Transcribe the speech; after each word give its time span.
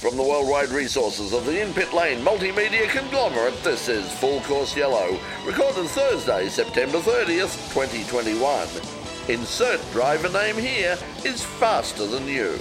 From 0.00 0.18
the 0.18 0.22
worldwide 0.22 0.68
resources 0.68 1.32
of 1.32 1.46
the 1.46 1.62
In-Pit 1.62 1.94
Lane 1.94 2.22
multimedia 2.22 2.86
conglomerate, 2.86 3.62
this 3.64 3.88
is 3.88 4.12
Full 4.18 4.40
Course 4.42 4.76
Yellow, 4.76 5.18
recorded 5.46 5.86
Thursday, 5.86 6.50
September 6.50 6.98
30th, 6.98 7.72
2021. 7.72 8.68
Insert 9.28 9.80
driver 9.92 10.28
name 10.28 10.58
here 10.58 10.98
is 11.24 11.42
faster 11.42 12.06
than 12.06 12.28
you. 12.28 12.58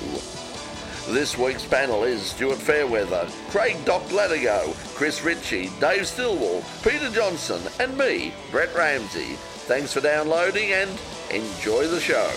This 1.09 1.37
week's 1.37 1.65
panel 1.65 2.05
is 2.05 2.21
Stuart 2.21 2.57
Fairweather, 2.57 3.27
Craig 3.49 3.83
Doc 3.83 4.03
Latigo, 4.03 4.73
Chris 4.95 5.21
Ritchie, 5.21 5.71
Dave 5.81 6.07
Stillwell, 6.07 6.63
Peter 6.83 7.11
Johnson, 7.11 7.61
and 7.81 7.97
me, 7.97 8.33
Brett 8.49 8.73
Ramsey. 8.73 9.35
Thanks 9.67 9.91
for 9.91 9.99
downloading 9.99 10.71
and 10.71 10.89
enjoy 11.31 11.85
the 11.87 11.99
show. 11.99 12.31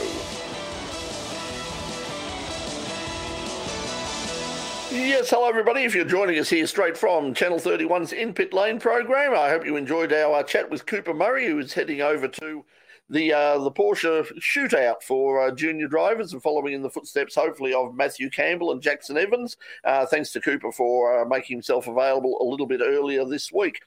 Yes, 4.99 5.31
hello 5.31 5.49
everybody. 5.49 5.85
If 5.85 5.95
you're 5.95 6.05
joining 6.05 6.41
us 6.41 6.51
here 6.51 6.67
straight 6.67 6.97
from 6.97 7.33
Channel 7.33 7.61
31's 7.61 8.13
In 8.13 8.35
Pit 8.35 8.53
Lane 8.53 8.81
program, 8.81 9.33
I 9.33 9.49
hope 9.49 9.65
you 9.65 9.77
enjoyed 9.77 10.13
our 10.13 10.41
uh, 10.41 10.43
chat 10.43 10.69
with 10.69 10.87
Cooper 10.87 11.15
Murray, 11.15 11.47
who 11.47 11.61
is 11.61 11.73
heading 11.73 12.01
over 12.01 12.27
to 12.27 12.65
the 13.09 13.33
uh, 13.33 13.59
the 13.59 13.71
Porsche 13.71 14.27
shootout 14.41 15.05
for 15.05 15.47
uh, 15.47 15.55
junior 15.55 15.87
drivers 15.87 16.33
and 16.33 16.43
following 16.43 16.75
in 16.75 16.83
the 16.83 16.91
footsteps, 16.91 17.37
hopefully, 17.37 17.73
of 17.73 17.95
Matthew 17.95 18.29
Campbell 18.29 18.73
and 18.73 18.83
Jackson 18.83 19.17
Evans. 19.17 19.57
Uh, 19.85 20.05
thanks 20.05 20.33
to 20.33 20.41
Cooper 20.41 20.73
for 20.73 21.21
uh, 21.21 21.25
making 21.25 21.57
himself 21.57 21.87
available 21.87 22.37
a 22.41 22.45
little 22.45 22.67
bit 22.67 22.81
earlier 22.83 23.25
this 23.25 23.53
week. 23.53 23.81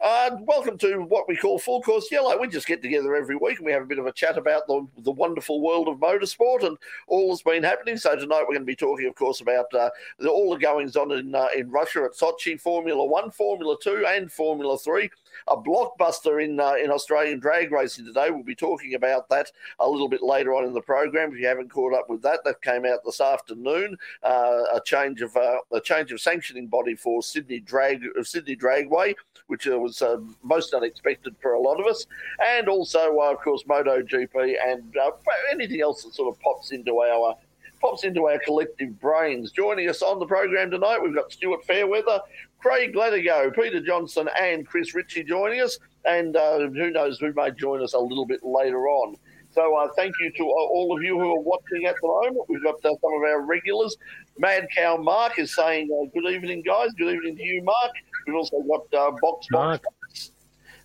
Uh, 0.00 0.36
welcome 0.42 0.76
to 0.78 0.98
what 0.98 1.28
we 1.28 1.36
call 1.36 1.58
Full 1.58 1.82
Course 1.82 2.10
Yellow. 2.10 2.38
We 2.38 2.48
just 2.48 2.66
get 2.66 2.82
together 2.82 3.14
every 3.14 3.36
week 3.36 3.58
and 3.58 3.66
we 3.66 3.72
have 3.72 3.82
a 3.82 3.86
bit 3.86 3.98
of 3.98 4.06
a 4.06 4.12
chat 4.12 4.38
about 4.38 4.66
the, 4.66 4.86
the 4.98 5.12
wonderful 5.12 5.60
world 5.60 5.88
of 5.88 5.98
motorsport 5.98 6.64
and 6.64 6.76
all 7.08 7.30
that's 7.30 7.42
been 7.42 7.62
happening. 7.62 7.96
So 7.96 8.14
tonight 8.16 8.40
we're 8.42 8.54
going 8.54 8.60
to 8.60 8.64
be 8.64 8.76
talking, 8.76 9.06
of 9.06 9.14
course, 9.14 9.40
about 9.40 9.72
uh, 9.74 9.90
the, 10.18 10.28
all 10.28 10.50
the 10.50 10.58
goings 10.58 10.96
on 10.96 11.12
in 11.12 11.34
uh, 11.34 11.48
in 11.56 11.70
Russia 11.70 12.04
at 12.04 12.12
Sochi, 12.12 12.60
Formula 12.60 13.04
One, 13.04 13.30
Formula 13.30 13.76
Two, 13.82 14.04
and 14.06 14.30
Formula 14.30 14.78
Three. 14.78 15.10
A 15.48 15.56
blockbuster 15.56 16.44
in 16.44 16.60
uh, 16.60 16.74
in 16.74 16.90
Australian 16.90 17.40
drag 17.40 17.72
racing 17.72 18.04
today. 18.04 18.30
We'll 18.30 18.42
be 18.42 18.54
talking 18.54 18.94
about 18.94 19.28
that 19.30 19.50
a 19.78 19.88
little 19.88 20.08
bit 20.08 20.22
later 20.22 20.54
on 20.54 20.64
in 20.64 20.72
the 20.72 20.80
program. 20.80 21.32
If 21.32 21.38
you 21.38 21.46
haven't 21.46 21.70
caught 21.70 21.94
up 21.94 22.08
with 22.08 22.22
that, 22.22 22.40
that 22.44 22.62
came 22.62 22.84
out 22.84 23.00
this 23.04 23.20
afternoon. 23.20 23.96
Uh, 24.22 24.64
a 24.74 24.80
change 24.84 25.22
of 25.22 25.36
uh, 25.36 25.58
a 25.72 25.80
change 25.80 26.12
of 26.12 26.20
sanctioning 26.20 26.68
body 26.68 26.94
for 26.94 27.22
Sydney 27.22 27.60
Drag 27.60 28.02
Sydney 28.22 28.56
Dragway 28.56 29.14
which 29.52 29.68
uh, 29.68 29.78
was 29.78 30.00
uh, 30.00 30.16
most 30.42 30.72
unexpected 30.72 31.36
for 31.42 31.52
a 31.52 31.60
lot 31.60 31.78
of 31.78 31.86
us, 31.86 32.06
and 32.48 32.68
also, 32.68 33.18
uh, 33.18 33.32
of 33.32 33.40
course, 33.40 33.62
MotoGP 33.64 34.54
and 34.64 34.96
uh, 34.96 35.10
anything 35.50 35.82
else 35.82 36.02
that 36.04 36.14
sort 36.14 36.34
of 36.34 36.40
pops 36.40 36.72
into 36.72 37.02
our 37.02 37.36
pops 37.82 38.04
into 38.04 38.28
our 38.28 38.38
collective 38.38 38.98
brains. 39.00 39.50
Joining 39.50 39.90
us 39.90 40.00
on 40.02 40.20
the 40.20 40.26
program 40.26 40.70
tonight, 40.70 41.00
we've 41.02 41.14
got 41.14 41.32
Stuart 41.32 41.64
Fairweather, 41.66 42.20
Craig 42.62 42.94
Latigo, 42.94 43.52
Peter 43.54 43.80
Johnson, 43.80 44.28
and 44.40 44.66
Chris 44.66 44.94
Ritchie 44.94 45.24
joining 45.24 45.60
us, 45.60 45.78
and 46.04 46.36
uh, 46.36 46.58
who 46.58 46.90
knows 46.90 47.18
who 47.18 47.32
may 47.34 47.50
join 47.50 47.82
us 47.82 47.92
a 47.94 47.98
little 47.98 48.24
bit 48.24 48.40
later 48.44 48.86
on. 48.86 49.16
So 49.50 49.74
uh, 49.76 49.88
thank 49.96 50.14
you 50.20 50.30
to 50.38 50.44
all 50.44 50.96
of 50.96 51.02
you 51.02 51.18
who 51.18 51.34
are 51.34 51.40
watching 51.40 51.84
at 51.86 51.96
the 52.00 52.08
moment. 52.08 52.48
We've 52.48 52.62
got 52.62 52.76
uh, 52.76 52.94
some 53.00 53.12
of 53.14 53.22
our 53.22 53.42
regulars. 53.42 53.96
Mad 54.38 54.66
Cow 54.74 54.96
Mark 54.96 55.38
is 55.38 55.54
saying, 55.54 55.90
uh, 55.92 56.08
"Good 56.14 56.32
evening, 56.32 56.62
guys. 56.62 56.90
Good 56.96 57.14
evening 57.14 57.36
to 57.36 57.42
you, 57.42 57.62
Mark." 57.62 57.92
We've 58.26 58.36
also 58.36 58.62
got 58.62 58.94
uh, 58.94 59.10
Box 59.20 59.46
Box. 59.50 60.30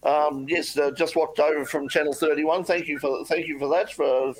Um, 0.03 0.45
yes, 0.49 0.77
uh, 0.77 0.91
just 0.91 1.15
walked 1.15 1.39
over 1.39 1.63
from 1.63 1.87
Channel 1.87 2.13
31. 2.13 2.63
Thank 2.63 2.87
you 2.87 2.99
for 2.99 3.23
thank 3.25 3.47
you 3.47 3.59
for 3.59 3.69
that. 3.69 3.93
For 3.93 4.33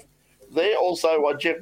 there 0.54 0.76
also 0.78 1.24
uh, 1.24 1.38
Jeff 1.38 1.58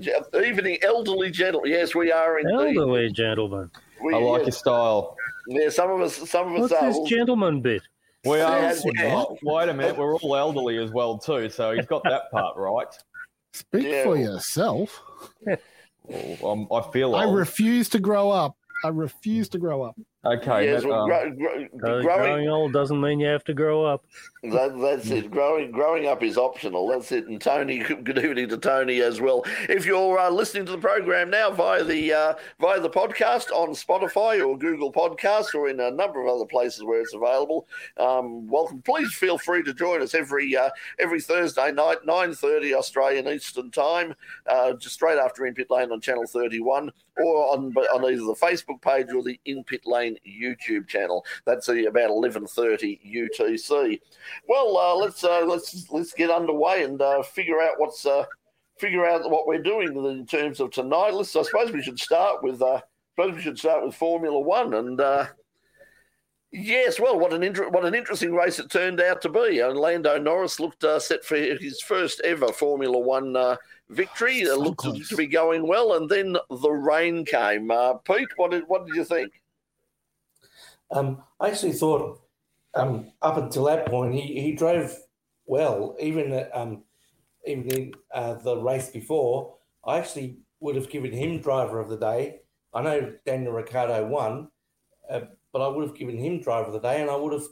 Jeff, 0.00 0.24
evening 0.34 0.78
elderly 0.82 1.30
gentleman. 1.30 1.70
Yes, 1.70 1.94
we 1.94 2.10
are 2.10 2.38
indeed. 2.38 2.76
Elderly 2.78 3.12
gentleman. 3.12 3.70
We, 4.04 4.14
I 4.14 4.18
like 4.18 4.40
yes. 4.40 4.46
your 4.46 4.52
style. 4.52 5.16
Yeah, 5.48 5.68
some 5.68 5.90
of 5.90 6.00
us. 6.00 6.30
Some 6.30 6.54
of 6.54 6.60
What's 6.60 6.72
us. 6.72 6.82
What's 6.82 6.98
this 6.98 7.08
gentleman 7.08 7.60
bit? 7.60 7.82
We 8.24 8.40
are. 8.40 8.74
Yeah, 8.94 9.24
wait 9.42 9.68
a 9.68 9.74
minute. 9.74 9.96
We're 9.96 10.16
all 10.16 10.36
elderly 10.36 10.78
as 10.78 10.90
well 10.90 11.18
too, 11.18 11.48
so 11.50 11.72
he's 11.72 11.86
got 11.86 12.04
that 12.04 12.30
part 12.30 12.56
right. 12.56 12.86
Speak 13.52 13.84
yeah. 13.84 14.04
for 14.04 14.16
yourself. 14.16 15.02
well, 16.04 16.66
I 16.72 16.92
feel. 16.92 17.10
Like 17.10 17.26
I 17.26 17.30
refuse 17.30 17.88
to 17.90 17.98
grow 17.98 18.30
up. 18.30 18.56
I 18.84 18.88
refuse 18.88 19.48
to 19.50 19.58
grow 19.58 19.82
up. 19.82 19.96
Okay. 20.24 20.66
Yes, 20.66 20.84
well, 20.84 21.02
um, 21.02 21.08
grow, 21.08 21.30
grow, 21.32 21.68
growing, 21.78 22.02
growing, 22.04 22.48
old 22.48 22.72
doesn't 22.72 23.00
mean 23.00 23.18
you 23.18 23.26
have 23.26 23.42
to 23.44 23.54
grow 23.54 23.84
up. 23.84 24.04
That, 24.44 24.78
that's 24.80 25.10
it. 25.10 25.32
Growing 25.32 25.72
growing 25.72 26.06
up 26.06 26.22
is 26.22 26.38
optional. 26.38 26.86
That's 26.88 27.10
it. 27.10 27.26
And 27.26 27.40
Tony, 27.40 27.78
good 28.04 28.18
evening 28.18 28.48
to 28.50 28.56
Tony 28.56 29.00
as 29.00 29.20
well. 29.20 29.42
If 29.68 29.84
you're 29.84 30.20
uh, 30.20 30.30
listening 30.30 30.66
to 30.66 30.72
the 30.72 30.78
program 30.78 31.28
now 31.28 31.50
via 31.50 31.82
the 31.82 32.12
uh, 32.12 32.34
via 32.60 32.78
the 32.80 32.90
podcast 32.90 33.50
on 33.50 33.70
Spotify 33.70 34.44
or 34.46 34.56
Google 34.56 34.92
Podcasts 34.92 35.56
or 35.56 35.68
in 35.68 35.80
a 35.80 35.90
number 35.90 36.22
of 36.22 36.28
other 36.32 36.46
places 36.46 36.84
where 36.84 37.00
it's 37.00 37.14
available, 37.14 37.66
um, 37.96 38.46
welcome. 38.46 38.80
Please 38.82 39.12
feel 39.12 39.38
free 39.38 39.64
to 39.64 39.74
join 39.74 40.02
us 40.02 40.14
every 40.14 40.56
uh, 40.56 40.70
every 41.00 41.20
Thursday 41.20 41.72
night, 41.72 41.98
nine 42.04 42.32
thirty 42.32 42.74
Australian 42.74 43.26
Eastern 43.26 43.72
Time, 43.72 44.14
uh, 44.46 44.72
just 44.74 44.94
straight 44.94 45.18
after 45.18 45.46
In 45.46 45.54
Pit 45.54 45.66
Lane 45.68 45.90
on 45.90 46.00
Channel 46.00 46.26
Thirty 46.28 46.60
One, 46.60 46.92
or 47.16 47.52
on 47.52 47.74
on 47.76 48.04
either 48.04 48.24
the 48.24 48.36
Facebook 48.40 48.80
page 48.82 49.12
or 49.12 49.22
the 49.24 49.38
In 49.44 49.64
Pit 49.64 49.82
Lane 49.84 50.11
YouTube 50.26 50.88
channel. 50.88 51.24
That's 51.44 51.68
about 51.68 52.10
eleven 52.10 52.46
thirty 52.46 53.00
UTC. 53.06 54.00
Well, 54.48 54.76
uh, 54.76 54.94
let's 54.96 55.24
uh, 55.24 55.44
let's 55.46 55.90
let's 55.90 56.12
get 56.12 56.30
underway 56.30 56.84
and 56.84 57.00
uh, 57.00 57.22
figure 57.22 57.60
out 57.60 57.78
what's 57.78 58.06
uh, 58.06 58.24
figure 58.78 59.06
out 59.06 59.30
what 59.30 59.46
we're 59.46 59.62
doing 59.62 59.96
in 59.96 60.26
terms 60.26 60.60
of 60.60 60.70
tonight. 60.70 61.14
Let's. 61.14 61.34
I 61.36 61.42
suppose 61.42 61.72
we 61.72 61.82
should 61.82 61.98
start 61.98 62.42
with. 62.42 62.62
Uh, 62.62 62.80
suppose 63.16 63.36
we 63.36 63.42
should 63.42 63.58
start 63.58 63.84
with 63.84 63.94
Formula 63.94 64.38
One 64.38 64.74
and. 64.74 65.00
Uh, 65.00 65.26
yes, 66.50 67.00
well, 67.00 67.18
what 67.18 67.32
an 67.32 67.42
inter- 67.42 67.68
what 67.68 67.84
an 67.84 67.94
interesting 67.94 68.34
race 68.34 68.58
it 68.58 68.70
turned 68.70 69.00
out 69.00 69.22
to 69.22 69.28
be. 69.28 69.60
And 69.60 69.76
Lando 69.76 70.18
Norris 70.18 70.60
looked 70.60 70.84
set 71.02 71.24
for 71.24 71.36
his 71.36 71.80
first 71.82 72.20
ever 72.24 72.48
Formula 72.52 72.98
One 72.98 73.36
victory. 73.88 74.40
It 74.40 74.58
looked 74.58 74.84
to 75.08 75.16
be 75.16 75.26
going 75.26 75.66
well, 75.66 75.94
and 75.94 76.08
then 76.08 76.36
the 76.50 76.70
rain 76.70 77.24
came. 77.24 77.70
Pete, 78.04 78.28
what 78.36 78.50
did 78.50 78.64
what 78.66 78.86
did 78.86 78.96
you 78.96 79.04
think? 79.04 79.41
Um, 80.92 81.22
I 81.40 81.48
actually 81.48 81.72
thought 81.72 82.20
um, 82.74 83.12
up 83.22 83.36
until 83.36 83.64
that 83.64 83.86
point 83.86 84.14
he, 84.14 84.40
he 84.40 84.52
drove 84.52 84.96
well, 85.46 85.96
even 86.00 86.46
um, 86.52 86.84
even 87.46 87.70
in 87.70 87.92
uh, 88.14 88.34
the 88.34 88.56
race 88.56 88.90
before. 88.90 89.56
I 89.84 89.98
actually 89.98 90.38
would 90.60 90.76
have 90.76 90.90
given 90.90 91.12
him 91.12 91.40
driver 91.40 91.80
of 91.80 91.88
the 91.88 91.96
day. 91.96 92.40
I 92.72 92.82
know 92.82 93.12
Daniel 93.26 93.52
Ricciardo 93.52 94.06
won, 94.06 94.48
uh, 95.10 95.22
but 95.52 95.60
I 95.60 95.68
would 95.68 95.86
have 95.86 95.96
given 95.96 96.16
him 96.16 96.40
driver 96.40 96.68
of 96.68 96.72
the 96.72 96.80
day, 96.80 97.00
and 97.00 97.10
I 97.10 97.16
would 97.16 97.32
have 97.32 97.46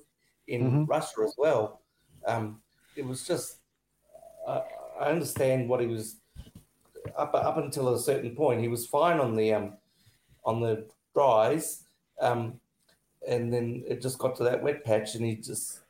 in 0.47 0.63
mm-hmm. 0.63 0.85
Russia 0.85 1.23
as 1.25 1.35
well. 1.37 1.83
Um, 2.27 2.61
it 2.97 3.05
was 3.05 3.27
just 3.27 3.57
uh, 4.47 4.63
I 5.01 5.07
understand 5.07 5.69
what 5.69 5.81
he 5.81 5.87
was 5.87 6.17
up 7.17 7.35
up 7.35 7.57
until 7.57 7.95
a 7.95 7.99
certain 7.99 8.35
point. 8.37 8.61
He 8.61 8.69
was 8.69 8.87
fine 8.87 9.19
on 9.19 9.35
the 9.35 9.55
um, 9.55 9.77
on 10.45 10.61
the 10.61 10.87
dries. 11.15 11.85
Um, 12.21 12.61
and 13.29 13.53
then 13.53 13.85
it 13.87 14.03
just 14.03 14.19
got 14.19 14.37
to 14.37 14.45
that 14.45 14.63
wet 14.63 14.85
patch, 14.85 15.15
and 15.15 15.25
he 15.25 15.37
just 15.37 15.81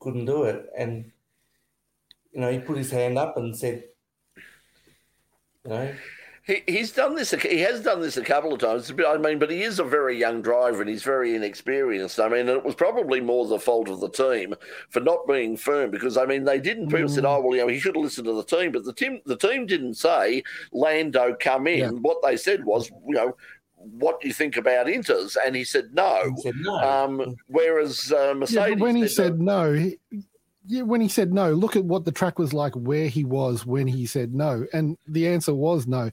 couldn't 0.00 0.26
do 0.26 0.44
it. 0.44 0.66
And 0.76 1.10
you 2.32 2.40
know, 2.40 2.50
he 2.50 2.58
put 2.58 2.76
his 2.76 2.90
hand 2.90 3.18
up 3.18 3.36
and 3.36 3.56
said, 3.56 3.84
you 5.64 5.70
know. 5.70 5.94
He, 6.44 6.62
he's 6.66 6.92
done 6.92 7.14
this. 7.14 7.30
He 7.30 7.58
has 7.58 7.82
done 7.82 8.00
this 8.00 8.16
a 8.16 8.24
couple 8.24 8.54
of 8.54 8.60
times. 8.60 8.90
I 9.06 9.18
mean, 9.18 9.38
but 9.38 9.50
he 9.50 9.62
is 9.62 9.78
a 9.78 9.84
very 9.84 10.18
young 10.18 10.40
driver 10.40 10.80
and 10.80 10.88
he's 10.88 11.02
very 11.02 11.34
inexperienced. 11.34 12.18
I 12.18 12.28
mean, 12.28 12.48
it 12.48 12.64
was 12.64 12.74
probably 12.74 13.20
more 13.20 13.46
the 13.46 13.58
fault 13.58 13.90
of 13.90 14.00
the 14.00 14.08
team 14.08 14.54
for 14.88 15.00
not 15.00 15.28
being 15.28 15.58
firm 15.58 15.90
because 15.90 16.16
I 16.16 16.24
mean 16.24 16.44
they 16.44 16.58
didn't. 16.58 16.88
People 16.88 17.08
mm. 17.08 17.14
said, 17.14 17.26
"Oh, 17.26 17.42
well, 17.42 17.54
you 17.54 17.60
know, 17.60 17.68
he 17.68 17.78
should 17.78 17.96
have 17.96 18.02
listened 18.02 18.24
to 18.28 18.32
the 18.32 18.44
team," 18.44 18.72
but 18.72 18.84
the 18.84 18.94
team, 18.94 19.20
the 19.26 19.36
team 19.36 19.66
didn't 19.66 19.94
say 19.94 20.42
Lando 20.72 21.36
come 21.38 21.66
in. 21.66 21.80
Yeah. 21.80 21.90
What 21.90 22.22
they 22.22 22.38
said 22.38 22.64
was, 22.64 22.88
you 23.06 23.14
know, 23.14 23.36
what 23.78 24.20
do 24.20 24.28
you 24.28 24.34
think 24.34 24.56
about 24.56 24.86
Inters? 24.86 25.36
And 25.44 25.54
he 25.54 25.64
said 25.64 25.94
no. 25.94 26.32
He 26.36 26.42
said 26.42 26.54
no. 26.60 26.74
Um, 26.76 27.36
whereas 27.46 28.12
uh, 28.12 28.34
Mercedes. 28.34 28.54
Yeah, 28.54 28.74
when 28.74 28.96
he 28.96 29.08
said 29.08 29.40
no, 29.40 29.72
he, 29.72 29.98
yeah, 30.66 30.82
when 30.82 31.00
he 31.00 31.08
said 31.08 31.32
no, 31.32 31.52
look 31.52 31.76
at 31.76 31.84
what 31.84 32.04
the 32.04 32.12
track 32.12 32.38
was 32.38 32.52
like 32.52 32.74
where 32.74 33.08
he 33.08 33.24
was 33.24 33.64
when 33.64 33.86
he 33.86 34.06
said 34.06 34.34
no. 34.34 34.66
And 34.72 34.96
the 35.06 35.28
answer 35.28 35.54
was 35.54 35.86
no. 35.86 36.10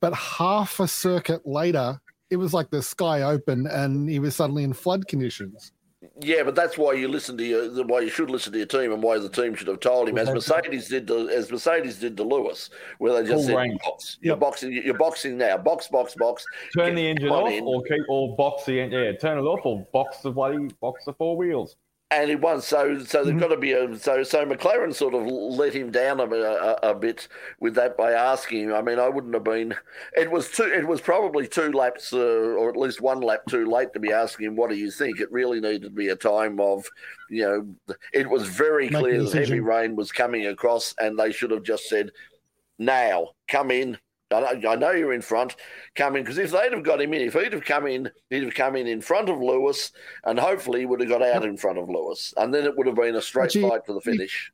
But 0.00 0.14
half 0.14 0.80
a 0.80 0.88
circuit 0.88 1.46
later, 1.46 2.00
it 2.30 2.36
was 2.36 2.54
like 2.54 2.70
the 2.70 2.82
sky 2.82 3.22
opened 3.22 3.66
and 3.66 4.08
he 4.08 4.18
was 4.18 4.34
suddenly 4.34 4.62
in 4.62 4.72
flood 4.72 5.06
conditions. 5.08 5.72
Yeah, 6.20 6.44
but 6.44 6.54
that's 6.54 6.78
why 6.78 6.94
you 6.94 7.08
listen 7.08 7.36
to 7.36 7.44
your 7.44 7.84
why 7.84 8.00
you 8.00 8.08
should 8.08 8.30
listen 8.30 8.52
to 8.52 8.58
your 8.58 8.66
team 8.66 8.90
and 8.90 9.02
why 9.02 9.18
the 9.18 9.28
team 9.28 9.54
should 9.54 9.68
have 9.68 9.80
told 9.80 10.08
him 10.08 10.16
as 10.16 10.30
Mercedes 10.30 10.88
did 10.88 11.06
to, 11.08 11.28
as 11.28 11.52
Mercedes 11.52 11.98
did 11.98 12.16
to 12.16 12.22
Lewis, 12.22 12.70
where 12.98 13.22
they 13.22 13.28
just 13.28 13.44
said 13.44 13.78
box, 13.84 14.16
you're 14.22 14.36
boxing 14.36 14.72
you're 14.72 14.96
boxing 14.96 15.36
now, 15.36 15.58
box 15.58 15.88
box 15.88 16.14
box. 16.14 16.46
Turn 16.74 16.94
the 16.94 17.06
engine 17.06 17.28
off 17.28 17.50
in. 17.50 17.64
or 17.64 17.82
keep 17.82 18.02
or 18.08 18.34
box 18.34 18.64
the 18.64 18.74
yeah, 18.76 19.12
turn 19.12 19.36
it 19.36 19.42
off 19.42 19.60
or 19.64 19.86
box 19.92 20.18
the 20.18 20.30
bloody 20.30 20.68
box 20.80 21.04
the 21.04 21.12
four 21.12 21.36
wheels. 21.36 21.76
And 22.10 22.28
he 22.28 22.36
won. 22.36 22.60
So, 22.60 22.98
so 22.98 23.18
there's 23.18 23.28
mm-hmm. 23.28 23.38
got 23.38 23.48
to 23.48 23.56
be 23.56 23.72
a 23.72 23.96
so 23.98 24.22
so 24.22 24.44
McLaren 24.44 24.94
sort 24.94 25.14
of 25.14 25.26
let 25.26 25.72
him 25.72 25.90
down 25.90 26.20
a, 26.20 26.24
a, 26.24 26.90
a, 26.90 26.94
bit 26.94 27.28
with 27.60 27.74
that 27.76 27.96
by 27.96 28.12
asking 28.12 28.64
him. 28.64 28.74
I 28.74 28.82
mean, 28.82 28.98
I 28.98 29.08
wouldn't 29.08 29.34
have 29.34 29.44
been. 29.44 29.74
It 30.16 30.30
was 30.30 30.50
two. 30.50 30.64
It 30.64 30.86
was 30.86 31.00
probably 31.00 31.46
two 31.46 31.70
laps, 31.72 32.12
uh, 32.12 32.18
or 32.18 32.68
at 32.68 32.76
least 32.76 33.00
one 33.00 33.20
lap 33.20 33.42
too 33.48 33.66
late 33.70 33.92
to 33.92 34.00
be 34.00 34.12
asking 34.12 34.46
him, 34.46 34.56
"What 34.56 34.70
do 34.70 34.76
you 34.76 34.90
think?" 34.90 35.20
It 35.20 35.30
really 35.30 35.60
needed 35.60 35.82
to 35.82 35.90
be 35.90 36.08
a 36.08 36.16
time 36.16 36.60
of, 36.60 36.84
you 37.28 37.42
know, 37.42 37.94
it 38.12 38.28
was 38.28 38.46
very 38.48 38.88
clear 38.88 39.22
that 39.22 39.32
heavy 39.32 39.60
rain 39.60 39.94
was 39.94 40.10
coming 40.10 40.46
across, 40.46 40.94
and 40.98 41.18
they 41.18 41.32
should 41.32 41.52
have 41.52 41.62
just 41.62 41.88
said, 41.88 42.10
"Now, 42.78 43.30
come 43.46 43.70
in, 43.70 43.98
I 44.32 44.76
know 44.76 44.92
you're 44.92 45.12
in 45.12 45.22
front. 45.22 45.56
Come 45.96 46.16
in 46.16 46.22
because 46.22 46.38
if 46.38 46.52
they'd 46.52 46.72
have 46.72 46.84
got 46.84 47.00
him 47.00 47.12
in, 47.14 47.22
if 47.22 47.34
he'd 47.34 47.52
have 47.52 47.64
come 47.64 47.86
in, 47.86 48.10
he'd 48.30 48.44
have 48.44 48.54
come 48.54 48.76
in 48.76 48.86
in 48.86 49.00
front 49.00 49.28
of 49.28 49.40
Lewis, 49.40 49.92
and 50.24 50.38
hopefully 50.38 50.80
he 50.80 50.86
would 50.86 51.00
have 51.00 51.08
got 51.08 51.22
out 51.22 51.44
in 51.44 51.56
front 51.56 51.78
of 51.78 51.88
Lewis, 51.88 52.32
and 52.36 52.54
then 52.54 52.64
it 52.64 52.76
would 52.76 52.86
have 52.86 52.96
been 52.96 53.16
a 53.16 53.22
straight 53.22 53.46
Actually, 53.46 53.68
fight 53.68 53.86
for 53.86 53.94
the 53.94 54.00
finish. 54.00 54.52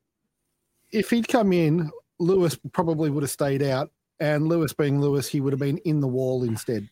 If 0.93 1.11
he'd 1.11 1.28
come 1.28 1.52
in, 1.52 1.90
Lewis 2.19 2.58
probably 2.73 3.11
would 3.11 3.23
have 3.23 3.31
stayed 3.31 3.62
out, 3.62 3.90
and 4.20 4.49
Lewis 4.49 4.73
being 4.73 5.00
Lewis, 5.00 5.28
he 5.28 5.40
would 5.40 5.52
have 5.52 5.61
been 5.61 5.78
in 5.78 6.00
the 6.00 6.08
wall 6.08 6.44
instead. 6.44 6.88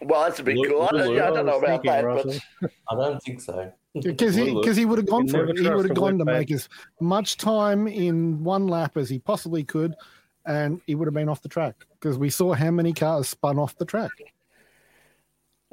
Well, 0.00 0.22
that's 0.24 0.40
a 0.40 0.42
bit 0.42 0.58
cool. 0.68 0.82
I 0.82 0.88
don't, 0.90 1.14
yeah, 1.14 1.30
I 1.30 1.30
don't 1.30 1.46
know 1.46 1.58
about 1.58 1.82
thinking, 1.82 1.90
that, 1.92 2.04
Russell. 2.04 2.34
but 2.60 2.70
I 2.90 2.96
don't 2.96 3.22
think 3.22 3.40
so. 3.40 3.72
Because 4.02 4.34
he 4.34 4.52
because 4.52 4.76
he 4.76 4.84
would 4.84 4.98
have 4.98 5.06
gone 5.06 5.28
for 5.28 5.48
it. 5.48 5.56
He 5.56 5.68
would 5.68 5.88
have 5.88 5.96
gone 5.96 6.18
to 6.18 6.24
make 6.24 6.50
as 6.50 6.68
much 7.00 7.36
time 7.36 7.86
in 7.86 8.42
one 8.42 8.66
lap 8.66 8.96
as 8.96 9.08
he 9.08 9.20
possibly 9.20 9.62
could 9.62 9.94
and 10.46 10.80
he 10.86 10.94
would 10.94 11.06
have 11.06 11.14
been 11.14 11.28
off 11.28 11.42
the 11.42 11.48
track 11.48 11.86
because 12.00 12.18
we 12.18 12.30
saw 12.30 12.52
how 12.52 12.70
many 12.70 12.92
cars 12.92 13.28
spun 13.28 13.58
off 13.58 13.76
the 13.76 13.84
track. 13.84 14.12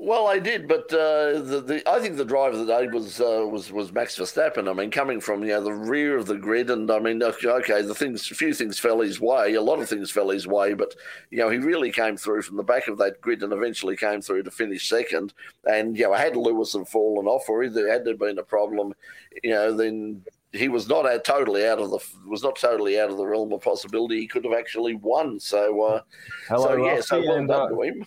Well, 0.04 0.26
I 0.26 0.40
did, 0.40 0.68
but 0.68 0.92
uh, 0.92 1.42
the, 1.42 1.64
the 1.64 1.84
I 1.88 2.00
think 2.00 2.18
the 2.18 2.26
driver 2.26 2.60
of 2.60 2.66
the 2.66 2.80
day 2.80 2.88
was 2.88 3.22
uh, 3.22 3.46
was 3.48 3.72
was 3.72 3.94
Max 3.94 4.18
Verstappen. 4.18 4.68
I 4.68 4.74
mean, 4.74 4.90
coming 4.90 5.22
from 5.22 5.44
you 5.44 5.50
know 5.50 5.64
the 5.64 5.76
rear 5.76 6.18
of 6.18 6.26
the 6.26 6.38
grid, 6.38 6.72
and 6.72 6.90
I 6.90 6.98
mean, 6.98 7.22
okay, 7.22 7.84
the 7.84 7.94
things, 7.94 8.32
a 8.32 8.34
few 8.34 8.52
things 8.56 8.80
fell 8.80 9.02
his 9.02 9.22
way, 9.22 9.54
a 9.54 9.62
lot 9.62 9.80
of 9.80 9.88
things 9.88 10.10
fell 10.10 10.30
his 10.30 10.48
way, 10.48 10.74
but 10.74 10.96
you 11.30 11.38
know 11.38 11.50
he 11.50 11.60
really 11.60 11.92
came 11.92 12.18
through 12.18 12.42
from 12.42 12.58
the 12.58 12.64
back 12.64 12.88
of 12.88 12.98
that 12.98 13.22
grid 13.22 13.44
and 13.44 13.54
eventually 13.54 13.96
came 13.96 14.22
through 14.22 14.42
to 14.42 14.50
finish 14.50 14.90
second. 14.90 15.36
And 15.66 15.96
you 15.96 16.06
know, 16.06 16.14
had 16.14 16.36
Lewis 16.36 16.74
have 16.74 16.90
fallen 16.90 17.28
off, 17.28 17.48
or 17.48 17.62
had 17.62 17.76
there 17.76 18.18
been 18.18 18.40
a 18.40 18.44
problem, 18.44 18.96
you 19.44 19.52
know, 19.52 19.72
then 19.72 20.24
he 20.54 20.68
was 20.68 20.88
not 20.88 21.06
out, 21.06 21.24
totally 21.24 21.66
out 21.66 21.80
of 21.80 21.92
the 21.92 22.00
was 22.26 22.44
not 22.44 22.56
totally 22.56 23.00
out 23.00 23.10
of 23.10 23.18
the 23.18 23.26
realm 23.26 23.54
of 23.54 23.62
possibility. 23.62 24.20
He 24.20 24.28
could 24.28 24.44
have 24.44 24.54
actually 24.54 24.96
won. 24.96 25.40
So, 25.40 25.82
uh, 25.82 26.02
hello, 26.48 26.68
so, 26.68 26.86
yeah, 26.86 27.02
so 27.02 27.22
well 27.22 27.36
and, 27.36 27.48
done 27.48 27.62
uh, 27.62 27.70
to 27.70 27.82
him. 27.82 28.06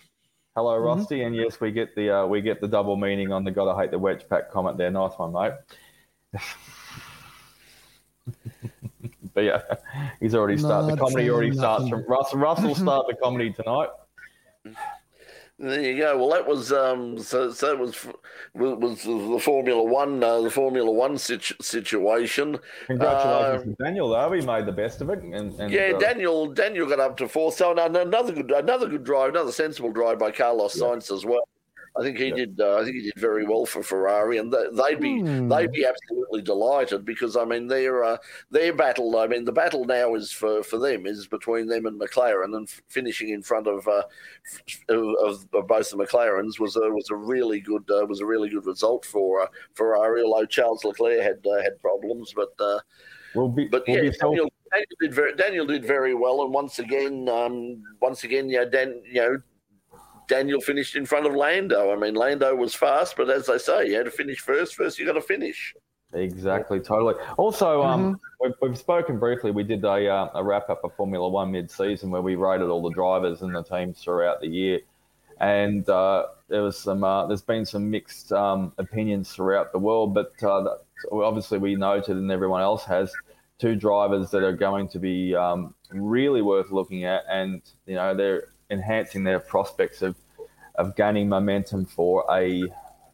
Hello, 0.55 0.73
mm-hmm. 0.73 0.85
Rusty, 0.85 1.17
mm-hmm. 1.17 1.27
and 1.27 1.35
yes, 1.35 1.59
we 1.59 1.71
get 1.71 1.95
the 1.95 2.17
uh, 2.17 2.25
we 2.27 2.41
get 2.41 2.61
the 2.61 2.67
double 2.67 2.95
meaning 2.95 3.31
on 3.31 3.43
the 3.43 3.51
"gotta 3.51 3.79
hate 3.79 3.91
the 3.91 3.99
wedge 3.99 4.27
pack" 4.29 4.51
comment 4.51 4.77
there. 4.77 4.91
Nice 4.91 5.13
one, 5.17 5.33
mate. 5.33 5.53
but 9.33 9.43
yeah, 9.43 9.61
he's 10.19 10.35
already 10.35 10.57
started. 10.57 10.91
the 10.91 10.97
comedy 10.97 11.29
already 11.29 11.53
starts 11.53 11.89
from 11.89 12.05
Russell. 12.07 12.39
Russell 12.39 12.75
start 12.75 13.07
the 13.07 13.15
comedy 13.15 13.51
tonight. 13.51 13.89
There 15.57 15.81
you 15.81 15.97
go. 15.97 16.17
Well, 16.17 16.31
that 16.31 16.45
was 16.45 16.73
um, 16.73 17.17
so. 17.17 17.49
So 17.51 17.67
that 17.67 17.79
was 17.79 18.05
was 18.53 19.03
the 19.03 19.39
Formula 19.41 19.81
One, 19.81 20.21
uh, 20.21 20.41
the 20.41 20.51
Formula 20.51 20.91
One 20.91 21.17
situ- 21.17 21.55
situation. 21.61 22.59
Congratulations 22.87 23.61
uh, 23.61 23.77
to 23.77 23.83
Daniel, 23.83 24.09
though. 24.09 24.31
He 24.33 24.41
made 24.41 24.65
the 24.65 24.73
best 24.73 24.99
of 24.99 25.09
it. 25.09 25.19
And, 25.23 25.57
and 25.57 25.71
yeah, 25.71 25.93
uh, 25.95 25.99
Daniel. 25.99 26.47
Daniel 26.47 26.87
got 26.87 26.99
up 26.99 27.15
to 27.17 27.29
fourth. 27.29 27.55
So 27.55 27.71
another 27.71 28.33
good, 28.33 28.51
another 28.51 28.87
good 28.87 29.05
drive, 29.05 29.29
another 29.29 29.53
sensible 29.53 29.93
drive 29.93 30.19
by 30.19 30.31
Carlos 30.31 30.77
yeah. 30.77 30.87
Sainz 30.87 31.09
as 31.13 31.25
well. 31.25 31.47
I 31.97 32.03
think 32.03 32.17
he 32.17 32.31
did. 32.31 32.59
Uh, 32.59 32.77
I 32.77 32.83
think 32.83 32.97
he 32.97 33.03
did 33.03 33.17
very 33.17 33.45
well 33.45 33.65
for 33.65 33.81
Ferrari, 33.81 34.37
and 34.37 34.51
they'd 34.51 34.99
be 34.99 35.21
mm. 35.21 35.49
they'd 35.49 35.71
be 35.71 35.85
absolutely 35.85 36.41
delighted 36.41 37.05
because 37.05 37.37
I 37.37 37.45
mean 37.45 37.67
their 37.67 38.03
uh, 38.03 38.17
their 38.51 38.73
battle. 38.73 39.17
I 39.17 39.27
mean 39.27 39.45
the 39.45 39.53
battle 39.53 39.85
now 39.85 40.15
is 40.15 40.31
for, 40.31 40.61
for 40.61 40.77
them 40.77 41.05
is 41.05 41.25
between 41.27 41.67
them 41.67 41.85
and 41.85 41.99
McLaren, 41.99 42.55
and 42.55 42.69
finishing 42.89 43.29
in 43.29 43.41
front 43.41 43.67
of 43.67 43.87
uh, 43.87 44.03
of, 44.89 45.47
of, 45.53 45.67
both 45.67 45.89
the 45.89 45.97
McLarens 45.97 46.59
was 46.59 46.75
a 46.75 46.81
was 46.81 47.09
a 47.11 47.15
really 47.15 47.61
good 47.61 47.89
uh, 47.89 48.05
was 48.05 48.19
a 48.19 48.25
really 48.25 48.49
good 48.49 48.65
result 48.65 49.05
for 49.05 49.41
uh, 49.43 49.47
Ferrari. 49.73 50.21
Although 50.21 50.45
Charles 50.47 50.83
Leclerc 50.83 51.21
had 51.21 51.45
uh, 51.47 51.61
had 51.61 51.81
problems, 51.81 52.33
but 52.35 52.53
we'll 53.35 53.47
be, 53.47 53.69
but 53.69 53.85
we'll 53.87 54.03
yeah, 54.03 54.11
Daniel, 54.21 54.49
Daniel, 54.73 54.97
did 54.99 55.13
very 55.13 55.35
Daniel 55.35 55.65
did 55.65 55.85
very 55.85 56.13
well, 56.13 56.43
and 56.43 56.53
once 56.53 56.79
again, 56.79 57.29
um, 57.29 57.81
once 58.01 58.25
again, 58.25 58.49
yeah, 58.49 58.65
Dan, 58.65 59.01
you 59.05 59.21
know 59.21 59.41
Daniel 60.27 60.61
finished 60.61 60.95
in 60.95 61.05
front 61.05 61.25
of 61.25 61.35
Lando. 61.35 61.91
I 61.91 61.95
mean, 61.95 62.15
Lando 62.15 62.55
was 62.55 62.73
fast, 62.73 63.15
but 63.17 63.29
as 63.29 63.45
they 63.47 63.57
say, 63.57 63.87
you 63.87 63.95
had 63.95 64.05
to 64.05 64.11
finish 64.11 64.39
first. 64.39 64.75
First, 64.75 64.99
you 64.99 65.05
got 65.05 65.13
to 65.13 65.21
finish. 65.21 65.73
Exactly, 66.13 66.79
totally. 66.79 67.15
Also, 67.37 67.83
um, 67.83 68.13
mm-hmm. 68.13 68.13
we've, 68.41 68.53
we've, 68.61 68.77
spoken 68.77 69.19
briefly. 69.19 69.51
We 69.51 69.63
did 69.63 69.83
a, 69.83 70.07
uh, 70.07 70.29
a 70.35 70.43
wrap 70.43 70.69
up 70.69 70.83
of 70.83 70.95
Formula 70.95 71.27
One 71.27 71.51
mid 71.51 71.69
season 71.69 72.09
where 72.09 72.21
we 72.21 72.35
rated 72.35 72.69
all 72.69 72.81
the 72.81 72.93
drivers 72.93 73.41
and 73.41 73.53
the 73.53 73.63
teams 73.63 73.99
throughout 74.01 74.39
the 74.39 74.47
year, 74.47 74.79
and 75.41 75.87
uh, 75.89 76.27
there 76.47 76.61
was 76.61 76.77
some. 76.77 77.03
Uh, 77.03 77.27
there's 77.27 77.41
been 77.41 77.65
some 77.65 77.89
mixed 77.89 78.31
um, 78.31 78.71
opinions 78.77 79.31
throughout 79.31 79.73
the 79.73 79.79
world, 79.79 80.13
but 80.13 80.31
uh, 80.41 80.75
obviously 81.11 81.57
we 81.57 81.75
noted, 81.75 82.15
and 82.15 82.31
everyone 82.31 82.61
else 82.61 82.85
has, 82.85 83.11
two 83.57 83.75
drivers 83.75 84.31
that 84.31 84.43
are 84.43 84.53
going 84.53 84.87
to 84.89 84.99
be 84.99 85.35
um, 85.35 85.73
really 85.91 86.41
worth 86.41 86.71
looking 86.71 87.03
at, 87.03 87.23
and 87.29 87.61
you 87.85 87.95
know 87.95 88.15
they're 88.15 88.47
enhancing 88.69 89.23
their 89.23 89.39
prospects 89.39 90.01
of 90.01 90.15
of 90.75 90.95
gaining 90.95 91.29
momentum 91.29 91.85
for 91.85 92.25
a 92.29 92.63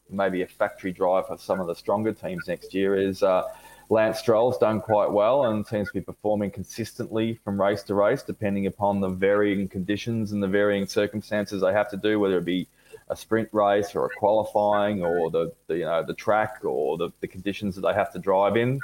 maybe 0.09 0.41
a 0.41 0.47
factory 0.47 0.91
drive 0.91 1.27
for 1.27 1.37
some 1.37 1.59
of 1.59 1.67
the 1.67 1.75
stronger 1.75 2.11
teams 2.11 2.47
next 2.47 2.73
year 2.73 2.95
is 2.95 3.23
uh, 3.23 3.43
Lance 3.89 4.19
Stroll's 4.19 4.57
done 4.57 4.79
quite 4.79 5.11
well 5.11 5.45
and 5.45 5.65
seems 5.67 5.89
to 5.89 5.93
be 5.93 6.01
performing 6.01 6.49
consistently 6.49 7.39
from 7.43 7.59
race 7.59 7.83
to 7.83 7.93
race, 7.93 8.23
depending 8.23 8.65
upon 8.65 9.01
the 9.01 9.09
varying 9.09 9.67
conditions 9.67 10.31
and 10.31 10.41
the 10.41 10.47
varying 10.47 10.85
circumstances 10.85 11.61
they 11.61 11.73
have 11.73 11.89
to 11.91 11.97
do, 11.97 12.17
whether 12.19 12.37
it 12.37 12.45
be 12.45 12.67
a 13.09 13.15
sprint 13.15 13.49
race 13.51 13.93
or 13.93 14.05
a 14.05 14.09
qualifying 14.17 15.03
or 15.03 15.29
the, 15.29 15.51
the 15.67 15.79
you 15.79 15.85
know 15.85 16.03
the 16.05 16.13
track 16.13 16.59
or 16.63 16.97
the, 16.97 17.09
the 17.19 17.27
conditions 17.27 17.75
that 17.75 17.81
they 17.81 17.93
have 17.93 18.11
to 18.13 18.19
drive 18.19 18.55
in. 18.55 18.79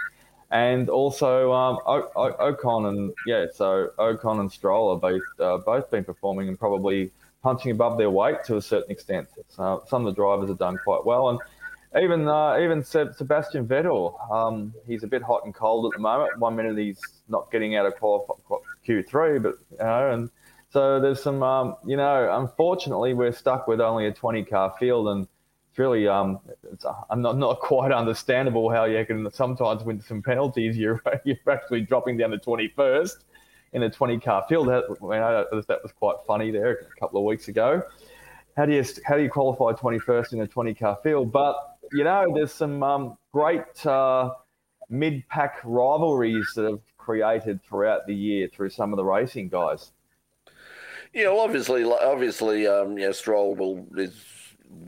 And 0.50 0.90
also 0.90 1.52
um, 1.52 1.80
o- 1.86 2.10
o- 2.16 2.54
Ocon 2.54 2.88
and 2.88 3.14
yeah, 3.26 3.48
so 3.54 3.90
Ocon 4.00 4.40
and 4.40 4.52
Stroll 4.52 4.92
are 4.92 4.98
both 4.98 5.22
uh, 5.40 5.58
both 5.58 5.92
been 5.92 6.06
performing 6.06 6.48
and 6.48 6.58
probably 6.58 7.12
punching 7.44 7.72
above 7.72 7.98
their 7.98 8.10
weight 8.10 8.44
to 8.46 8.56
a 8.58 8.62
certain 8.62 8.90
extent. 8.92 9.28
So 9.50 9.84
some 9.88 10.06
of 10.06 10.14
the 10.14 10.16
drivers 10.16 10.48
have 10.50 10.58
done 10.58 10.78
quite 10.86 11.06
well, 11.06 11.30
and 11.30 11.40
even 12.02 12.28
uh, 12.28 12.58
even 12.60 12.84
Sebastian 12.84 13.68
Vettel, 13.68 14.32
um, 14.32 14.74
he's 14.86 15.04
a 15.04 15.08
bit 15.08 15.22
hot 15.22 15.44
and 15.46 15.54
cold 15.54 15.92
at 15.92 15.98
the 15.98 16.02
moment. 16.02 16.40
One 16.40 16.56
minute 16.56 16.78
he's 16.78 17.02
not 17.28 17.52
getting 17.52 17.76
out 17.76 17.86
of 17.86 17.96
Q3, 17.96 19.44
but 19.44 19.56
you 19.72 19.78
know, 19.80 20.12
and 20.12 20.30
so 20.70 21.00
there's 21.00 21.24
some, 21.24 21.42
um, 21.44 21.76
you 21.86 21.96
know, 21.96 22.38
unfortunately 22.40 23.14
we're 23.14 23.32
stuck 23.32 23.68
with 23.68 23.80
only 23.80 24.08
a 24.08 24.12
20 24.12 24.44
car 24.44 24.74
field, 24.80 25.08
and 25.08 25.28
really 25.78 26.08
um, 26.08 26.40
it's 26.72 26.86
I'm 27.10 27.22
not 27.22 27.38
not 27.38 27.60
quite 27.60 27.92
understandable 27.92 28.70
how 28.70 28.86
you 28.86 29.06
can 29.06 29.30
sometimes 29.32 29.84
win 29.84 30.02
some 30.02 30.22
penalties 30.22 30.78
you're 30.78 31.02
you're 31.24 31.38
actually 31.50 31.82
dropping 31.82 32.18
down 32.18 32.32
to 32.32 32.38
21st 32.38 33.24
in 33.74 33.84
a 33.84 33.90
20 33.90 34.20
car 34.20 34.46
field. 34.48 34.68
That, 34.68 34.84
that 35.68 35.84
was 35.84 35.92
quite 35.92 36.16
funny 36.26 36.52
there 36.52 36.72
a 36.72 37.00
couple 37.00 37.20
of 37.20 37.26
weeks 37.26 37.48
ago. 37.48 37.84
How 38.56 38.66
do 38.66 38.74
you 38.74 38.84
how 39.06 39.18
do 39.18 39.24
you 39.24 39.30
qualify 39.30 39.74
21st 39.74 40.34
in 40.34 40.42
a 40.42 40.48
20 40.48 40.74
car 40.74 40.98
field? 41.04 41.32
But 41.32 41.56
you 41.94 42.04
know, 42.04 42.26
there's 42.34 42.54
some 42.54 42.82
um, 42.84 43.18
great 43.32 43.86
uh, 43.86 44.32
mid 44.90 45.28
pack 45.30 45.60
rivalries 45.64 46.52
that 46.56 46.66
have 46.66 46.80
created 46.98 47.62
throughout 47.64 48.08
the 48.08 48.16
year 48.16 48.50
through 48.52 48.70
some 48.70 48.92
of 48.94 48.98
the 48.98 49.06
racing 49.06 49.50
guys. 49.50 49.92
Yeah, 51.14 51.30
well, 51.30 51.40
obviously, 51.40 51.84
obviously, 51.84 52.68
um, 52.68 52.98
yeah, 52.98 53.12
Stroll 53.12 53.56
will 53.56 53.88
is 53.96 54.14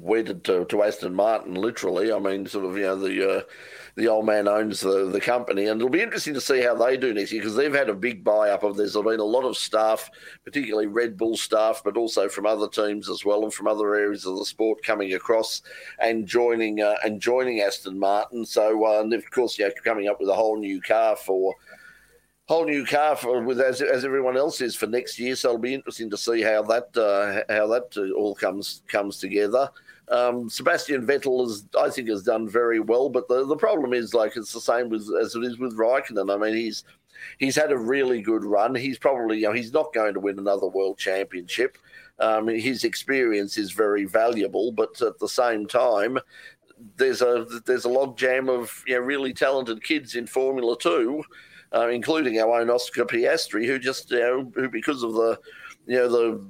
wedded 0.01 0.43
to, 0.45 0.65
to 0.65 0.83
Aston 0.83 1.13
Martin, 1.13 1.55
literally. 1.55 2.11
I 2.11 2.19
mean, 2.19 2.45
sort 2.45 2.65
of, 2.65 2.77
you 2.77 2.83
know, 2.83 2.95
the 2.95 3.37
uh, 3.37 3.41
the 3.95 4.07
old 4.07 4.25
man 4.25 4.47
owns 4.47 4.79
the, 4.79 5.09
the 5.09 5.19
company, 5.19 5.67
and 5.67 5.79
it'll 5.79 5.89
be 5.89 6.01
interesting 6.01 6.33
to 6.33 6.41
see 6.41 6.61
how 6.61 6.73
they 6.73 6.95
do 6.95 7.13
next 7.13 7.31
year 7.31 7.41
because 7.41 7.55
they've 7.55 7.73
had 7.73 7.89
a 7.89 7.93
big 7.93 8.23
buy 8.23 8.49
up 8.49 8.63
of. 8.63 8.77
There's 8.77 8.93
been 8.93 9.19
a 9.19 9.23
lot 9.23 9.43
of 9.43 9.57
staff, 9.57 10.09
particularly 10.45 10.87
Red 10.87 11.17
Bull 11.17 11.35
staff, 11.35 11.81
but 11.83 11.97
also 11.97 12.29
from 12.29 12.45
other 12.45 12.69
teams 12.69 13.09
as 13.09 13.25
well, 13.25 13.43
and 13.43 13.53
from 13.53 13.67
other 13.67 13.95
areas 13.95 14.25
of 14.25 14.37
the 14.37 14.45
sport 14.45 14.83
coming 14.83 15.13
across 15.13 15.61
and 15.99 16.25
joining 16.25 16.81
uh, 16.81 16.95
and 17.03 17.19
joining 17.19 17.59
Aston 17.59 17.99
Martin. 17.99 18.45
So, 18.45 18.85
uh, 18.85 19.01
and 19.01 19.13
of 19.13 19.29
course, 19.31 19.59
yeah, 19.59 19.69
coming 19.83 20.07
up 20.07 20.19
with 20.19 20.29
a 20.29 20.35
whole 20.35 20.57
new 20.57 20.81
car 20.81 21.15
for 21.15 21.55
whole 22.49 22.65
new 22.65 22.83
car 22.83 23.15
for, 23.15 23.43
with 23.43 23.61
as, 23.61 23.79
as 23.79 24.03
everyone 24.03 24.35
else 24.35 24.59
is 24.59 24.75
for 24.75 24.87
next 24.87 25.19
year. 25.19 25.35
So 25.35 25.49
it'll 25.49 25.59
be 25.59 25.75
interesting 25.75 26.09
to 26.09 26.17
see 26.17 26.41
how 26.41 26.63
that 26.63 26.97
uh, 26.97 27.43
how 27.53 27.67
that 27.67 27.95
uh, 27.95 28.11
all 28.17 28.33
comes 28.33 28.81
comes 28.87 29.17
together. 29.17 29.69
Um, 30.09 30.49
Sebastian 30.49 31.05
Vettel 31.05 31.47
has, 31.47 31.65
I 31.79 31.89
think, 31.89 32.09
has 32.09 32.23
done 32.23 32.49
very 32.49 32.79
well, 32.79 33.09
but 33.09 33.27
the, 33.27 33.45
the 33.45 33.55
problem 33.55 33.93
is 33.93 34.13
like 34.13 34.35
it's 34.35 34.53
the 34.53 34.61
same 34.61 34.89
with, 34.89 35.07
as 35.21 35.35
it 35.35 35.43
is 35.43 35.59
with 35.59 35.77
Raikkonen. 35.77 36.33
I 36.33 36.37
mean, 36.37 36.55
he's 36.55 36.83
he's 37.37 37.55
had 37.55 37.71
a 37.71 37.77
really 37.77 38.21
good 38.21 38.43
run. 38.43 38.73
He's 38.73 38.97
probably 38.97 39.37
you 39.37 39.47
know 39.47 39.53
he's 39.53 39.73
not 39.73 39.93
going 39.93 40.15
to 40.15 40.19
win 40.19 40.39
another 40.39 40.67
world 40.67 40.97
championship. 40.97 41.77
Um, 42.19 42.47
his 42.47 42.83
experience 42.83 43.57
is 43.57 43.71
very 43.71 44.05
valuable, 44.05 44.71
but 44.71 45.01
at 45.01 45.19
the 45.19 45.29
same 45.29 45.67
time, 45.67 46.17
there's 46.97 47.21
a 47.21 47.45
there's 47.65 47.85
a 47.85 47.89
logjam 47.89 48.49
of 48.49 48.83
you 48.87 48.95
know, 48.95 49.01
really 49.01 49.33
talented 49.33 49.83
kids 49.83 50.15
in 50.15 50.25
Formula 50.25 50.75
Two, 50.79 51.23
uh, 51.73 51.87
including 51.89 52.39
our 52.39 52.59
own 52.59 52.69
Oscar 52.69 53.05
Piastri, 53.05 53.65
who 53.65 53.79
just 53.79 54.11
you 54.11 54.19
know 54.19 54.51
who 54.55 54.69
because 54.69 55.03
of 55.03 55.13
the 55.13 55.39
you 55.85 55.97
know 55.97 56.09
the 56.09 56.45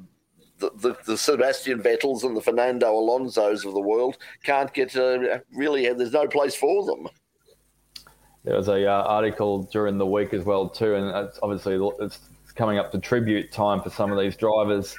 the, 0.60 0.98
the, 1.06 1.18
Sebastian 1.18 1.82
Vettels 1.82 2.24
and 2.24 2.36
the 2.36 2.42
Fernando 2.42 2.92
Alonso's 2.92 3.66
of 3.66 3.74
the 3.74 3.80
world 3.80 4.18
can't 4.44 4.74
get 4.74 4.96
uh, 4.96 5.39
really. 5.54 5.92
There's 5.94 6.12
no 6.12 6.28
place 6.28 6.56
for 6.56 6.86
them. 6.86 7.08
There 8.44 8.56
was 8.56 8.68
a 8.68 8.86
uh, 8.86 9.04
article 9.04 9.63
during 9.63 9.98
the 9.98 10.06
week 10.06 10.34
as 10.34 10.46
well 10.46 10.70
too, 10.70 10.96
and 10.96 11.28
it's 11.28 11.39
obviously 11.42 11.80
it's 12.00 12.20
coming 12.56 12.78
up 12.78 12.92
to 12.92 13.00
tribute 13.00 13.51
time 13.51 13.82
for 13.82 13.89
some 13.89 14.12
of 14.12 14.20
these 14.20 14.36
drivers 14.36 14.96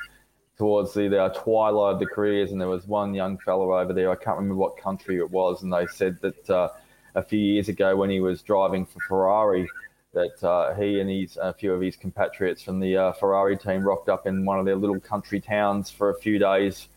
towards 0.59 0.93
the, 0.93 1.09
the 1.09 1.29
twilight 1.43 1.95
of 1.95 2.01
the 2.01 2.07
careers. 2.07 2.53
And 2.53 2.61
there 2.61 2.69
was 2.69 2.87
one 2.87 3.15
young 3.15 3.39
fellow 3.39 3.79
over 3.79 3.93
there. 3.93 4.11
I 4.11 4.17
can't 4.17 4.37
remember 4.37 4.57
what 4.57 4.77
country 4.77 5.19
it 5.19 5.31
was, 5.31 5.63
and 5.63 5.73
they 5.73 5.87
said 5.87 6.19
that 6.21 6.51
uh, 6.51 6.69
a 7.15 7.23
few 7.23 7.39
years 7.39 7.69
ago 7.69 7.97
when 7.97 8.11
he 8.11 8.21
was 8.21 8.43
driving 8.43 8.87
for 8.87 8.99
Ferrari 9.09 9.69
that 10.13 10.43
uh, 10.43 10.75
he 10.75 11.01
and 11.01 11.09
his 11.09 11.39
a 11.41 11.53
few 11.53 11.73
of 11.73 11.81
his 11.81 11.97
compatriots 11.97 12.63
from 12.63 12.81
the 12.81 12.97
uh, 12.97 13.13
Ferrari 13.13 13.57
team 13.57 13.83
rocked 13.83 14.09
up 14.09 14.27
in 14.27 14.45
one 14.45 14.59
of 14.59 14.65
their 14.65 14.77
little 14.77 14.99
country 14.99 15.41
towns 15.41 15.91
for 15.91 16.11
a 16.11 16.19
few 16.19 16.39
days 16.39 16.89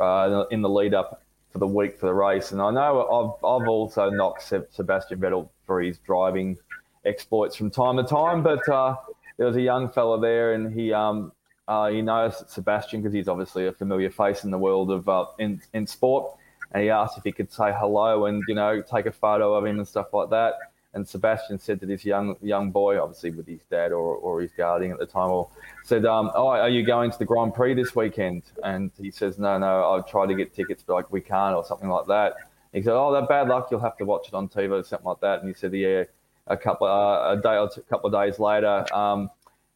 uh, 0.00 0.44
in 0.50 0.62
the 0.62 0.68
lead 0.68 0.94
up 0.94 1.22
for 1.50 1.58
the 1.58 1.66
week 1.66 1.98
for 1.98 2.06
the 2.06 2.14
race. 2.14 2.52
And 2.52 2.60
I 2.60 2.70
know 2.70 3.36
I've 3.42 3.62
I've 3.62 3.68
also 3.68 4.10
knocked 4.10 4.42
Sebastian 4.42 5.20
Vettel 5.20 5.48
for 5.64 5.80
his 5.80 5.98
driving 5.98 6.56
exploits 7.04 7.54
from 7.54 7.70
time 7.70 7.96
to 7.96 8.02
time, 8.02 8.42
but 8.42 8.68
uh, 8.68 8.96
there 9.36 9.46
was 9.46 9.56
a 9.56 9.62
young 9.62 9.88
fella 9.88 10.20
there, 10.20 10.54
and 10.54 10.72
he 10.72 10.92
um 10.92 11.32
uh, 11.68 11.88
he 11.88 12.02
knows 12.02 12.44
Sebastian 12.48 13.00
because 13.00 13.14
he's 13.14 13.28
obviously 13.28 13.66
a 13.66 13.72
familiar 13.72 14.10
face 14.10 14.44
in 14.44 14.50
the 14.50 14.58
world 14.58 14.90
of 14.90 15.08
uh, 15.08 15.26
in 15.38 15.60
in 15.72 15.86
sport. 15.86 16.36
And 16.72 16.82
he 16.82 16.90
asked 16.90 17.16
if 17.16 17.22
he 17.22 17.30
could 17.30 17.52
say 17.52 17.72
hello 17.78 18.26
and 18.26 18.42
you 18.48 18.54
know 18.56 18.82
take 18.82 19.06
a 19.06 19.12
photo 19.12 19.54
of 19.54 19.64
him 19.64 19.78
and 19.78 19.86
stuff 19.86 20.12
like 20.12 20.30
that. 20.30 20.54
And 20.96 21.06
Sebastian 21.06 21.58
said 21.58 21.78
to 21.80 21.86
this 21.86 22.06
young 22.06 22.36
young 22.40 22.70
boy, 22.70 22.98
obviously 22.98 23.30
with 23.30 23.46
his 23.46 23.60
dad 23.70 23.92
or, 23.92 24.16
or 24.16 24.40
his 24.40 24.50
guardian 24.52 24.92
at 24.92 24.98
the 24.98 25.04
time, 25.04 25.30
or 25.30 25.50
said, 25.84 26.06
um, 26.06 26.30
"Oh, 26.34 26.48
are 26.48 26.70
you 26.70 26.84
going 26.84 27.10
to 27.10 27.18
the 27.18 27.26
Grand 27.26 27.52
Prix 27.52 27.74
this 27.74 27.94
weekend?" 27.94 28.44
And 28.64 28.90
he 28.98 29.10
says, 29.10 29.38
"No, 29.38 29.58
no, 29.58 29.90
I've 29.90 30.08
tried 30.08 30.28
to 30.28 30.34
get 30.34 30.54
tickets, 30.54 30.82
but 30.86 30.94
like 30.94 31.12
we 31.12 31.20
can't, 31.20 31.54
or 31.54 31.62
something 31.66 31.90
like 31.90 32.06
that." 32.06 32.36
He 32.72 32.80
said, 32.80 32.94
"Oh, 32.94 33.12
that 33.12 33.28
bad 33.28 33.46
luck. 33.48 33.68
You'll 33.70 33.80
have 33.80 33.98
to 33.98 34.06
watch 34.06 34.28
it 34.28 34.34
on 34.34 34.48
TV 34.48 34.70
or 34.70 34.82
something 34.82 35.06
like 35.06 35.20
that." 35.20 35.40
And 35.40 35.48
he 35.48 35.54
said, 35.54 35.74
"Yeah." 35.74 36.04
A 36.46 36.56
couple 36.56 36.86
uh, 36.86 37.32
a 37.32 37.36
day 37.42 37.56
or 37.58 37.68
a 37.76 37.80
couple 37.90 38.06
of 38.06 38.12
days 38.14 38.38
later, 38.38 38.86
um, 38.94 39.28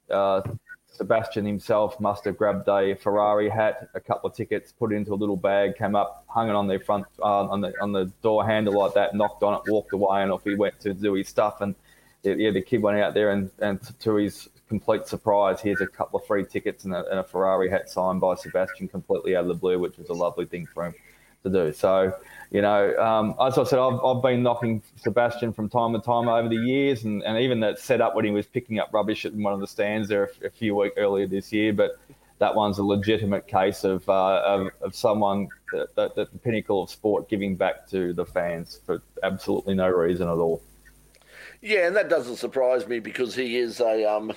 uh, 0.08 0.40
Sebastian 1.00 1.46
himself 1.46 1.98
must 1.98 2.26
have 2.26 2.36
grabbed 2.36 2.68
a 2.68 2.94
Ferrari 2.94 3.48
hat, 3.48 3.88
a 3.94 4.00
couple 4.00 4.28
of 4.28 4.36
tickets, 4.36 4.70
put 4.70 4.92
it 4.92 4.96
into 4.96 5.14
a 5.14 5.16
little 5.16 5.34
bag, 5.34 5.74
came 5.74 5.96
up, 5.96 6.24
hung 6.28 6.50
it 6.50 6.54
on 6.54 6.68
their 6.68 6.78
front 6.78 7.06
uh, 7.22 7.48
on 7.48 7.62
the 7.62 7.72
on 7.80 7.92
the 7.92 8.12
door 8.20 8.44
handle 8.44 8.78
like 8.78 8.92
that, 8.92 9.14
knocked 9.14 9.42
on 9.42 9.54
it, 9.54 9.62
walked 9.66 9.94
away, 9.94 10.22
and 10.22 10.30
off 10.30 10.44
he 10.44 10.54
went 10.54 10.78
to 10.80 10.92
do 10.92 11.14
his 11.14 11.26
stuff. 11.26 11.62
And 11.62 11.74
yeah, 12.22 12.50
the 12.50 12.60
kid 12.60 12.82
went 12.82 12.98
out 12.98 13.14
there, 13.14 13.30
and, 13.30 13.50
and 13.60 13.80
to 14.00 14.16
his 14.16 14.50
complete 14.68 15.06
surprise, 15.06 15.58
here's 15.62 15.80
a 15.80 15.86
couple 15.86 16.20
of 16.20 16.26
free 16.26 16.44
tickets 16.44 16.84
and 16.84 16.92
a, 16.92 17.08
and 17.08 17.18
a 17.20 17.24
Ferrari 17.24 17.70
hat 17.70 17.88
signed 17.88 18.20
by 18.20 18.34
Sebastian, 18.34 18.86
completely 18.86 19.34
out 19.34 19.44
of 19.44 19.48
the 19.48 19.54
blue, 19.54 19.78
which 19.78 19.96
was 19.96 20.10
a 20.10 20.12
lovely 20.12 20.44
thing 20.44 20.66
for 20.66 20.84
him 20.84 20.94
to 21.44 21.50
do. 21.50 21.72
So 21.72 22.14
you 22.50 22.62
know, 22.62 22.96
um, 22.96 23.34
as 23.40 23.56
I 23.58 23.64
said, 23.64 23.78
I've, 23.78 24.00
I've 24.04 24.22
been 24.22 24.42
knocking 24.42 24.82
Sebastian 24.96 25.52
from 25.52 25.68
time 25.68 25.92
to 25.92 26.00
time 26.00 26.28
over 26.28 26.48
the 26.48 26.56
years, 26.56 27.04
and, 27.04 27.22
and 27.22 27.38
even 27.38 27.60
that 27.60 27.78
setup 27.78 28.16
when 28.16 28.24
he 28.24 28.32
was 28.32 28.46
picking 28.46 28.80
up 28.80 28.92
rubbish 28.92 29.24
at 29.24 29.32
one 29.34 29.52
of 29.52 29.60
the 29.60 29.68
stands 29.68 30.08
there 30.08 30.30
a, 30.42 30.46
a 30.46 30.50
few 30.50 30.74
weeks 30.74 30.96
earlier 30.96 31.28
this 31.28 31.52
year. 31.52 31.72
But 31.72 32.00
that 32.38 32.54
one's 32.54 32.78
a 32.78 32.82
legitimate 32.82 33.46
case 33.46 33.84
of 33.84 34.08
uh, 34.08 34.42
of, 34.44 34.68
of, 34.80 34.96
someone 34.96 35.48
that, 35.72 35.94
that, 35.94 36.16
that 36.16 36.32
the 36.32 36.38
pinnacle 36.38 36.82
of 36.82 36.90
sport 36.90 37.28
giving 37.28 37.54
back 37.54 37.88
to 37.90 38.12
the 38.12 38.24
fans 38.24 38.80
for 38.84 39.00
absolutely 39.22 39.74
no 39.74 39.88
reason 39.88 40.26
at 40.26 40.34
all. 40.34 40.60
Yeah, 41.62 41.86
and 41.86 41.94
that 41.94 42.08
doesn't 42.08 42.36
surprise 42.36 42.88
me 42.88 42.98
because 42.98 43.34
he 43.36 43.58
is 43.58 43.80
a 43.80 44.10
um, 44.10 44.32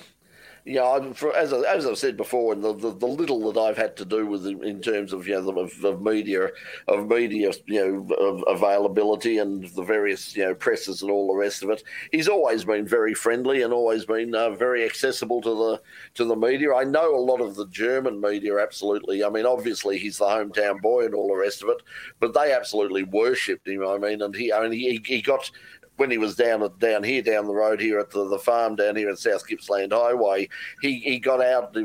for, 1.12 1.36
as, 1.36 1.52
I, 1.52 1.58
as 1.60 1.84
I've 1.84 1.98
said 1.98 2.16
before, 2.16 2.54
and 2.54 2.64
the, 2.64 2.72
the, 2.72 2.90
the, 2.90 3.06
little 3.06 3.52
that 3.52 3.60
I've 3.60 3.76
had 3.76 3.98
to 3.98 4.04
do 4.06 4.26
with 4.26 4.46
in 4.46 4.80
terms 4.80 5.12
of 5.12 5.26
you 5.26 5.34
know 5.34 5.60
of, 5.60 5.84
of 5.84 6.00
media 6.00 6.48
of 6.88 7.06
media 7.06 7.52
you 7.66 8.06
know 8.08 8.14
of 8.14 8.42
availability 8.48 9.38
and 9.38 9.64
the 9.74 9.82
various 9.82 10.34
you 10.34 10.44
know 10.44 10.54
presses 10.54 11.02
and 11.02 11.10
all 11.10 11.28
the 11.28 11.38
rest 11.38 11.62
of 11.62 11.68
it, 11.68 11.82
he's 12.12 12.28
always 12.28 12.64
been 12.64 12.88
very 12.88 13.12
friendly 13.12 13.60
and 13.60 13.74
always 13.74 14.06
been 14.06 14.34
uh, 14.34 14.50
very 14.50 14.84
accessible 14.84 15.42
to 15.42 15.50
the 15.50 15.82
to 16.14 16.24
the 16.24 16.36
media. 16.36 16.74
I 16.74 16.84
know 16.84 17.14
a 17.14 17.20
lot 17.20 17.42
of 17.42 17.56
the 17.56 17.66
German 17.66 18.18
media 18.18 18.58
absolutely. 18.58 19.22
I 19.22 19.28
mean, 19.28 19.44
obviously 19.44 19.98
he's 19.98 20.16
the 20.16 20.24
hometown 20.24 20.80
boy 20.80 21.04
and 21.04 21.14
all 21.14 21.28
the 21.28 21.36
rest 21.36 21.62
of 21.62 21.68
it, 21.68 21.82
but 22.20 22.32
they 22.32 22.52
absolutely 22.52 23.02
worshipped 23.02 23.68
him. 23.68 23.86
I 23.86 23.98
mean, 23.98 24.22
and 24.22 24.34
he 24.34 24.50
I 24.50 24.62
mean 24.62 24.72
he, 24.72 25.02
he 25.04 25.20
got 25.20 25.50
when 25.96 26.10
he 26.10 26.18
was 26.18 26.34
down 26.34 26.68
down 26.78 27.02
here 27.02 27.22
down 27.22 27.46
the 27.46 27.54
road 27.54 27.80
here 27.80 27.98
at 27.98 28.10
the, 28.10 28.28
the 28.28 28.38
farm 28.38 28.76
down 28.76 28.96
here 28.96 29.08
at 29.10 29.18
South 29.18 29.46
Gippsland 29.46 29.92
Highway, 29.92 30.48
he, 30.82 30.98
he 31.00 31.18
got 31.18 31.42
out. 31.42 31.72
They, 31.72 31.84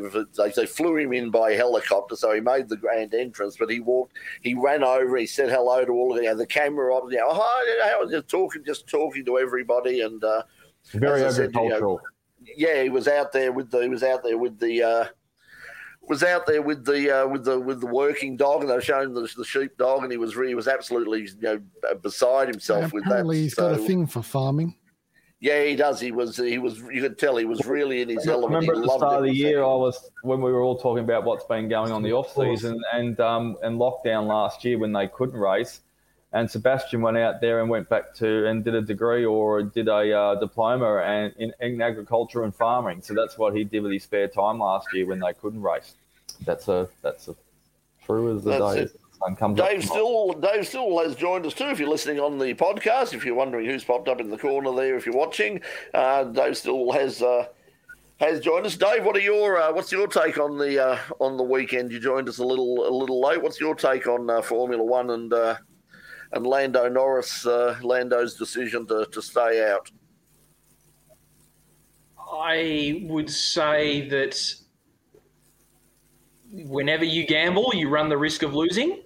they 0.56 0.66
flew 0.66 0.98
him 0.98 1.14
in 1.14 1.30
by 1.30 1.54
helicopter, 1.54 2.16
so 2.16 2.34
he 2.34 2.42
made 2.42 2.70
the 2.70 2.78
grand 2.78 3.14
entrance. 3.14 3.58
But 3.58 3.70
he 3.70 3.80
walked, 3.80 4.14
he 4.42 4.56
ran 4.56 4.84
over, 4.84 5.18
he 5.18 5.26
said 5.26 5.50
hello 5.50 5.86
to 5.86 5.92
all 5.92 6.16
of 6.16 6.24
you 6.24 6.30
know, 6.30 6.36
the 6.36 6.48
camera 6.48 6.96
op, 6.96 7.12
you 7.12 7.18
know, 7.18 7.30
hi, 7.32 7.94
I 7.94 7.98
was 8.02 8.12
just 8.12 8.28
talking, 8.28 8.64
just 8.66 8.88
talking 8.88 9.26
to 9.26 9.38
everybody, 9.38 10.02
and 10.02 10.24
uh, 10.24 10.44
very 10.94 11.24
agricultural. 11.24 11.32
Said, 11.32 11.64
you 11.64 11.70
know, 11.70 12.00
yeah, 12.58 12.84
he 12.84 12.90
was 12.90 13.08
out 13.08 13.32
there 13.32 13.52
with 13.52 13.70
the 13.70 13.82
he 13.82 13.90
was 13.90 14.04
out 14.04 14.24
there 14.24 14.38
with 14.38 14.60
the. 14.60 14.84
Uh, 14.84 15.06
was 16.10 16.24
out 16.24 16.48
there 16.48 16.62
with 16.62 16.84
the 16.86 17.22
uh, 17.22 17.28
with 17.28 17.46
the 17.46 17.58
with 17.58 17.80
the 17.80 17.88
working 17.88 18.36
dog, 18.36 18.62
and 18.62 18.70
they 18.70 18.74
were 18.74 18.82
showing 18.82 19.14
the, 19.14 19.30
the 19.38 19.46
sheep 19.46 19.78
dog, 19.78 20.04
and 20.04 20.12
he 20.12 20.18
was 20.18 20.36
really, 20.36 20.52
he 20.52 20.56
was 20.56 20.68
absolutely 20.68 21.22
you 21.22 21.42
know 21.42 21.62
beside 22.02 22.50
himself 22.50 22.82
yeah, 22.82 22.90
with 22.92 23.04
that. 23.04 23.12
Apparently, 23.12 23.42
he's 23.44 23.56
so, 23.56 23.70
got 23.70 23.80
a 23.80 23.84
thing 23.84 24.08
for 24.08 24.24
farming. 24.24 24.76
Yeah, 25.40 25.64
he 25.64 25.76
does. 25.76 26.02
He 26.02 26.12
was 26.12 26.36
he 26.36 26.58
was 26.58 26.80
you 26.92 27.02
could 27.02 27.18
tell 27.18 27.38
he 27.38 27.46
was 27.46 27.66
really 27.66 28.02
in 28.02 28.10
his 28.10 28.28
I 28.28 28.34
element. 28.34 28.68
Remember 28.68 28.82
at 28.82 28.88
the 28.88 28.98
start 28.98 29.20
of 29.20 29.24
the 29.24 29.34
year, 29.34 29.62
I 29.62 29.68
was 29.68 30.12
when 30.24 30.42
we 30.42 30.52
were 30.52 30.62
all 30.62 30.78
talking 30.78 31.04
about 31.04 31.24
what's 31.24 31.46
been 31.46 31.70
going 31.70 31.94
on 31.94 32.04
the 32.04 32.12
off 32.12 32.36
season 32.36 32.78
and 32.92 33.18
um 33.22 33.56
and 33.64 33.80
lockdown 33.80 34.28
last 34.28 34.66
year 34.66 34.78
when 34.78 34.92
they 34.92 35.08
couldn't 35.08 35.40
race. 35.40 35.82
And 36.32 36.52
Sebastian 36.52 37.02
went 37.02 37.18
out 37.18 37.42
there 37.42 37.62
and 37.62 37.70
went 37.72 37.90
back 37.90 38.14
to 38.16 38.48
and 38.48 38.64
did 38.64 38.76
a 38.76 38.82
degree 38.82 39.26
or 39.26 39.64
did 39.64 39.88
a 39.88 40.16
uh, 40.16 40.36
diploma 40.36 40.98
and 40.98 41.34
in, 41.40 41.52
in 41.60 41.82
agriculture 41.82 42.44
and 42.44 42.54
farming. 42.54 43.02
So 43.02 43.16
that's 43.16 43.36
what 43.36 43.56
he 43.56 43.64
did 43.64 43.82
with 43.82 43.94
his 43.94 44.04
spare 44.04 44.28
time 44.28 44.60
last 44.60 44.94
year 44.94 45.08
when 45.08 45.20
they 45.20 45.34
couldn't 45.34 45.62
race 45.62 45.96
that's 46.46 46.68
a 46.68 46.90
that's 47.02 47.28
a 47.28 47.36
true 48.06 48.36
as 48.36 48.44
the 48.44 48.58
day. 48.58 48.88
Dave 49.56 49.84
still 49.84 50.32
Dave 50.34 50.66
still 50.66 50.98
has 51.00 51.16
joined 51.16 51.46
us 51.46 51.54
too. 51.54 51.66
If 51.66 51.80
you're 51.80 51.90
listening 51.90 52.20
on 52.20 52.38
the 52.38 52.54
podcast, 52.54 53.14
if 53.14 53.26
you're 53.26 53.36
wondering 53.36 53.66
who's 53.66 53.84
popped 53.84 54.08
up 54.08 54.22
in 54.22 54.30
the 54.30 54.38
corner 54.38 54.74
there, 54.74 54.96
if 54.96 55.06
you're 55.06 55.16
watching, 55.16 55.62
uh, 55.94 56.24
Dave 56.24 56.58
still 56.58 56.92
has 56.94 57.22
uh, 57.22 57.48
has 58.18 58.40
joined 58.40 58.66
us. 58.66 58.78
Dave, 58.78 59.04
what 59.04 59.16
are 59.18 59.22
your 59.22 59.62
uh, 59.62 59.74
what's 59.74 59.92
your 59.92 60.08
take 60.08 60.40
on 60.40 60.58
the 60.58 60.82
uh, 60.82 60.98
on 61.20 61.36
the 61.36 61.44
weekend? 61.44 61.92
You 61.92 62.00
joined 62.00 62.30
us 62.30 62.38
a 62.38 62.46
little 62.46 62.88
a 62.88 62.94
little 62.96 63.22
late. 63.22 63.42
What's 63.42 63.60
your 63.60 63.76
take 63.76 64.08
on 64.08 64.30
uh, 64.30 64.42
Formula 64.42 64.84
One 64.84 65.10
and 65.10 65.34
uh, 65.34 65.58
and 66.32 66.48
Lando 66.48 66.88
Norris 66.88 67.46
Lando's 67.46 68.36
decision 68.36 68.88
to, 68.88 69.06
to 69.12 69.22
stay 69.22 69.70
out? 69.70 69.92
I 72.32 73.02
would 73.06 73.30
say 73.30 74.08
that 74.08 74.56
whenever 76.52 77.06
you 77.06 77.26
gamble, 77.26 77.72
you 77.74 77.90
run 77.90 78.10
the 78.10 78.18
risk 78.18 78.44
of 78.44 78.54
losing. 78.54 79.04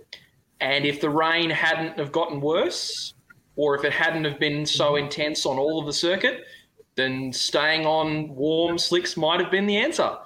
And 0.60 0.86
if 0.86 1.02
the 1.02 1.10
rain 1.10 1.50
hadn't 1.50 1.98
have 2.00 2.12
gotten 2.12 2.40
worse, 2.40 3.14
or 3.56 3.76
if 3.76 3.84
it 3.84 3.94
hadn't 3.94 4.26
have 4.26 4.40
been 4.40 4.66
so 4.66 4.96
intense 4.96 5.46
on 5.46 5.58
all 5.58 5.80
of 5.80 5.86
the 5.86 5.94
circuit, 5.94 6.46
then 6.96 7.34
staying 7.34 7.86
on 7.86 8.34
warm 8.36 8.78
slicks 8.78 9.18
might 9.18 9.40
have 9.40 9.52
been 9.52 9.66
the 9.66 9.78
answer. 9.78 10.18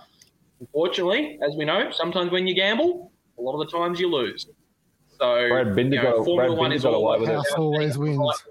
Unfortunately, 0.59 1.39
as 1.47 1.55
we 1.55 1.65
know, 1.65 1.91
sometimes 1.91 2.31
when 2.31 2.47
you 2.47 2.55
gamble, 2.55 3.12
a 3.38 3.41
lot 3.41 3.59
of 3.59 3.69
the 3.69 3.77
times 3.77 4.00
you 4.00 4.09
lose. 4.09 4.47
So 5.19 5.47
Brad 5.50 5.75
Binder 5.75 5.95
you 5.95 6.03
know, 6.03 6.24
Formula 6.24 6.47
Brad 6.47 6.57
One 6.57 6.71
is 6.71 6.86
away 6.86 7.19
with 7.19 7.29
it. 7.29 7.45
always 7.57 7.97
wins. 7.97 8.43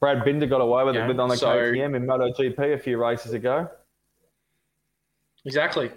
Brad 0.00 0.24
Binder 0.24 0.46
got 0.46 0.60
away 0.60 0.84
with 0.84 0.94
yeah, 0.94 1.10
it 1.10 1.18
on 1.18 1.28
the 1.28 1.36
so, 1.36 1.48
KTM 1.48 1.96
in 1.96 2.06
MotoGP 2.06 2.74
a 2.74 2.78
few 2.78 2.98
races 2.98 3.32
ago. 3.32 3.68
Exactly. 5.44 5.90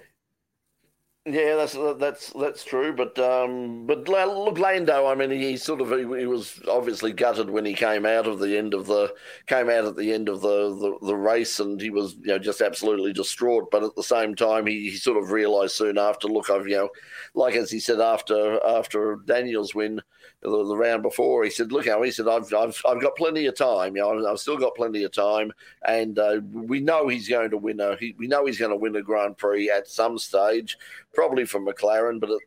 Yeah, 1.24 1.56
that's 1.56 1.78
that's 2.00 2.34
that's 2.34 2.64
true, 2.64 2.94
but 2.94 3.20
um, 3.20 3.86
but 3.86 4.08
look, 4.08 4.58
Lando. 4.58 5.06
I 5.06 5.14
mean, 5.14 5.30
he, 5.30 5.56
sort 5.56 5.80
of 5.80 5.92
he, 5.92 6.00
he, 6.20 6.26
was 6.26 6.60
obviously 6.68 7.14
gutted 7.14 7.48
when 7.48 7.64
he 7.64 7.76
came 7.76 8.08
out 8.08 8.26
of 8.26 8.40
the 8.40 8.58
end 8.58 8.74
of 8.74 8.88
the 8.88 9.14
came 9.46 9.70
out 9.70 9.86
at 9.86 9.96
the 9.96 10.12
end 10.14 10.30
of 10.30 10.42
the, 10.42 10.76
the, 10.76 11.06
the 11.06 11.16
race, 11.16 11.60
and 11.60 11.80
he 11.80 11.92
was 11.92 12.16
you 12.16 12.30
know 12.30 12.40
just 12.40 12.60
absolutely 12.60 13.14
distraught. 13.14 13.70
But 13.70 13.84
at 13.84 13.96
the 13.96 14.02
same 14.02 14.34
time, 14.34 14.66
he, 14.66 14.90
he 14.90 14.98
sort 14.98 15.22
of 15.22 15.30
realised 15.30 15.76
soon 15.76 16.00
after. 16.00 16.28
Look, 16.28 16.50
I've 16.50 16.68
you 16.68 16.78
know, 16.78 16.90
like 17.36 17.54
as 17.56 17.70
he 17.70 17.80
said 17.80 18.00
after 18.00 18.60
after 18.66 19.18
Daniel's 19.24 19.76
win, 19.76 20.02
the, 20.42 20.76
round 20.76 21.04
before, 21.04 21.44
he 21.44 21.50
said, 21.50 21.72
"Look 21.72 21.88
how 21.88 22.02
he 22.02 22.12
said 22.12 22.28
I've, 22.28 22.52
I've 22.54 22.82
I've 22.88 23.02
got 23.02 23.16
plenty 23.16 23.46
of 23.46 23.56
time. 23.56 23.96
You 23.96 24.02
know, 24.02 24.28
I've 24.28 24.40
still 24.40 24.58
got 24.58 24.76
plenty 24.76 25.04
of 25.04 25.12
time, 25.12 25.52
and 25.88 26.18
uh, 26.18 26.42
we 26.52 26.80
know 26.80 27.08
he's 27.08 27.30
going 27.30 27.52
to 27.52 27.58
win 27.58 27.80
a 27.80 27.96
he, 27.98 28.16
we 28.18 28.28
know 28.28 28.46
he's 28.46 28.60
going 28.60 28.72
to 28.72 28.78
win 28.78 28.96
a 28.96 29.02
Grand 29.02 29.38
Prix 29.38 29.70
at 29.70 29.88
some 29.88 30.18
stage. 30.18 30.78
probably 31.14 31.46
for 31.46 31.60
McLaren. 31.60 32.20
But 32.20 32.32
it, 32.32 32.40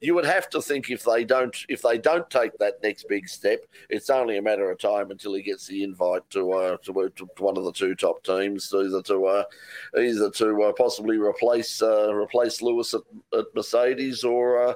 you 0.00 0.14
would 0.14 0.26
have 0.26 0.48
to 0.50 0.62
think 0.62 0.90
if 0.90 1.04
they 1.04 1.24
don't 1.24 1.56
if 1.68 1.82
they 1.82 1.98
don't 1.98 2.28
take 2.30 2.56
that 2.58 2.82
next 2.82 3.08
big 3.08 3.28
step, 3.28 3.60
it's 3.88 4.10
only 4.10 4.38
a 4.38 4.42
matter 4.42 4.70
of 4.70 4.78
time 4.78 5.10
until 5.10 5.34
he 5.34 5.42
gets 5.42 5.66
the 5.66 5.82
invite 5.82 6.28
to 6.30 6.52
uh, 6.52 6.76
to, 6.84 7.12
to 7.16 7.28
one 7.38 7.56
of 7.56 7.64
the 7.64 7.72
two 7.72 7.94
top 7.94 8.22
teams, 8.24 8.72
either 8.74 9.02
to 9.02 9.26
uh, 9.26 9.44
either 9.98 10.30
to 10.30 10.62
uh, 10.62 10.72
possibly 10.72 11.18
replace 11.18 11.82
uh, 11.82 12.12
replace 12.14 12.62
Lewis 12.62 12.94
at, 12.94 13.02
at 13.38 13.46
Mercedes 13.54 14.24
or 14.24 14.70
uh, 14.70 14.74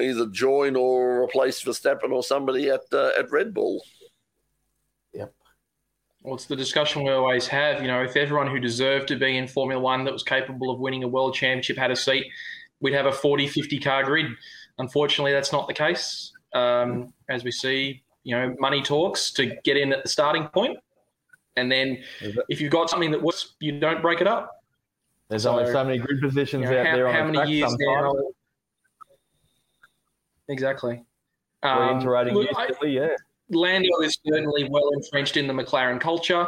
either 0.00 0.26
join 0.26 0.76
or 0.76 1.22
replace 1.22 1.62
Verstappen 1.62 2.10
or 2.10 2.22
somebody 2.22 2.70
at 2.70 2.82
uh, 2.92 3.10
at 3.18 3.30
Red 3.30 3.54
Bull. 3.54 3.82
Yep. 5.12 5.34
Well, 6.22 6.34
it's 6.34 6.46
the 6.46 6.56
discussion 6.56 7.04
we 7.04 7.10
always 7.10 7.46
have. 7.46 7.80
You 7.80 7.88
know, 7.88 8.02
if 8.02 8.16
everyone 8.16 8.48
who 8.48 8.58
deserved 8.58 9.08
to 9.08 9.16
be 9.16 9.36
in 9.36 9.48
Formula 9.48 9.80
One 9.80 10.04
that 10.04 10.12
was 10.12 10.22
capable 10.22 10.70
of 10.70 10.80
winning 10.80 11.04
a 11.04 11.08
world 11.08 11.34
championship 11.34 11.76
had 11.76 11.90
a 11.90 11.96
seat, 11.96 12.26
we'd 12.80 12.94
have 12.94 13.06
a 13.06 13.12
40, 13.12 13.46
50 13.48 13.78
car 13.78 14.04
grid. 14.04 14.26
Unfortunately, 14.78 15.32
that's 15.32 15.52
not 15.52 15.66
the 15.66 15.74
case. 15.74 16.32
Um, 16.54 17.12
as 17.28 17.44
we 17.44 17.50
see, 17.50 18.02
you 18.24 18.36
know, 18.36 18.54
money 18.58 18.82
talks 18.82 19.30
to 19.32 19.56
get 19.64 19.76
in 19.76 19.92
at 19.92 20.02
the 20.02 20.08
starting 20.08 20.48
point. 20.48 20.78
And 21.56 21.70
then 21.70 21.98
if 22.48 22.60
you've 22.60 22.70
got 22.70 22.88
something 22.88 23.10
that 23.10 23.22
works, 23.22 23.54
you 23.60 23.80
don't 23.80 24.00
break 24.00 24.20
it 24.20 24.26
up. 24.26 24.62
There's 25.28 25.42
so, 25.42 25.58
only 25.58 25.70
so 25.70 25.84
many 25.84 25.98
grid 25.98 26.20
positions 26.20 26.64
you 26.64 26.70
know, 26.70 26.80
out 26.80 26.86
how, 26.86 26.96
there 26.96 27.08
on 27.08 27.14
how 27.14 27.26
the 27.26 27.32
many 27.32 27.52
years 27.52 27.70
sometimes. 27.70 28.14
now? 28.14 28.30
Exactly. 30.48 31.04
Um, 31.62 32.00
look, 32.00 32.48
instantly, 32.48 32.92
yeah. 32.92 33.08
Lando 33.50 33.88
is 34.02 34.18
certainly 34.26 34.68
well 34.70 34.90
entrenched 34.90 35.36
in 35.36 35.46
the 35.46 35.52
McLaren 35.52 36.00
culture. 36.00 36.46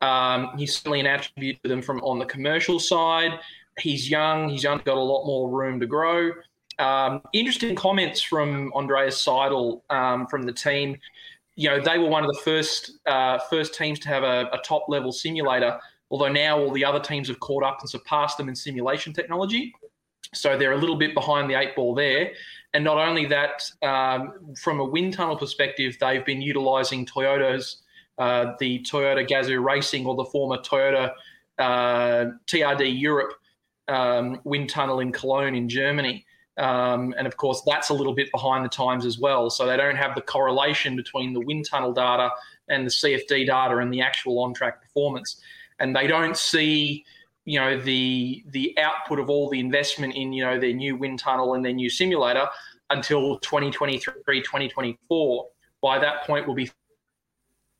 Um, 0.00 0.52
he's 0.56 0.76
certainly 0.76 1.00
an 1.00 1.06
attribute 1.06 1.62
to 1.62 1.68
them 1.68 1.82
from 1.82 2.00
on 2.00 2.18
the 2.18 2.24
commercial 2.24 2.78
side. 2.78 3.38
He's 3.78 4.10
young. 4.10 4.48
He's 4.48 4.64
only 4.64 4.82
got 4.84 4.96
a 4.96 5.00
lot 5.00 5.26
more 5.26 5.50
room 5.50 5.80
to 5.80 5.86
grow. 5.86 6.32
Um, 6.78 7.22
interesting 7.32 7.74
comments 7.74 8.22
from 8.22 8.72
Andreas 8.74 9.24
Seidl 9.24 9.82
um, 9.90 10.26
from 10.26 10.42
the 10.42 10.52
team. 10.52 10.96
You 11.56 11.68
know, 11.68 11.80
they 11.80 11.98
were 11.98 12.08
one 12.08 12.24
of 12.24 12.32
the 12.32 12.40
first 12.42 12.98
uh, 13.06 13.38
first 13.50 13.74
teams 13.74 13.98
to 14.00 14.08
have 14.08 14.22
a, 14.22 14.48
a 14.52 14.58
top 14.64 14.86
level 14.88 15.12
simulator. 15.12 15.78
Although 16.10 16.28
now 16.28 16.58
all 16.58 16.72
the 16.72 16.84
other 16.84 16.98
teams 16.98 17.28
have 17.28 17.38
caught 17.40 17.62
up 17.62 17.78
and 17.80 17.88
surpassed 17.88 18.36
them 18.36 18.48
in 18.48 18.56
simulation 18.56 19.12
technology, 19.12 19.72
so 20.34 20.56
they're 20.56 20.72
a 20.72 20.78
little 20.78 20.96
bit 20.96 21.14
behind 21.14 21.48
the 21.48 21.54
eight 21.54 21.76
ball 21.76 21.94
there. 21.94 22.32
And 22.72 22.84
not 22.84 22.98
only 22.98 23.26
that, 23.26 23.62
um, 23.82 24.54
from 24.54 24.80
a 24.80 24.84
wind 24.84 25.14
tunnel 25.14 25.36
perspective, 25.36 25.96
they've 26.00 26.24
been 26.24 26.40
utilizing 26.40 27.04
Toyota's, 27.04 27.82
uh, 28.18 28.52
the 28.60 28.80
Toyota 28.80 29.28
Gazoo 29.28 29.62
Racing 29.62 30.06
or 30.06 30.14
the 30.14 30.24
former 30.24 30.58
Toyota 30.58 31.12
uh, 31.58 32.26
TRD 32.46 33.00
Europe 33.00 33.34
um, 33.88 34.40
wind 34.44 34.70
tunnel 34.70 35.00
in 35.00 35.12
Cologne 35.12 35.54
in 35.54 35.68
Germany. 35.68 36.24
Um, 36.56 37.14
and 37.16 37.26
of 37.26 37.36
course, 37.36 37.62
that's 37.66 37.88
a 37.88 37.94
little 37.94 38.14
bit 38.14 38.30
behind 38.32 38.64
the 38.64 38.68
times 38.68 39.04
as 39.04 39.18
well. 39.18 39.50
So 39.50 39.66
they 39.66 39.76
don't 39.76 39.96
have 39.96 40.14
the 40.14 40.20
correlation 40.20 40.94
between 40.96 41.32
the 41.32 41.40
wind 41.40 41.66
tunnel 41.68 41.92
data 41.92 42.30
and 42.68 42.86
the 42.86 42.90
CFD 42.90 43.46
data 43.46 43.78
and 43.78 43.92
the 43.92 44.00
actual 44.00 44.38
on 44.40 44.54
track 44.54 44.80
performance. 44.80 45.40
And 45.78 45.96
they 45.96 46.06
don't 46.06 46.36
see 46.36 47.04
you 47.44 47.58
know 47.58 47.80
the 47.80 48.44
the 48.48 48.76
output 48.78 49.18
of 49.18 49.30
all 49.30 49.48
the 49.48 49.60
investment 49.60 50.14
in 50.14 50.32
you 50.32 50.44
know 50.44 50.58
their 50.58 50.72
new 50.72 50.96
wind 50.96 51.18
tunnel 51.18 51.54
and 51.54 51.64
their 51.64 51.72
new 51.72 51.88
simulator 51.88 52.46
until 52.90 53.38
2023 53.38 54.12
2024 54.42 55.46
by 55.80 55.98
that 55.98 56.24
point 56.24 56.46
we'll 56.46 56.56
be 56.56 56.70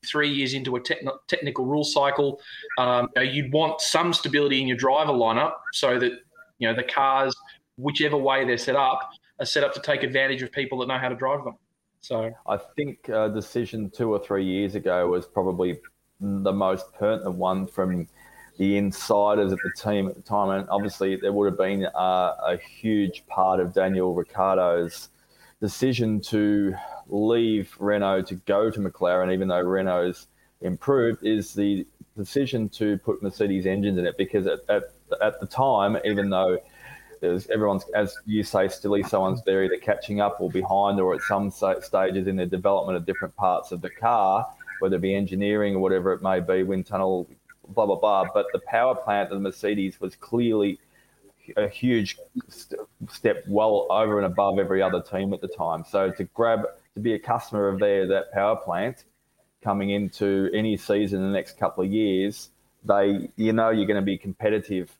three 0.05 0.29
years 0.29 0.53
into 0.53 0.75
a 0.75 0.81
technical 1.27 1.65
rule 1.65 1.83
cycle. 1.83 2.39
Um, 2.77 3.09
you 3.15 3.21
you'd 3.23 3.53
want 3.53 3.81
some 3.81 4.13
stability 4.13 4.61
in 4.61 4.67
your 4.67 4.77
driver 4.77 5.11
lineup 5.11 5.53
so 5.73 5.99
that 5.99 6.13
you 6.57 6.67
know 6.67 6.73
the 6.73 6.83
cars 6.83 7.35
whichever 7.77 8.17
way 8.17 8.45
they're 8.45 8.57
set 8.57 8.75
up 8.75 9.11
are 9.39 9.45
set 9.45 9.63
up 9.63 9.73
to 9.73 9.79
take 9.79 10.03
advantage 10.03 10.41
of 10.41 10.51
people 10.51 10.79
that 10.79 10.87
know 10.87 10.97
how 10.97 11.09
to 11.09 11.15
drive 11.15 11.43
them. 11.43 11.55
So 12.01 12.31
i 12.47 12.57
think 12.75 13.09
a 13.09 13.29
decision 13.29 13.91
two 13.91 14.11
or 14.11 14.19
three 14.19 14.43
years 14.43 14.73
ago 14.75 15.07
was 15.07 15.27
probably 15.27 15.79
the 16.19 16.51
most 16.51 16.91
pertinent 16.93 17.35
one 17.35 17.67
from 17.67 18.07
the 18.61 18.77
insiders 18.77 19.51
of 19.51 19.57
the 19.63 19.71
team 19.75 20.07
at 20.07 20.13
the 20.13 20.21
time. 20.21 20.51
And 20.51 20.69
obviously, 20.69 21.15
there 21.15 21.33
would 21.33 21.47
have 21.47 21.57
been 21.57 21.87
uh, 21.95 22.35
a 22.45 22.57
huge 22.57 23.25
part 23.25 23.59
of 23.59 23.73
Daniel 23.73 24.13
Ricciardo's 24.13 25.09
decision 25.59 26.21
to 26.21 26.75
leave 27.07 27.75
Renault 27.79 28.21
to 28.25 28.35
go 28.35 28.69
to 28.69 28.79
McLaren, 28.79 29.33
even 29.33 29.47
though 29.47 29.61
Renault's 29.61 30.27
improved, 30.61 31.25
is 31.25 31.55
the 31.55 31.87
decision 32.15 32.69
to 32.69 32.99
put 32.99 33.23
Mercedes 33.23 33.65
engines 33.65 33.97
in 33.97 34.05
it 34.05 34.15
because 34.15 34.45
at, 34.45 34.59
at, 34.69 34.83
at 35.23 35.39
the 35.39 35.47
time, 35.47 35.97
even 36.05 36.29
though 36.29 36.59
there's 37.19 37.49
everyone's, 37.49 37.85
as 37.95 38.15
you 38.27 38.43
say, 38.43 38.67
Stilly, 38.67 39.01
someone's 39.01 39.41
they're 39.41 39.63
either 39.63 39.77
catching 39.77 40.21
up 40.21 40.39
or 40.39 40.51
behind 40.51 40.99
or 40.99 41.15
at 41.15 41.21
some 41.21 41.49
stages 41.49 42.27
in 42.27 42.35
the 42.35 42.45
development 42.45 42.95
of 42.95 43.07
different 43.07 43.35
parts 43.35 43.71
of 43.71 43.81
the 43.81 43.89
car, 43.89 44.45
whether 44.81 44.97
it 44.97 45.01
be 45.01 45.15
engineering 45.15 45.73
or 45.73 45.79
whatever 45.79 46.13
it 46.13 46.21
may 46.21 46.39
be, 46.39 46.61
wind 46.61 46.85
tunnel 46.85 47.27
blah 47.67 47.85
blah 47.85 47.95
blah. 47.95 48.25
But 48.33 48.47
the 48.53 48.59
power 48.59 48.95
plant 48.95 49.31
of 49.31 49.37
the 49.37 49.41
Mercedes 49.41 49.99
was 49.99 50.15
clearly 50.15 50.79
a 51.57 51.67
huge 51.67 52.17
st- 52.49 52.79
step 53.09 53.43
well 53.47 53.87
over 53.89 54.17
and 54.17 54.25
above 54.25 54.59
every 54.59 54.81
other 54.81 55.01
team 55.01 55.33
at 55.33 55.41
the 55.41 55.47
time. 55.47 55.83
So 55.89 56.11
to 56.11 56.23
grab 56.25 56.65
to 56.95 56.99
be 56.99 57.13
a 57.13 57.19
customer 57.19 57.67
of 57.67 57.79
their 57.79 58.07
that 58.07 58.31
power 58.31 58.55
plant 58.55 59.05
coming 59.63 59.91
into 59.91 60.49
any 60.53 60.77
season 60.77 61.19
in 61.19 61.27
the 61.27 61.33
next 61.33 61.57
couple 61.57 61.83
of 61.83 61.91
years, 61.91 62.49
they 62.83 63.29
you 63.35 63.53
know 63.53 63.69
you're 63.69 63.87
going 63.87 63.99
to 63.99 64.05
be 64.05 64.17
competitive 64.17 64.91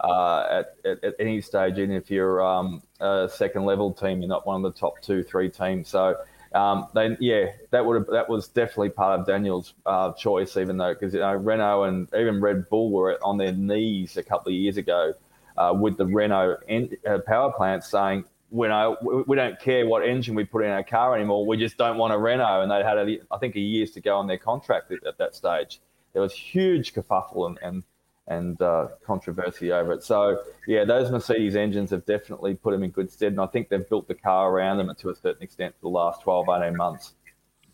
uh, 0.00 0.46
at, 0.50 0.90
at, 0.90 1.04
at, 1.04 1.14
any 1.20 1.40
stage, 1.40 1.78
even 1.78 1.94
if 1.94 2.10
you're 2.10 2.42
um, 2.42 2.82
a 3.00 3.28
second 3.30 3.64
level 3.64 3.92
team, 3.92 4.20
you're 4.20 4.28
not 4.28 4.46
one 4.46 4.64
of 4.64 4.72
the 4.72 4.78
top 4.78 5.00
two, 5.02 5.22
three 5.22 5.50
teams. 5.50 5.88
So 5.88 6.16
um, 6.54 6.88
then 6.94 7.16
yeah, 7.20 7.46
that 7.70 7.84
would 7.84 7.96
have 7.96 8.06
that 8.08 8.28
was 8.28 8.48
definitely 8.48 8.90
part 8.90 9.20
of 9.20 9.26
Daniel's 9.26 9.74
uh, 9.86 10.12
choice, 10.12 10.56
even 10.56 10.76
though 10.76 10.92
because 10.94 11.14
you 11.14 11.20
know 11.20 11.34
Renault 11.34 11.84
and 11.84 12.08
even 12.14 12.40
Red 12.40 12.68
Bull 12.68 12.90
were 12.90 13.18
on 13.22 13.38
their 13.38 13.52
knees 13.52 14.16
a 14.16 14.22
couple 14.22 14.48
of 14.48 14.54
years 14.54 14.76
ago 14.76 15.14
uh, 15.56 15.72
with 15.78 15.96
the 15.96 16.06
Renault 16.06 16.58
en- 16.68 16.96
uh, 17.08 17.18
power 17.26 17.52
plant 17.52 17.84
saying. 17.84 18.24
We, 18.52 18.66
know, 18.66 18.96
we 19.28 19.36
don't 19.36 19.60
care 19.60 19.86
what 19.86 20.04
engine 20.04 20.34
we 20.34 20.42
put 20.42 20.64
in 20.64 20.72
our 20.72 20.82
car 20.82 21.14
anymore. 21.14 21.46
We 21.46 21.56
just 21.56 21.76
don't 21.78 21.98
want 21.98 22.12
a 22.12 22.18
Renault, 22.18 22.62
and 22.62 22.70
they 22.72 22.82
had, 22.82 22.98
a, 22.98 23.18
I 23.30 23.38
think, 23.38 23.54
a 23.54 23.60
years 23.60 23.92
to 23.92 24.00
go 24.00 24.16
on 24.16 24.26
their 24.26 24.38
contract 24.38 24.90
at, 24.90 25.06
at 25.06 25.18
that 25.18 25.36
stage. 25.36 25.80
There 26.14 26.20
was 26.20 26.32
huge 26.32 26.92
kerfuffle 26.92 27.46
and, 27.46 27.58
and 27.62 27.84
and 28.30 28.62
uh, 28.62 28.88
controversy 29.04 29.72
over 29.72 29.92
it. 29.92 30.04
So 30.04 30.38
yeah, 30.66 30.84
those 30.84 31.10
Mercedes 31.10 31.56
engines 31.56 31.90
have 31.90 32.06
definitely 32.06 32.54
put 32.54 32.70
them 32.70 32.84
in 32.84 32.90
good 32.90 33.10
stead, 33.10 33.32
and 33.32 33.40
I 33.40 33.46
think 33.46 33.68
they've 33.68 33.88
built 33.88 34.08
the 34.08 34.14
car 34.14 34.50
around 34.50 34.78
them 34.78 34.94
to 34.96 35.10
a 35.10 35.14
certain 35.14 35.42
extent 35.42 35.74
for 35.74 35.90
the 35.90 35.96
last 35.96 36.22
12, 36.22 36.46
18 36.48 36.76
months. 36.76 37.14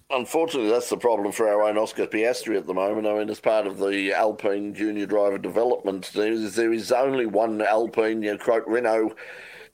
Unfortunately, 0.09 0.71
that's 0.71 0.88
the 0.88 0.97
problem 0.97 1.33
for 1.33 1.49
our 1.49 1.64
own 1.64 1.77
Oscar 1.77 2.07
Piastri 2.07 2.57
at 2.57 2.66
the 2.66 2.75
moment. 2.75 3.07
I 3.07 3.19
mean, 3.19 3.29
as 3.29 3.40
part 3.40 3.66
of 3.66 3.79
the 3.79 4.12
Alpine 4.12 4.73
junior 4.73 5.05
driver 5.05 5.37
development, 5.37 6.12
there 6.14 6.33
is, 6.33 6.55
there 6.55 6.73
is 6.73 6.90
only 6.90 7.27
one 7.27 7.61
Alpine, 7.61 8.23
you 8.23 8.33
know, 8.33 8.38
quote, 8.38 8.66
Renault 8.66 9.14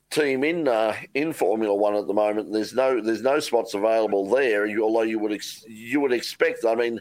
team 0.09 0.43
in 0.43 0.67
uh, 0.67 0.95
in 1.13 1.33
Formula 1.33 1.73
One 1.73 1.95
at 1.95 2.07
the 2.07 2.13
moment. 2.13 2.51
There's 2.51 2.73
no 2.73 3.01
there's 3.01 3.21
no 3.21 3.39
spots 3.39 3.73
available 3.73 4.29
there. 4.29 4.67
Although 4.79 5.03
you 5.03 5.19
would 5.19 5.33
ex- 5.33 5.65
you 5.67 6.01
would 6.01 6.13
expect. 6.13 6.65
I 6.65 6.75
mean, 6.75 6.99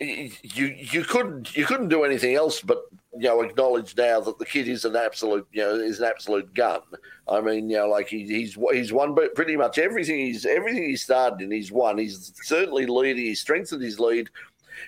you 0.00 0.66
you 0.66 1.04
couldn't 1.04 1.56
you 1.56 1.64
couldn't 1.64 1.88
do 1.88 2.04
anything 2.04 2.34
else 2.34 2.60
but 2.60 2.82
you 3.14 3.28
know 3.28 3.40
acknowledge 3.40 3.96
now 3.96 4.20
that 4.20 4.38
the 4.38 4.44
kid 4.44 4.68
is 4.68 4.84
an 4.84 4.94
absolute 4.94 5.46
you 5.52 5.62
know 5.62 5.74
is 5.74 6.00
an 6.00 6.06
absolute 6.06 6.52
gun. 6.54 6.80
I 7.28 7.40
mean 7.40 7.70
you 7.70 7.78
know 7.78 7.88
like 7.88 8.08
he, 8.08 8.26
he's 8.26 8.58
he's 8.72 8.92
won 8.92 9.16
pretty 9.34 9.56
much 9.56 9.78
everything 9.78 10.18
he's 10.18 10.44
everything 10.44 10.84
he 10.84 10.96
started 10.96 11.40
in 11.40 11.50
he's 11.50 11.72
won. 11.72 11.98
He's 11.98 12.32
certainly 12.42 12.86
leading. 12.86 13.24
He's 13.24 13.40
strengthened 13.40 13.82
his 13.82 13.98
lead 13.98 14.28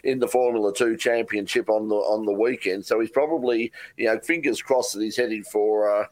in 0.04 0.18
the 0.18 0.28
Formula 0.28 0.74
Two 0.74 0.96
Championship 0.96 1.70
on 1.70 1.88
the 1.88 1.96
on 1.96 2.26
the 2.26 2.32
weekend. 2.32 2.84
So 2.84 3.00
he's 3.00 3.10
probably 3.10 3.72
you 3.96 4.06
know 4.06 4.18
fingers 4.18 4.60
crossed 4.60 4.94
that 4.94 5.02
he's 5.02 5.16
heading 5.16 5.42
for. 5.42 5.90
Uh, 5.90 6.06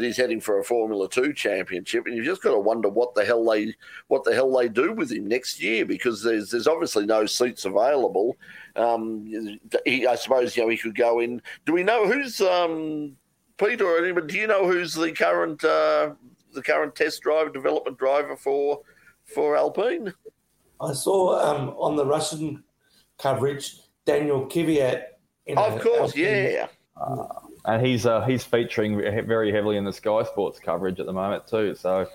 that 0.00 0.06
he's 0.06 0.16
heading 0.16 0.40
for 0.40 0.58
a 0.58 0.64
Formula 0.64 1.08
Two 1.08 1.32
championship, 1.32 2.06
and 2.06 2.16
you've 2.16 2.24
just 2.24 2.42
got 2.42 2.52
to 2.52 2.58
wonder 2.58 2.88
what 2.88 3.14
the 3.14 3.24
hell 3.24 3.44
they 3.44 3.74
what 4.08 4.24
the 4.24 4.34
hell 4.34 4.56
they 4.56 4.68
do 4.68 4.92
with 4.92 5.12
him 5.12 5.28
next 5.28 5.60
year 5.60 5.84
because 5.84 6.22
there's 6.22 6.50
there's 6.50 6.66
obviously 6.66 7.04
no 7.04 7.26
seats 7.26 7.66
available. 7.66 8.36
Um, 8.76 9.58
he, 9.84 10.06
I 10.06 10.14
suppose 10.14 10.56
you 10.56 10.62
know 10.62 10.68
he 10.70 10.78
could 10.78 10.96
go 10.96 11.20
in. 11.20 11.42
Do 11.66 11.74
we 11.74 11.82
know 11.82 12.06
who's 12.06 12.40
um, 12.40 13.16
Peter 13.58 13.84
or 13.84 13.98
anybody? 14.02 14.26
Do 14.26 14.38
you 14.38 14.46
know 14.46 14.66
who's 14.66 14.94
the 14.94 15.12
current 15.12 15.62
uh, 15.62 16.12
the 16.54 16.62
current 16.62 16.94
test 16.94 17.20
driver 17.22 17.50
development 17.50 17.98
driver 17.98 18.36
for 18.36 18.80
for 19.24 19.56
Alpine? 19.56 20.14
I 20.80 20.94
saw 20.94 21.38
um, 21.40 21.74
on 21.78 21.96
the 21.96 22.06
Russian 22.06 22.64
coverage 23.18 23.76
Daniel 24.06 24.46
Kvyat. 24.46 25.02
Of 25.56 25.82
course, 25.82 26.16
Alpine. 26.16 26.24
yeah. 26.24 26.66
Uh, 26.96 27.26
and 27.64 27.84
he's 27.84 28.06
uh, 28.06 28.22
he's 28.22 28.44
featuring 28.44 28.98
very 29.26 29.52
heavily 29.52 29.76
in 29.76 29.84
the 29.84 29.92
Sky 29.92 30.22
Sports 30.24 30.58
coverage 30.58 31.00
at 31.00 31.06
the 31.06 31.12
moment 31.12 31.46
too. 31.46 31.74
So. 31.74 32.06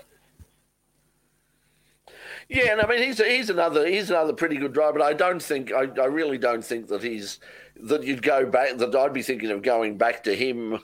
Yeah, 2.48 2.72
and 2.72 2.80
I 2.80 2.86
mean 2.86 3.02
he's 3.02 3.18
he's 3.18 3.50
another 3.50 3.86
he's 3.86 4.10
another 4.10 4.32
pretty 4.32 4.56
good 4.56 4.72
driver, 4.72 4.98
but 4.98 5.02
I 5.02 5.14
don't 5.14 5.42
think 5.42 5.72
I, 5.72 5.88
I 6.00 6.06
really 6.06 6.38
don't 6.38 6.64
think 6.64 6.88
that 6.88 7.02
he's 7.02 7.40
that 7.80 8.04
you'd 8.04 8.22
go 8.22 8.46
back 8.46 8.76
that 8.76 8.94
I'd 8.94 9.12
be 9.12 9.22
thinking 9.22 9.50
of 9.50 9.62
going 9.62 9.98
back 9.98 10.22
to 10.24 10.34
him 10.34 10.78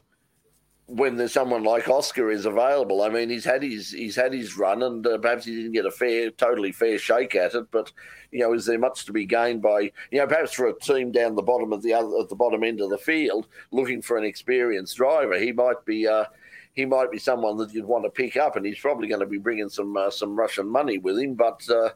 when 0.94 1.16
there's 1.16 1.32
someone 1.32 1.64
like 1.64 1.88
Oscar 1.88 2.30
is 2.30 2.44
available. 2.44 3.02
I 3.02 3.08
mean, 3.08 3.30
he's 3.30 3.46
had 3.46 3.62
his 3.62 3.92
he's 3.92 4.14
had 4.14 4.34
his 4.34 4.58
run, 4.58 4.82
and 4.82 5.06
uh, 5.06 5.16
perhaps 5.16 5.46
he 5.46 5.56
didn't 5.56 5.72
get 5.72 5.86
a 5.86 5.90
fair, 5.90 6.30
totally 6.30 6.70
fair 6.70 6.98
shake 6.98 7.34
at 7.34 7.54
it. 7.54 7.70
But 7.70 7.90
you 8.30 8.40
know, 8.40 8.52
is 8.52 8.66
there 8.66 8.78
much 8.78 9.06
to 9.06 9.12
be 9.12 9.24
gained 9.24 9.62
by 9.62 9.90
you 10.10 10.18
know 10.18 10.26
perhaps 10.26 10.52
for 10.52 10.66
a 10.66 10.78
team 10.78 11.10
down 11.10 11.34
the 11.34 11.42
bottom 11.42 11.72
of 11.72 11.82
the 11.82 11.94
other 11.94 12.18
at 12.20 12.28
the 12.28 12.36
bottom 12.36 12.62
end 12.62 12.82
of 12.82 12.90
the 12.90 12.98
field 12.98 13.46
looking 13.70 14.02
for 14.02 14.18
an 14.18 14.24
experienced 14.24 14.96
driver? 14.96 15.38
He 15.38 15.52
might 15.52 15.84
be. 15.86 16.06
Uh, 16.06 16.24
he 16.74 16.86
might 16.86 17.10
be 17.10 17.18
someone 17.18 17.58
that 17.58 17.74
you'd 17.74 17.84
want 17.84 18.04
to 18.04 18.10
pick 18.10 18.34
up, 18.38 18.56
and 18.56 18.64
he's 18.64 18.78
probably 18.78 19.06
going 19.06 19.20
to 19.20 19.26
be 19.26 19.38
bringing 19.38 19.68
some 19.68 19.96
uh, 19.96 20.10
some 20.10 20.36
Russian 20.36 20.68
money 20.68 20.98
with 20.98 21.18
him. 21.18 21.34
But 21.34 21.62
uh, 21.70 21.90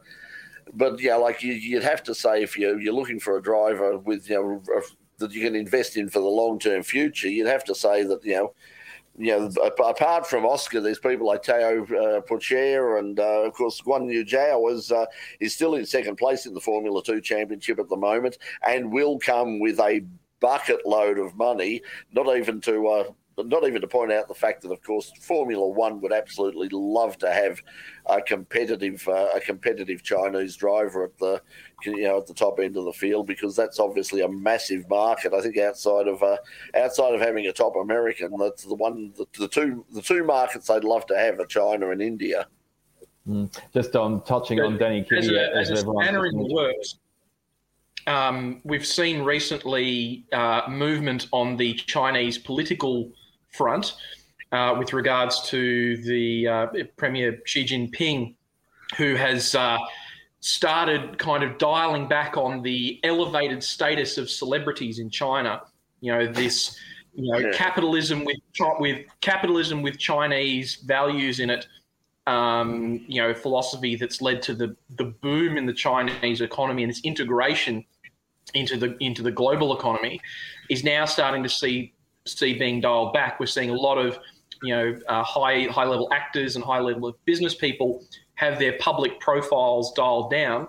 but 0.73 0.99
yeah, 0.99 1.15
like 1.15 1.43
you, 1.43 1.75
would 1.75 1.83
have 1.83 2.03
to 2.03 2.15
say 2.15 2.41
if 2.41 2.57
you 2.57 2.77
you're 2.79 2.93
looking 2.93 3.19
for 3.19 3.37
a 3.37 3.41
driver 3.41 3.97
with 3.97 4.27
you 4.29 4.35
know 4.35 4.81
that 5.19 5.31
you 5.31 5.41
can 5.41 5.55
invest 5.55 5.97
in 5.97 6.09
for 6.09 6.19
the 6.19 6.25
long 6.25 6.57
term 6.57 6.81
future, 6.81 7.27
you'd 7.27 7.47
have 7.47 7.63
to 7.65 7.75
say 7.75 8.03
that 8.03 8.23
you 8.25 8.33
know. 8.33 8.53
You 9.19 9.39
know, 9.39 9.71
apart 9.83 10.27
from 10.27 10.45
Oscar, 10.45 10.79
there's 10.79 10.99
people 10.99 11.25
like 11.25 11.41
Teo 11.41 11.83
uh, 11.83 12.21
Pourchaire 12.21 12.99
and, 12.99 13.19
uh, 13.19 13.45
of 13.45 13.53
course, 13.53 13.81
Guan 13.81 14.11
Yu 14.11 14.23
Zhou 14.23 14.71
is, 14.71 14.91
uh, 14.91 15.05
is 15.39 15.55
still 15.55 15.73
in 15.73 15.87
second 15.87 16.17
place 16.17 16.45
in 16.45 16.53
the 16.53 16.61
Formula 16.61 17.01
2 17.01 17.21
Championship 17.21 17.79
at 17.79 17.89
the 17.89 17.97
moment 17.97 18.37
and 18.67 18.91
will 18.91 19.17
come 19.17 19.59
with 19.59 19.79
a 19.79 20.05
bucket 20.39 20.85
load 20.85 21.17
of 21.17 21.35
money, 21.35 21.81
not 22.13 22.37
even 22.37 22.61
to 22.61 22.87
uh, 22.87 23.03
not 23.37 23.67
even 23.67 23.81
to 23.81 23.87
point 23.87 24.11
out 24.11 24.27
the 24.27 24.33
fact 24.33 24.63
that, 24.63 24.71
of 24.71 24.81
course, 24.81 25.11
Formula 25.21 25.67
One 25.67 26.01
would 26.01 26.11
absolutely 26.11 26.69
love 26.71 27.17
to 27.19 27.31
have 27.31 27.61
a 28.07 28.21
competitive, 28.21 29.07
uh, 29.07 29.29
a 29.35 29.39
competitive 29.39 30.01
Chinese 30.01 30.55
driver 30.55 31.03
at 31.05 31.17
the, 31.19 31.41
you 31.85 32.03
know, 32.03 32.17
at 32.17 32.25
the 32.25 32.33
top 32.33 32.59
end 32.59 32.77
of 32.77 32.85
the 32.85 32.93
field 32.93 33.27
because 33.27 33.55
that's 33.55 33.79
obviously 33.79 34.21
a 34.21 34.27
massive 34.27 34.89
market. 34.89 35.33
I 35.33 35.41
think 35.41 35.57
outside 35.57 36.07
of, 36.07 36.23
uh, 36.23 36.37
outside 36.75 37.13
of 37.13 37.21
having 37.21 37.45
a 37.45 37.53
top 37.53 37.75
American, 37.75 38.35
that's 38.39 38.63
the 38.63 38.75
one, 38.75 39.13
the, 39.17 39.25
the 39.37 39.47
two, 39.47 39.85
the 39.91 40.01
two 40.01 40.23
markets 40.23 40.67
they'd 40.67 40.83
love 40.83 41.05
to 41.07 41.17
have 41.17 41.39
are 41.39 41.45
China 41.45 41.91
and 41.91 42.01
India. 42.01 42.47
Mm. 43.27 43.55
Just 43.73 43.95
on 43.95 44.23
touching 44.23 44.59
on 44.61 44.77
Danny 44.77 45.03
Kitty, 45.03 45.37
as, 45.37 45.69
as, 45.69 45.79
as 45.79 45.83
a 45.83 45.91
works. 45.91 46.97
Um, 48.07 48.61
we've 48.63 48.85
seen 48.85 49.21
recently 49.21 50.25
uh, 50.31 50.61
movement 50.69 51.27
on 51.33 51.57
the 51.57 51.73
Chinese 51.73 52.37
political 52.37 53.11
front 53.57 53.95
uh, 54.51 54.75
with 54.77 54.93
regards 54.93 55.41
to 55.49 55.97
the 55.97 56.47
uh, 56.47 56.67
Premier 56.95 57.41
Xi 57.45 57.65
Jinping, 57.65 58.35
who 58.97 59.15
has 59.15 59.55
uh, 59.55 59.77
started 60.39 61.17
kind 61.17 61.43
of 61.43 61.57
dialing 61.57 62.07
back 62.07 62.37
on 62.37 62.61
the 62.61 62.99
elevated 63.03 63.63
status 63.63 64.17
of 64.17 64.29
celebrities 64.29 64.99
in 64.99 65.09
China. 65.09 65.61
You 66.01 66.13
know 66.13 66.31
this, 66.31 66.77
you 67.13 67.31
know, 67.31 67.51
capitalism 67.51 68.23
with 68.23 68.37
with 68.79 69.05
capitalism 69.21 69.81
with 69.81 69.97
Chinese 69.97 70.75
values 70.75 71.39
in 71.39 71.49
it. 71.49 71.67
Um, 72.27 73.05
you 73.07 73.21
know, 73.21 73.33
philosophy 73.33 73.95
that's 73.95 74.21
led 74.21 74.41
to 74.43 74.53
the 74.53 74.75
the 74.97 75.05
boom 75.05 75.57
in 75.57 75.65
the 75.65 75.73
Chinese 75.73 76.41
economy 76.41 76.83
and 76.83 76.89
this 76.89 77.01
integration 77.03 77.85
into 78.53 78.77
the 78.77 78.95
into 78.99 79.23
the 79.23 79.31
global 79.31 79.75
economy 79.77 80.21
is 80.69 80.83
now 80.83 81.05
starting 81.05 81.43
to 81.43 81.49
see 81.49 81.93
see 82.27 82.57
being 82.57 82.81
dialed 82.81 83.13
back. 83.13 83.39
We're 83.39 83.45
seeing 83.45 83.69
a 83.69 83.75
lot 83.75 83.97
of 83.97 84.19
you 84.63 84.75
know 84.75 84.99
uh, 85.07 85.23
high 85.23 85.63
high 85.63 85.85
level 85.85 86.09
actors 86.11 86.55
and 86.55 86.63
high 86.63 86.79
level 86.79 87.07
of 87.07 87.25
business 87.25 87.55
people 87.55 88.03
have 88.35 88.59
their 88.59 88.77
public 88.79 89.19
profiles 89.19 89.93
dialed 89.93 90.31
down, 90.31 90.67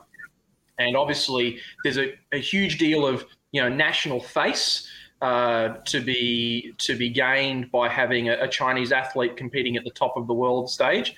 and 0.79 0.97
obviously 0.97 1.59
there's 1.85 1.99
a, 1.99 2.15
a 2.33 2.39
huge 2.39 2.79
deal 2.79 3.07
of 3.07 3.25
you 3.53 3.61
know 3.61 3.69
national 3.69 4.21
face. 4.21 4.89
Uh, 5.21 5.79
to 5.79 6.01
be 6.01 6.73
to 6.79 6.97
be 6.97 7.11
gained 7.11 7.73
by 7.73 7.89
having 7.89 8.29
a, 8.29 8.35
a, 8.35 8.47
Chinese 8.47 8.93
athlete 8.93 9.37
competing 9.37 9.77
at 9.77 9.83
the 9.83 9.91
top 9.91 10.17
of 10.17 10.29
the 10.29 10.33
world 10.33 10.71
stage, 10.71 11.13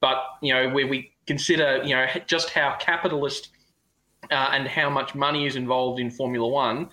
but 0.00 0.24
you 0.40 0.54
know 0.54 0.70
where 0.70 0.86
we 0.86 1.12
consider 1.26 1.82
you 1.84 1.94
know 1.94 2.06
just 2.26 2.48
how 2.48 2.74
capitalist 2.80 3.50
uh, 4.30 4.48
and 4.52 4.66
how 4.66 4.88
much 4.88 5.14
money 5.14 5.46
is 5.46 5.56
involved 5.56 6.00
in 6.00 6.10
Formula 6.10 6.48
One, 6.48 6.88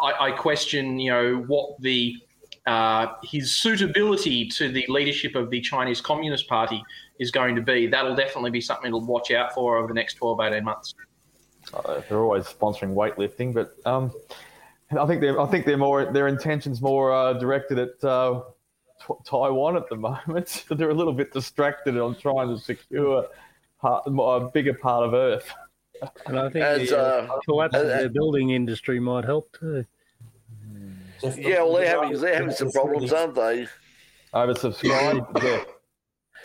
I, 0.00 0.28
I 0.28 0.30
question 0.32 0.98
you 0.98 1.10
know 1.10 1.36
what 1.46 1.80
the 1.80 2.16
uh, 2.66 3.14
his 3.24 3.54
suitability 3.54 4.46
to 4.48 4.70
the 4.70 4.84
leadership 4.88 5.34
of 5.34 5.50
the 5.50 5.60
Chinese 5.60 6.00
Communist 6.00 6.48
Party 6.48 6.82
is 7.18 7.30
going 7.30 7.56
to 7.56 7.62
be. 7.62 7.86
That'll 7.86 8.14
definitely 8.14 8.50
be 8.50 8.60
something 8.60 8.90
to 8.92 8.98
watch 8.98 9.30
out 9.30 9.52
for 9.52 9.76
over 9.76 9.88
the 9.88 9.94
next 9.94 10.14
12, 10.14 10.40
18 10.40 10.64
months. 10.64 10.94
Uh, 11.74 12.00
they're 12.08 12.20
always 12.20 12.44
sponsoring 12.44 12.94
weightlifting, 12.94 13.52
but 13.52 13.74
um, 13.86 14.12
I 14.98 15.06
think 15.06 15.20
they're 15.20 15.40
I 15.40 15.46
think 15.46 15.64
they're 15.64 15.76
more 15.76 16.04
their 16.12 16.28
intentions 16.28 16.82
more 16.82 17.12
uh, 17.12 17.32
directed 17.34 17.78
at 17.78 18.04
uh, 18.04 18.42
t- 19.06 19.14
Taiwan 19.24 19.76
at 19.76 19.88
the 19.88 19.96
moment. 20.26 20.64
they're 20.70 20.90
a 20.90 20.94
little 20.94 21.12
bit 21.12 21.32
distracted 21.32 21.96
on 21.98 22.16
trying 22.16 22.48
to 22.48 22.58
secure 22.58 23.26
part, 23.80 24.04
a 24.06 24.50
bigger 24.52 24.74
part 24.74 25.06
of 25.06 25.14
Earth. 25.14 25.52
And 26.26 26.38
I 26.38 26.48
think 26.50 26.64
As, 26.64 26.88
the 26.90 26.98
uh, 26.98 27.38
collapse 27.44 27.76
of 27.76 27.86
the 27.86 28.10
building 28.12 28.50
industry 28.50 28.98
might 28.98 29.24
help 29.24 29.56
too. 29.58 29.84
Yeah, 31.22 31.62
well, 31.62 31.74
they're 31.74 31.88
having 31.88 32.20
they're 32.20 32.34
having 32.34 32.50
some 32.52 32.70
problems, 32.70 33.12
aren't 33.12 33.34
they? 33.34 33.68
Oversubscribed. 34.34 35.42
yeah. 35.42 35.64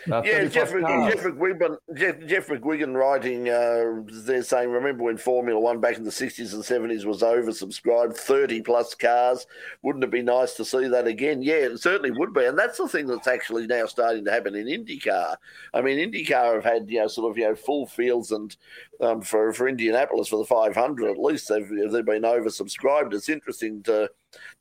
Uh, 0.10 0.22
yeah, 0.24 0.44
Jeff, 0.44 0.54
Jeff, 0.54 0.72
McGuigan, 0.72 1.78
Jeff, 1.96 2.20
Jeff 2.26 2.48
McGuigan 2.48 2.96
writing, 2.96 3.50
uh, 3.50 4.02
they're 4.26 4.44
saying, 4.44 4.70
remember 4.70 5.04
when 5.04 5.18
Formula 5.18 5.60
One 5.60 5.82
back 5.82 5.98
in 5.98 6.04
the 6.04 6.12
60s 6.12 6.54
and 6.54 6.64
70s 6.64 7.04
was 7.04 7.22
oversubscribed, 7.22 8.16
30 8.16 8.62
plus 8.62 8.94
cars? 8.94 9.48
Wouldn't 9.82 10.04
it 10.04 10.12
be 10.12 10.22
nice 10.22 10.54
to 10.54 10.66
see 10.66 10.88
that 10.88 11.08
again? 11.08 11.42
Yeah, 11.42 11.56
it 11.56 11.80
certainly 11.80 12.12
would 12.12 12.34
be. 12.34 12.46
And 12.46 12.58
that's 12.58 12.78
the 12.78 12.88
thing 12.88 13.08
that's 13.08 13.28
actually 13.28 13.68
now 13.68 13.86
starting 13.86 14.24
to 14.26 14.32
happen 14.32 14.56
in 14.56 14.68
IndyCar. 14.68 15.36
I 15.74 15.82
mean, 15.82 15.98
IndyCar 15.98 16.56
have 16.56 16.64
had, 16.64 16.90
you 16.90 17.00
know, 17.00 17.08
sort 17.08 17.32
of, 17.32 17.38
you 17.38 17.46
know, 17.46 17.56
full 17.56 17.86
fields 17.86 18.32
and 18.32 18.56
um, 19.02 19.22
for, 19.22 19.52
for 19.52 19.68
Indianapolis 19.68 20.30
for 20.30 20.38
the 20.38 20.46
500 20.46 21.10
at 21.10 21.18
least, 21.18 21.50
they've, 21.50 21.70
they've 21.92 22.06
been 22.06 22.22
oversubscribed. 22.22 23.14
It's 23.14 23.30
interesting 23.30 23.84
to 23.84 24.10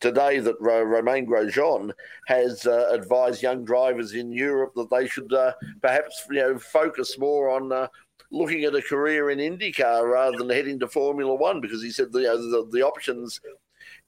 today 0.00 0.38
that 0.38 0.60
Romain 0.60 1.26
Grosjean 1.26 1.92
has 2.26 2.66
uh, 2.66 2.88
advised 2.92 3.42
young 3.42 3.64
drivers 3.64 4.14
in 4.14 4.32
Europe 4.32 4.72
that 4.76 4.90
they 4.90 5.06
should 5.06 5.32
uh, 5.32 5.52
perhaps 5.82 6.24
you 6.30 6.36
know 6.36 6.58
focus 6.58 7.18
more 7.18 7.50
on 7.50 7.72
uh, 7.72 7.88
looking 8.30 8.64
at 8.64 8.74
a 8.74 8.82
career 8.82 9.30
in 9.30 9.38
IndyCar 9.38 10.10
rather 10.10 10.36
than 10.36 10.50
heading 10.50 10.78
to 10.80 10.88
Formula 10.88 11.34
One 11.34 11.60
because 11.60 11.82
he 11.82 11.90
said 11.90 12.12
the, 12.12 12.20
know, 12.20 12.36
the, 12.36 12.68
the 12.72 12.82
options 12.82 13.40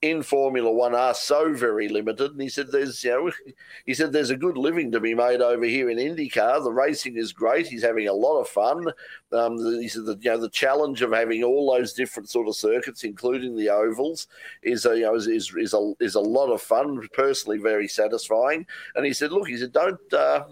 in 0.00 0.22
Formula 0.22 0.70
One 0.70 0.94
are 0.94 1.14
so 1.14 1.52
very 1.52 1.88
limited. 1.88 2.32
And 2.32 2.40
he 2.40 2.48
said 2.48 2.70
there's 2.70 3.02
you 3.02 3.10
know 3.10 3.30
he 3.86 3.94
said 3.94 4.12
there's 4.12 4.30
a 4.30 4.36
good 4.36 4.56
living 4.56 4.92
to 4.92 5.00
be 5.00 5.14
made 5.14 5.40
over 5.40 5.64
here 5.64 5.90
in 5.90 5.98
IndyCar. 5.98 6.62
The 6.62 6.72
racing 6.72 7.16
is 7.16 7.32
great. 7.32 7.66
He's 7.66 7.82
having 7.82 8.08
a 8.08 8.12
lot 8.12 8.40
of 8.40 8.48
fun. 8.48 8.86
Um, 9.32 9.56
he 9.80 9.88
said 9.88 10.06
that 10.06 10.22
you 10.22 10.30
know 10.30 10.38
the 10.38 10.50
challenge 10.50 11.02
of 11.02 11.12
having 11.12 11.42
all 11.42 11.72
those 11.72 11.92
different 11.92 12.28
sort 12.28 12.48
of 12.48 12.56
circuits, 12.56 13.04
including 13.04 13.56
the 13.56 13.70
ovals, 13.70 14.28
is 14.62 14.86
a, 14.86 14.96
you 14.96 15.02
know 15.02 15.14
is, 15.14 15.26
is, 15.26 15.52
is 15.56 15.74
a 15.74 15.92
is 16.00 16.14
a 16.14 16.20
lot 16.20 16.52
of 16.52 16.62
fun. 16.62 17.06
Personally, 17.12 17.58
very 17.58 17.88
satisfying. 17.88 18.66
And 18.94 19.04
he 19.04 19.12
said, 19.12 19.32
look, 19.32 19.48
he 19.48 19.56
said 19.56 19.72
don't. 19.72 20.12
Uh, 20.12 20.44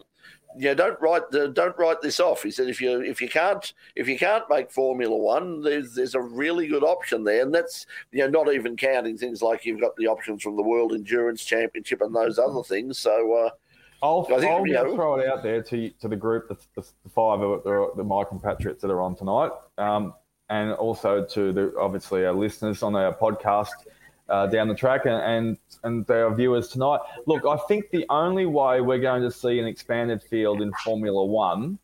you 0.58 0.66
know, 0.66 0.74
don't 0.74 1.00
write 1.00 1.30
the, 1.30 1.48
don't 1.48 1.76
write 1.78 2.00
this 2.00 2.20
off. 2.20 2.42
He 2.42 2.50
said 2.50 2.68
if 2.68 2.80
you 2.80 3.00
if 3.00 3.20
you 3.20 3.28
can't 3.28 3.72
if 3.94 4.08
you 4.08 4.18
can't 4.18 4.44
make 4.48 4.70
Formula 4.70 5.16
One, 5.16 5.60
there's 5.62 5.94
there's 5.94 6.14
a 6.14 6.20
really 6.20 6.66
good 6.66 6.82
option 6.82 7.24
there, 7.24 7.42
and 7.42 7.54
that's 7.54 7.86
you 8.12 8.20
know 8.20 8.28
not 8.28 8.52
even 8.52 8.76
counting 8.76 9.16
things 9.16 9.42
like 9.42 9.64
you've 9.64 9.80
got 9.80 9.96
the 9.96 10.06
options 10.06 10.42
from 10.42 10.56
the 10.56 10.62
World 10.62 10.92
Endurance 10.92 11.44
Championship 11.44 12.00
and 12.00 12.14
those 12.14 12.38
other 12.38 12.62
things. 12.62 12.98
So. 12.98 13.46
Uh, 13.46 13.50
I'll, 14.02 14.26
I 14.30 14.40
think, 14.40 14.52
I'll 14.52 14.66
you 14.66 14.74
know, 14.74 14.94
throw 14.94 15.18
it 15.18 15.26
out 15.26 15.42
there 15.42 15.62
to 15.62 15.88
to 15.88 16.06
the 16.06 16.16
group, 16.16 16.48
the, 16.48 16.56
the, 16.74 16.86
the 17.02 17.08
five 17.08 17.40
of 17.40 17.64
the, 17.64 17.92
the 17.96 18.04
my 18.04 18.24
compatriots 18.24 18.82
that 18.82 18.90
are 18.90 19.00
on 19.00 19.16
tonight, 19.16 19.50
um, 19.78 20.12
and 20.50 20.72
also 20.72 21.24
to 21.24 21.50
the 21.50 21.74
obviously 21.80 22.26
our 22.26 22.34
listeners 22.34 22.82
on 22.82 22.94
our 22.94 23.14
podcast 23.14 23.70
uh, 24.28 24.46
down 24.46 24.68
the 24.68 24.74
track 24.74 25.06
and, 25.06 25.14
and 25.14 25.58
and 25.82 26.10
our 26.10 26.34
viewers 26.34 26.68
tonight. 26.68 27.00
Look, 27.26 27.44
I 27.46 27.56
think 27.68 27.90
the 27.90 28.06
only 28.10 28.46
way 28.46 28.80
we're 28.80 28.98
going 28.98 29.22
to 29.22 29.30
see 29.30 29.58
an 29.58 29.66
expanded 29.66 30.22
field 30.22 30.62
in 30.62 30.72
Formula 30.84 31.24
One, 31.24 31.78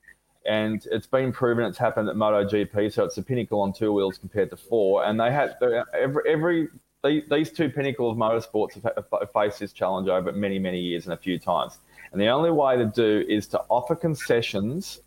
and 0.46 0.84
it's 0.90 1.06
been 1.06 1.32
proven 1.32 1.64
it's 1.64 1.78
happened 1.78 2.08
at 2.08 2.16
MotoGP, 2.16 2.92
so 2.92 3.04
it's 3.04 3.18
a 3.18 3.22
pinnacle 3.22 3.60
on 3.60 3.72
two 3.72 3.92
wheels 3.92 4.18
compared 4.18 4.50
to 4.50 4.56
four, 4.56 5.04
and 5.04 5.18
they 5.20 5.30
had 5.30 5.56
every 5.94 6.22
every 6.28 6.68
these 7.04 7.50
two 7.50 7.68
pinnacle 7.68 8.10
of 8.10 8.16
motorsports 8.16 8.80
have 8.82 9.32
faced 9.32 9.58
this 9.58 9.72
challenge 9.72 10.08
over 10.08 10.30
many 10.32 10.58
many 10.58 10.80
years 10.80 11.04
and 11.04 11.12
a 11.12 11.16
few 11.16 11.38
times, 11.38 11.78
and 12.12 12.20
the 12.20 12.28
only 12.28 12.50
way 12.50 12.76
to 12.76 12.86
do 12.86 13.24
is 13.28 13.46
to 13.48 13.60
offer 13.68 13.94
concessions 13.94 15.00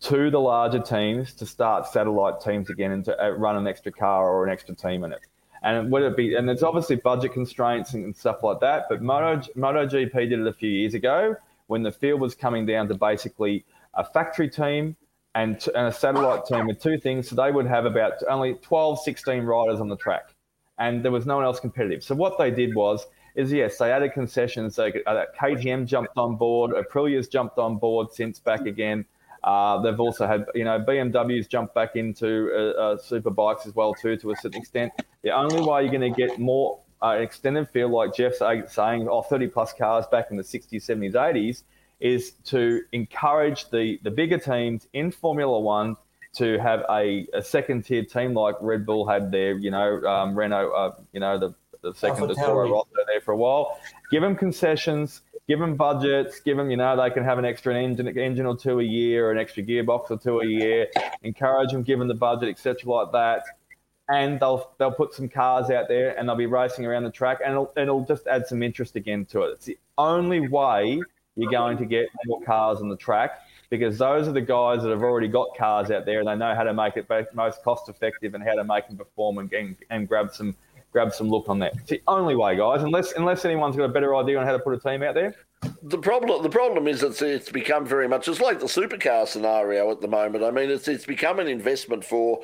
to 0.00 0.30
the 0.30 0.40
larger 0.40 0.80
teams 0.80 1.34
to 1.34 1.44
start 1.44 1.86
satellite 1.86 2.40
teams 2.40 2.70
again 2.70 2.90
and 2.90 3.04
to 3.04 3.22
uh, 3.22 3.28
run 3.30 3.56
an 3.56 3.66
extra 3.66 3.92
car 3.92 4.30
or 4.30 4.44
an 4.46 4.50
extra 4.50 4.74
team 4.74 5.04
in 5.04 5.12
it. 5.12 5.20
And 5.62 5.90
would 5.90 6.02
it 6.02 6.16
be? 6.16 6.34
And 6.34 6.48
there's 6.48 6.62
obviously 6.62 6.96
budget 6.96 7.32
constraints 7.32 7.92
and 7.92 8.16
stuff 8.16 8.42
like 8.42 8.60
that. 8.60 8.86
But 8.88 9.02
Moto 9.02 9.46
MotoGP 9.56 10.12
did 10.12 10.32
it 10.32 10.46
a 10.46 10.52
few 10.52 10.70
years 10.70 10.94
ago 10.94 11.36
when 11.66 11.82
the 11.82 11.92
field 11.92 12.20
was 12.20 12.34
coming 12.34 12.66
down 12.66 12.88
to 12.88 12.94
basically 12.94 13.64
a 13.94 14.04
factory 14.04 14.48
team 14.48 14.96
and, 15.34 15.64
and 15.74 15.86
a 15.86 15.92
satellite 15.92 16.46
team 16.46 16.66
with 16.66 16.82
two 16.82 16.98
things. 16.98 17.28
So 17.28 17.36
they 17.36 17.52
would 17.52 17.66
have 17.66 17.84
about 17.84 18.14
only 18.28 18.54
12, 18.54 19.00
16 19.02 19.42
riders 19.42 19.80
on 19.80 19.88
the 19.88 19.96
track, 19.96 20.34
and 20.78 21.04
there 21.04 21.12
was 21.12 21.26
no 21.26 21.36
one 21.36 21.44
else 21.44 21.60
competitive. 21.60 22.02
So 22.02 22.14
what 22.14 22.38
they 22.38 22.50
did 22.50 22.74
was 22.74 23.06
is 23.36 23.52
yes, 23.52 23.78
they 23.78 23.92
added 23.92 24.12
concessions. 24.12 24.76
They, 24.76 25.02
uh, 25.06 25.26
KTM 25.38 25.86
jumped 25.86 26.16
on 26.16 26.36
board, 26.36 26.72
Aprilia's 26.72 27.28
jumped 27.28 27.58
on 27.58 27.76
board 27.76 28.12
since 28.12 28.38
back 28.38 28.66
again. 28.66 29.04
Uh, 29.42 29.80
they've 29.80 29.98
also 29.98 30.26
had, 30.26 30.44
you 30.54 30.64
know, 30.64 30.78
BMW's 30.78 31.46
jump 31.46 31.72
back 31.74 31.96
into 31.96 32.50
uh, 32.54 32.80
uh, 32.80 32.96
super 32.98 33.30
bikes 33.30 33.66
as 33.66 33.74
well 33.74 33.94
too, 33.94 34.16
to 34.16 34.30
a 34.32 34.36
certain 34.36 34.60
extent. 34.60 34.92
The 35.22 35.30
only 35.30 35.62
way 35.62 35.82
you're 35.82 35.92
going 35.92 36.12
to 36.12 36.16
get 36.16 36.38
more 36.38 36.80
uh, 37.02 37.16
extended 37.20 37.68
field, 37.70 37.92
like 37.92 38.14
Jeff's 38.14 38.38
saying, 38.38 39.08
oh, 39.08 39.22
30 39.22 39.48
plus 39.48 39.72
cars 39.72 40.06
back 40.10 40.30
in 40.30 40.36
the 40.36 40.42
60s, 40.42 40.84
70s, 40.84 41.12
80s, 41.12 41.62
is 42.00 42.32
to 42.46 42.80
encourage 42.92 43.68
the 43.70 43.98
the 44.02 44.10
bigger 44.10 44.38
teams 44.38 44.88
in 44.94 45.10
Formula 45.10 45.60
One 45.60 45.96
to 46.34 46.58
have 46.58 46.84
a, 46.90 47.26
a 47.34 47.42
second 47.42 47.84
tier 47.84 48.04
team 48.04 48.34
like 48.34 48.54
Red 48.60 48.86
Bull 48.86 49.06
had 49.06 49.30
their, 49.30 49.58
you 49.58 49.70
know, 49.70 50.00
um, 50.04 50.34
Renault, 50.34 50.70
uh, 50.70 50.92
you 51.12 51.20
know, 51.20 51.38
the 51.38 51.54
the 51.82 51.94
second 51.94 52.28
to 52.28 52.34
Toro 52.34 52.70
Rosso 52.70 52.90
there 53.06 53.20
for 53.20 53.32
a 53.32 53.36
while. 53.36 53.78
Give 54.10 54.22
them 54.22 54.36
concessions, 54.36 55.22
give 55.50 55.58
them 55.58 55.74
budgets, 55.74 56.38
give 56.38 56.56
them, 56.56 56.70
you 56.70 56.76
know, 56.76 56.96
they 56.96 57.10
can 57.10 57.24
have 57.24 57.36
an 57.36 57.44
extra 57.44 57.74
engine, 57.74 58.06
engine 58.16 58.46
or 58.46 58.56
two 58.56 58.78
a 58.78 58.84
year, 58.84 59.26
or 59.26 59.32
an 59.32 59.38
extra 59.38 59.64
gearbox 59.64 60.08
or 60.08 60.16
two 60.16 60.38
a 60.38 60.46
year. 60.46 60.86
Encourage 61.24 61.72
them, 61.72 61.82
give 61.82 61.98
them 61.98 62.06
the 62.06 62.14
budget, 62.14 62.48
etc., 62.50 62.88
like 62.88 63.10
that. 63.10 63.42
And 64.08 64.38
they'll 64.38 64.70
they'll 64.78 64.92
put 64.92 65.12
some 65.12 65.28
cars 65.28 65.68
out 65.68 65.88
there, 65.88 66.16
and 66.16 66.28
they'll 66.28 66.36
be 66.36 66.46
racing 66.46 66.86
around 66.86 67.02
the 67.02 67.10
track, 67.10 67.38
and 67.44 67.50
it'll, 67.50 67.72
it'll 67.76 68.04
just 68.04 68.28
add 68.28 68.46
some 68.46 68.62
interest 68.62 68.94
again 68.94 69.24
to 69.26 69.42
it. 69.42 69.54
It's 69.54 69.64
the 69.64 69.78
only 69.98 70.46
way 70.46 71.00
you're 71.34 71.50
going 71.50 71.78
to 71.78 71.84
get 71.84 72.06
more 72.26 72.40
cars 72.42 72.80
on 72.80 72.88
the 72.88 72.96
track 72.96 73.40
because 73.70 73.98
those 73.98 74.28
are 74.28 74.32
the 74.32 74.40
guys 74.40 74.82
that 74.82 74.90
have 74.90 75.02
already 75.02 75.28
got 75.28 75.56
cars 75.56 75.90
out 75.90 76.04
there 76.04 76.18
and 76.18 76.28
they 76.28 76.36
know 76.36 76.54
how 76.54 76.64
to 76.64 76.74
make 76.74 76.96
it 76.96 77.08
most 77.34 77.62
cost 77.62 77.88
effective 77.88 78.34
and 78.34 78.42
how 78.42 78.54
to 78.54 78.64
make 78.64 78.86
them 78.88 78.96
perform 78.96 79.38
and, 79.38 79.52
and, 79.52 79.76
and 79.90 80.08
grab 80.08 80.32
some 80.32 80.56
grab 80.92 81.12
some 81.12 81.28
look 81.28 81.48
on 81.48 81.58
that. 81.60 81.74
It's 81.76 81.90
the 81.90 82.02
only 82.06 82.36
way, 82.36 82.56
guys. 82.56 82.82
Unless 82.82 83.12
unless 83.12 83.44
anyone's 83.44 83.76
got 83.76 83.84
a 83.84 83.92
better 83.92 84.14
idea 84.16 84.38
on 84.38 84.46
how 84.46 84.52
to 84.52 84.58
put 84.58 84.74
a 84.74 84.78
team 84.78 85.02
out 85.02 85.14
there. 85.14 85.34
The 85.82 85.98
problem 85.98 86.42
the 86.42 86.50
problem 86.50 86.88
is 86.88 87.02
it's 87.02 87.22
it's 87.22 87.50
become 87.50 87.86
very 87.86 88.08
much 88.08 88.28
it's 88.28 88.40
like 88.40 88.60
the 88.60 88.66
supercar 88.66 89.26
scenario 89.28 89.90
at 89.90 90.00
the 90.00 90.08
moment. 90.08 90.44
I 90.44 90.50
mean, 90.50 90.70
it's 90.70 90.88
it's 90.88 91.06
become 91.06 91.38
an 91.38 91.48
investment 91.48 92.04
for 92.04 92.40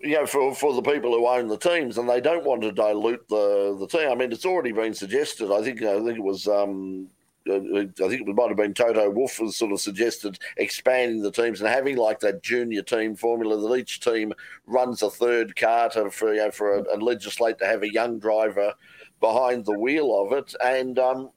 you 0.00 0.16
know, 0.16 0.26
for, 0.26 0.54
for 0.54 0.74
the 0.74 0.82
people 0.82 1.12
who 1.12 1.26
own 1.26 1.48
the 1.48 1.56
teams, 1.56 1.96
and 1.96 2.08
they 2.08 2.20
don't 2.20 2.44
want 2.44 2.60
to 2.62 2.72
dilute 2.72 3.26
the, 3.28 3.74
the 3.78 3.86
team. 3.86 4.10
I 4.10 4.14
mean, 4.14 4.32
it's 4.32 4.44
already 4.44 4.72
been 4.72 4.92
suggested. 4.92 5.50
I 5.50 5.62
think 5.62 5.82
I 5.82 5.96
think 5.96 6.18
it 6.18 6.22
was 6.22 6.46
um, 6.46 7.08
Uh, 7.48 7.54
uh, 7.54 7.84
I 8.04 8.08
think 8.08 8.26
it 8.26 8.34
might 8.34 8.48
have 8.48 8.56
been 8.56 8.72
Toto 8.72 9.10
Wolff 9.10 9.36
has 9.38 9.56
sort 9.56 9.72
of 9.72 9.80
suggested 9.80 10.38
expanding 10.56 11.22
the 11.22 11.30
teams 11.30 11.60
and 11.60 11.68
having 11.68 11.96
like 11.96 12.20
that 12.20 12.42
junior 12.42 12.82
team 12.82 13.14
formula 13.14 13.56
that 13.56 13.76
each 13.76 14.00
team 14.00 14.32
runs 14.66 15.02
a 15.02 15.10
third 15.10 15.54
car 15.54 15.90
to 15.90 16.10
for 16.10 16.30
uh, 16.30 16.32
you 16.32 16.38
know, 16.38 16.50
for 16.50 16.78
a, 16.78 16.92
and 16.92 17.02
legislate 17.02 17.58
to 17.58 17.66
have 17.66 17.82
a 17.82 17.92
young 17.92 18.18
driver 18.18 18.72
behind 19.20 19.64
the 19.64 19.78
wheel 19.78 20.22
of 20.22 20.32
it. 20.32 20.54
And 20.64 20.98
um, 20.98 21.30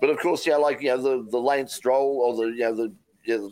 but 0.00 0.10
of 0.10 0.18
course, 0.18 0.46
yeah, 0.46 0.56
like 0.56 0.82
you 0.82 0.88
know 0.88 1.00
the 1.00 1.30
the 1.30 1.38
Lance 1.38 1.74
Stroll 1.74 2.20
or 2.20 2.36
the 2.36 2.52
you 2.52 2.60
know 2.60 2.74
the 2.74 2.92
yeah, 3.24 3.48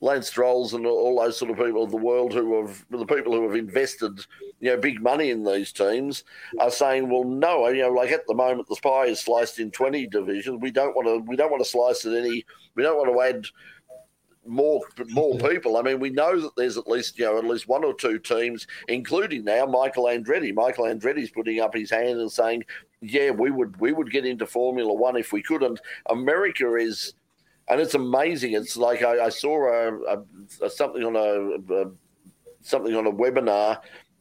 Lance 0.00 0.28
Strolls 0.28 0.74
and 0.74 0.86
all 0.86 1.18
those 1.18 1.38
sort 1.38 1.50
of 1.50 1.56
people 1.56 1.82
of 1.82 1.90
the 1.90 1.96
world 1.96 2.32
who 2.32 2.60
have 2.60 2.84
the 2.90 3.06
people 3.06 3.32
who 3.32 3.42
have 3.44 3.56
invested 3.56 4.20
you 4.60 4.70
know 4.70 4.76
big 4.76 5.02
money 5.02 5.30
in 5.30 5.44
these 5.44 5.72
teams 5.72 6.24
are 6.60 6.70
saying, 6.70 7.08
well, 7.08 7.24
no, 7.24 7.68
you 7.68 7.82
know, 7.82 7.90
like 7.90 8.10
at 8.10 8.26
the 8.26 8.34
moment 8.34 8.68
the 8.68 8.76
pie 8.82 9.06
is 9.06 9.20
sliced 9.20 9.58
in 9.58 9.70
twenty 9.70 10.06
divisions. 10.06 10.60
We 10.60 10.70
don't 10.70 10.94
want 10.94 11.08
to 11.08 11.18
we 11.28 11.36
don't 11.36 11.50
want 11.50 11.62
to 11.62 11.70
slice 11.70 12.04
it 12.04 12.16
any. 12.16 12.44
We 12.74 12.82
don't 12.82 12.98
want 12.98 13.12
to 13.12 13.20
add 13.20 13.46
more 14.46 14.80
more 15.08 15.36
people. 15.38 15.76
I 15.76 15.82
mean, 15.82 15.98
we 15.98 16.10
know 16.10 16.40
that 16.40 16.56
there's 16.56 16.76
at 16.76 16.88
least 16.88 17.18
you 17.18 17.24
know 17.24 17.38
at 17.38 17.44
least 17.44 17.68
one 17.68 17.84
or 17.84 17.94
two 17.94 18.18
teams, 18.18 18.66
including 18.88 19.44
now 19.44 19.66
Michael 19.66 20.04
Andretti. 20.04 20.54
Michael 20.54 20.84
Andretti's 20.84 21.30
putting 21.30 21.60
up 21.60 21.74
his 21.74 21.90
hand 21.90 22.20
and 22.20 22.30
saying, 22.30 22.64
"Yeah, 23.00 23.30
we 23.30 23.50
would 23.50 23.78
we 23.80 23.92
would 23.92 24.10
get 24.10 24.26
into 24.26 24.46
Formula 24.46 24.92
One 24.92 25.16
if 25.16 25.32
we 25.32 25.42
could." 25.42 25.62
And 25.62 25.80
America 26.10 26.74
is 26.74 27.14
and 27.68 27.80
it's 27.80 27.94
amazing. 27.94 28.52
It's 28.52 28.76
like 28.76 29.02
I, 29.02 29.26
I 29.26 29.28
saw 29.28 29.66
a, 29.68 30.16
a, 30.16 30.22
a, 30.62 30.70
something 30.70 31.02
on 31.02 31.16
a, 31.16 31.90
something 32.62 32.94
on 32.94 33.06
a 33.06 33.12
webinar 33.12 33.80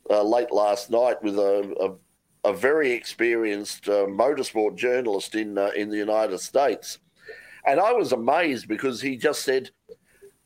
uh, 0.10 0.24
late 0.24 0.52
last 0.52 0.90
night 0.90 1.22
with 1.24 1.38
a, 1.38 1.98
a, 2.44 2.54
very 2.54 2.92
experienced 2.92 3.90
uh, 3.90 4.06
motorsport 4.06 4.76
journalist 4.76 5.36
in 5.36 5.58
uh, 5.58 5.72
in 5.76 5.90
the 5.90 5.98
United 5.98 6.40
States, 6.40 7.00
and 7.66 7.80
I 7.80 7.92
was 7.92 8.12
amazed 8.12 8.68
because 8.68 9.02
he 9.02 9.18
just 9.18 9.42
said, 9.42 9.72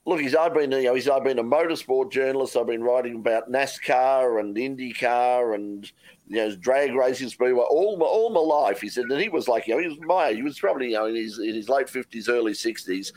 "Look, 0.06 0.22
he's 0.22 0.36
I've 0.36 0.54
been 0.54 0.72
you 0.72 0.84
know 0.84 0.96
he's 0.96 1.10
I've 1.10 1.24
been 1.24 1.40
a 1.40 1.44
motorsport 1.44 2.12
journalist. 2.12 2.58
I've 2.58 2.68
been 2.68 2.84
writing 2.84 3.16
about 3.16 3.52
NASCAR 3.52 4.40
and 4.40 4.56
IndyCar 4.56 5.56
and 5.56 5.92
you 6.30 6.36
know, 6.36 6.56
drag 6.56 6.94
racing 6.94 7.30
speedway 7.30 7.64
all 7.70 7.98
my 7.98 8.06
all 8.06 8.30
my 8.30 8.40
life. 8.40 8.82
He 8.82 8.90
said, 8.90 9.06
and 9.06 9.20
he 9.20 9.30
was 9.30 9.48
like, 9.48 9.68
you 9.68 9.76
know, 9.76 9.82
he 9.82 9.88
was 9.88 9.98
my 10.02 10.32
he 10.32 10.44
was 10.44 10.60
probably 10.60 10.90
you 10.90 10.94
know 10.94 11.06
in 11.06 11.16
his 11.16 11.40
in 11.40 11.56
his 11.56 11.70
late 11.70 11.90
fifties, 11.90 12.30
early 12.30 12.54
sixties, 12.54 13.12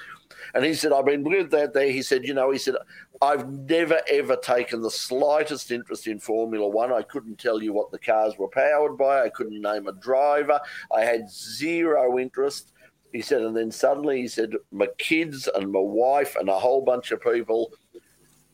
and 0.54 0.64
he 0.64 0.72
said, 0.72 0.92
I've 0.92 1.04
been 1.04 1.22
with 1.22 1.50
that 1.50 1.74
there. 1.74 1.90
He 1.90 2.02
said, 2.02 2.24
you 2.24 2.32
know, 2.32 2.50
he 2.50 2.58
said, 2.58 2.76
I've 3.20 3.48
never 3.48 4.00
ever 4.10 4.36
taken 4.36 4.80
the 4.80 4.90
slightest 4.90 5.70
interest 5.70 6.06
in 6.06 6.18
Formula 6.18 6.66
One. 6.66 6.90
I 6.90 7.02
couldn't 7.02 7.38
tell 7.38 7.62
you 7.62 7.74
what 7.74 7.90
the 7.90 7.98
cars 7.98 8.38
were 8.38 8.48
powered 8.48 8.96
by. 8.96 9.22
I 9.22 9.28
couldn't 9.28 9.60
name 9.60 9.88
a 9.88 9.92
driver. 9.92 10.58
I 10.94 11.02
had 11.02 11.30
zero 11.30 12.18
interest. 12.18 12.72
He 13.12 13.20
said, 13.20 13.42
and 13.42 13.56
then 13.56 13.70
suddenly 13.70 14.22
he 14.22 14.28
said, 14.28 14.52
my 14.70 14.88
kids 14.98 15.48
and 15.54 15.70
my 15.70 15.80
wife 15.80 16.36
and 16.36 16.48
a 16.48 16.58
whole 16.58 16.82
bunch 16.82 17.10
of 17.10 17.20
people 17.20 17.72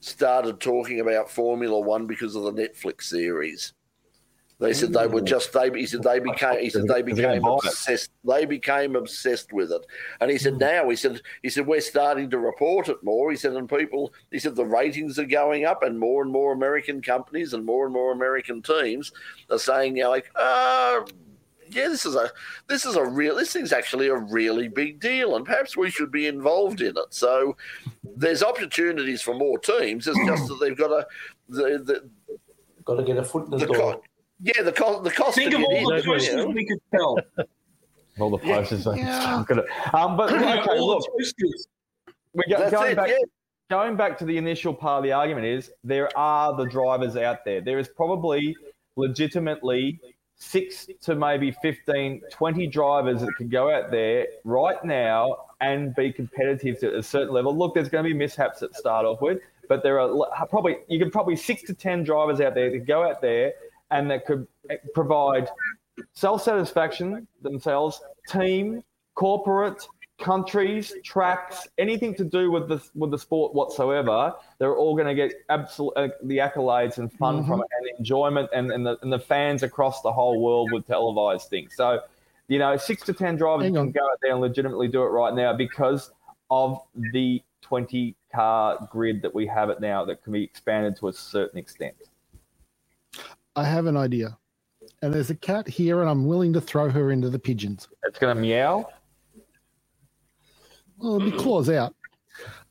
started 0.00 0.60
talking 0.60 1.00
about 1.00 1.30
Formula 1.30 1.78
One 1.78 2.06
because 2.06 2.34
of 2.34 2.42
the 2.42 2.52
Netflix 2.52 3.02
series. 3.04 3.72
They 4.60 4.72
said 4.72 4.92
they 4.92 5.06
were 5.06 5.20
just 5.20 5.52
they. 5.52 5.70
He 5.70 5.86
said 5.86 6.02
they 6.02 6.18
became. 6.18 6.58
He 6.58 6.68
said 6.68 6.88
they 6.88 7.02
became 7.02 7.44
obsessed. 7.44 8.10
They 8.24 8.44
became 8.44 8.96
obsessed 8.96 9.52
with 9.52 9.70
it, 9.70 9.86
and 10.20 10.32
he 10.32 10.38
said 10.38 10.54
hmm. 10.54 10.58
now 10.58 10.88
he 10.88 10.96
said 10.96 11.20
he 11.42 11.48
said 11.48 11.66
we're 11.66 11.80
starting 11.80 12.28
to 12.30 12.38
report 12.38 12.88
it 12.88 13.02
more. 13.04 13.30
He 13.30 13.36
said 13.36 13.52
and 13.52 13.68
people. 13.68 14.12
He 14.32 14.40
said 14.40 14.56
the 14.56 14.66
ratings 14.66 15.16
are 15.20 15.26
going 15.26 15.64
up, 15.64 15.84
and 15.84 15.96
more 15.96 16.22
and 16.22 16.32
more 16.32 16.52
American 16.52 17.00
companies 17.00 17.52
and 17.52 17.64
more 17.64 17.84
and 17.84 17.94
more 17.94 18.10
American 18.10 18.60
teams 18.60 19.12
are 19.48 19.60
saying 19.60 19.96
you 19.96 20.02
know, 20.02 20.10
like, 20.10 20.28
uh, 20.34 21.02
yeah, 21.70 21.88
this 21.88 22.06
is 22.06 22.14
a 22.14 22.30
this 22.66 22.84
is 22.84 22.96
a 22.96 23.04
real. 23.04 23.36
This 23.36 23.52
thing's 23.52 23.72
actually 23.72 24.08
a 24.08 24.16
really 24.16 24.68
big 24.68 25.00
deal, 25.00 25.36
and 25.36 25.44
perhaps 25.44 25.76
we 25.76 25.90
should 25.90 26.10
be 26.10 26.26
involved 26.26 26.80
in 26.80 26.96
it. 26.96 27.06
So 27.10 27.56
there's 28.16 28.42
opportunities 28.42 29.22
for 29.22 29.34
more 29.34 29.58
teams. 29.58 30.06
It's 30.06 30.18
just 30.26 30.48
that 30.48 30.58
they've 30.60 30.76
got 30.76 30.88
to 30.88 31.06
the, 31.48 31.78
the 31.78 32.08
got 32.84 32.96
to 32.96 33.02
get 33.02 33.16
a 33.16 33.24
foot 33.24 33.44
in 33.44 33.50
the, 33.50 33.58
the 33.58 33.66
door. 33.66 34.00
Yeah, 34.40 34.62
the 34.62 34.72
cost. 34.72 35.04
The 35.04 35.10
cost. 35.10 35.36
Think 35.36 35.54
of 35.54 35.62
all 35.62 35.94
the 35.94 36.02
posters 36.02 36.46
we 36.46 36.66
could 36.66 36.80
tell. 36.94 37.18
All 38.20 38.30
the 38.30 38.38
posters. 38.38 38.84
Yeah. 38.84 39.44
yeah. 39.48 39.90
Um, 39.92 40.16
but 40.16 40.32
okay, 40.32 40.80
look, 40.80 41.04
we 42.34 42.44
go, 42.50 42.68
going 42.68 42.90
it, 42.90 42.96
back. 42.96 43.10
Yeah. 43.10 43.16
Going 43.70 43.94
back 43.96 44.18
to 44.18 44.24
the 44.24 44.36
initial 44.36 44.74
part 44.74 44.98
of 44.98 45.04
the 45.04 45.12
argument 45.12 45.46
is 45.46 45.70
there 45.84 46.10
are 46.18 46.56
the 46.56 46.64
drivers 46.64 47.16
out 47.16 47.44
there. 47.44 47.60
There 47.60 47.78
is 47.78 47.86
probably 47.86 48.56
legitimately 48.96 50.00
six 50.38 50.88
to 51.02 51.14
maybe 51.14 51.50
15, 51.50 52.22
20 52.30 52.66
drivers 52.68 53.20
that 53.20 53.34
can 53.36 53.48
go 53.48 53.70
out 53.70 53.90
there 53.90 54.26
right 54.44 54.82
now 54.84 55.36
and 55.60 55.94
be 55.96 56.12
competitive 56.12 56.78
to 56.80 56.96
a 56.96 57.02
certain 57.02 57.34
level. 57.34 57.56
Look, 57.56 57.74
there's 57.74 57.88
going 57.88 58.04
to 58.04 58.10
be 58.10 58.14
mishaps 58.16 58.60
that 58.60 58.74
start 58.74 59.04
off 59.04 59.20
with, 59.20 59.40
but 59.68 59.82
there 59.82 60.00
are 60.00 60.46
probably 60.48 60.78
you 60.88 60.98
can 60.98 61.10
probably 61.10 61.36
six 61.36 61.62
to 61.64 61.74
ten 61.74 62.04
drivers 62.04 62.40
out 62.40 62.54
there 62.54 62.70
that 62.70 62.86
go 62.86 63.02
out 63.02 63.20
there 63.20 63.52
and 63.90 64.10
that 64.10 64.26
could 64.26 64.46
eh, 64.70 64.76
provide 64.94 65.48
self 66.12 66.42
satisfaction 66.42 67.26
themselves, 67.42 68.00
team, 68.28 68.82
corporate, 69.14 69.86
countries, 70.18 70.92
tracks, 71.04 71.68
anything 71.78 72.14
to 72.14 72.24
do 72.24 72.50
with 72.50 72.68
the 72.68 72.82
with 72.94 73.10
the 73.10 73.18
sport 73.18 73.54
whatsoever, 73.54 74.34
they're 74.58 74.76
all 74.76 74.94
going 74.94 75.06
to 75.06 75.14
get 75.14 75.32
absolute 75.48 75.92
uh, 75.96 76.08
the 76.24 76.38
accolades 76.38 76.98
and 76.98 77.12
fun 77.12 77.38
mm-hmm. 77.38 77.48
from 77.48 77.60
it 77.60 77.66
and 77.78 77.98
enjoyment, 77.98 78.48
and, 78.52 78.70
and 78.72 78.84
the 78.84 78.98
and 79.02 79.12
the 79.12 79.18
fans 79.18 79.62
across 79.62 80.02
the 80.02 80.12
whole 80.12 80.40
world 80.40 80.70
would 80.72 80.86
televise 80.86 81.48
things. 81.48 81.74
So, 81.76 82.00
you 82.48 82.58
know, 82.58 82.76
six 82.76 83.02
to 83.04 83.12
ten 83.12 83.36
drivers 83.36 83.72
can 83.72 83.92
go 83.92 84.00
out 84.00 84.18
there 84.20 84.32
and 84.32 84.40
legitimately 84.40 84.88
do 84.88 85.02
it 85.02 85.08
right 85.08 85.34
now 85.34 85.52
because 85.52 86.10
of 86.50 86.80
the 87.12 87.42
twenty 87.62 88.14
car 88.34 88.88
grid 88.90 89.22
that 89.22 89.34
we 89.34 89.46
have 89.46 89.70
it 89.70 89.80
now 89.80 90.04
that 90.04 90.22
can 90.24 90.32
be 90.32 90.42
expanded 90.42 90.96
to 90.96 91.08
a 91.08 91.12
certain 91.12 91.58
extent. 91.58 91.94
I 93.56 93.64
have 93.64 93.86
an 93.86 93.96
idea. 93.96 94.36
And 95.02 95.14
there's 95.14 95.30
a 95.30 95.34
cat 95.34 95.68
here, 95.68 96.00
and 96.00 96.10
I'm 96.10 96.26
willing 96.26 96.52
to 96.54 96.60
throw 96.60 96.90
her 96.90 97.12
into 97.12 97.30
the 97.30 97.38
pigeons. 97.38 97.88
It's 98.04 98.18
going 98.18 98.34
to 98.34 98.40
meow. 98.40 98.88
Well, 100.98 101.16
it'll 101.16 101.30
be 101.30 101.36
claws 101.36 101.70
out. 101.70 101.94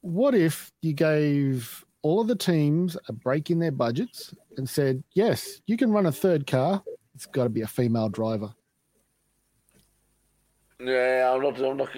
what 0.01 0.35
if 0.35 0.71
you 0.81 0.93
gave 0.93 1.83
all 2.01 2.21
of 2.21 2.27
the 2.27 2.35
teams 2.35 2.97
a 3.07 3.13
break 3.13 3.49
in 3.49 3.59
their 3.59 3.71
budgets 3.71 4.35
and 4.57 4.67
said, 4.67 5.03
yes, 5.13 5.61
you 5.65 5.77
can 5.77 5.91
run 5.91 6.05
a 6.05 6.11
third 6.11 6.45
car. 6.45 6.83
It's 7.15 7.25
got 7.25 7.43
to 7.43 7.49
be 7.49 7.61
a 7.61 7.67
female 7.67 8.09
driver. 8.09 8.53
Yeah, 10.79 11.31
I'm 11.33 11.41
not. 11.41 11.59
I'm 11.59 11.77
not. 11.77 11.89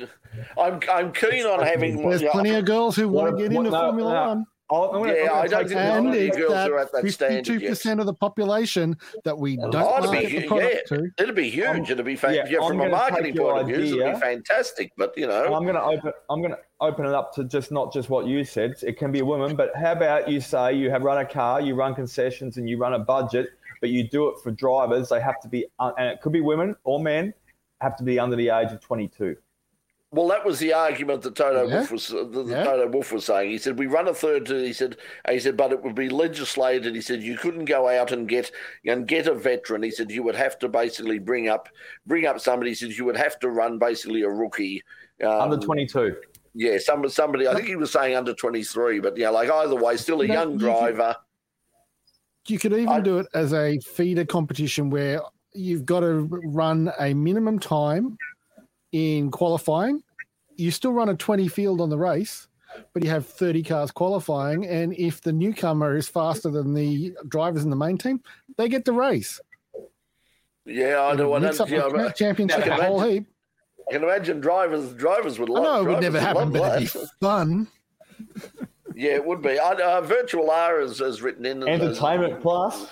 I'm. 0.60 0.80
I'm 0.91 1.12
keen 1.12 1.45
on 1.45 1.63
having. 1.63 2.08
There's 2.08 2.21
plenty 2.23 2.51
of 2.51 2.65
girls 2.65 2.95
who 2.95 3.10
want 3.10 3.36
to 3.36 3.41
get 3.41 3.51
into 3.51 3.71
no, 3.71 3.80
Formula 3.80 4.13
no, 4.13 4.28
One. 4.28 4.45
Gonna, 4.69 5.13
yeah, 5.13 5.32
I 5.32 5.47
don't 5.47 5.67
think 5.67 5.80
and 5.80 6.15
it's 6.15 6.38
that 6.38 7.01
fifty-two 7.01 7.60
percent 7.60 7.99
of 7.99 8.08
the 8.08 8.13
population 8.13 8.97
that 9.23 9.38
we 9.38 9.58
don't 9.58 9.75
oh, 9.75 9.99
market 10.01 10.30
be, 10.30 10.39
the 10.39 10.47
product 10.47 10.88
yeah, 10.89 10.97
to. 10.97 11.12
It'll 11.19 11.36
be 11.36 11.49
huge. 11.51 11.91
It'll 11.91 12.04
be 12.04 12.15
fa- 12.15 12.36
yeah, 12.36 12.47
yeah 12.49 12.67
from 12.67 12.82
a 12.82 12.89
marketing 12.89 13.36
point 13.36 13.62
of 13.62 13.67
view, 13.67 14.01
it'll 14.01 14.13
be 14.13 14.19
fantastic. 14.19 14.91
But 14.97 15.15
you 15.17 15.28
know, 15.28 15.54
I'm 15.54 15.63
going 15.63 15.75
to 15.75 15.84
open. 15.84 16.12
I'm 16.32 16.41
going 16.41 16.54
to 16.54 16.60
open 16.82 17.06
it 17.06 17.13
up 17.13 17.32
to 17.36 17.43
just 17.43 17.71
not 17.71 17.93
just 17.93 18.10
what 18.10 18.25
you 18.25 18.43
said. 18.43 18.75
It 18.82 18.97
can 18.97 19.12
be 19.12 19.19
a 19.19 19.25
woman, 19.25 19.56
but 19.56 19.71
how 19.75 19.91
about 19.91 20.30
you 20.30 20.41
say 20.41 20.73
you 20.73 20.89
have 20.89 21.04
run 21.04 21.19
a 21.19 21.25
car, 21.25 21.62
you 21.62 21.75
run 21.75 21.93
concessions, 21.93 22.58
and 22.58 22.67
you 22.67 22.78
run 22.78 22.93
a 22.93 22.99
budget, 22.99 23.49
but 23.82 23.91
you 23.91 24.08
do 24.08 24.30
it 24.30 24.39
for 24.41 24.49
drivers. 24.49 25.10
They 25.10 25.21
have 25.21 25.39
to 25.41 25.47
be, 25.47 25.67
uh, 25.78 25.91
and 25.99 26.08
it 26.08 26.21
could 26.21 26.34
be 26.34 26.41
women 26.41 26.75
or 26.84 26.99
men, 26.99 27.36
have 27.82 27.95
to 27.97 28.04
be 28.04 28.17
under 28.19 28.36
the 28.36 28.49
age 28.49 28.71
of 28.71 28.82
22. 28.82 29.38
Well, 30.15 30.30
that 30.30 30.45
was 30.45 30.60
the 30.60 30.71
argument 30.71 31.23
that 31.23 31.36
Toto 31.36 31.67
yeah. 31.67 31.75
Wolff 31.75 31.91
was 31.91 32.13
uh, 32.13 32.23
the, 32.23 32.45
yeah. 32.45 32.63
Toto 32.63 32.88
Wolff 32.88 33.12
was 33.12 33.25
saying. 33.25 33.51
He 33.51 33.58
said 33.58 33.78
we 33.78 33.88
run 33.88 34.08
a 34.08 34.13
third. 34.13 34.45
To, 34.45 34.56
he 34.63 34.71
said 34.71 34.95
he 35.30 35.41
said, 35.41 35.58
but 35.58 35.73
it 35.73 35.84
would 35.84 35.93
be 35.93 36.08
legislated. 36.08 36.95
He 36.95 37.01
said 37.01 37.21
you 37.21 37.38
couldn't 37.38 37.65
go 37.65 37.89
out 37.89 38.13
and 38.13 38.25
get 38.25 38.49
and 38.86 39.06
get 39.06 39.28
a 39.28 39.34
veteran. 39.34 39.84
He 39.84 39.91
said 39.91 40.10
you 40.10 40.23
would 40.23 40.36
have 40.36 40.58
to 40.60 40.69
basically 40.69 41.19
bring 41.19 41.49
up 41.49 41.67
bring 42.08 42.25
up 42.25 42.39
somebody. 42.39 42.71
He 42.71 42.75
said 42.75 42.91
you 42.91 43.04
would 43.04 43.17
have 43.17 43.38
to 43.39 43.49
run 43.49 43.78
basically 43.78 44.21
a 44.21 44.30
rookie 44.30 44.82
um, 45.21 45.51
under 45.51 45.58
twenty 45.58 45.86
two. 45.86 46.15
Yeah, 46.54 46.78
some 46.78 47.08
somebody. 47.10 47.49
I 47.49 47.54
think 47.54 47.67
he 47.67 47.75
was 47.75 47.91
saying 47.91 48.15
under 48.15 48.34
twenty 48.34 48.63
three, 48.63 49.01
but 49.01 49.17
yeah, 49.17 49.32
like 49.32 49.51
either 49.51 49.75
way, 49.75 49.97
still 49.97 50.21
a 50.21 50.25
young 50.25 50.58
driver. 50.58 51.13
You 52.47 52.58
could 52.58 52.71
even 52.71 52.88
I, 52.88 53.01
do 53.01 53.17
it 53.17 53.28
as 53.34 53.54
a 53.54 53.80
feeder 53.80 54.23
competition 54.23 54.89
where 54.89 55.19
you've 55.54 55.86
got 55.86 56.01
to 56.01 56.30
run 56.45 56.89
a 57.01 57.13
minimum 57.13 57.60
time 57.60 58.17
in 58.95 59.29
qualifying. 59.29 60.01
You 60.55 60.71
still 60.71 60.93
run 60.93 61.10
a 61.10 61.15
20 61.15 61.49
field 61.49 61.81
on 61.81 61.89
the 61.89 61.97
race, 61.97 62.47
but 62.93 63.03
you 63.03 63.10
have 63.10 63.27
30 63.27 63.62
cars 63.62 63.91
qualifying. 63.91 64.65
And 64.65 64.93
if 64.93 65.19
the 65.19 65.34
newcomer 65.34 65.97
is 65.97 66.08
faster 66.08 66.49
than 66.49 66.73
the 66.73 67.13
drivers 67.27 67.65
in 67.65 67.69
the 67.69 67.75
main 67.75 67.97
team, 67.97 68.21
they 68.58 68.69
get 68.69 68.86
the 68.86 68.93
race. 68.93 69.41
Yeah, 70.63 71.10
I 71.12 71.15
know. 71.15 71.38
Mix 71.38 71.60
up 71.60 71.69
yeah, 71.69 71.89
the 71.89 72.13
championship 72.15 72.65
a 72.65 72.86
whole 72.86 73.01
heap. 73.01 73.27
I 73.89 73.91
can 73.91 74.03
imagine 74.03 74.39
drivers 74.39 74.93
drivers 74.93 75.38
would 75.39 75.49
love. 75.49 75.63
I 75.63 75.65
know 75.65 75.81
it 75.81 75.93
would 75.93 76.01
never 76.01 76.19
happen, 76.19 76.51
but 76.51 76.81
it'd 76.81 76.93
be 76.93 77.08
fun. 77.19 77.67
yeah, 78.95 79.12
it 79.12 79.25
would 79.25 79.41
be. 79.41 79.60
Uh, 79.60 80.01
Virtual 80.01 80.49
R 80.49 80.79
has, 80.79 80.99
has 80.99 81.21
written 81.21 81.45
in 81.45 81.60
the 81.60 81.67
entertainment 81.67 82.41
plus. 82.41 82.88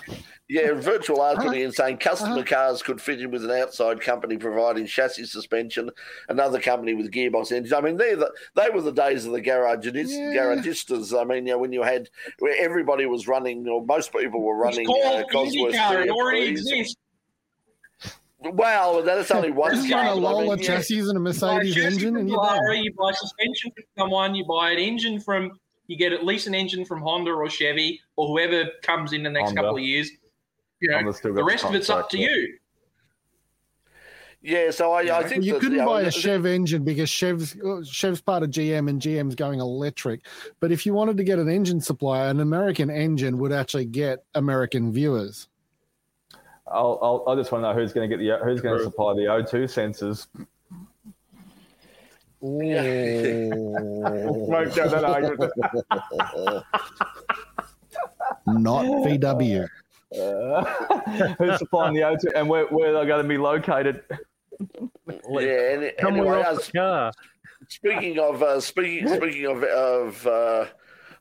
Yeah, 0.54 0.74
Virtual 0.74 1.20
R 1.20 1.34
putting 1.34 1.62
in 1.62 1.72
saying 1.72 1.96
customer 1.96 2.34
uh-huh. 2.34 2.44
cars 2.44 2.80
could 2.80 3.00
fit 3.00 3.20
in 3.20 3.32
with 3.32 3.44
an 3.44 3.50
outside 3.50 4.00
company 4.00 4.36
providing 4.36 4.86
chassis 4.86 5.26
suspension, 5.26 5.90
another 6.28 6.60
company 6.60 6.94
with 6.94 7.10
gearbox 7.10 7.50
engines. 7.50 7.72
I 7.72 7.80
mean, 7.80 7.96
they 7.96 8.14
the, 8.14 8.32
they 8.54 8.70
were 8.70 8.80
the 8.80 8.92
days 8.92 9.26
of 9.26 9.32
the 9.32 9.40
garage 9.40 9.84
yeah. 9.84 9.92
garagistas. 9.92 11.20
I 11.20 11.24
mean, 11.24 11.48
you 11.48 11.54
know, 11.54 11.58
when 11.58 11.72
you 11.72 11.82
had 11.82 12.08
where 12.38 12.54
everybody 12.56 13.04
was 13.04 13.26
running, 13.26 13.66
or 13.66 13.84
most 13.84 14.12
people 14.12 14.42
were 14.42 14.56
running. 14.56 14.86
It's 14.88 15.32
called 15.32 15.74
uh, 15.74 15.76
car. 15.76 16.02
It 16.02 16.10
already 16.10 16.46
exists. 16.46 16.94
Well, 18.38 19.02
that's 19.02 19.32
only 19.32 19.50
one. 19.64 19.82
You 19.82 19.90
buy 19.90 20.06
a 20.06 20.14
Lola 20.14 20.52
I 20.52 20.54
mean, 20.54 20.64
chassis 20.64 20.94
yeah. 20.94 21.08
and 21.08 21.16
a 21.16 21.20
Mercedes 21.20 21.76
engine, 21.76 22.16
and 22.16 22.30
you 22.30 22.36
buy, 22.36 22.60
you 22.74 22.94
buy 22.96 23.10
suspension 23.10 23.72
from 23.72 23.84
someone, 23.98 24.36
you 24.36 24.44
buy 24.44 24.70
an 24.70 24.78
engine 24.78 25.18
from, 25.18 25.58
you 25.88 25.98
get 25.98 26.12
at 26.12 26.24
least 26.24 26.46
an 26.46 26.54
engine 26.54 26.84
from 26.84 27.02
Honda 27.02 27.32
or 27.32 27.50
Chevy 27.50 28.00
or 28.14 28.28
whoever 28.28 28.70
comes 28.84 29.12
in 29.12 29.24
the 29.24 29.30
next 29.30 29.46
Honda. 29.46 29.62
couple 29.62 29.78
of 29.78 29.82
years 29.82 30.12
you 30.90 31.02
know, 31.02 31.12
the 31.12 31.44
rest 31.44 31.64
of 31.64 31.74
it's 31.74 31.90
up 31.90 32.08
to 32.10 32.18
you. 32.18 32.58
Yeah, 34.44 34.70
so 34.70 34.92
I, 34.92 35.20
I 35.20 35.22
think 35.22 35.40
well, 35.40 35.54
you 35.54 35.58
couldn't 35.58 35.86
buy 35.86 36.02
a 36.02 36.10
Chev 36.10 36.44
engine 36.44 36.84
because 36.84 37.08
Chev's 37.08 37.56
Chev's 37.90 38.20
part 38.20 38.42
of 38.42 38.50
GM 38.50 38.90
and 38.90 39.00
GM's 39.00 39.34
going 39.34 39.58
electric. 39.58 40.26
But 40.60 40.70
if 40.70 40.84
you 40.84 40.92
wanted 40.92 41.16
to 41.16 41.24
get 41.24 41.38
an 41.38 41.48
engine 41.48 41.80
supplier, 41.80 42.28
an 42.28 42.40
American 42.40 42.90
engine 42.90 43.38
would 43.38 43.52
actually 43.52 43.86
get 43.86 44.22
American 44.34 44.92
viewers. 44.92 45.48
I'll, 46.66 46.98
I'll, 47.02 47.32
I 47.32 47.36
just 47.36 47.52
want 47.52 47.64
to 47.64 47.68
know 47.68 47.74
who's 47.74 47.94
going 47.94 48.08
to 48.08 48.16
get 48.16 48.22
the 48.22 48.44
who's 48.44 48.60
going 48.60 48.76
to 48.76 48.84
supply 48.84 49.14
the 49.14 49.22
O2 49.22 49.64
sensors. 49.64 50.26
Not 58.46 58.84
VW. 58.84 59.66
Uh, 60.18 60.64
who's 61.38 61.58
supplying 61.58 61.94
the 61.94 62.00
O2 62.00 62.32
and 62.34 62.48
where, 62.48 62.66
where 62.66 62.92
they're 62.92 63.06
going 63.06 63.22
to 63.22 63.28
be 63.28 63.38
located. 63.38 64.02
yeah, 65.28 65.72
and, 65.72 65.92
anyway, 65.98 66.42
as, 66.46 66.70
speaking 67.68 68.18
of 68.18 68.42
uh, 68.42 68.60
speaking 68.60 69.08
speaking 69.08 69.46
of 69.46 69.62
of 69.64 70.26
uh, 70.26 70.66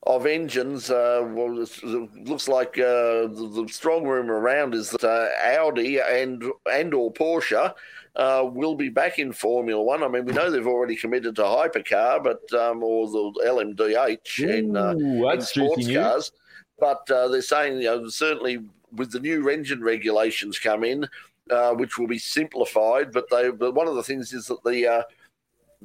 of 0.05 0.25
engines, 0.25 0.89
uh, 0.89 1.25
well, 1.29 1.61
it 1.61 2.27
looks 2.27 2.47
like 2.47 2.77
uh, 2.77 3.27
the, 3.27 3.63
the, 3.63 3.67
strong 3.69 4.05
rumor 4.05 4.37
around 4.37 4.73
is 4.73 4.89
that 4.91 5.03
uh, 5.03 5.29
Audi 5.57 5.99
and 5.99 6.43
and 6.71 6.93
or 6.93 7.11
Porsche 7.11 7.73
uh, 8.15 8.49
will 8.51 8.75
be 8.75 8.89
back 8.89 9.17
in 9.17 9.31
Formula 9.31 9.81
One. 9.81 10.03
I 10.03 10.07
mean, 10.07 10.25
we 10.25 10.33
know 10.33 10.51
they've 10.51 10.67
already 10.67 10.95
committed 10.95 11.35
to 11.37 11.43
hypercar, 11.43 12.23
but 12.23 12.53
um, 12.59 12.83
or 12.83 13.07
the 13.07 13.41
LMDH 13.45 14.39
Ooh, 14.41 14.49
in, 14.49 14.77
uh, 14.77 14.91
in 14.91 15.41
sports 15.41 15.91
cars. 15.91 16.31
But 16.79 17.09
uh, 17.09 17.29
they're 17.29 17.41
saying 17.41 17.77
you 17.77 17.85
know, 17.85 18.09
certainly 18.09 18.59
with 18.95 19.11
the 19.11 19.19
new 19.19 19.49
engine 19.49 19.81
regulations 19.81 20.59
come 20.59 20.83
in, 20.83 21.07
uh, 21.49 21.73
which 21.73 21.97
will 21.97 22.07
be 22.07 22.19
simplified. 22.19 23.11
But 23.11 23.29
they, 23.29 23.49
but 23.49 23.73
one 23.73 23.87
of 23.87 23.95
the 23.95 24.03
things 24.03 24.33
is 24.33 24.47
that 24.47 24.63
the 24.63 24.87
uh, 24.87 25.03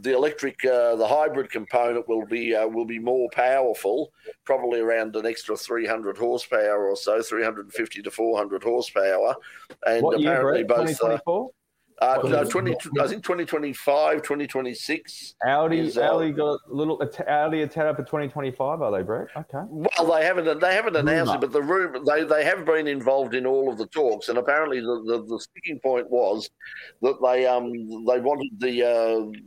the 0.00 0.14
electric, 0.14 0.64
uh, 0.64 0.94
the 0.94 1.06
hybrid 1.06 1.50
component 1.50 2.08
will 2.08 2.24
be 2.24 2.54
uh, 2.54 2.66
will 2.66 2.84
be 2.84 2.98
more 2.98 3.28
powerful, 3.32 4.12
probably 4.44 4.80
around 4.80 5.16
an 5.16 5.26
extra 5.26 5.56
300 5.56 6.16
horsepower 6.16 6.88
or 6.88 6.96
so, 6.96 7.20
350 7.20 8.02
to 8.02 8.10
400 8.10 8.62
horsepower, 8.62 9.34
and 9.86 10.02
what 10.02 10.20
apparently 10.20 10.60
year, 10.60 10.66
both. 10.66 11.02
Uh, 11.02 11.18
uh, 12.00 12.20
no, 12.24 12.44
20, 12.44 12.72
I 13.00 13.08
think 13.08 13.24
2025, 13.24 14.22
2026. 14.22 15.34
Audi, 15.44 15.80
is, 15.80 15.98
uh, 15.98 16.02
Audi 16.02 16.30
got 16.30 16.61
a 16.70 16.74
little 16.74 17.00
Audi 17.26 17.62
a 17.62 17.64
up 17.64 17.96
for 17.96 18.02
2025, 18.02 18.82
are 18.82 18.92
they, 18.92 19.02
Brett? 19.02 19.28
Okay. 19.37 19.58
Well, 19.68 20.12
they 20.12 20.24
haven't 20.24 20.61
they 20.61 20.74
haven't 20.74 20.94
announced 20.94 21.34
it, 21.34 21.40
but 21.40 21.52
the 21.52 21.62
room 21.62 22.04
they, 22.04 22.22
they 22.24 22.44
have 22.44 22.64
been 22.64 22.87
involved 22.87 23.34
in 23.34 23.46
all 23.46 23.70
of 23.70 23.78
the 23.78 23.87
talks, 23.87 24.28
and 24.28 24.38
apparently 24.38 24.80
the, 24.80 25.02
the, 25.06 25.24
the 25.26 25.40
sticking 25.40 25.80
point 25.80 26.08
was 26.08 26.48
that 27.02 27.16
they 27.22 27.46
um 27.46 27.72
they 27.72 28.20
wanted 28.20 28.50
the 28.58 28.84
uh, 28.84 29.40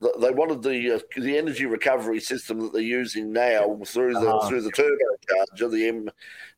they 0.00 0.30
wanted 0.30 0.62
the 0.62 0.96
uh, 0.96 1.20
the 1.20 1.36
energy 1.36 1.66
recovery 1.66 2.20
system 2.20 2.60
that 2.60 2.72
they're 2.72 2.82
using 2.82 3.32
now 3.32 3.80
through 3.84 4.14
the 4.14 4.20
uh-huh. 4.20 4.48
through 4.48 4.62
the 4.62 4.70
turbocharger, 4.70 5.70
the 5.70 5.88
M 5.88 6.08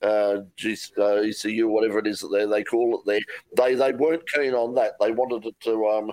uh, 0.02 0.36
G, 0.56 0.76
uh, 0.98 1.16
ECU, 1.16 1.68
whatever 1.68 2.00
it 2.00 2.06
is 2.06 2.20
that 2.20 2.28
they 2.28 2.44
they 2.44 2.64
call 2.64 3.00
it 3.00 3.06
there. 3.06 3.20
They 3.56 3.74
they 3.74 3.92
weren't 3.92 4.28
keen 4.28 4.52
on 4.52 4.74
that. 4.74 4.92
They 5.00 5.12
wanted 5.12 5.46
it 5.46 5.58
to 5.60 5.88
um, 5.88 6.12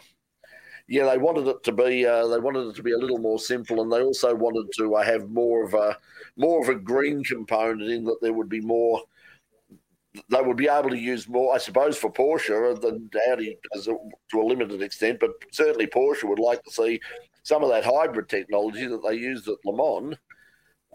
yeah, 0.88 1.10
they 1.10 1.18
wanted 1.18 1.48
it 1.48 1.64
to 1.64 1.74
be 1.74 2.06
uh, 2.06 2.28
they 2.28 2.40
wanted 2.40 2.70
it 2.70 2.76
to 2.78 2.84
be 2.84 2.94
a 2.94 2.98
little 2.98 3.18
more 3.18 3.40
simple, 3.40 3.82
and 3.82 3.92
they 3.92 4.02
also 4.02 4.34
wanted 4.34 4.72
to 4.78 4.96
uh, 4.96 5.04
have 5.04 5.30
more 5.30 5.66
of 5.66 5.74
a 5.74 5.98
more 6.38 6.62
of 6.62 6.70
a 6.70 6.76
green 6.76 7.26
component 7.26 7.92
in 7.92 8.06
that 8.06 8.20
there 8.22 8.34
would 8.34 8.50
be 8.50 8.62
more 8.62 9.02
they 10.30 10.42
would 10.42 10.58
be 10.58 10.68
able 10.68 10.90
to 10.90 10.98
use 10.98 11.28
more, 11.28 11.54
I 11.54 11.58
suppose, 11.58 11.98
for 11.98 12.12
Porsche 12.12 12.80
than 12.82 13.10
Audi 13.30 13.58
does 13.74 13.86
to 13.86 14.42
a 14.42 14.44
limited 14.44 14.82
extent. 14.82 15.20
But 15.20 15.32
certainly, 15.52 15.88
Porsche 15.88 16.26
would 16.26 16.40
like 16.40 16.64
to 16.64 16.72
see 16.72 17.00
some 17.44 17.64
of 17.64 17.70
that 17.70 17.86
hybrid 17.86 18.30
technology 18.30 18.88
that 18.88 19.02
they 19.08 19.16
used 19.16 19.48
at 19.48 19.58
Le 19.66 19.76
Mans. 19.76 20.16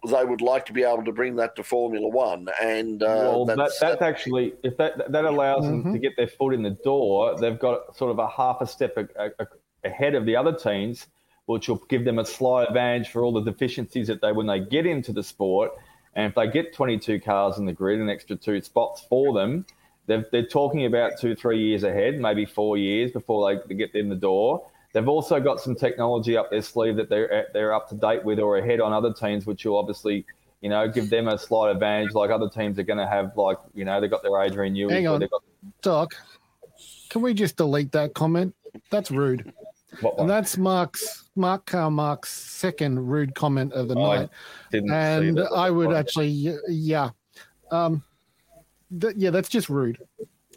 They 0.08 0.24
would 0.24 0.40
like 0.40 0.66
to 0.66 0.72
be 0.72 0.82
able 0.82 1.04
to 1.04 1.12
bring 1.12 1.36
that 1.36 1.54
to 1.56 1.62
Formula 1.62 2.08
One, 2.08 2.48
and 2.60 3.04
uh, 3.04 3.06
well, 3.06 3.44
that's, 3.44 3.78
that, 3.78 4.00
that's 4.00 4.02
actually 4.02 4.52
if 4.64 4.76
that 4.76 5.12
that 5.12 5.24
allows 5.24 5.62
mm-hmm. 5.62 5.84
them 5.84 5.92
to 5.92 5.98
get 6.00 6.16
their 6.16 6.26
foot 6.26 6.54
in 6.54 6.62
the 6.64 6.76
door, 6.82 7.38
they've 7.38 7.58
got 7.58 7.96
sort 7.96 8.10
of 8.10 8.18
a 8.18 8.28
half 8.28 8.60
a 8.60 8.66
step 8.66 8.96
a, 8.96 9.30
a, 9.38 9.46
ahead 9.84 10.16
of 10.16 10.26
the 10.26 10.34
other 10.34 10.52
teams, 10.52 11.06
which 11.46 11.68
will 11.68 11.80
give 11.88 12.04
them 12.04 12.18
a 12.18 12.24
slight 12.24 12.66
advantage 12.66 13.10
for 13.10 13.22
all 13.22 13.32
the 13.32 13.48
deficiencies 13.48 14.08
that 14.08 14.20
they 14.20 14.32
when 14.32 14.48
they 14.48 14.58
get 14.58 14.86
into 14.86 15.12
the 15.12 15.22
sport 15.22 15.70
and 16.14 16.26
if 16.26 16.34
they 16.34 16.48
get 16.48 16.74
22 16.74 17.20
cars 17.20 17.58
in 17.58 17.64
the 17.64 17.72
grid, 17.72 18.00
an 18.00 18.08
extra 18.08 18.36
two 18.36 18.60
spots 18.62 19.04
for 19.08 19.32
them, 19.32 19.64
they're, 20.06 20.26
they're 20.32 20.46
talking 20.46 20.84
about 20.84 21.12
two, 21.20 21.34
three 21.34 21.60
years 21.60 21.84
ahead, 21.84 22.18
maybe 22.18 22.44
four 22.44 22.76
years 22.76 23.12
before 23.12 23.60
they, 23.68 23.74
get 23.74 23.94
in 23.94 24.08
the 24.08 24.16
door. 24.16 24.66
They've 24.92 25.08
also 25.08 25.40
got 25.40 25.60
some 25.60 25.74
technology 25.74 26.36
up 26.36 26.50
their 26.50 26.60
sleeve 26.60 26.96
that 26.96 27.08
they're 27.08 27.46
they're 27.54 27.72
up 27.72 27.88
to 27.88 27.94
date 27.94 28.24
with 28.24 28.38
or 28.38 28.58
ahead 28.58 28.78
on 28.80 28.92
other 28.92 29.12
teams, 29.12 29.46
which 29.46 29.64
will 29.64 29.78
obviously, 29.78 30.26
you 30.60 30.68
know, 30.68 30.86
give 30.86 31.08
them 31.08 31.28
a 31.28 31.38
slight 31.38 31.70
advantage. 31.70 32.12
Like 32.12 32.30
other 32.30 32.50
teams 32.50 32.78
are 32.78 32.82
going 32.82 32.98
to 32.98 33.06
have, 33.06 33.34
like 33.34 33.56
you 33.72 33.86
know, 33.86 34.02
they've 34.02 34.10
got 34.10 34.22
their 34.22 34.38
Adrian 34.42 34.74
Newey. 34.74 34.90
Hang 34.90 35.08
on, 35.08 35.20
got... 35.20 35.42
Doc. 35.80 36.14
Can 37.08 37.22
we 37.22 37.32
just 37.32 37.56
delete 37.56 37.92
that 37.92 38.12
comment? 38.12 38.54
That's 38.90 39.10
rude. 39.10 39.50
And 40.18 40.28
that's 40.28 40.56
Mark's 40.56 41.28
Mark 41.36 41.66
Karl 41.66 41.90
Mark's 41.90 42.30
second 42.30 43.06
rude 43.06 43.34
comment 43.34 43.72
of 43.72 43.88
the 43.88 43.94
oh, 43.94 44.14
night. 44.14 44.30
and 44.72 45.40
I 45.54 45.70
would 45.70 45.94
actually, 45.94 46.56
yeah, 46.68 47.10
um, 47.70 48.02
th- 49.00 49.14
yeah, 49.16 49.30
that's 49.30 49.48
just 49.48 49.68
rude, 49.68 49.98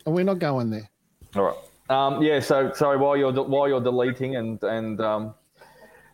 and 0.06 0.16
we're 0.16 0.24
not 0.24 0.40
going 0.40 0.70
there. 0.70 0.90
All 1.36 1.44
right. 1.44 1.56
Um, 1.90 2.22
yeah. 2.24 2.40
So 2.40 2.72
sorry. 2.74 2.98
While 2.98 3.18
you're 3.18 3.34
while 3.34 3.68
you're 3.68 3.82
deleting 3.82 4.38
and 4.38 4.62
and 4.64 5.02
um, 5.02 5.34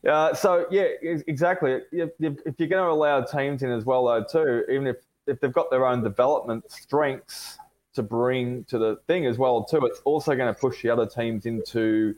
Uh, 0.07 0.34
so 0.34 0.65
yeah, 0.72 0.88
exactly. 1.01 1.80
If, 1.91 2.09
if, 2.19 2.55
you're 2.57 2.67
going 2.67 2.84
to 2.84 2.91
allow 2.91 3.22
teams 3.22 3.61
in 3.61 3.69
as 3.69 3.86
well, 3.86 4.05
though, 4.05 4.24
too, 4.24 4.63
even 4.72 4.88
if 4.88 4.97
if 5.28 5.39
they've 5.39 5.53
got 5.53 5.69
their 5.69 5.86
own 5.86 6.03
development 6.03 6.69
strengths 6.72 7.59
to 7.93 8.01
bring 8.01 8.63
to 8.65 8.80
the 8.80 8.95
thing 9.05 9.28
as 9.28 9.38
well, 9.38 9.63
too, 9.63 9.86
it's 9.86 9.99
also 9.99 10.36
going 10.36 10.51
to 10.51 10.59
push 10.59 10.82
the 10.82 10.89
other 10.89 11.05
teams 11.05 11.45
into 11.45 12.15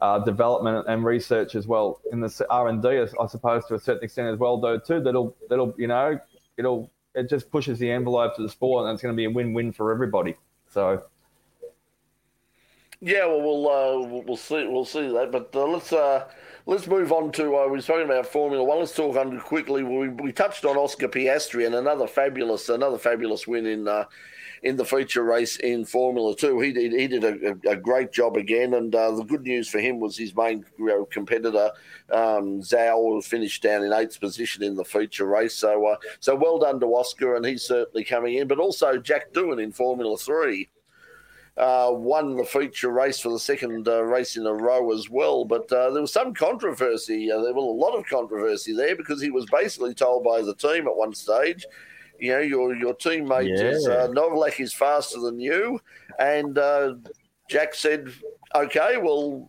uh, 0.00 0.18
development 0.18 0.86
and 0.88 1.04
research 1.04 1.54
as 1.54 1.66
well 1.66 2.00
in 2.12 2.20
the 2.20 2.46
R 2.50 2.68
and 2.68 2.82
D, 2.82 3.04
I 3.20 3.26
suppose, 3.26 3.64
to 3.66 3.74
a 3.74 3.78
certain 3.78 4.04
extent 4.04 4.28
as 4.28 4.38
well, 4.38 4.58
though, 4.58 4.78
too. 4.78 5.00
That'll 5.00 5.36
that'll 5.48 5.74
you 5.76 5.86
know 5.86 6.18
it'll 6.56 6.90
it 7.14 7.28
just 7.28 7.50
pushes 7.50 7.78
the 7.78 7.90
envelope 7.90 8.36
to 8.36 8.42
the 8.42 8.48
sport, 8.48 8.86
and 8.86 8.94
it's 8.94 9.02
going 9.02 9.14
to 9.14 9.16
be 9.16 9.24
a 9.24 9.30
win-win 9.30 9.72
for 9.72 9.92
everybody. 9.92 10.36
So. 10.68 11.04
Yeah, 13.00 13.26
well, 13.26 13.42
we'll 13.42 13.68
uh, 13.68 14.22
we'll 14.26 14.36
see 14.36 14.66
we'll 14.66 14.84
see 14.84 15.12
that, 15.12 15.30
but 15.30 15.50
uh, 15.54 15.66
let's 15.66 15.92
uh, 15.92 16.26
let's 16.64 16.86
move 16.86 17.12
on 17.12 17.32
to 17.32 17.56
uh, 17.56 17.68
we've 17.68 17.82
spoken 17.84 18.06
about 18.06 18.24
Formula 18.24 18.64
One. 18.64 18.78
Let's 18.78 18.94
talk 18.94 19.16
on 19.16 19.38
quickly. 19.40 19.82
We, 19.82 20.08
we 20.08 20.32
touched 20.32 20.64
on 20.64 20.76
Oscar 20.76 21.08
Piastri 21.08 21.66
and 21.66 21.74
another 21.74 22.06
fabulous 22.06 22.68
another 22.70 22.96
fabulous 22.96 23.46
win 23.46 23.66
in 23.66 23.88
uh, 23.88 24.04
in 24.64 24.76
the 24.76 24.84
feature 24.84 25.22
race 25.22 25.56
in 25.58 25.84
Formula 25.84 26.34
Two. 26.34 26.58
He 26.58 26.72
did 26.72 26.92
he 26.92 27.06
did 27.06 27.22
a, 27.22 27.70
a 27.70 27.76
great 27.76 28.12
job 28.12 28.36
again, 28.36 28.74
and 28.74 28.94
uh, 28.94 29.12
the 29.12 29.22
good 29.22 29.42
news 29.42 29.68
for 29.68 29.78
him 29.78 30.00
was 30.00 30.16
his 30.16 30.34
main 30.34 30.64
competitor 31.10 31.70
um, 32.10 32.60
Zhou 32.62 33.22
finished 33.22 33.62
down 33.62 33.84
in 33.84 33.92
eighth 33.92 34.18
position 34.18 34.62
in 34.62 34.74
the 34.74 34.84
feature 34.84 35.26
race. 35.26 35.54
So 35.54 35.86
uh, 35.86 35.96
so 36.18 36.34
well 36.34 36.58
done 36.58 36.80
to 36.80 36.86
Oscar, 36.86 37.36
and 37.36 37.44
he's 37.44 37.62
certainly 37.62 38.04
coming 38.04 38.36
in. 38.36 38.48
But 38.48 38.58
also 38.58 38.98
Jack 38.98 39.32
Doohan 39.32 39.62
in 39.62 39.70
Formula 39.70 40.16
Three 40.16 40.70
uh, 41.56 41.90
won 41.92 42.36
the 42.36 42.44
feature 42.44 42.90
race 42.90 43.20
for 43.20 43.30
the 43.30 43.38
second 43.38 43.86
uh, 43.86 44.02
race 44.02 44.36
in 44.36 44.46
a 44.46 44.52
row 44.52 44.92
as 44.92 45.08
well. 45.08 45.44
But 45.44 45.70
uh, 45.72 45.90
there 45.90 46.00
was 46.00 46.12
some 46.12 46.34
controversy. 46.34 47.30
Uh, 47.30 47.42
there 47.42 47.54
was 47.54 47.64
a 47.64 47.86
lot 47.86 47.96
of 47.96 48.06
controversy 48.06 48.72
there 48.74 48.96
because 48.96 49.20
he 49.20 49.30
was 49.30 49.46
basically 49.46 49.94
told 49.94 50.24
by 50.24 50.42
the 50.42 50.54
team 50.54 50.88
at 50.88 50.96
one 50.96 51.14
stage, 51.14 51.64
you 52.18 52.32
know, 52.32 52.40
your 52.40 52.74
your 52.74 52.94
teammate 52.94 53.48
yeah. 53.48 53.70
is 53.70 53.86
uh, 53.88 54.62
is 54.62 54.72
faster 54.72 55.20
than 55.20 55.40
you, 55.40 55.80
and 56.18 56.58
uh, 56.58 56.94
Jack 57.48 57.74
said, 57.74 58.08
"Okay, 58.54 58.96
well, 58.96 59.48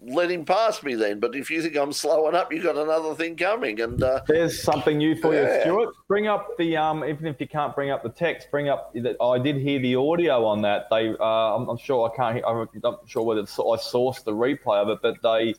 let 0.00 0.30
him 0.30 0.44
pass 0.44 0.82
me 0.82 0.94
then. 0.94 1.20
But 1.20 1.34
if 1.34 1.50
you 1.50 1.62
think 1.62 1.76
I'm 1.76 1.92
slowing 1.92 2.34
up, 2.34 2.52
you've 2.52 2.64
got 2.64 2.76
another 2.76 3.14
thing 3.14 3.36
coming. 3.36 3.80
And 3.80 4.02
uh, 4.02 4.22
there's 4.26 4.62
something 4.62 4.98
new 4.98 5.16
for 5.16 5.34
yeah. 5.34 5.56
you, 5.56 5.62
Stuart. 5.62 5.94
Bring 6.08 6.26
up 6.26 6.56
the 6.58 6.76
um, 6.76 7.04
even 7.04 7.26
if 7.26 7.40
you 7.40 7.48
can't 7.48 7.74
bring 7.74 7.90
up 7.90 8.02
the 8.02 8.10
text, 8.10 8.50
bring 8.50 8.68
up 8.68 8.92
that. 8.94 9.16
I 9.20 9.38
did 9.38 9.56
hear 9.56 9.78
the 9.78 9.96
audio 9.96 10.44
on 10.44 10.62
that. 10.62 10.86
They, 10.90 11.14
uh, 11.18 11.56
I'm, 11.56 11.68
I'm, 11.68 11.78
sure 11.78 12.10
I 12.10 12.16
can't. 12.16 12.44
I'm 12.46 12.68
not 12.82 13.02
sure 13.06 13.22
whether 13.22 13.40
I 13.40 13.44
sourced 13.44 14.24
the 14.24 14.32
replay 14.32 14.82
of 14.82 14.88
it, 14.88 14.98
but 15.02 15.16
they. 15.22 15.54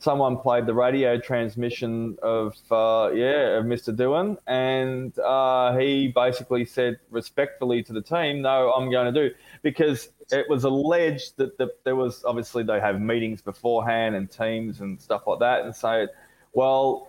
Someone 0.00 0.38
played 0.38 0.66
the 0.66 0.74
radio 0.74 1.18
transmission 1.18 2.16
of 2.22 2.54
uh, 2.70 3.10
yeah 3.14 3.58
of 3.58 3.66
Mr. 3.66 3.94
Doohan, 3.94 4.38
and 4.46 5.16
uh, 5.18 5.76
he 5.76 6.08
basically 6.08 6.64
said 6.64 6.98
respectfully 7.10 7.82
to 7.84 7.92
the 7.92 8.02
team, 8.02 8.42
"No, 8.42 8.72
I'm 8.72 8.90
going 8.90 9.12
to 9.12 9.28
do." 9.28 9.34
because 9.62 10.08
it 10.30 10.48
was 10.48 10.64
alleged 10.64 11.36
that 11.36 11.58
the, 11.58 11.68
there 11.84 11.96
was 11.96 12.24
obviously 12.24 12.62
they 12.62 12.80
have 12.80 13.00
meetings 13.00 13.42
beforehand 13.42 14.14
and 14.14 14.30
teams 14.30 14.80
and 14.80 15.00
stuff 15.00 15.26
like 15.26 15.40
that, 15.40 15.64
and 15.64 15.74
say, 15.74 16.06
well, 16.52 17.08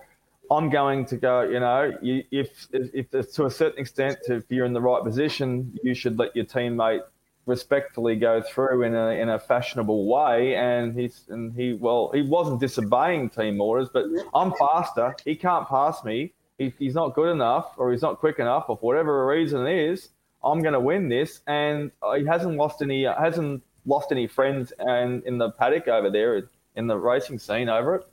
I'm 0.50 0.70
going 0.70 1.06
to 1.06 1.16
go. 1.16 1.42
You 1.42 1.60
know, 1.60 1.92
you, 2.02 2.24
if, 2.30 2.68
if 2.72 3.14
if 3.14 3.32
to 3.34 3.46
a 3.46 3.50
certain 3.50 3.78
extent, 3.78 4.18
if 4.28 4.44
you're 4.50 4.66
in 4.66 4.72
the 4.72 4.80
right 4.80 5.02
position, 5.02 5.78
you 5.82 5.94
should 5.94 6.18
let 6.18 6.34
your 6.36 6.44
teammate 6.44 7.02
respectfully 7.46 8.16
go 8.16 8.42
through 8.42 8.82
in 8.82 8.94
a 8.94 9.10
in 9.10 9.28
a 9.28 9.38
fashionable 9.38 10.06
way. 10.06 10.54
And 10.54 10.98
he's 10.98 11.24
and 11.28 11.54
he 11.54 11.74
well, 11.74 12.10
he 12.14 12.22
wasn't 12.22 12.60
disobeying 12.60 13.30
team 13.30 13.60
orders, 13.60 13.88
but 13.92 14.06
I'm 14.34 14.52
faster. 14.54 15.14
He 15.24 15.34
can't 15.34 15.68
pass 15.68 16.04
me. 16.04 16.32
He, 16.58 16.72
he's 16.78 16.94
not 16.94 17.14
good 17.14 17.30
enough, 17.30 17.72
or 17.76 17.90
he's 17.90 18.02
not 18.02 18.18
quick 18.18 18.38
enough, 18.38 18.64
or 18.68 18.76
for 18.76 18.86
whatever 18.86 19.26
reason 19.26 19.66
it 19.66 19.90
is. 19.90 20.10
I'm 20.44 20.60
going 20.60 20.74
to 20.74 20.80
win 20.80 21.08
this, 21.08 21.40
and 21.46 21.90
uh, 22.02 22.14
he 22.14 22.24
hasn't 22.24 22.56
lost 22.56 22.82
any 22.82 23.06
uh, 23.06 23.18
hasn't 23.18 23.62
lost 23.86 24.12
any 24.12 24.26
friends 24.26 24.72
and 24.78 25.24
in 25.24 25.38
the 25.38 25.50
paddock 25.50 25.88
over 25.88 26.10
there 26.10 26.48
in 26.76 26.86
the 26.86 26.96
racing 26.96 27.38
scene 27.38 27.68
over 27.68 27.96
it. 27.96 28.06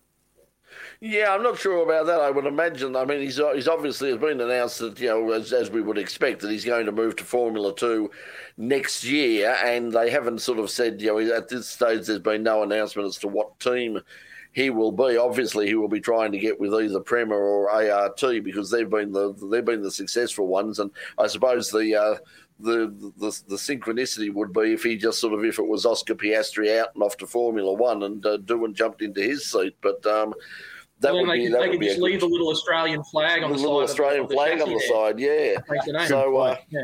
Yeah, 1.01 1.33
I'm 1.33 1.43
not 1.43 1.57
sure 1.57 1.83
about 1.83 2.05
that. 2.07 2.19
I 2.19 2.29
would 2.29 2.45
imagine. 2.45 2.95
I 2.95 3.05
mean, 3.05 3.21
he's 3.21 3.39
he's 3.53 3.67
obviously 3.67 4.09
has 4.09 4.17
been 4.17 4.41
announced 4.41 4.79
that 4.79 4.99
you 4.99 5.07
know, 5.07 5.31
as, 5.31 5.53
as 5.53 5.69
we 5.69 5.81
would 5.81 5.97
expect, 5.97 6.41
that 6.41 6.51
he's 6.51 6.65
going 6.65 6.85
to 6.85 6.91
move 6.91 7.15
to 7.17 7.23
Formula 7.23 7.73
Two 7.75 8.11
next 8.57 9.03
year, 9.03 9.57
and 9.65 9.91
they 9.91 10.09
haven't 10.09 10.39
sort 10.39 10.59
of 10.59 10.69
said, 10.69 11.01
you 11.01 11.07
know, 11.07 11.35
at 11.35 11.47
this 11.47 11.67
stage, 11.67 12.07
there's 12.07 12.19
been 12.19 12.43
no 12.43 12.63
announcement 12.63 13.07
as 13.07 13.17
to 13.19 13.27
what 13.27 13.59
team 13.59 13.99
he 14.51 14.69
will 14.69 14.91
be. 14.91 15.17
Obviously, 15.17 15.67
he 15.67 15.75
will 15.75 15.87
be 15.87 16.01
trying 16.01 16.31
to 16.31 16.39
get 16.39 16.59
with 16.59 16.73
either 16.73 16.99
Prema 16.99 17.35
or 17.35 17.69
ART 17.69 18.19
because 18.43 18.69
they've 18.69 18.89
been 18.89 19.11
the 19.11 19.33
they've 19.49 19.65
been 19.65 19.81
the 19.81 19.91
successful 19.91 20.47
ones. 20.47 20.79
And 20.79 20.91
I 21.17 21.27
suppose 21.27 21.69
the 21.69 21.95
uh, 21.95 22.15
the, 22.59 23.11
the 23.17 23.41
the 23.47 23.55
synchronicity 23.55 24.33
would 24.33 24.53
be 24.53 24.73
if 24.73 24.83
he 24.83 24.97
just 24.97 25.19
sort 25.19 25.33
of 25.33 25.45
if 25.45 25.59
it 25.59 25.67
was 25.67 25.85
Oscar 25.85 26.15
Piastri 26.15 26.79
out 26.79 26.89
and 26.93 27.03
off 27.03 27.17
to 27.17 27.27
Formula 27.27 27.73
One 27.73 28.03
and 28.03 28.25
uh, 28.25 28.37
Doohan 28.37 28.73
jumped 28.73 29.01
into 29.01 29.21
his 29.21 29.49
seat, 29.49 29.75
but. 29.81 30.05
Um, 30.05 30.33
that 31.01 31.13
would 31.13 31.31
be, 31.31 31.47
that 31.47 31.61
they 31.61 31.69
could 31.69 31.81
just 31.81 31.99
leave 31.99 32.19
the 32.19 32.25
little 32.25 32.49
Australian 32.49 33.01
flag 33.05 33.41
on 33.41 33.51
the, 33.51 33.55
the 33.55 33.61
little 33.61 33.79
Australian 33.79 34.27
the, 34.27 34.33
flag 34.33 34.59
on 34.59 34.67
the 34.67 34.79
side, 34.81 35.17
yeah. 35.17 35.55
So, 36.07 36.35
uh, 36.35 36.57
yeah. 36.69 36.81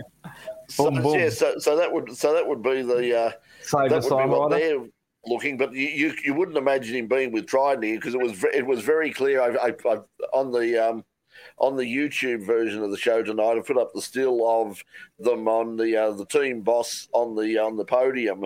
So, 0.70 0.90
boom, 0.90 1.04
boom. 1.04 1.20
yeah, 1.20 1.30
so, 1.30 1.60
so 1.60 1.76
that 1.76 1.92
would 1.92 2.16
so 2.16 2.34
that 2.34 2.48
would 2.48 2.64
be 2.64 2.82
the 2.82 3.18
uh, 3.18 3.32
Save 3.62 3.90
that 3.90 4.04
would 4.04 4.24
be 4.24 4.30
what 4.30 4.52
they're 4.52 4.86
looking, 5.26 5.58
but 5.58 5.74
you, 5.74 5.88
you, 5.88 6.14
you 6.24 6.34
wouldn't 6.34 6.58
imagine 6.58 6.96
him 6.96 7.08
being 7.08 7.32
with 7.32 7.46
Trident 7.48 8.00
because 8.00 8.14
it 8.14 8.22
was 8.22 8.44
it 8.54 8.66
was 8.66 8.82
very 8.82 9.12
clear. 9.12 9.42
I, 9.42 9.68
I, 9.68 9.76
I 9.86 9.98
on 10.34 10.52
the 10.52 10.78
um, 10.78 11.04
on 11.58 11.76
the 11.76 11.84
YouTube 11.84 12.46
version 12.46 12.84
of 12.84 12.92
the 12.92 12.98
show 12.98 13.24
tonight, 13.24 13.58
I 13.58 13.62
put 13.62 13.78
up 13.78 13.94
the 13.94 14.02
still 14.02 14.48
of 14.48 14.84
them 15.20 15.48
on 15.48 15.78
the 15.78 15.96
uh, 15.96 16.12
the 16.12 16.26
team 16.26 16.62
boss 16.62 17.08
on 17.14 17.36
the 17.36 17.58
on 17.58 17.78
the 17.78 17.86
podium 17.86 18.46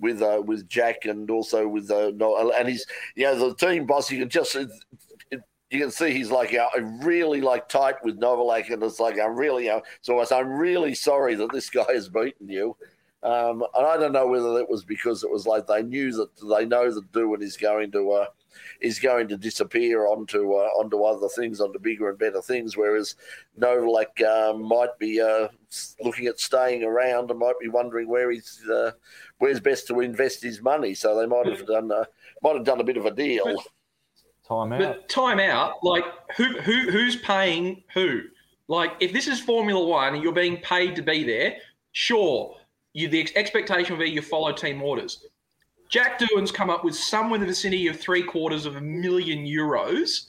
with 0.00 0.22
uh, 0.22 0.42
with 0.44 0.68
Jack 0.68 1.04
and 1.04 1.30
also 1.30 1.66
with 1.66 1.90
uh, 1.90 2.12
and 2.58 2.68
he's 2.68 2.86
know 3.16 3.48
the 3.48 3.54
team 3.54 3.86
boss. 3.86 4.10
You 4.10 4.20
can 4.20 4.28
just 4.28 4.54
it, 4.54 4.70
you 5.70 5.80
can 5.80 5.90
see 5.90 6.10
he's 6.10 6.30
like 6.30 6.54
uh, 6.54 6.68
really 7.02 7.40
like 7.40 7.68
tight 7.68 7.96
with 8.04 8.20
Novalak, 8.20 8.70
and 8.70 8.82
it's 8.82 9.00
like 9.00 9.18
I'm 9.18 9.36
really 9.36 9.70
uh, 9.70 9.80
so 10.02 10.22
I'm 10.30 10.52
really 10.52 10.94
sorry 10.94 11.34
that 11.36 11.52
this 11.52 11.70
guy 11.70 11.86
has 11.92 12.08
beaten 12.08 12.48
you. 12.48 12.76
Um, 13.22 13.64
and 13.76 13.86
I 13.86 13.96
don't 13.96 14.12
know 14.12 14.26
whether 14.26 14.58
it 14.58 14.68
was 14.68 14.84
because 14.84 15.22
it 15.22 15.30
was 15.30 15.46
like 15.46 15.68
they 15.68 15.82
knew 15.82 16.12
that 16.12 16.28
they 16.36 16.66
know 16.66 16.92
that 16.92 17.12
Doohan 17.12 17.40
is 17.40 17.56
going 17.56 17.92
to 17.92 18.10
uh, 18.10 18.26
is 18.82 18.98
going 18.98 19.28
to 19.28 19.36
disappear 19.36 20.06
onto 20.06 20.54
uh, 20.54 20.68
onto 20.78 21.02
other 21.04 21.28
things, 21.28 21.60
onto 21.60 21.78
bigger 21.78 22.10
and 22.10 22.18
better 22.18 22.42
things. 22.42 22.76
Whereas 22.76 23.14
Novalak 23.58 24.22
uh, 24.22 24.56
might 24.56 24.98
be 24.98 25.20
uh, 25.20 25.48
looking 26.02 26.26
at 26.26 26.40
staying 26.40 26.82
around 26.84 27.30
and 27.30 27.38
might 27.38 27.58
be 27.60 27.68
wondering 27.68 28.08
where 28.08 28.30
he's 28.30 28.62
uh, 28.68 28.92
where's 29.38 29.60
best 29.60 29.86
to 29.88 30.00
invest 30.00 30.42
his 30.42 30.60
money. 30.60 30.94
So 30.94 31.18
they 31.18 31.26
might 31.26 31.46
have 31.46 31.66
done 31.66 31.90
uh, 31.90 32.04
might 32.42 32.56
have 32.56 32.64
done 32.64 32.80
a 32.80 32.84
bit 32.84 32.96
of 32.96 33.06
a 33.06 33.10
deal. 33.10 33.62
Time 34.46 34.72
out. 34.72 34.78
But 34.78 35.08
time 35.08 35.38
out. 35.38 35.82
Like 35.82 36.04
who 36.36 36.58
who 36.60 36.90
who's 36.90 37.16
paying 37.16 37.84
who? 37.94 38.22
Like 38.68 38.92
if 39.00 39.12
this 39.12 39.28
is 39.28 39.40
Formula 39.40 39.84
One 39.84 40.14
and 40.14 40.22
you're 40.22 40.32
being 40.32 40.58
paid 40.58 40.96
to 40.96 41.02
be 41.02 41.24
there, 41.24 41.56
sure 41.92 42.56
you, 42.92 43.08
the 43.08 43.28
expectation 43.36 43.96
will 43.96 44.04
be 44.04 44.10
you 44.10 44.22
follow 44.22 44.52
team 44.52 44.82
orders. 44.82 45.24
Jack 45.92 46.18
Doohan's 46.18 46.50
come 46.50 46.70
up 46.70 46.84
with 46.84 46.96
somewhere 46.96 47.34
in 47.34 47.42
the 47.42 47.46
vicinity 47.46 47.86
of 47.86 48.00
three 48.00 48.22
quarters 48.22 48.64
of 48.64 48.76
a 48.76 48.80
million 48.80 49.44
euros 49.44 50.24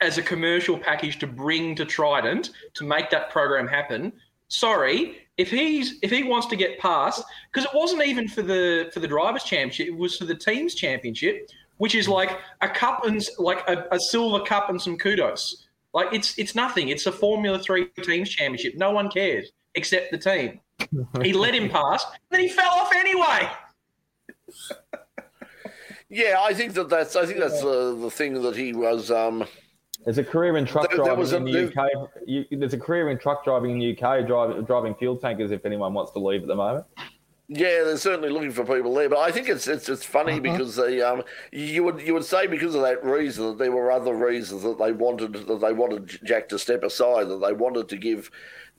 as 0.00 0.18
a 0.18 0.22
commercial 0.22 0.76
package 0.76 1.20
to 1.20 1.26
bring 1.28 1.76
to 1.76 1.84
Trident 1.84 2.50
to 2.74 2.82
make 2.82 3.08
that 3.10 3.30
program 3.30 3.68
happen. 3.68 4.12
Sorry, 4.48 5.28
if 5.38 5.52
he's 5.52 6.00
if 6.02 6.10
he 6.10 6.24
wants 6.24 6.48
to 6.48 6.56
get 6.56 6.80
past, 6.80 7.22
because 7.52 7.64
it 7.64 7.70
wasn't 7.72 8.02
even 8.02 8.26
for 8.26 8.42
the 8.42 8.90
for 8.92 8.98
the 8.98 9.06
drivers' 9.06 9.44
championship, 9.44 9.86
it 9.86 9.96
was 9.96 10.16
for 10.16 10.24
the 10.24 10.34
teams' 10.34 10.74
championship, 10.74 11.48
which 11.76 11.94
is 11.94 12.08
like 12.08 12.40
a 12.60 12.68
cup 12.68 13.04
and 13.04 13.24
like 13.38 13.62
a, 13.68 13.86
a 13.92 14.00
silver 14.00 14.44
cup 14.44 14.68
and 14.68 14.82
some 14.82 14.98
kudos. 14.98 15.68
Like 15.94 16.08
it's 16.12 16.36
it's 16.38 16.56
nothing. 16.56 16.88
It's 16.88 17.06
a 17.06 17.12
Formula 17.12 17.56
Three 17.60 17.86
teams 18.02 18.30
championship. 18.30 18.74
No 18.74 18.90
one 18.90 19.08
cares 19.08 19.52
except 19.76 20.10
the 20.10 20.18
team 20.18 20.58
he 21.22 21.32
let 21.32 21.54
him 21.54 21.68
pass, 21.68 22.04
then 22.30 22.40
he 22.40 22.48
fell 22.48 22.70
off 22.70 22.92
anyway. 22.94 23.48
yeah, 26.08 26.36
I 26.40 26.54
think 26.54 26.74
that 26.74 26.88
that's 26.88 27.16
I 27.16 27.26
think 27.26 27.38
that's 27.38 27.62
uh, 27.62 27.96
the 27.98 28.10
thing 28.10 28.40
that 28.42 28.56
he 28.56 28.72
was. 28.72 29.10
Um, 29.10 29.44
there's 30.04 30.18
a 30.18 30.24
career 30.24 30.56
in 30.56 30.66
truck 30.66 30.90
there, 30.90 30.98
driving 30.98 31.26
there 31.26 31.36
in 31.38 31.44
the 31.44 31.82
UK. 31.82 32.10
You, 32.26 32.44
there's 32.50 32.74
a 32.74 32.78
career 32.78 33.10
in 33.10 33.18
truck 33.18 33.44
driving 33.44 33.72
in 33.72 33.78
the 33.78 33.92
UK, 33.92 34.26
driving 34.26 34.62
driving 34.64 34.94
fuel 34.94 35.16
tankers. 35.16 35.50
If 35.50 35.64
anyone 35.64 35.94
wants 35.94 36.12
to 36.12 36.18
leave 36.18 36.42
at 36.42 36.48
the 36.48 36.56
moment. 36.56 36.86
Yeah, 37.54 37.84
they're 37.84 37.98
certainly 37.98 38.30
looking 38.30 38.52
for 38.52 38.64
people 38.64 38.94
there, 38.94 39.10
but 39.10 39.18
I 39.18 39.30
think 39.30 39.48
it's 39.48 39.68
it's 39.68 39.88
it's 39.88 40.04
funny 40.04 40.32
uh-huh. 40.32 40.40
because 40.40 40.76
they 40.76 41.02
um 41.02 41.22
you 41.50 41.84
would 41.84 42.00
you 42.00 42.14
would 42.14 42.24
say 42.24 42.46
because 42.46 42.74
of 42.74 42.82
that 42.82 43.04
reason 43.04 43.46
that 43.46 43.58
there 43.58 43.72
were 43.72 43.92
other 43.92 44.14
reasons 44.14 44.62
that 44.62 44.78
they 44.78 44.92
wanted 44.92 45.34
that 45.34 45.60
they 45.60 45.72
wanted 45.72 46.18
Jack 46.24 46.48
to 46.48 46.58
step 46.58 46.82
aside 46.82 47.28
that 47.28 47.42
they 47.42 47.52
wanted 47.52 47.88
to 47.90 47.96
give 47.96 48.30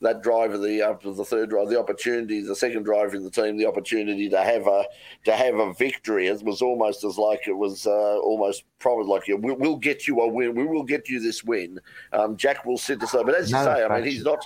that 0.03 0.21
driver 0.21 0.57
the 0.57 0.81
uh, 0.81 0.95
the 1.01 1.25
third 1.25 1.49
driver 1.49 1.69
the 1.69 1.79
opportunity 1.79 2.41
the 2.41 2.55
second 2.55 2.83
driver 2.83 3.15
in 3.15 3.23
the 3.23 3.31
team 3.31 3.57
the 3.57 3.65
opportunity 3.65 4.29
to 4.29 4.41
have 4.41 4.67
a 4.67 4.85
to 5.25 5.35
have 5.35 5.55
a 5.55 5.73
victory 5.73 6.27
it 6.27 6.43
was 6.43 6.61
almost 6.61 7.03
as 7.03 7.17
like 7.17 7.47
it 7.47 7.57
was 7.57 7.87
uh, 7.87 8.17
almost 8.19 8.65
probably 8.79 9.05
like 9.05 9.27
yeah, 9.27 9.35
we'll, 9.35 9.55
we'll, 9.55 9.77
get 9.77 10.07
you 10.07 10.19
a 10.21 10.27
win 10.27 10.53
we 10.53 10.65
will 10.65 10.83
get 10.83 11.09
you 11.09 11.19
this 11.19 11.43
win 11.43 11.79
um, 12.11 12.37
Jack 12.37 12.65
will 12.65 12.77
sit 12.77 13.01
aside 13.01 13.25
but 13.25 13.35
as 13.35 13.49
you 13.49 13.57
no, 13.57 13.63
say 13.63 13.83
I 13.83 13.95
mean 13.95 14.05
he's 14.05 14.23
not 14.23 14.45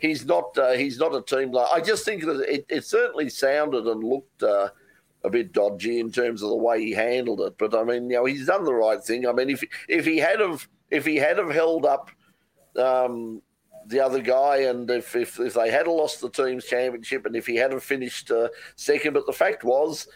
he's 0.00 0.24
not 0.24 0.56
uh, 0.58 0.72
he's 0.72 0.98
not 0.98 1.14
a 1.14 1.22
team 1.22 1.52
like. 1.52 1.68
I 1.72 1.80
just 1.80 2.04
think 2.04 2.24
that 2.24 2.40
it, 2.40 2.66
it 2.68 2.84
certainly 2.84 3.28
sounded 3.28 3.86
and 3.86 4.02
looked 4.02 4.42
uh, 4.42 4.68
a 5.24 5.30
bit 5.30 5.52
dodgy 5.52 6.00
in 6.00 6.10
terms 6.12 6.42
of 6.42 6.50
the 6.50 6.56
way 6.56 6.84
he 6.84 6.92
handled 6.92 7.40
it. 7.40 7.56
But 7.58 7.74
I 7.74 7.82
mean, 7.84 8.10
you 8.10 8.16
know, 8.16 8.24
he's 8.24 8.46
done 8.46 8.64
the 8.64 8.74
right 8.74 9.02
thing. 9.02 9.26
I 9.26 9.32
mean, 9.32 9.50
if 9.50 9.64
if 9.88 10.04
he 10.04 10.18
had 10.18 10.40
have 10.40 10.68
if 10.90 11.06
he 11.06 11.16
had 11.16 11.38
have 11.38 11.50
held 11.50 11.86
up. 11.86 12.10
Um, 12.76 13.40
the 13.88 14.00
other 14.00 14.20
guy, 14.20 14.58
and 14.58 14.90
if, 14.90 15.14
if, 15.14 15.38
if 15.38 15.54
they 15.54 15.70
had 15.70 15.86
lost 15.86 16.20
the 16.20 16.30
team's 16.30 16.64
championship, 16.64 17.26
and 17.26 17.36
if 17.36 17.46
he 17.46 17.56
hadn't 17.56 17.80
finished 17.80 18.30
uh, 18.30 18.48
second, 18.74 19.14
but 19.14 19.26
the 19.26 19.32
fact 19.32 19.64
was 19.64 20.08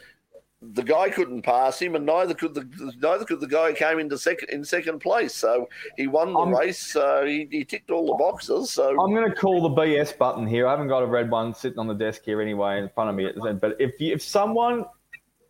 the 0.62 0.83
guy 0.83 1.09
couldn't 1.09 1.43
pass 1.43 1.81
him, 1.81 1.95
and 1.95 2.05
neither 2.05 2.35
could 2.35 2.55
the 2.55 2.68
neither 3.01 3.25
could 3.25 3.41
the 3.41 3.47
guy 3.47 3.71
who 3.71 3.75
came 3.75 3.99
into 3.99 4.18
second 4.18 4.51
in 4.51 4.64
second 4.64 4.99
place. 4.99 5.35
So 5.35 5.68
he 5.97 6.07
won 6.07 6.35
the 6.35 6.41
I'm, 6.41 6.55
race. 6.55 6.95
Uh, 6.95 7.23
he, 7.25 7.49
he, 7.51 7.64
ticked 7.64 7.91
all 7.91 8.07
the 8.07 8.23
boxes. 8.23 8.71
So 8.71 8.91
I'm 8.91 9.14
going 9.14 9.29
to 9.29 9.35
call 9.35 9.62
the 9.62 9.83
BS 9.83 10.18
button 10.18 10.47
here. 10.47 10.66
I 10.66 10.73
haven't 10.73 10.89
got 10.89 11.03
a 11.03 11.07
red 11.07 11.31
one 11.31 11.55
sitting 11.55 11.79
on 11.79 11.87
the 11.87 11.95
desk 11.95 12.23
here 12.25 12.43
anyway 12.43 12.79
in 12.79 12.91
front 12.91 13.09
of 13.09 13.16
me. 13.16 13.53
But 13.55 13.77
if 13.81 13.99
you, 14.01 14.12
if 14.12 14.23
someone 14.23 14.85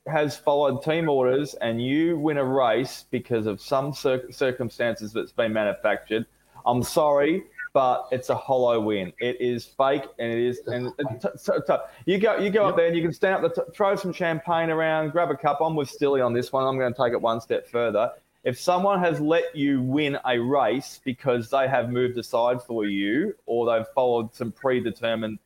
has 0.07 0.37
followed 0.37 0.83
team 0.83 1.09
orders 1.09 1.55
and 1.55 1.85
you 1.85 2.17
win 2.19 2.37
a 2.37 2.45
race 2.45 3.05
because 3.11 3.47
of 3.47 3.61
some 3.61 3.93
cir- 3.93 4.31
circumstances 4.31 5.13
that's 5.13 5.33
been 5.33 5.53
manufactured, 5.53 6.25
I'm 6.65 6.85
sorry 6.85 7.45
but 7.73 8.09
it's 8.11 8.29
a 8.31 8.35
hollow 8.35 8.81
win. 8.81 9.13
It 9.21 9.41
is 9.41 9.65
fake, 9.65 10.05
and 10.19 10.33
it 10.33 10.39
is. 10.39 10.61
And 10.67 10.93
t- 10.99 11.29
t- 11.45 11.53
t- 11.67 11.75
you 12.07 12.19
go, 12.19 12.37
you 12.39 12.51
go 12.51 12.67
up 12.67 12.77
there, 12.77 12.87
and 12.87 12.97
you 12.97 13.03
can 13.03 13.13
stand 13.13 13.45
up, 13.45 13.55
the 13.55 13.67
throw 13.73 13.95
some 13.97 14.13
champagne 14.13 14.71
around, 14.71 15.11
grab 15.11 15.31
a 15.31 15.37
cup. 15.37 15.61
I'm 15.61 15.77
with 15.77 15.89
Stilly 15.89 16.21
on 16.21 16.33
this 16.33 16.53
one. 16.53 16.67
I'm 16.67 16.79
going 16.79 16.93
to 16.93 17.03
take 17.03 17.13
it 17.13 17.21
one 17.21 17.41
step 17.41 17.69
further. 17.69 18.11
If 18.43 18.59
someone 18.59 19.01
has 19.01 19.21
let 19.21 19.55
you 19.55 19.83
win 19.83 20.19
a 20.25 20.39
race 20.39 21.01
because 21.05 21.51
they 21.51 21.69
have 21.69 21.91
moved 21.91 22.17
aside 22.19 22.63
for 22.63 22.87
you, 22.87 23.35
or 23.47 23.67
they've 23.67 23.87
followed 23.95 24.35
some 24.35 24.51
predetermined 24.51 25.39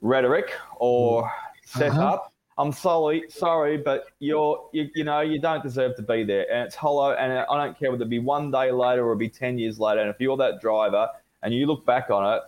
rhetoric 0.00 0.52
or 0.76 1.26
uh-huh. 1.26 1.78
setup, 1.78 2.32
I'm 2.58 2.72
sorry, 2.72 3.24
sorry, 3.28 3.76
but 3.76 4.06
you're 4.18 4.68
you, 4.72 4.88
you 4.94 5.04
know 5.04 5.20
you 5.20 5.38
don't 5.38 5.62
deserve 5.62 5.94
to 5.96 6.02
be 6.02 6.24
there, 6.24 6.50
and 6.50 6.66
it's 6.66 6.74
hollow. 6.74 7.12
And 7.12 7.32
I 7.32 7.64
don't 7.64 7.78
care 7.78 7.92
whether 7.92 8.04
it 8.04 8.08
be 8.08 8.18
one 8.18 8.50
day 8.50 8.72
later 8.72 9.06
or 9.06 9.12
it 9.12 9.18
be 9.18 9.28
ten 9.28 9.58
years 9.58 9.78
later. 9.78 10.00
And 10.00 10.10
if 10.10 10.16
you're 10.18 10.38
that 10.38 10.60
driver 10.60 11.08
and 11.42 11.54
you 11.54 11.66
look 11.66 11.84
back 11.86 12.10
on 12.10 12.36
it, 12.36 12.42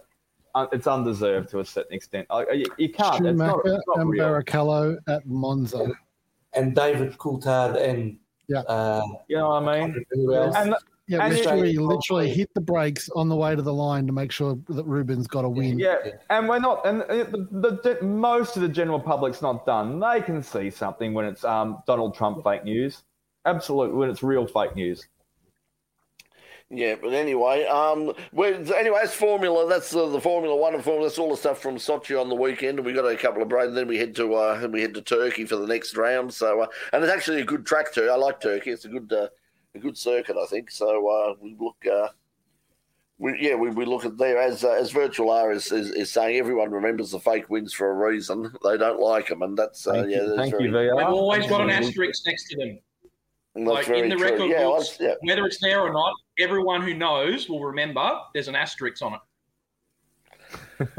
uh, 0.54 0.66
it's 0.72 0.86
undeserved 0.86 1.50
to 1.50 1.60
a 1.60 1.64
certain 1.64 1.92
extent. 1.94 2.26
You, 2.30 2.66
you 2.78 2.88
can't. 2.88 3.16
Schumacher 3.16 3.30
it's 3.30 3.38
not, 3.38 3.60
it's 3.66 3.84
not 3.86 3.98
and 4.00 4.10
real. 4.10 4.24
Barrichello 4.24 4.98
at 5.08 5.26
Monza, 5.26 5.92
and 6.54 6.74
David 6.74 7.16
Coulthard 7.18 7.80
and 7.80 8.18
yeah, 8.48 8.60
uh, 8.60 9.02
you 9.28 9.36
know 9.36 9.50
what 9.50 9.68
I 9.68 9.80
mean. 9.80 10.04
And, 10.12 10.74
yeah, 11.08 11.24
and 11.24 11.34
literally, 11.34 11.78
literally 11.78 12.28
hit 12.28 12.52
the 12.52 12.60
brakes 12.60 13.08
on 13.16 13.30
the 13.30 13.36
way 13.36 13.56
to 13.56 13.62
the 13.62 13.72
line 13.72 14.06
to 14.06 14.12
make 14.12 14.30
sure 14.30 14.58
that 14.68 14.84
Rubens 14.84 15.26
got 15.26 15.42
a 15.42 15.48
win. 15.48 15.78
Yeah, 15.78 15.96
and 16.28 16.46
we're 16.46 16.58
not, 16.58 16.86
and 16.86 17.00
the, 17.00 17.48
the, 17.50 17.96
the, 18.00 18.04
most 18.04 18.56
of 18.56 18.62
the 18.62 18.68
general 18.68 19.00
public's 19.00 19.40
not 19.40 19.64
done. 19.64 20.00
They 20.00 20.20
can 20.20 20.42
see 20.42 20.68
something 20.68 21.14
when 21.14 21.24
it's 21.24 21.44
um, 21.44 21.82
Donald 21.86 22.14
Trump 22.14 22.44
fake 22.44 22.64
news. 22.64 23.04
Absolutely, 23.46 23.96
when 23.96 24.10
it's 24.10 24.22
real 24.22 24.46
fake 24.46 24.76
news. 24.76 25.08
Yeah, 26.70 26.96
but 27.00 27.14
anyway, 27.14 27.64
um, 27.64 28.12
anyway, 28.36 29.00
it's 29.02 29.14
Formula. 29.14 29.66
That's 29.66 29.94
uh, 29.94 30.06
the 30.08 30.20
Formula 30.20 30.54
One 30.54 30.74
and 30.74 30.84
Formula. 30.84 31.08
That's 31.08 31.18
all 31.18 31.30
the 31.30 31.36
stuff 31.36 31.62
from 31.62 31.76
Sochi 31.76 32.20
on 32.20 32.28
the 32.28 32.34
weekend. 32.34 32.78
We 32.80 32.92
got 32.92 33.06
a 33.06 33.16
couple 33.16 33.40
of 33.40 33.48
breaks, 33.48 33.68
and 33.68 33.76
then 33.76 33.88
we 33.88 33.96
head 33.96 34.14
to 34.16 34.34
uh, 34.34 34.68
we 34.70 34.82
head 34.82 34.92
to 34.94 35.00
Turkey 35.00 35.46
for 35.46 35.56
the 35.56 35.66
next 35.66 35.96
round. 35.96 36.32
So, 36.34 36.60
uh, 36.60 36.66
and 36.92 37.02
it's 37.02 37.12
actually 37.12 37.40
a 37.40 37.44
good 37.44 37.64
track 37.64 37.94
too. 37.94 38.10
I 38.10 38.16
like 38.16 38.38
Turkey. 38.38 38.70
It's 38.70 38.84
a 38.84 38.90
good 38.90 39.10
uh, 39.10 39.28
a 39.74 39.78
good 39.78 39.96
circuit, 39.96 40.36
I 40.36 40.44
think. 40.44 40.70
So 40.70 41.08
uh, 41.08 41.34
we 41.40 41.56
look. 41.58 41.76
Uh, 41.90 42.08
we, 43.20 43.36
yeah, 43.40 43.54
we, 43.56 43.70
we 43.70 43.84
look 43.84 44.04
at 44.04 44.18
there 44.18 44.38
as 44.38 44.62
uh, 44.62 44.72
as 44.72 44.90
Virtual 44.92 45.30
R 45.30 45.50
is, 45.52 45.72
is, 45.72 45.90
is 45.90 46.12
saying. 46.12 46.36
Everyone 46.36 46.70
remembers 46.70 47.12
the 47.12 47.18
fake 47.18 47.48
wins 47.48 47.72
for 47.72 47.90
a 47.90 48.10
reason. 48.10 48.52
They 48.62 48.76
don't 48.76 49.00
like 49.00 49.28
them, 49.28 49.40
and 49.40 49.56
that's 49.56 49.86
uh, 49.86 49.92
thank 49.92 50.10
yeah. 50.10 50.22
You, 50.22 50.36
thank 50.36 50.50
very, 50.50 50.64
you, 50.64 50.70
VR. 50.70 50.98
They've 50.98 51.08
always 51.08 51.46
got 51.46 51.62
an 51.62 51.70
asterisk 51.70 52.26
next 52.26 52.48
to 52.50 52.56
them. 52.58 52.78
That's 53.54 53.88
like 53.88 53.88
in 53.88 54.08
the 54.08 54.16
true. 54.16 54.24
record 54.24 54.50
yeah, 54.50 54.64
books, 54.64 54.98
yeah. 55.00 55.14
whether 55.22 55.44
it's 55.46 55.58
there 55.60 55.80
or 55.80 55.92
not, 55.92 56.14
everyone 56.38 56.82
who 56.82 56.94
knows 56.94 57.48
will 57.48 57.64
remember 57.64 58.20
there's 58.34 58.48
an 58.48 58.54
asterisk 58.54 59.02
on 59.02 59.14
it. 59.14 59.20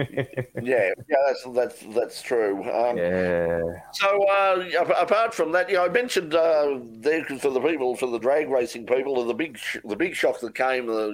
yeah, 0.61 0.91
yeah, 1.07 1.17
that's 1.27 1.43
that's 1.55 1.95
that's 1.95 2.21
true. 2.21 2.57
Um, 2.69 2.97
yeah. 2.97 3.61
So 3.93 4.27
uh, 4.27 4.69
apart 4.97 5.33
from 5.33 5.51
that, 5.53 5.69
you 5.69 5.75
know, 5.75 5.85
I 5.85 5.89
mentioned 5.89 6.35
uh, 6.35 6.79
there 6.83 7.23
for 7.23 7.49
the 7.49 7.61
people, 7.61 7.95
for 7.95 8.07
the 8.07 8.19
drag 8.19 8.49
racing 8.49 8.85
people, 8.85 9.25
the 9.25 9.33
big 9.33 9.57
the 9.85 9.95
big 9.95 10.15
shock 10.15 10.39
that 10.41 10.53
came 10.53 10.89
uh, 10.89 11.11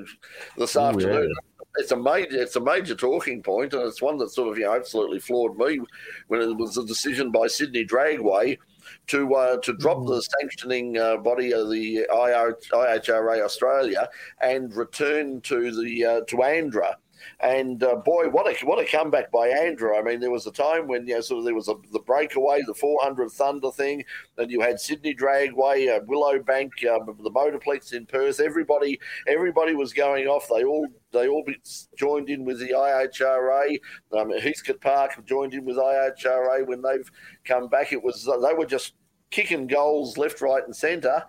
this 0.57 0.76
Ooh, 0.76 0.82
afternoon. 0.82 1.30
Yeah. 1.30 1.61
It's 1.78 1.91
a 1.91 1.97
major 1.97 2.41
it's 2.41 2.55
a 2.55 2.61
major 2.61 2.95
talking 2.95 3.43
point, 3.43 3.73
and 3.73 3.84
it's 3.84 4.01
one 4.01 4.17
that 4.17 4.32
sort 4.32 4.51
of 4.51 4.57
you 4.57 4.65
know 4.65 4.73
absolutely 4.76 5.19
floored 5.19 5.57
me 5.57 5.80
when 6.28 6.41
it 6.41 6.57
was 6.57 6.78
a 6.78 6.86
decision 6.86 7.32
by 7.32 7.47
Sydney 7.47 7.86
Dragway 7.86 8.57
to 9.08 9.36
uh, 9.36 9.58
to 9.58 9.74
drop 9.74 9.97
mm. 9.97 10.08
the 10.08 10.22
sanctioning 10.22 10.97
uh, 10.97 11.18
body 11.18 11.53
of 11.53 11.70
the 11.70 11.97
IR, 11.97 12.58
IHRA 12.74 13.43
Australia 13.43 14.10
and 14.41 14.76
return 14.76 15.41
to 15.41 15.72
the 15.72 16.06
uh, 16.06 16.22
to 16.28 16.38
ANDRA. 16.38 16.95
And 17.39 17.84
uh, 17.84 17.95
boy, 17.95 18.30
what 18.30 18.47
a 18.47 18.66
what 18.66 18.80
a 18.80 18.86
comeback 18.86 19.32
by 19.32 19.49
ANDRA! 19.49 19.99
I 19.99 20.01
mean, 20.01 20.20
there 20.20 20.32
was 20.32 20.47
a 20.47 20.51
time 20.51 20.88
when 20.88 21.08
you 21.08 21.16
know, 21.16 21.22
sort 21.22 21.39
of 21.39 21.45
there 21.45 21.56
was 21.56 21.68
a, 21.68 21.76
the 21.91 21.99
breakaway, 21.99 22.62
the 22.66 22.74
400 22.74 23.32
Thunder 23.32 23.72
thing, 23.72 24.03
and 24.38 24.51
you 24.51 24.62
had 24.62 24.80
Sydney 24.80 25.16
Dragway, 25.16 25.95
uh, 25.95 25.99
Willowbank, 26.06 26.72
uh, 26.86 26.99
the 27.06 27.32
Motorplex 27.32 27.93
in 27.93 28.06
Perth. 28.06 28.39
Everybody, 28.39 28.99
everybody 29.28 29.76
was 29.76 29.91
going 29.91 30.28
off. 30.28 30.47
They 30.47 30.64
all 30.64 30.88
they 31.16 31.28
all 31.28 31.43
joined 31.97 32.30
in 32.30 32.45
with 32.45 32.59
the 32.59 32.70
IHRA. 32.70 33.80
Um, 34.18 34.30
Heathcote 34.32 34.82
Park 34.82 35.26
joined 35.26 35.53
in 35.53 35.66
with 35.66 35.78
IHRA 35.78 36.68
when 36.68 36.82
they've 36.82 37.09
come 37.43 37.68
back. 37.68 37.91
It 37.93 38.03
was 38.03 38.24
they 38.26 38.53
were 38.53 38.66
just 38.66 38.93
kicking 39.32 39.68
goals 39.68 40.18
left, 40.18 40.41
right, 40.41 40.63
and 40.63 40.76
centre, 40.76 41.24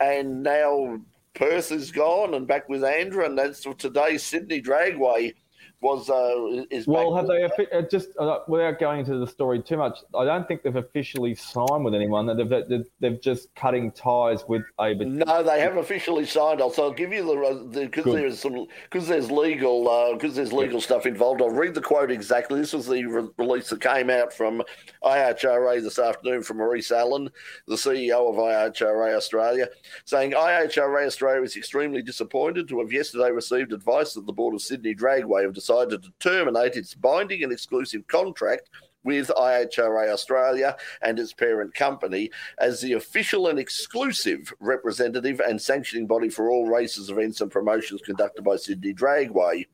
and 0.00 0.42
now 0.42 0.98
Perth 1.34 1.70
is 1.70 1.92
gone 1.92 2.34
and 2.34 2.46
back 2.46 2.68
with 2.68 2.82
ANDRA, 2.82 3.26
and 3.26 3.38
that's 3.38 3.64
today 3.78 4.18
Sydney 4.18 4.60
Dragway 4.60 5.34
was 5.80 6.10
uh, 6.10 6.64
is 6.70 6.88
well. 6.88 7.14
Have 7.14 7.28
they 7.28 7.44
uh, 7.44 7.82
just 7.82 8.08
uh, 8.18 8.40
without 8.48 8.80
going 8.80 9.00
into 9.00 9.16
the 9.18 9.26
story 9.26 9.62
too 9.62 9.76
much? 9.76 10.00
I 10.12 10.24
don't 10.24 10.46
think 10.48 10.64
they've 10.64 10.74
officially 10.74 11.36
signed 11.36 11.84
with 11.84 11.94
anyone. 11.94 12.26
They've 12.26 12.48
they've, 12.48 12.86
they've 12.98 13.20
just 13.20 13.54
cutting 13.54 13.92
ties 13.92 14.44
with 14.48 14.62
a. 14.80 14.94
No, 14.94 15.42
they 15.44 15.60
haven't 15.60 15.78
officially 15.78 16.26
signed. 16.26 16.60
I'll, 16.60 16.70
so 16.70 16.84
I'll 16.84 16.92
give 16.92 17.12
you 17.12 17.24
the 17.24 17.80
because 17.80 18.04
the, 18.04 18.12
there's 18.12 18.40
some 18.40 18.66
because 18.90 19.06
there's 19.06 19.30
legal 19.30 20.14
because 20.14 20.32
uh, 20.32 20.36
there's 20.36 20.52
legal 20.52 20.80
stuff 20.80 21.06
involved. 21.06 21.40
I'll 21.40 21.50
read 21.50 21.74
the 21.74 21.80
quote 21.80 22.10
exactly. 22.10 22.58
This 22.58 22.72
was 22.72 22.88
the 22.88 23.04
re- 23.04 23.28
release 23.38 23.70
that 23.70 23.80
came 23.80 24.10
out 24.10 24.32
from 24.32 24.62
IHRA 25.04 25.80
this 25.80 26.00
afternoon 26.00 26.42
from 26.42 26.56
Maurice 26.56 26.90
Allen, 26.90 27.30
the 27.68 27.76
CEO 27.76 28.28
of 28.28 28.34
IHRA 28.34 29.14
Australia, 29.14 29.68
saying 30.06 30.32
IHRA 30.32 31.06
Australia 31.06 31.42
is 31.42 31.56
extremely 31.56 32.02
disappointed 32.02 32.66
to 32.68 32.80
have 32.80 32.92
yesterday 32.92 33.30
received 33.30 33.72
advice 33.72 34.14
that 34.14 34.26
the 34.26 34.32
board 34.32 34.54
of 34.54 34.62
Sydney 34.62 34.94
Dragway 34.94 35.44
have 35.44 35.54
decided 35.54 35.67
decided 35.68 36.02
to 36.02 36.12
terminate 36.18 36.76
its 36.76 36.94
binding 36.94 37.42
and 37.42 37.52
exclusive 37.52 38.06
contract 38.06 38.70
with 39.04 39.28
IHRA 39.36 40.10
Australia 40.10 40.76
and 41.02 41.18
its 41.18 41.32
parent 41.32 41.74
company 41.74 42.30
as 42.58 42.80
the 42.80 42.94
official 42.94 43.48
and 43.48 43.58
exclusive 43.58 44.52
representative 44.60 45.40
and 45.40 45.60
sanctioning 45.60 46.06
body 46.06 46.28
for 46.28 46.50
all 46.50 46.68
races, 46.68 47.10
events, 47.10 47.40
and 47.40 47.50
promotions 47.50 48.00
conducted 48.02 48.42
by 48.42 48.56
Sydney 48.56 48.94
Dragway. 48.94 49.66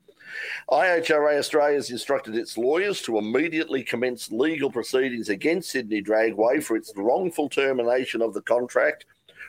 IHRA 0.69 1.37
Australia 1.37 1.75
has 1.75 1.91
instructed 1.91 2.35
its 2.35 2.57
lawyers 2.57 3.01
to 3.03 3.17
immediately 3.17 3.83
commence 3.83 4.31
legal 4.31 4.69
proceedings 4.69 5.29
against 5.29 5.71
Sydney 5.71 6.03
Dragway 6.03 6.61
for 6.63 6.75
its 6.75 6.91
wrongful 6.95 7.49
termination 7.49 8.21
of 8.21 8.33
the 8.33 8.41
contract 8.41 9.05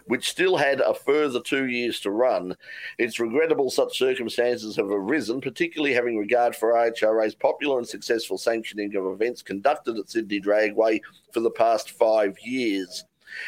which 0.07 0.29
still 0.29 0.57
had 0.57 0.81
a 0.81 0.95
further 0.95 1.41
two 1.41 1.67
years 1.67 2.01
to 2.01 2.11
run. 2.11 2.57
It's 2.99 3.21
regrettable 3.21 3.71
such 3.71 3.99
circumstances 3.99 4.77
have 4.77 4.91
arisen, 4.91 5.41
particularly 5.41 5.95
having 5.95 6.17
regard 6.17 6.57
for 6.57 6.73
IHRA's 6.73 7.35
popular 7.35 7.79
and 7.79 7.89
successful 7.89 8.39
sanctioning 8.39 8.95
of 8.97 9.07
events 9.07 9.43
conducted 9.43 9.99
at 9.99 10.11
Sydney 10.11 10.41
Dragway 10.41 11.01
for 11.33 11.41
the 11.41 11.51
past 11.51 11.91
five 11.91 12.37
years. 12.45 13.05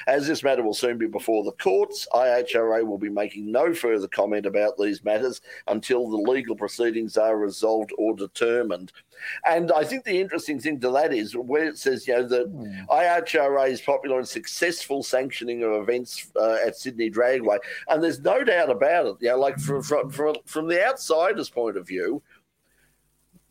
As 0.06 0.26
this 0.26 0.42
matter 0.42 0.62
will 0.62 0.74
soon 0.74 0.98
be 0.98 1.06
before 1.06 1.44
the 1.44 1.52
courts, 1.52 2.06
IHRA 2.12 2.86
will 2.86 2.98
be 2.98 3.08
making 3.08 3.50
no 3.50 3.74
further 3.74 4.08
comment 4.08 4.46
about 4.46 4.76
these 4.78 5.04
matters 5.04 5.40
until 5.66 6.08
the 6.08 6.16
legal 6.16 6.56
proceedings 6.56 7.16
are 7.16 7.36
resolved 7.36 7.92
or 7.98 8.14
determined. 8.14 8.92
And 9.46 9.72
I 9.72 9.84
think 9.84 10.04
the 10.04 10.20
interesting 10.20 10.60
thing 10.60 10.80
to 10.80 10.90
that 10.90 11.12
is 11.12 11.36
where 11.36 11.64
it 11.64 11.78
says, 11.78 12.06
you 12.06 12.14
know, 12.14 12.28
that 12.28 12.52
mm. 12.52 12.86
IHRA 12.88 13.68
is 13.68 13.80
popular 13.80 14.18
and 14.18 14.28
successful 14.28 15.02
sanctioning 15.02 15.62
of 15.62 15.72
events 15.72 16.30
uh, 16.40 16.58
at 16.64 16.76
Sydney 16.76 17.10
Dragway. 17.10 17.58
And 17.88 18.02
there's 18.02 18.20
no 18.20 18.44
doubt 18.44 18.70
about 18.70 19.06
it. 19.06 19.16
You 19.20 19.30
know, 19.30 19.38
like 19.38 19.58
from, 19.58 19.82
from, 19.82 20.10
from, 20.10 20.36
from 20.46 20.68
the 20.68 20.84
outsider's 20.86 21.50
point 21.50 21.76
of 21.76 21.86
view, 21.86 22.22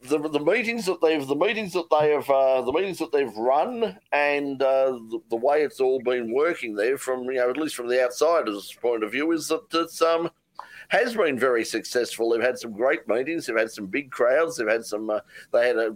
the, 0.03 0.19
the 0.19 0.39
meetings 0.39 0.85
that 0.85 1.01
they've 1.01 1.25
the 1.25 1.35
meetings 1.35 1.73
that 1.73 1.89
they 1.89 2.11
have 2.11 2.29
uh, 2.29 2.61
the 2.61 2.71
meetings 2.71 2.99
that 2.99 3.11
they've 3.11 3.35
run 3.35 3.97
and 4.11 4.61
uh, 4.61 4.91
the, 4.91 5.19
the, 5.29 5.35
way 5.35 5.63
it's 5.63 5.79
all 5.79 5.99
been 6.01 6.31
working 6.31 6.75
there 6.75 6.97
from 6.97 7.23
you 7.23 7.35
know 7.35 7.49
at 7.49 7.57
least 7.57 7.75
from 7.75 7.87
the 7.87 8.03
outsider's 8.03 8.71
point 8.81 9.03
of 9.03 9.11
view 9.11 9.31
is 9.31 9.47
that 9.47 9.61
it's 9.73 10.01
um 10.01 10.29
has 10.89 11.15
been 11.15 11.37
very 11.37 11.65
successful. 11.65 12.29
They've 12.29 12.41
had 12.41 12.57
some 12.57 12.71
great 12.71 13.07
meetings. 13.07 13.45
They've 13.45 13.57
had 13.57 13.71
some 13.71 13.87
big 13.87 14.11
crowds. 14.11 14.57
They've 14.57 14.67
had 14.67 14.85
some. 14.85 15.09
Uh, 15.09 15.19
they 15.51 15.67
had 15.67 15.77
a. 15.77 15.95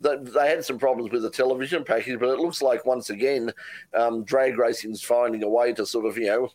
They 0.00 0.48
had 0.48 0.64
some 0.64 0.78
problems 0.78 1.10
with 1.10 1.22
the 1.22 1.30
television 1.30 1.82
package, 1.82 2.20
but 2.20 2.28
it 2.28 2.38
looks 2.38 2.62
like 2.62 2.86
once 2.86 3.10
again, 3.10 3.52
um, 3.94 4.22
drag 4.22 4.56
racing's 4.56 5.02
finding 5.02 5.42
a 5.42 5.48
way 5.48 5.72
to 5.72 5.84
sort 5.84 6.06
of 6.06 6.16
you 6.16 6.26
know 6.26 6.50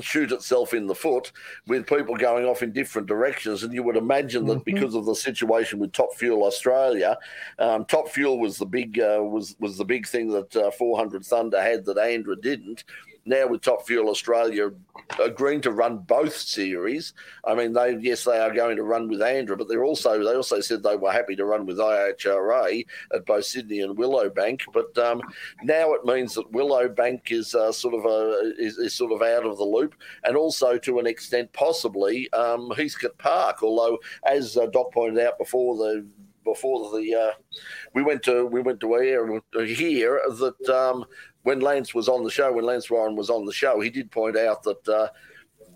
shoot 0.00 0.32
itself 0.32 0.74
in 0.74 0.86
the 0.86 0.94
foot 0.94 1.32
with 1.66 1.86
people 1.86 2.16
going 2.16 2.44
off 2.44 2.62
in 2.62 2.72
different 2.72 3.06
directions. 3.06 3.62
And 3.62 3.72
you 3.72 3.82
would 3.82 3.96
imagine 3.96 4.46
that 4.46 4.58
mm-hmm. 4.58 4.74
because 4.74 4.94
of 4.94 5.06
the 5.06 5.14
situation 5.14 5.78
with 5.78 5.92
Top 5.92 6.14
Fuel 6.16 6.44
Australia, 6.44 7.16
um, 7.58 7.84
Top 7.84 8.08
Fuel 8.08 8.40
was 8.40 8.56
the 8.56 8.66
big 8.66 8.98
uh, 8.98 9.20
was 9.22 9.56
was 9.60 9.78
the 9.78 9.84
big 9.84 10.06
thing 10.06 10.28
that 10.30 10.54
uh, 10.56 10.70
400 10.70 11.24
Thunder 11.24 11.60
had 11.60 11.84
that 11.84 11.98
Andra 11.98 12.36
didn't 12.36 12.84
now 13.26 13.46
with 13.46 13.62
Top 13.62 13.86
Fuel 13.86 14.08
Australia 14.08 14.70
agreeing 15.22 15.60
to 15.62 15.70
run 15.70 15.98
both 15.98 16.36
series. 16.36 17.14
I 17.44 17.54
mean, 17.54 17.72
they 17.72 17.96
yes, 18.00 18.24
they 18.24 18.38
are 18.38 18.52
going 18.52 18.76
to 18.76 18.82
run 18.82 19.08
with 19.08 19.22
Andra, 19.22 19.56
but 19.56 19.68
they're 19.68 19.84
also 19.84 20.22
they 20.22 20.34
also 20.34 20.60
said 20.60 20.82
they 20.82 20.96
were 20.96 21.12
happy 21.12 21.36
to 21.36 21.44
run 21.44 21.66
with 21.66 21.78
IHRA 21.78 22.86
at 23.14 23.26
both 23.26 23.44
Sydney 23.44 23.80
and 23.80 23.96
Willowbank. 23.96 24.62
But 24.72 24.96
um, 24.98 25.20
now 25.62 25.92
it 25.94 26.04
means 26.04 26.34
that 26.34 26.50
Willowbank 26.52 27.32
is 27.32 27.54
uh, 27.54 27.72
sort 27.72 27.94
of 27.94 28.04
a 28.04 28.54
is, 28.58 28.78
is, 28.78 28.94
sort 28.94 29.12
of 29.12 29.22
out 29.22 29.46
of 29.46 29.58
the 29.58 29.64
loop, 29.64 29.94
and 30.24 30.36
also 30.36 30.78
to 30.78 30.98
an 30.98 31.06
extent 31.06 31.52
possibly 31.52 32.32
um, 32.32 32.70
Heathcote 32.76 33.18
Park. 33.18 33.62
Although, 33.62 33.98
as 34.26 34.56
uh, 34.56 34.66
Doc 34.66 34.92
pointed 34.92 35.24
out 35.24 35.38
before 35.38 35.76
the 35.76 36.06
before 36.44 36.96
the 36.96 37.14
uh, 37.14 37.32
we 37.94 38.02
went 38.02 38.22
to 38.22 38.46
we 38.46 38.60
went 38.60 38.80
to 38.80 38.94
air 38.96 39.40
here 39.64 40.20
that 40.28 40.68
um, 40.68 41.04
when 41.44 41.60
Lance 41.60 41.94
was 41.94 42.08
on 42.08 42.24
the 42.24 42.30
show, 42.30 42.52
when 42.52 42.64
Lance 42.64 42.90
Warren 42.90 43.16
was 43.16 43.30
on 43.30 43.44
the 43.44 43.52
show, 43.52 43.80
he 43.80 43.90
did 43.90 44.10
point 44.10 44.36
out 44.36 44.62
that 44.64 44.88
uh, 44.88 45.08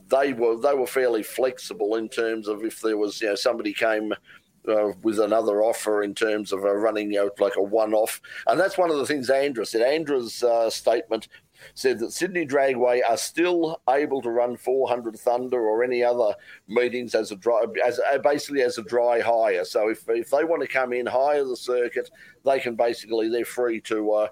they 0.08 0.32
were 0.32 0.58
they 0.58 0.74
were 0.74 0.86
fairly 0.86 1.22
flexible 1.22 1.94
in 1.94 2.08
terms 2.08 2.48
of 2.48 2.64
if 2.64 2.80
there 2.80 2.96
was 2.96 3.20
you 3.20 3.28
know 3.28 3.34
somebody 3.34 3.72
came 3.72 4.12
uh, 4.66 4.92
with 5.02 5.20
another 5.20 5.62
offer 5.62 6.02
in 6.02 6.14
terms 6.14 6.52
of 6.52 6.64
a 6.64 6.76
running 6.76 7.12
you 7.12 7.18
know 7.18 7.30
like 7.38 7.56
a 7.56 7.62
one 7.62 7.94
off, 7.94 8.20
and 8.46 8.58
that's 8.58 8.78
one 8.78 8.90
of 8.90 8.96
the 8.96 9.06
things 9.06 9.30
Andra 9.30 9.64
said. 9.64 9.82
Andra's 9.82 10.42
uh, 10.42 10.70
statement 10.70 11.28
said 11.74 11.98
that 11.98 12.12
Sydney 12.12 12.46
Dragway 12.46 13.00
are 13.06 13.16
still 13.16 13.80
able 13.90 14.22
to 14.22 14.30
run 14.30 14.56
400 14.56 15.18
Thunder 15.18 15.60
or 15.60 15.82
any 15.82 16.02
other 16.04 16.34
meetings 16.68 17.14
as 17.14 17.32
a 17.32 17.36
dry, 17.36 17.64
as 17.84 18.00
a, 18.12 18.18
basically 18.18 18.62
as 18.62 18.78
a 18.78 18.82
dry 18.82 19.20
hire. 19.20 19.64
So 19.64 19.90
if 19.90 20.08
if 20.08 20.30
they 20.30 20.44
want 20.44 20.62
to 20.62 20.68
come 20.68 20.94
in 20.94 21.04
hire 21.04 21.44
the 21.44 21.56
circuit, 21.56 22.10
they 22.44 22.58
can 22.58 22.74
basically 22.74 23.28
they're 23.28 23.44
free 23.44 23.82
to 23.82 24.12
uh, 24.12 24.28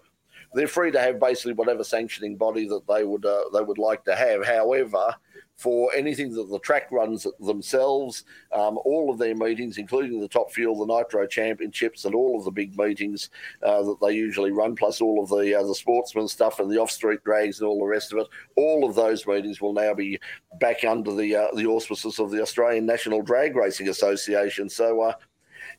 they're 0.57 0.67
free 0.67 0.91
to 0.91 1.01
have 1.01 1.21
basically 1.21 1.53
whatever 1.53 1.85
sanctioning 1.85 2.35
body 2.35 2.67
that 2.67 2.87
they 2.89 3.05
would 3.05 3.27
uh, 3.27 3.45
they 3.53 3.61
would 3.61 3.79
like 3.79 4.05
to 4.05 4.17
have. 4.17 4.45
However, 4.45 5.15
for 5.55 5.91
anything 5.95 6.35
that 6.35 6.49
the 6.51 6.59
track 6.61 6.91
runs 6.91 7.27
themselves, 7.41 8.25
um, 8.53 8.79
all 8.85 9.11
of 9.11 9.19
their 9.19 9.35
meetings, 9.35 9.77
including 9.77 10.19
the 10.19 10.29
Top 10.29 10.51
Fuel, 10.53 10.85
the 10.85 10.95
Nitro 10.95 11.27
Championships, 11.27 12.07
and 12.07 12.15
all 12.15 12.39
of 12.39 12.45
the 12.45 12.51
big 12.51 12.77
meetings 12.77 13.29
uh, 13.63 13.83
that 13.83 13.99
they 14.01 14.13
usually 14.13 14.51
run, 14.51 14.75
plus 14.75 15.03
all 15.03 15.23
of 15.23 15.29
the 15.29 15.55
uh, 15.55 15.63
the 15.63 15.75
sportsman 15.75 16.27
stuff 16.27 16.59
and 16.59 16.71
the 16.71 16.81
off 16.81 16.91
street 16.91 17.23
drags 17.25 17.61
and 17.61 17.69
all 17.69 17.79
the 17.79 17.85
rest 17.85 18.13
of 18.13 18.19
it, 18.19 18.27
all 18.57 18.89
of 18.89 18.95
those 18.95 19.27
meetings 19.27 19.61
will 19.61 19.75
now 19.75 19.93
be 19.93 20.19
back 20.59 20.85
under 20.85 21.15
the 21.15 21.37
uh, 21.37 21.49
the 21.55 21.67
auspices 21.67 22.19
of 22.19 22.31
the 22.31 22.41
Australian 22.41 22.87
National 22.87 23.21
Drag 23.21 23.55
Racing 23.55 23.91
Association. 23.91 24.71
So 24.71 25.03
uh, 25.03 25.13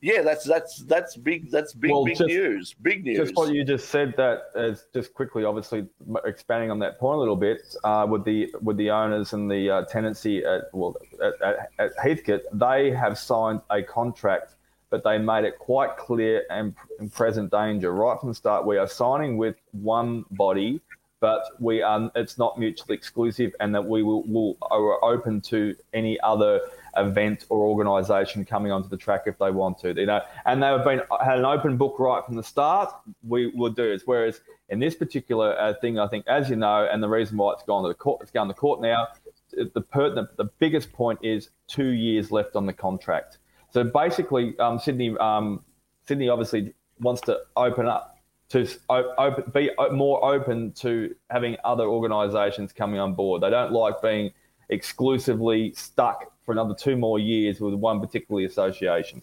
yeah, 0.02 0.22
that's 0.22 0.46
that's 0.46 0.78
that's 0.84 1.16
big. 1.16 1.52
That's 1.52 1.74
big 1.74 1.92
well, 1.92 2.06
big 2.06 2.18
just, 2.18 2.28
news. 2.28 2.76
Big 2.82 3.04
news. 3.04 3.18
Just 3.18 3.36
what 3.36 3.54
you 3.54 3.64
just 3.64 3.90
said. 3.90 4.14
That 4.18 4.52
is 4.56 4.86
just 4.94 5.14
quickly, 5.14 5.44
obviously 5.44 5.88
expanding 6.26 6.72
on 6.72 6.80
that 6.80 7.00
point 7.00 7.16
a 7.16 7.20
little 7.20 7.36
bit. 7.36 7.76
Uh, 7.84 8.06
with 8.10 8.24
the 8.24 8.54
with 8.62 8.78
the 8.78 8.90
owners 8.92 9.34
and 9.34 9.50
the 9.50 9.70
uh, 9.70 9.86
tenancy 9.86 10.44
at 10.46 10.64
well 10.74 10.96
at, 11.24 11.42
at, 11.42 11.72
at 11.80 11.92
Heathcote, 11.98 12.44
they 12.54 12.92
have 12.92 13.18
signed 13.18 13.62
a 13.70 13.82
contract 13.84 14.54
but 14.90 15.04
they 15.04 15.18
made 15.18 15.44
it 15.44 15.60
quite 15.60 15.98
clear 15.98 16.46
and 16.50 16.74
in 17.00 17.10
present 17.10 17.52
danger 17.52 17.94
right 17.94 18.20
from 18.20 18.30
the 18.30 18.36
start. 18.36 18.66
We 18.66 18.78
are 18.78 18.88
signing 18.88 19.38
with 19.38 19.58
one 19.72 20.26
body, 20.32 20.80
but 21.20 21.44
we 21.60 21.82
are 21.82 22.12
it's 22.16 22.38
not 22.38 22.60
mutually 22.60 22.96
exclusive, 22.96 23.54
and 23.60 23.74
that 23.76 23.86
we 23.86 24.04
will, 24.04 24.24
will 24.24 24.58
are 24.62 25.04
open 25.04 25.42
to 25.42 25.76
any 25.94 26.20
other 26.22 26.62
event 26.98 27.46
or 27.50 27.60
organisation 27.60 28.46
coming 28.46 28.72
onto 28.72 28.90
the 28.90 28.98
track 28.98 29.24
if 29.26 29.38
they 29.38 29.52
want 29.52 29.80
to. 29.80 29.94
You 29.94 30.06
know, 30.06 30.22
and 30.46 30.62
they've 30.62 30.84
been 30.84 31.02
had 31.24 31.40
an 31.40 31.46
open 31.46 31.78
book 31.78 32.00
right 32.00 32.24
from 32.26 32.36
the 32.36 32.44
start. 32.44 32.94
We 33.28 33.48
will 33.48 33.72
do 33.72 33.84
it. 33.84 34.02
Whereas 34.06 34.42
in 34.70 34.80
this 34.80 34.96
particular 34.96 35.60
uh, 35.60 35.74
thing, 35.80 36.00
I 36.00 36.08
think, 36.08 36.28
as 36.28 36.50
you 36.50 36.56
know, 36.56 36.88
and 36.92 37.02
the 37.02 37.10
reason 37.10 37.38
why 37.38 37.54
it's 37.54 37.64
gone 37.64 37.84
to 37.84 37.90
the 37.90 37.96
court, 37.96 38.22
it's 38.22 38.32
gone 38.32 38.48
to 38.48 38.54
court 38.54 38.82
now. 38.82 39.08
The, 39.54 39.82
pertinent, 39.82 40.36
the 40.36 40.50
biggest 40.60 40.92
point 40.92 41.20
is 41.24 41.50
two 41.68 41.92
years 41.92 42.32
left 42.32 42.56
on 42.56 42.66
the 42.66 42.74
contract. 42.74 43.38
So 43.70 43.84
basically, 43.84 44.58
um, 44.60 44.78
Sydney, 44.78 45.16
um, 45.20 45.64
Sydney 46.06 46.30
obviously 46.30 46.74
wants 47.00 47.22
to 47.22 47.40
open 47.56 47.88
up 47.88 48.18
to 48.50 48.68
open, 48.90 49.52
be 49.54 49.70
more 49.92 50.24
open 50.24 50.72
to 50.72 51.14
having 51.30 51.58
other 51.66 51.84
organisations 51.84 52.72
coming 52.72 53.00
on 53.00 53.14
board. 53.14 53.42
They 53.42 53.50
don't 53.50 53.74
like 53.74 54.02
being 54.02 54.32
exclusively 54.70 55.74
stuck 55.76 56.32
for 56.48 56.54
another 56.54 56.74
two 56.74 56.96
more 56.96 57.20
years 57.20 57.60
with 57.60 57.74
one 57.74 58.00
particular 58.00 58.46
association. 58.46 59.22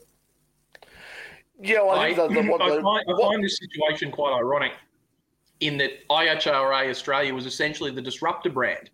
Yeah, 1.59 1.81
well, 1.81 1.93
I, 1.93 2.09
I, 2.09 2.12
the, 2.12 2.29
the, 2.29 2.41
I, 2.41 2.83
find, 2.83 3.05
I 3.09 3.18
find 3.18 3.43
this 3.43 3.59
situation 3.59 4.11
quite 4.11 4.37
ironic 4.37 4.72
in 5.61 5.79
that 5.79 6.07
IHRA 6.11 6.91
Australia 6.91 7.33
was 7.35 7.47
essentially 7.47 7.91
the 7.91 8.03
disruptor 8.03 8.51
brand 8.51 8.91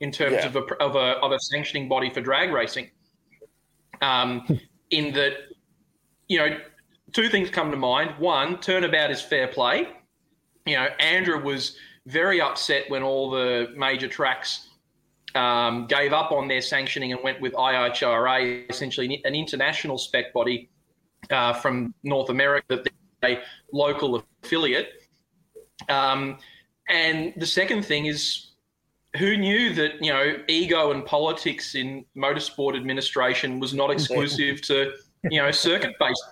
in 0.00 0.10
terms 0.10 0.32
yeah. 0.32 0.46
of, 0.46 0.56
a, 0.56 0.62
of, 0.82 0.96
a, 0.96 1.20
of 1.20 1.30
a 1.30 1.38
sanctioning 1.38 1.88
body 1.88 2.10
for 2.10 2.20
drag 2.20 2.52
racing. 2.52 2.90
Um, 4.02 4.44
in 4.90 5.12
that, 5.12 5.34
you 6.26 6.38
know, 6.38 6.58
two 7.12 7.28
things 7.28 7.48
come 7.48 7.70
to 7.70 7.76
mind. 7.76 8.18
One, 8.18 8.58
turnabout 8.58 9.12
is 9.12 9.22
fair 9.22 9.46
play. 9.46 9.86
You 10.66 10.74
know, 10.74 10.88
Andra 10.98 11.38
was 11.40 11.76
very 12.06 12.40
upset 12.40 12.90
when 12.90 13.04
all 13.04 13.30
the 13.30 13.72
major 13.76 14.08
tracks 14.08 14.67
um, 15.34 15.86
gave 15.86 16.12
up 16.12 16.32
on 16.32 16.48
their 16.48 16.62
sanctioning 16.62 17.12
and 17.12 17.22
went 17.22 17.40
with 17.40 17.52
IHRA, 17.54 18.68
essentially 18.70 19.20
an 19.24 19.34
international 19.34 19.98
spec 19.98 20.32
body 20.32 20.68
uh, 21.30 21.52
from 21.52 21.94
North 22.02 22.30
America, 22.30 22.76
that 22.76 22.88
a 23.24 23.40
local 23.72 24.24
affiliate. 24.42 25.02
Um, 25.88 26.38
and 26.88 27.32
the 27.36 27.46
second 27.46 27.84
thing 27.84 28.06
is, 28.06 28.52
who 29.16 29.36
knew 29.36 29.72
that 29.74 30.02
you 30.02 30.12
know 30.12 30.36
ego 30.48 30.92
and 30.92 31.04
politics 31.04 31.74
in 31.74 32.04
motorsport 32.16 32.76
administration 32.76 33.58
was 33.58 33.72
not 33.72 33.90
exclusive 33.90 34.60
to 34.62 34.92
you 35.30 35.40
know 35.40 35.50
circuit 35.50 35.94
based 35.98 36.22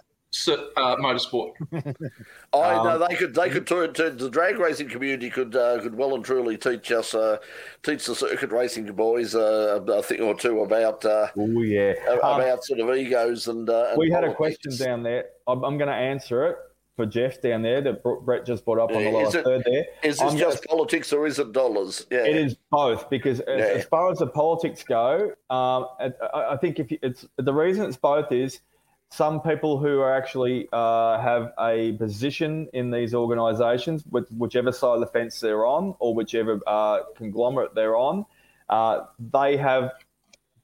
uh, 0.49 0.97
motorsport. 0.97 1.53
I 2.53 2.74
um, 2.74 2.87
know 2.87 3.07
they 3.07 3.14
could 3.14 3.34
they 3.34 3.51
could 3.51 3.66
turn 3.66 3.93
to 3.95 4.11
the 4.11 4.30
drag 4.30 4.59
racing 4.59 4.89
community 4.89 5.30
could 5.30 5.55
uh, 5.55 5.80
could 5.80 5.95
well 5.95 6.14
and 6.14 6.24
truly 6.24 6.57
teach 6.57 6.91
us 6.93 7.14
uh, 7.14 7.39
teach 7.82 8.07
the 8.07 8.14
circuit 8.14 8.51
racing 8.51 8.87
boys 8.93 9.34
uh, 9.34 9.80
a 9.87 10.03
thing 10.03 10.20
or 10.20 10.34
two 10.34 10.61
about 10.61 11.05
uh, 11.05 11.28
oh 11.37 11.62
yeah 11.62 11.93
about 12.07 12.41
um, 12.41 12.59
sort 12.62 12.80
of 12.80 12.95
egos 12.97 13.49
and. 13.49 13.68
Uh, 13.68 13.89
and 13.91 13.99
we 13.99 14.11
had 14.11 14.24
a 14.24 14.34
question 14.34 14.76
down 14.76 15.03
there. 15.03 15.26
I'm, 15.47 15.64
I'm 15.64 15.78
going 15.78 15.89
to 15.89 15.95
answer 15.95 16.47
it 16.47 16.57
for 16.97 17.07
Jeff 17.07 17.43
down 17.43 17.62
there 17.62 17.80
that 17.82 18.03
Brett 18.03 18.47
just 18.47 18.64
brought 18.64 18.78
up 18.78 18.91
on 18.91 19.05
the 19.05 19.11
lower 19.11 19.30
third 19.30 19.62
there. 19.64 19.84
Is 20.03 20.18
this 20.18 20.34
just 20.34 20.64
politics 20.64 21.12
or 21.12 21.26
is 21.26 21.39
it 21.39 21.53
dollars? 21.53 22.07
Yeah. 22.11 22.24
It 22.24 22.37
is 22.37 22.57
both 22.70 23.09
because 23.11 23.43
yeah. 23.47 23.55
as, 23.55 23.84
far 23.84 24.11
as 24.11 24.18
the 24.18 24.26
politics 24.26 24.82
go, 24.82 25.32
um, 25.51 25.87
I, 26.01 26.12
I, 26.32 26.57
think 26.57 26.78
if 26.80 26.91
you, 26.91 26.99
it's 27.03 27.26
the 27.37 27.53
reason 27.53 27.84
it's 27.84 27.99
both 27.99 28.32
is 28.32 28.61
some 29.11 29.40
people 29.40 29.78
who 29.78 30.00
are 30.00 30.14
actually 30.14 30.68
uh, 30.72 31.18
have 31.20 31.52
a 31.61 31.92
position 31.92 32.68
in 32.72 32.90
these 32.90 33.14
organisations, 33.14 34.04
with 34.11 34.28
whichever 34.32 34.72
side 34.72 34.94
of 34.94 35.00
the 35.00 35.07
fence 35.07 35.40
they're 35.40 35.64
on 35.64 35.94
or 36.00 36.14
whichever 36.14 36.61
uh, 36.66 37.00
conglomerate 37.16 37.74
they're 37.74 37.96
on, 37.96 38.26
uh, 38.68 39.04
they 39.32 39.57
have 39.57 39.92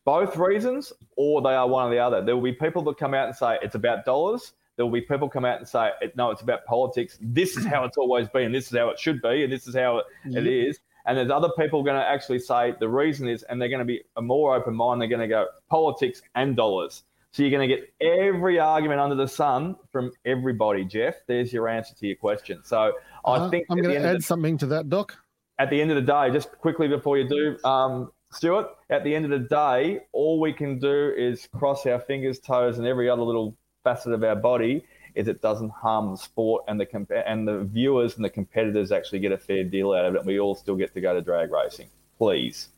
both 0.05 0.37
reasons 0.37 0.93
or 1.17 1.41
they 1.41 1.55
are 1.55 1.69
one 1.69 1.87
or 1.87 1.91
the 1.91 1.99
other. 2.01 2.21
There 2.25 2.35
will 2.35 2.43
be 2.43 2.53
people 2.53 2.83
that 2.83 2.99
come 2.99 3.15
out 3.15 3.29
and 3.29 3.37
say 3.37 3.59
it's 3.63 3.77
about 3.77 4.05
dollars. 4.05 4.53
there 4.77 4.87
will 4.87 4.93
be 4.93 5.01
people 5.03 5.29
come 5.29 5.45
out 5.45 5.59
and 5.59 5.69
say, 5.69 5.91
no, 6.17 6.31
it's 6.31 6.43
about 6.43 6.65
politics. 6.65 7.19
This 7.21 7.57
is 7.57 7.65
how 7.65 7.85
it's 7.85 7.97
always 7.97 8.29
been. 8.29 8.53
This 8.53 8.73
is 8.73 8.79
how 8.79 8.89
it 8.89 8.99
should 8.99 9.21
be. 9.23 9.45
And 9.45 9.53
this 9.53 9.67
is 9.67 9.75
how 9.75 9.99
it, 9.99 10.07
it 10.25 10.47
is. 10.47 10.81
And 11.05 11.19
there's 11.19 11.31
other 11.31 11.51
people 11.59 11.83
going 11.83 11.97
to 11.97 12.05
actually 12.05 12.39
say 12.39 12.75
the 12.79 12.89
reason 12.89 13.29
is, 13.29 13.43
and 13.45 13.61
they're 13.61 13.69
going 13.69 13.81
to 13.81 13.85
be 13.85 14.03
a 14.17 14.23
more 14.23 14.55
open 14.55 14.75
mind. 14.75 15.01
They're 15.01 15.09
going 15.09 15.21
to 15.21 15.29
go 15.29 15.47
politics 15.69 16.23
and 16.35 16.57
dollars. 16.57 17.03
So 17.33 17.43
you're 17.43 17.51
going 17.51 17.67
to 17.69 17.77
get 17.77 17.93
every 18.01 18.59
argument 18.59 19.01
under 19.01 19.17
the 19.17 19.27
sun 19.27 19.77
from 19.91 20.13
everybody, 20.27 20.85
Jeff. 20.85 21.15
There's 21.27 21.51
your 21.51 21.67
answer 21.67 21.95
to 21.95 22.07
your 22.07 22.17
question. 22.17 22.61
So 22.63 22.93
uh-huh. 23.25 23.47
I 23.47 23.51
think 23.51 23.67
I'm 23.71 23.79
going 23.79 23.95
to 23.95 24.07
add 24.07 24.19
the, 24.19 24.23
something 24.23 24.59
to 24.59 24.67
that, 24.67 24.91
Doc. 24.91 25.17
At 25.59 25.71
the 25.71 25.81
end 25.81 25.91
of 25.91 25.97
the 25.97 26.03
day, 26.03 26.31
just 26.31 26.53
quickly 26.53 26.89
before 26.89 27.17
you 27.17 27.27
do, 27.27 27.69
um, 27.69 28.13
Stuart, 28.33 28.69
at 28.91 29.03
the 29.05 29.15
end 29.15 29.25
of 29.25 29.31
the 29.31 29.49
day, 29.49 30.01
all 30.13 30.41
we 30.41 30.53
can 30.53 30.79
do 30.79 31.15
is 31.17 31.49
cross 31.55 31.87
our 31.87 32.01
fingers, 32.01 32.39
toes, 32.39 32.79
and 32.79 32.87
every 32.87 33.09
other 33.09 33.23
little 33.23 33.57
facet 33.83 34.13
of 34.13 34.23
our 34.25 34.37
body 34.37 34.85
is 35.15 35.29
it 35.29 35.43
doesn't 35.43 35.71
harm 35.71 36.11
the 36.11 36.17
sport 36.17 36.65
and 36.69 36.81
the 36.81 36.87
comp- 36.87 37.13
and 37.27 37.47
the 37.47 37.65
viewers 37.65 38.17
and 38.17 38.25
the 38.25 38.31
competitors 38.31 38.93
actually 38.93 39.19
get 39.19 39.33
a 39.33 39.39
fair 39.39 39.65
deal 39.65 39.93
out 39.93 40.05
of 40.05 40.15
it. 40.15 40.25
We 40.25 40.41
all 40.41 40.55
still 40.55 40.77
get 40.77 40.95
to 40.95 41.01
go 41.01 41.15
to 41.15 41.21
drag 41.21 41.51
racing. 41.51 41.89
Please. 42.19 42.69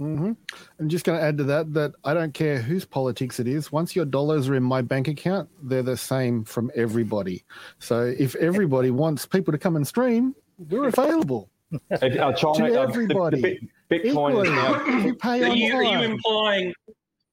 Mm-hmm. 0.00 0.32
I'm 0.80 0.88
just 0.88 1.04
going 1.04 1.18
to 1.18 1.24
add 1.24 1.38
to 1.38 1.44
that 1.44 1.72
that 1.74 1.92
I 2.04 2.14
don't 2.14 2.34
care 2.34 2.60
whose 2.60 2.84
politics 2.84 3.38
it 3.38 3.46
is. 3.46 3.70
Once 3.70 3.94
your 3.94 4.04
dollars 4.04 4.48
are 4.48 4.56
in 4.56 4.62
my 4.62 4.82
bank 4.82 5.06
account, 5.08 5.48
they're 5.62 5.82
the 5.82 5.96
same 5.96 6.44
from 6.44 6.70
everybody. 6.74 7.44
So 7.78 8.12
if 8.18 8.34
everybody 8.36 8.90
wants 8.90 9.24
people 9.24 9.52
to 9.52 9.58
come 9.58 9.76
and 9.76 9.86
stream, 9.86 10.34
we're 10.58 10.88
available 10.88 11.48
uh, 11.92 12.32
China, 12.32 12.70
to 12.70 12.80
everybody. 12.80 13.40
The, 13.40 13.60
the 13.88 14.00
Bitcoin 14.00 14.44
now. 14.46 14.84
you 15.04 15.14
pay 15.14 15.42
are, 15.44 15.54
you, 15.54 15.74
are 15.74 15.84
you 15.84 16.02
implying, 16.02 16.74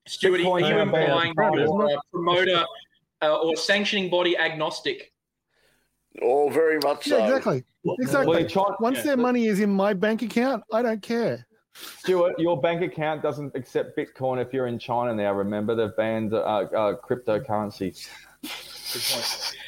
Stuart? 0.07 0.45
Are 0.45 0.59
you 0.59 0.78
implying 0.78 1.34
a 1.38 1.99
promoter 2.12 2.66
uh, 3.22 3.36
or 3.36 3.55
sanctioning 3.55 4.09
body 4.09 4.38
agnostic. 4.38 5.14
Oh, 6.22 6.49
very 6.49 6.80
much 6.84 7.05
so. 7.05 7.18
Yeah, 7.18 7.26
exactly. 7.26 7.64
Exactly. 7.99 8.47
Well, 8.55 8.78
Once 8.80 8.97
yeah. 8.97 9.03
their 9.03 9.18
money 9.18 9.47
is 9.47 9.59
in 9.59 9.72
my 9.72 9.93
bank 9.93 10.22
account, 10.22 10.64
I 10.74 10.82
don't 10.82 11.01
care. 11.01 11.47
Stuart, 11.74 12.38
your 12.38 12.59
bank 12.59 12.82
account 12.82 13.22
doesn't 13.22 13.55
accept 13.55 13.97
Bitcoin 13.97 14.41
if 14.41 14.53
you're 14.53 14.67
in 14.67 14.78
China 14.78 15.13
now. 15.13 15.34
Remember, 15.34 15.76
they've 15.76 15.95
banned 15.95 16.34
uh, 16.34 16.38
uh, 16.38 16.95
cryptocurrency. 16.97 18.07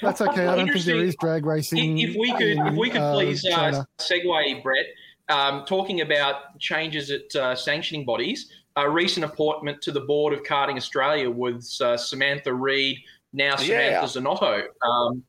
That's 0.01 0.21
okay. 0.21 0.47
I 0.47 0.55
don't 0.55 0.71
think 0.71 0.83
there 0.85 0.97
is 0.97 1.15
drag 1.15 1.45
racing. 1.45 1.97
If 1.97 2.15
we 2.15 2.31
could, 2.33 2.47
in, 2.47 2.67
if 2.67 2.73
we 2.75 2.89
could 2.89 3.01
uh, 3.01 3.13
please 3.13 3.45
uh, 3.45 3.83
segue, 3.99 4.63
Brett, 4.63 4.85
um, 5.29 5.63
talking 5.65 6.01
about 6.01 6.59
changes 6.59 7.09
at 7.09 7.35
uh, 7.35 7.55
sanctioning 7.55 8.05
bodies. 8.05 8.51
A 8.75 8.89
recent 8.89 9.23
appointment 9.23 9.81
to 9.83 9.91
the 9.91 10.01
board 10.01 10.33
of 10.33 10.41
Karting 10.41 10.77
Australia 10.77 11.29
was 11.29 11.79
uh, 11.79 11.95
Samantha 11.95 12.53
Reid 12.53 12.97
now 13.33 13.55
Samantha 13.55 13.71
yeah. 13.71 14.03
Zanotto, 14.03 14.63
um, 14.87 15.23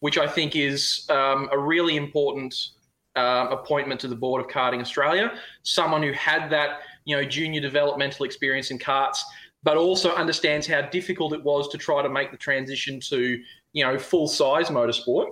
which 0.00 0.18
I 0.18 0.26
think 0.26 0.54
is 0.56 1.06
um, 1.10 1.48
a 1.52 1.58
really 1.58 1.96
important 1.96 2.54
uh, 3.16 3.48
appointment 3.50 4.00
to 4.00 4.08
the 4.08 4.16
board 4.16 4.44
of 4.44 4.50
Karting 4.50 4.80
Australia. 4.80 5.32
Someone 5.62 6.02
who 6.02 6.12
had 6.12 6.50
that 6.50 6.80
you 7.04 7.16
know 7.16 7.24
junior 7.24 7.60
developmental 7.60 8.24
experience 8.24 8.70
in 8.70 8.78
karts, 8.78 9.18
but 9.62 9.76
also 9.76 10.14
understands 10.14 10.66
how 10.66 10.82
difficult 10.82 11.32
it 11.32 11.42
was 11.42 11.68
to 11.68 11.78
try 11.78 12.02
to 12.02 12.08
make 12.08 12.30
the 12.30 12.36
transition 12.36 13.00
to 13.00 13.40
you 13.72 13.84
know 13.84 13.98
full 13.98 14.28
size 14.28 14.68
motorsport. 14.68 15.28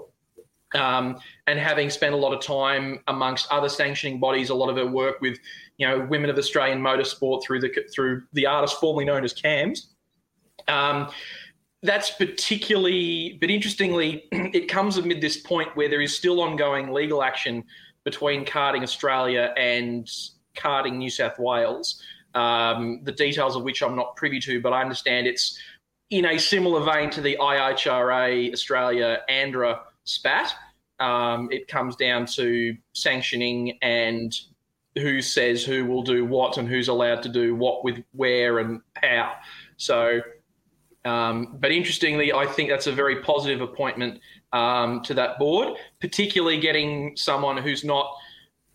Um, 0.74 1.18
and 1.46 1.58
having 1.58 1.90
spent 1.90 2.14
a 2.14 2.16
lot 2.16 2.32
of 2.32 2.40
time 2.42 3.00
amongst 3.08 3.50
other 3.50 3.68
sanctioning 3.68 4.18
bodies, 4.18 4.48
a 4.48 4.54
lot 4.54 4.70
of 4.70 4.76
her 4.76 4.86
work 4.86 5.20
with, 5.20 5.38
you 5.76 5.86
know, 5.86 6.06
women 6.08 6.30
of 6.30 6.38
Australian 6.38 6.80
motorsport 6.80 7.42
through 7.42 7.60
the 7.60 7.70
through 7.94 8.22
the 8.32 8.46
artist 8.46 8.80
formerly 8.80 9.04
known 9.04 9.22
as 9.22 9.34
CAMS. 9.34 9.90
Um, 10.68 11.10
that's 11.82 12.10
particularly, 12.10 13.38
but 13.40 13.50
interestingly, 13.50 14.24
it 14.32 14.68
comes 14.68 14.98
amid 14.98 15.20
this 15.20 15.36
point 15.36 15.74
where 15.76 15.88
there 15.88 16.00
is 16.00 16.16
still 16.16 16.40
ongoing 16.40 16.92
legal 16.92 17.22
action 17.22 17.64
between 18.04 18.44
Karting 18.44 18.82
Australia 18.82 19.52
and 19.56 20.08
Karting 20.56 20.96
New 20.96 21.10
South 21.10 21.38
Wales. 21.38 22.02
Um, 22.34 23.00
the 23.02 23.12
details 23.12 23.56
of 23.56 23.62
which 23.62 23.82
I'm 23.82 23.96
not 23.96 24.16
privy 24.16 24.40
to, 24.40 24.60
but 24.60 24.72
I 24.72 24.80
understand 24.80 25.26
it's 25.26 25.58
in 26.10 26.24
a 26.26 26.38
similar 26.38 26.84
vein 26.84 27.10
to 27.10 27.20
the 27.20 27.36
IHRA 27.40 28.52
Australia 28.52 29.20
ANDRA 29.28 29.80
spat. 30.04 30.54
Um, 31.00 31.48
it 31.50 31.68
comes 31.68 31.96
down 31.96 32.26
to 32.26 32.76
sanctioning 32.92 33.78
and 33.82 34.38
who 34.94 35.20
says 35.20 35.64
who 35.64 35.84
will 35.84 36.02
do 36.02 36.24
what 36.24 36.58
and 36.58 36.68
who's 36.68 36.88
allowed 36.88 37.22
to 37.22 37.28
do 37.28 37.54
what 37.54 37.82
with 37.82 38.02
where 38.12 38.58
and 38.58 38.80
how. 38.94 39.34
So 39.78 40.20
um, 41.04 41.56
but 41.58 41.72
interestingly, 41.72 42.32
I 42.32 42.46
think 42.46 42.70
that's 42.70 42.86
a 42.86 42.92
very 42.92 43.22
positive 43.22 43.60
appointment 43.60 44.20
um, 44.52 45.02
to 45.02 45.14
that 45.14 45.38
board, 45.38 45.76
particularly 46.00 46.58
getting 46.58 47.16
someone 47.16 47.56
who's 47.56 47.84
not, 47.84 48.12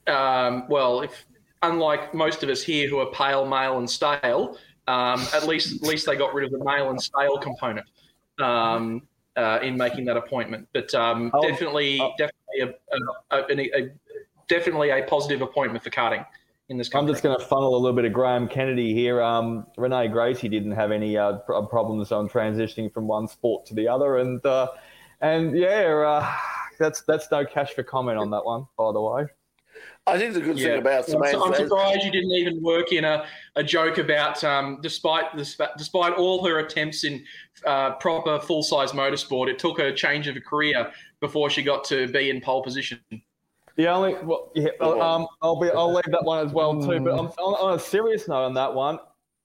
um, 0.08 0.68
well, 0.70 1.02
if 1.02 1.26
unlike 1.64 2.14
most 2.14 2.44
of 2.44 2.50
us 2.50 2.62
here 2.62 2.90
who 2.90 3.00
are 3.00 3.12
pale, 3.12 3.46
male, 3.46 3.78
and 3.78 3.90
stale, 3.90 4.58
um, 4.88 5.26
at 5.34 5.48
least 5.48 5.82
at 5.82 5.88
least 5.88 6.06
they 6.06 6.16
got 6.16 6.34
rid 6.34 6.46
of 6.46 6.52
the 6.52 6.64
male 6.64 6.90
and 6.90 7.02
stale 7.02 7.38
component 7.38 7.88
um, 8.40 9.02
uh, 9.38 9.60
in 9.62 9.78
making 9.78 10.06
that 10.06 10.18
appointment. 10.18 10.68
But 10.74 10.94
um, 10.96 11.32
oh, 11.34 11.42
definitely, 11.48 12.00
oh. 12.02 12.12
definitely 12.18 12.76
a, 13.32 13.36
a, 13.36 13.44
a, 13.50 13.84
a, 13.84 13.90
definitely 14.50 14.90
a 14.90 15.04
positive 15.04 15.42
appointment 15.42 15.84
for 15.84 15.90
karting 15.92 16.26
in 16.70 16.78
this 16.78 16.94
I'm 16.94 17.08
just 17.08 17.24
going 17.24 17.38
to 17.38 17.46
funnel 17.46 17.76
a 17.76 17.78
little 17.78 17.96
bit 17.96 18.06
of 18.06 18.14
Graham 18.14 18.48
Kennedy 18.48 18.94
here. 18.94 19.22
Um, 19.22 19.66
Renee 19.78 20.10
Gracie 20.10 20.50
didn't 20.50 20.74
have 20.74 20.92
any 20.92 21.18
uh, 21.18 21.38
problems 21.38 22.12
on 22.12 22.28
transitioning 22.28 22.92
from 22.92 23.08
one 23.08 23.28
sport 23.28 23.66
to 23.68 23.74
the 23.74 23.88
other, 23.88 24.18
and 24.18 24.46
uh, 24.46 24.68
and 25.22 25.58
yeah, 25.58 26.04
uh, 26.06 26.34
that's 26.80 27.02
that's 27.04 27.32
no 27.32 27.46
cash 27.46 27.74
for 27.74 27.84
comment 27.84 28.18
on 28.18 28.30
that 28.32 28.46
one, 28.46 28.66
by 28.78 28.92
the 28.92 29.02
way. 29.02 29.26
I 30.08 30.18
think 30.18 30.34
the 30.34 30.42
good 30.42 30.58
yeah. 30.58 30.70
thing 30.70 30.80
about 30.80 31.06
Samantha, 31.06 31.40
I'm 31.40 31.54
surprised 31.54 32.04
you 32.04 32.12
didn't 32.12 32.32
even 32.32 32.64
work 32.64 32.94
in 32.94 33.04
a, 33.04 33.26
a 33.58 33.64
joke 33.64 33.98
about, 33.98 34.42
um, 34.44 34.80
despite 34.82 35.36
despite 35.36 36.14
all 36.14 36.46
her 36.46 36.60
attempts 36.60 37.04
in 37.04 37.24
uh, 37.66 37.94
proper 37.96 38.40
full 38.40 38.64
size 38.64 38.92
motorsport, 38.92 39.50
it 39.50 39.60
took 39.60 39.78
her 39.80 39.92
change 39.92 40.28
of 40.28 40.36
a 40.36 40.42
career 40.42 40.92
before 41.20 41.50
she 41.50 41.62
got 41.62 41.84
to 41.86 42.08
be 42.08 42.30
in 42.30 42.42
pole 42.42 42.64
position. 42.64 43.00
The 43.78 43.88
only, 43.88 44.16
well, 44.24 44.52
yeah, 44.56 44.70
um, 44.82 45.28
I'll 45.42 45.60
be, 45.60 45.70
I'll 45.70 45.94
leave 45.94 46.04
that 46.08 46.24
one 46.24 46.44
as 46.46 46.52
well 46.52 46.82
too. 46.82 47.00
But 47.00 47.14
on, 47.14 47.28
on 47.38 47.76
a 47.76 47.80
serious 47.80 48.28
note 48.28 48.44
on 48.44 48.54
that 48.56 48.74
one, 48.74 48.98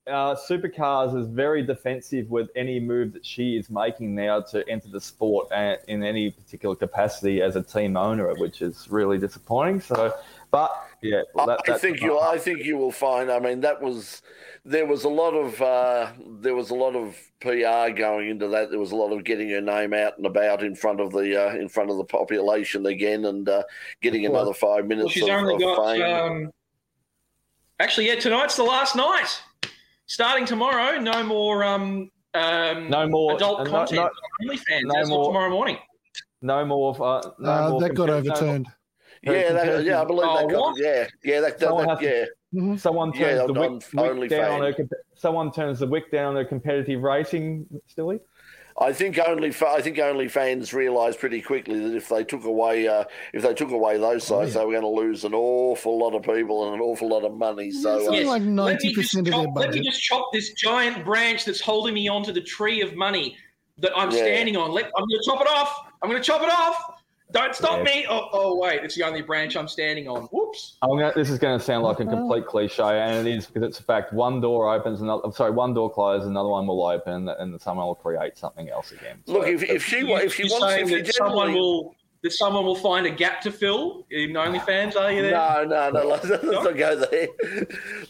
uh, 0.06 0.34
Supercars 0.34 1.16
is 1.16 1.28
very 1.28 1.62
defensive 1.62 2.30
with 2.30 2.48
any 2.56 2.80
move 2.80 3.12
that 3.12 3.24
she 3.24 3.56
is 3.56 3.70
making 3.70 4.14
now 4.14 4.40
to 4.40 4.68
enter 4.68 4.88
the 4.88 5.00
sport 5.00 5.52
in 5.86 6.02
any 6.02 6.30
particular 6.30 6.74
capacity 6.74 7.42
as 7.42 7.56
a 7.56 7.62
team 7.62 7.96
owner, 7.96 8.34
which 8.36 8.62
is 8.62 8.88
really 8.90 9.18
disappointing. 9.18 9.80
So, 9.80 10.14
but 10.52 10.70
yeah, 11.00 11.22
that, 11.34 11.60
I 11.66 11.78
think 11.78 12.02
you. 12.02 12.20
I 12.20 12.36
think 12.36 12.62
you 12.62 12.76
will 12.76 12.92
find. 12.92 13.32
I 13.32 13.38
mean, 13.40 13.62
that 13.62 13.80
was 13.80 14.20
there 14.66 14.84
was 14.84 15.04
a 15.04 15.08
lot 15.08 15.32
of 15.32 15.60
uh, 15.62 16.12
there 16.40 16.54
was 16.54 16.68
a 16.68 16.74
lot 16.74 16.94
of 16.94 17.16
PR 17.40 17.90
going 17.96 18.28
into 18.28 18.48
that. 18.48 18.70
There 18.70 18.78
was 18.78 18.92
a 18.92 18.96
lot 18.96 19.12
of 19.12 19.24
getting 19.24 19.48
her 19.48 19.62
name 19.62 19.94
out 19.94 20.18
and 20.18 20.26
about 20.26 20.62
in 20.62 20.76
front 20.76 21.00
of 21.00 21.10
the 21.10 21.42
uh, 21.42 21.54
in 21.56 21.70
front 21.70 21.90
of 21.90 21.96
the 21.96 22.04
population 22.04 22.84
again, 22.84 23.24
and 23.24 23.48
uh, 23.48 23.62
getting 24.02 24.26
another 24.26 24.52
five 24.52 24.86
minutes. 24.86 25.06
Well, 25.06 25.12
she's 25.12 25.22
of, 25.24 25.30
only 25.30 25.54
of 25.54 25.60
got. 25.60 26.00
Um, 26.02 26.52
actually, 27.80 28.08
yeah, 28.08 28.16
tonight's 28.16 28.56
the 28.56 28.62
last 28.62 28.94
night. 28.94 29.40
Starting 30.04 30.44
tomorrow, 30.44 31.00
no 31.00 31.24
more. 31.24 31.64
Um, 31.64 32.10
um, 32.34 32.90
no 32.90 33.08
more 33.08 33.36
adult 33.36 33.66
content. 33.66 34.02
No, 34.02 34.10
no, 34.42 34.52
OnlyFans. 34.52 34.82
No 34.84 35.06
more 35.06 35.26
tomorrow 35.28 35.48
morning. 35.48 35.78
No 36.42 36.62
more. 36.66 36.94
Uh, 37.02 37.22
no 37.38 37.50
uh, 37.50 37.70
more 37.70 37.80
that 37.80 37.94
got 37.94 38.10
overturned. 38.10 38.68
Yeah, 39.22 39.52
that, 39.52 39.84
yeah, 39.84 40.02
I 40.02 40.04
believe 40.04 40.26
oh, 40.28 40.36
that. 40.36 40.50
Got, 40.50 40.74
yeah, 40.78 41.06
yeah, 41.24 41.40
that, 41.40 41.58
that, 41.58 41.76
that 41.76 42.02
yeah. 42.02 42.24
Mm-hmm. 42.54 42.76
Someone 42.76 43.12
turns 43.12 43.40
yeah, 43.40 43.46
the 43.46 43.52
wick, 43.52 44.18
wick 44.18 44.30
down 44.30 44.60
her, 44.60 44.74
someone 45.14 45.52
turns 45.52 45.78
the 45.78 45.86
wick 45.86 46.10
down 46.10 46.30
on 46.30 46.36
her 46.36 46.44
competitive 46.44 47.02
racing, 47.02 47.66
Stilly. 47.86 48.20
I 48.78 48.92
think 48.92 49.18
only 49.18 49.54
I 49.66 49.82
think 49.82 49.98
only 49.98 50.28
fans 50.28 50.72
realised 50.72 51.18
pretty 51.20 51.42
quickly 51.42 51.78
that 51.78 51.94
if 51.94 52.08
they 52.08 52.24
took 52.24 52.44
away 52.44 52.88
uh, 52.88 53.04
if 53.32 53.42
they 53.42 53.54
took 53.54 53.70
away 53.70 53.98
those 53.98 54.24
sites, 54.24 54.32
oh, 54.56 54.60
yeah. 54.60 54.60
they 54.60 54.64
were 54.64 54.72
going 54.80 54.82
to 54.82 54.88
lose 54.88 55.24
an 55.24 55.34
awful 55.34 55.98
lot 55.98 56.14
of 56.14 56.22
people 56.22 56.66
and 56.66 56.76
an 56.76 56.80
awful 56.80 57.08
lot 57.08 57.24
of 57.24 57.34
money. 57.34 57.70
So 57.70 58.08
uh, 58.08 58.12
yes. 58.12 58.26
like 58.26 58.42
ninety 58.42 58.94
percent 58.94 59.28
of 59.28 59.34
their 59.34 59.50
budget. 59.50 59.74
Let 59.74 59.80
me 59.80 59.84
just 59.84 60.02
chop 60.02 60.26
this 60.32 60.52
giant 60.54 61.04
branch 61.04 61.44
that's 61.44 61.60
holding 61.60 61.94
me 61.94 62.08
onto 62.08 62.32
the 62.32 62.40
tree 62.40 62.80
of 62.80 62.96
money 62.96 63.36
that 63.78 63.92
I'm 63.96 64.10
yeah. 64.10 64.18
standing 64.18 64.56
on. 64.56 64.70
Let, 64.72 64.86
I'm 64.86 65.04
going 65.06 65.08
to 65.08 65.22
chop 65.26 65.40
it 65.40 65.48
off. 65.48 65.74
I'm 66.02 66.08
going 66.10 66.20
to 66.20 66.26
chop 66.26 66.42
it 66.42 66.50
off. 66.50 66.91
Don't 67.32 67.54
stop 67.54 67.78
yeah. 67.78 67.84
me! 67.84 68.06
Oh, 68.08 68.28
oh, 68.32 68.58
wait, 68.58 68.84
it's 68.84 68.94
the 68.94 69.04
only 69.04 69.22
branch 69.22 69.56
I'm 69.56 69.66
standing 69.66 70.06
on. 70.06 70.24
Whoops. 70.24 70.76
Gonna, 70.82 71.12
this 71.14 71.30
is 71.30 71.38
going 71.38 71.58
to 71.58 71.64
sound 71.64 71.82
like 71.82 71.98
a 71.98 72.04
complete 72.04 72.46
cliche, 72.46 72.82
and 72.82 73.26
it 73.26 73.34
is 73.34 73.46
because 73.46 73.62
it's 73.62 73.80
a 73.80 73.82
fact. 73.82 74.12
One 74.12 74.40
door 74.40 74.72
opens, 74.72 75.00
another. 75.00 75.22
I'm 75.24 75.32
sorry, 75.32 75.50
one 75.50 75.72
door 75.72 75.90
closes, 75.90 76.28
another 76.28 76.50
one 76.50 76.66
will 76.66 76.86
open, 76.86 77.28
and 77.28 77.60
someone 77.60 77.86
will 77.86 77.94
create 77.94 78.36
something 78.36 78.68
else 78.68 78.92
again. 78.92 79.22
So, 79.26 79.32
Look, 79.32 79.46
if, 79.46 79.62
if 79.62 79.84
she 79.84 80.00
if 80.00 80.34
she 80.34 80.44
wants, 80.44 80.90
if 80.90 81.06
that 81.06 81.14
someone 81.14 81.54
will 81.54 81.94
that 82.22 82.32
someone 82.32 82.64
will 82.64 82.76
find 82.76 83.06
a 83.06 83.10
gap 83.10 83.40
to 83.42 83.50
fill 83.50 84.06
in 84.10 84.30
OnlyFans? 84.30 84.94
Are 84.96 85.10
you 85.10 85.22
there? 85.22 85.32
No, 85.32 85.64
no, 85.64 85.90
no. 85.90 86.06
Let's, 86.08 86.24
let's 86.28 86.44
not 86.44 86.76
go 86.76 86.96
there. 86.96 87.28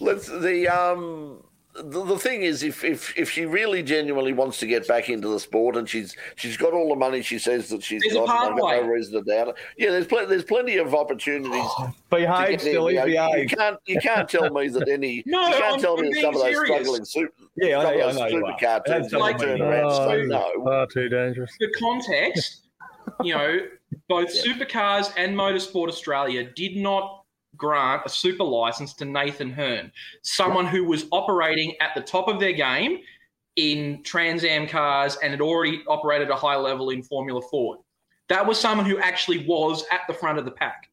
Let's 0.00 0.26
the 0.26 0.68
um 0.68 1.42
the, 1.74 2.04
the 2.04 2.18
thing 2.18 2.42
is, 2.42 2.62
if, 2.62 2.84
if 2.84 3.16
if 3.16 3.30
she 3.30 3.46
really 3.46 3.82
genuinely 3.82 4.34
wants 4.34 4.58
to 4.58 4.66
get 4.66 4.86
back 4.86 5.08
into 5.08 5.28
the 5.28 5.40
sport, 5.40 5.76
and 5.76 5.88
she's 5.88 6.14
she's 6.36 6.56
got 6.56 6.74
all 6.74 6.90
the 6.90 6.96
money 6.96 7.22
she 7.22 7.38
says 7.38 7.70
that 7.70 7.82
she's 7.82 8.02
there's 8.02 8.14
got, 8.14 8.28
I've 8.28 8.58
got 8.58 8.82
no 8.82 8.88
reason 8.88 9.14
to 9.14 9.22
doubt 9.22 9.48
it. 9.48 9.54
Yeah, 9.78 9.90
there's 9.90 10.06
pl- 10.06 10.26
there's 10.26 10.44
plenty 10.44 10.76
of 10.76 10.94
opportunities. 10.94 11.50
Oh, 11.54 11.90
behave, 12.10 12.60
still 12.60 12.90
you, 12.90 12.98
know, 12.98 13.06
you 13.06 13.48
can't 13.48 13.78
you 13.86 13.98
can't 14.00 14.28
tell 14.28 14.50
me 14.50 14.68
that 14.68 14.86
any 14.88 15.22
no, 15.26 15.48
you 15.48 15.54
can't 15.54 15.74
I'm, 15.74 15.80
tell 15.80 15.96
me 15.96 16.12
that 16.12 16.20
some 16.20 16.34
serious. 16.34 16.44
of 16.44 16.66
those 16.66 16.66
struggling 16.66 17.04
super 17.04 17.32
yeah, 17.56 17.78
I 17.78 17.82
know, 17.82 17.92
yeah, 17.92 18.06
I 18.06 18.12
know 18.12 18.42
supercar 18.42 18.84
teams 18.84 19.12
like, 19.12 19.38
turn 19.38 19.62
around. 19.62 19.86
Oh, 19.86 20.08
so 20.08 20.22
no, 20.24 20.64
far 20.64 20.86
too 20.86 21.08
dangerous. 21.08 21.52
The 21.58 21.72
context, 21.78 22.66
you 23.22 23.34
know, 23.34 23.60
both 24.08 24.28
yeah. 24.34 24.42
supercars 24.42 25.12
and 25.16 25.34
Motorsport 25.34 25.88
Australia 25.88 26.50
did 26.54 26.76
not 26.76 27.21
grant 27.57 28.03
a 28.05 28.09
super 28.09 28.44
license 28.44 28.94
to 28.94 29.05
Nathan 29.05 29.50
Herne, 29.50 29.92
someone 30.22 30.66
who 30.66 30.84
was 30.84 31.07
operating 31.12 31.74
at 31.80 31.94
the 31.94 32.00
top 32.00 32.28
of 32.28 32.40
their 32.40 32.53
game 32.53 32.98
in 33.57 34.03
Trans 34.03 34.44
Am 34.44 34.66
cars 34.66 35.16
and 35.22 35.30
had 35.30 35.40
already 35.40 35.82
operated 35.88 36.28
at 36.28 36.34
a 36.34 36.36
high 36.36 36.57
level 36.57 36.90
in 36.90 37.03
Formula 37.03 37.40
Ford. 37.50 37.78
That 38.28 38.46
was 38.46 38.59
someone 38.59 38.86
who 38.86 38.98
actually 38.98 39.46
was 39.46 39.84
at 39.90 40.03
the 40.09 40.14
front 40.14 40.38
of 40.38 40.44
the 40.44 40.50
pack. 40.50 40.88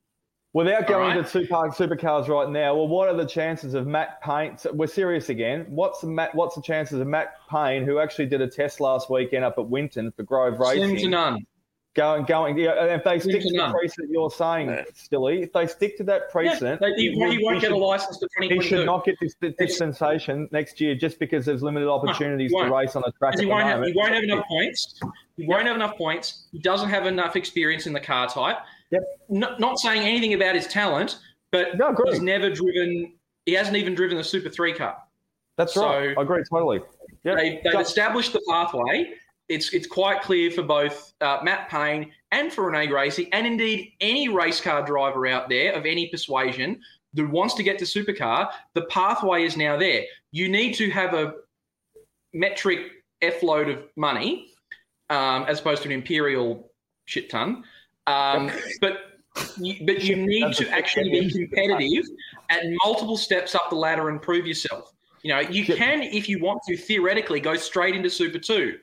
Without 0.51 0.87
going 0.87 1.15
right. 1.15 1.23
to 1.23 1.29
super, 1.29 1.53
supercars 1.53 2.27
right 2.27 2.49
now, 2.49 2.75
well, 2.75 2.87
what 2.87 3.07
are 3.07 3.15
the 3.15 3.25
chances 3.25 3.75
of 3.75 3.85
Matt 3.85 4.19
Payne? 4.23 4.57
We're 4.73 4.87
serious 4.87 5.29
again. 5.29 5.65
What's 5.69 6.01
the 6.01 6.07
Matt, 6.07 6.33
What's 6.33 6.55
the 6.55 6.61
chances 6.61 6.99
of 6.99 7.05
Matt 7.05 7.35
Payne, 7.51 7.85
who 7.85 7.99
actually 7.99 8.25
did 8.25 8.41
a 8.41 8.47
test 8.47 8.81
last 8.81 9.11
weekend 9.11 9.45
up 9.45 9.59
at 9.59 9.67
Winton 9.69 10.11
for 10.11 10.23
Grove 10.23 10.59
Racing? 10.59 10.97
Slim 10.97 10.97
to 10.97 11.07
none 11.07 11.45
going, 11.99 12.23
going. 12.25 12.57
Yeah, 12.57 12.81
and 12.81 12.91
if 12.91 13.03
they 13.03 13.19
stick 13.19 13.41
to, 13.41 13.49
the 13.49 13.69
precedent 13.71 14.11
you're 14.11 14.31
saying, 14.31 14.69
yeah. 14.69 14.83
Stilly, 14.93 15.43
if 15.43 15.53
they 15.53 15.67
stick 15.67 15.97
to 15.97 16.03
that 16.05 16.31
precedent, 16.31 16.81
yeah, 16.81 16.89
he, 16.95 17.11
he, 17.11 17.43
won't 17.43 17.61
get 17.61 17.71
a 17.71 17.77
license 17.77 18.17
to 18.19 18.25
2022. 18.39 18.61
He 18.61 18.67
should 18.67 18.85
not 18.85 19.05
get 19.05 19.15
this 19.19 19.35
dispensation 19.57 20.47
next 20.51 20.79
year 20.79 20.95
just 20.95 21.19
because 21.19 21.45
there's 21.45 21.61
limited 21.61 21.89
opportunities 21.89 22.51
no, 22.53 22.63
to 22.63 22.73
race 22.73 22.95
on 22.95 23.03
the 23.05 23.11
track. 23.13 23.37
He 23.37 23.45
won't, 23.45 23.63
have, 23.63 23.83
he 23.83 23.93
won't 23.93 24.13
have 24.13 24.23
enough 24.23 24.45
points. 24.47 24.99
He 25.35 25.45
won't 25.45 25.67
have 25.67 25.75
enough 25.75 25.97
points. 25.97 26.45
He 26.51 26.59
doesn't 26.59 26.89
have 26.89 27.05
enough 27.05 27.35
experience 27.35 27.85
in 27.85 27.93
the 27.93 27.99
car 27.99 28.27
type. 28.27 28.57
Yep. 28.91 29.03
Not, 29.29 29.59
not 29.59 29.79
saying 29.79 30.01
anything 30.01 30.33
about 30.33 30.55
his 30.55 30.67
talent, 30.67 31.19
but 31.51 31.77
no, 31.77 31.95
he's 32.07 32.21
never 32.21 32.49
driven. 32.49 33.13
He 33.45 33.53
hasn't 33.53 33.75
even 33.75 33.93
driven 33.93 34.17
the 34.17 34.23
Super 34.23 34.49
Three 34.49 34.73
car. 34.73 34.97
That's 35.57 35.73
so 35.73 35.85
right. 35.85 36.17
I 36.17 36.21
agree 36.21 36.43
totally. 36.49 36.79
Yep. 37.25 37.37
They, 37.37 37.61
have 37.65 37.81
established 37.81 38.31
the 38.31 38.41
pathway 38.47 39.13
it's 39.49 39.73
it's 39.73 39.87
quite 39.87 40.21
clear 40.21 40.51
for 40.51 40.63
both 40.63 41.13
uh, 41.21 41.39
Matt 41.43 41.69
Payne 41.69 42.11
and 42.31 42.53
for 42.53 42.67
Renee 42.67 42.87
Gracie, 42.87 43.27
and 43.33 43.45
indeed 43.45 43.93
any 43.99 44.29
race 44.29 44.61
car 44.61 44.85
driver 44.85 45.27
out 45.27 45.49
there 45.49 45.73
of 45.73 45.85
any 45.85 46.07
persuasion 46.07 46.79
that 47.15 47.27
wants 47.27 47.55
to 47.55 47.63
get 47.63 47.79
to 47.79 47.85
supercar, 47.85 48.49
the 48.75 48.83
pathway 48.83 49.43
is 49.43 49.57
now 49.57 49.75
there. 49.75 50.03
You 50.31 50.47
need 50.47 50.73
to 50.75 50.91
have 50.91 51.15
a 51.15 51.33
metric 52.33 52.91
F 53.21 53.41
load 53.41 53.67
of 53.67 53.83
money 53.95 54.51
um, 55.09 55.43
as 55.47 55.59
opposed 55.59 55.81
to 55.83 55.89
an 55.89 55.93
imperial 55.93 56.71
shit 57.05 57.29
ton. 57.29 57.63
Um, 58.05 58.51
but 58.79 58.99
you, 59.57 59.85
but 59.85 60.03
you 60.03 60.15
need 60.27 60.53
to 60.53 60.69
actually 60.69 61.09
be 61.09 61.31
competitive 61.31 62.05
at 62.49 62.63
multiple 62.83 63.17
steps 63.17 63.55
up 63.55 63.69
the 63.69 63.75
ladder 63.75 64.09
and 64.09 64.21
prove 64.21 64.45
yourself. 64.45 64.93
You 65.23 65.33
know, 65.33 65.39
you 65.39 65.65
can, 65.65 66.01
if 66.01 66.29
you 66.29 66.39
want 66.39 66.61
to, 66.67 66.77
theoretically 66.77 67.39
go 67.39 67.55
straight 67.55 67.95
into 67.95 68.09
Super 68.09 68.39
2. 68.39 68.77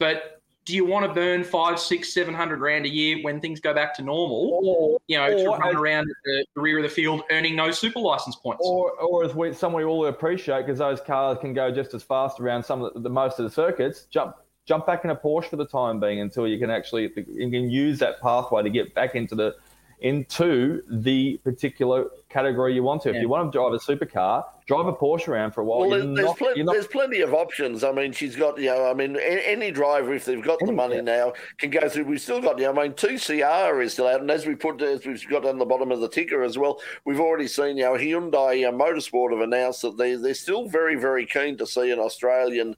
But 0.00 0.40
do 0.64 0.74
you 0.74 0.84
want 0.84 1.06
to 1.06 1.12
burn 1.12 1.44
five, 1.44 1.78
six, 1.78 2.12
seven 2.12 2.34
hundred 2.34 2.60
rand 2.60 2.86
a 2.86 2.88
year 2.88 3.22
when 3.22 3.40
things 3.40 3.60
go 3.60 3.72
back 3.72 3.94
to 3.96 4.02
normal? 4.02 4.60
Or, 4.64 4.98
you 5.06 5.18
know, 5.18 5.28
to 5.36 5.44
run 5.44 5.76
around 5.76 6.08
the, 6.24 6.44
the, 6.54 6.60
rear 6.60 6.78
of 6.78 6.82
the 6.82 6.88
field 6.88 7.22
earning 7.30 7.54
no 7.54 7.70
super 7.70 8.00
license 8.00 8.34
points. 8.34 8.62
Or, 8.64 8.92
or 8.92 9.24
as 9.24 9.34
we, 9.34 9.52
some 9.52 9.72
we 9.72 9.84
all 9.84 10.06
appreciate, 10.06 10.66
because 10.66 10.78
those 10.78 11.00
cars 11.00 11.38
can 11.40 11.52
go 11.52 11.70
just 11.70 11.94
as 11.94 12.02
fast 12.02 12.40
around 12.40 12.64
some 12.64 12.82
of 12.82 12.94
the, 12.94 13.00
the, 13.00 13.10
most 13.10 13.38
of 13.38 13.44
the 13.44 13.50
circuits. 13.50 14.06
Jump 14.10 14.36
jump 14.66 14.86
back 14.86 15.04
in 15.04 15.10
a 15.10 15.16
Porsche 15.16 15.46
for 15.46 15.56
the 15.56 15.66
time 15.66 16.00
being 16.00 16.20
until 16.20 16.46
you 16.46 16.58
can 16.58 16.70
actually 16.70 17.10
you 17.28 17.50
can 17.50 17.70
use 17.70 17.98
that 17.98 18.20
pathway 18.20 18.62
to 18.62 18.70
get 18.70 18.94
back 18.94 19.14
into 19.14 19.34
the 19.34 19.56
into 20.00 20.82
the 20.88 21.38
particular 21.44 22.06
category 22.28 22.74
you 22.74 22.82
want 22.82 23.02
to. 23.02 23.10
Yeah. 23.10 23.16
If 23.16 23.22
you 23.22 23.28
want 23.28 23.52
to 23.52 23.58
drive 23.58 23.72
a 23.72 23.78
supercar, 23.78 24.44
drive 24.66 24.86
a 24.86 24.92
Porsche 24.92 25.28
around 25.28 25.52
for 25.52 25.60
a 25.60 25.64
while. 25.64 25.80
Well, 25.80 25.90
there's, 25.90 26.04
not, 26.06 26.38
pl- 26.38 26.54
not... 26.56 26.72
there's, 26.72 26.86
plenty 26.86 27.20
of 27.20 27.34
options. 27.34 27.84
I 27.84 27.92
mean, 27.92 28.12
she's 28.12 28.36
got, 28.36 28.58
you 28.58 28.66
know, 28.66 28.90
I 28.90 28.94
mean, 28.94 29.16
any 29.16 29.70
driver, 29.70 30.14
if 30.14 30.24
they've 30.24 30.42
got 30.42 30.58
the 30.60 30.72
money 30.72 30.96
yeah. 30.96 31.02
now, 31.02 31.32
can 31.58 31.70
go 31.70 31.88
through. 31.88 32.04
We've 32.04 32.20
still 32.20 32.40
got, 32.40 32.58
you 32.58 32.64
know, 32.64 32.80
I 32.80 32.84
mean, 32.84 32.92
TCR 32.92 33.82
is 33.84 33.92
still 33.92 34.06
out. 34.06 34.20
And 34.20 34.30
as 34.30 34.46
we 34.46 34.54
put, 34.54 34.80
as 34.80 35.04
we've 35.04 35.28
got 35.28 35.44
on 35.44 35.58
the 35.58 35.64
bottom 35.66 35.92
of 35.92 36.00
the 36.00 36.08
ticker 36.08 36.42
as 36.42 36.56
well, 36.56 36.80
we've 37.04 37.20
already 37.20 37.48
seen, 37.48 37.76
you 37.76 37.84
know, 37.84 37.92
Hyundai 37.92 38.66
uh, 38.66 38.72
Motorsport 38.72 39.32
have 39.32 39.40
announced 39.40 39.82
that 39.82 39.98
they, 39.98 40.14
they're 40.14 40.34
still 40.34 40.68
very, 40.68 40.96
very 40.96 41.26
keen 41.26 41.56
to 41.58 41.66
see 41.66 41.90
an 41.90 41.98
Australian 41.98 42.76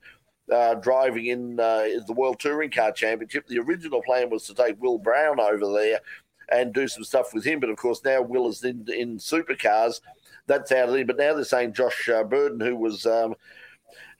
uh, 0.51 0.75
driving 0.75 1.27
in 1.27 1.61
uh, 1.61 1.85
the 2.07 2.13
World 2.15 2.41
Touring 2.41 2.71
Car 2.71 2.93
Championship. 2.93 3.47
The 3.47 3.59
original 3.59 4.03
plan 4.03 4.31
was 4.31 4.45
to 4.47 4.55
take 4.55 4.81
Will 4.81 4.99
Brown 4.99 5.41
over 5.41 5.73
there 5.73 6.01
and 6.53 6.73
do 6.73 6.87
some 6.87 7.05
stuff 7.05 7.33
with 7.33 7.45
him. 7.45 7.61
But 7.61 7.71
of 7.71 7.77
course, 7.77 8.03
now 8.05 8.23
Will 8.23 8.49
is 8.49 8.63
in, 8.65 8.87
in 8.89 9.19
supercars. 9.19 10.01
That's 10.47 10.73
out 10.73 10.89
of 10.89 10.95
there. 10.95 11.05
But 11.05 11.19
now 11.19 11.35
they're 11.35 11.45
saying 11.45 11.75
Josh 11.75 12.09
uh, 12.09 12.25
Burden, 12.25 12.61
who 12.61 12.77
was 12.77 13.07
um, 13.07 13.35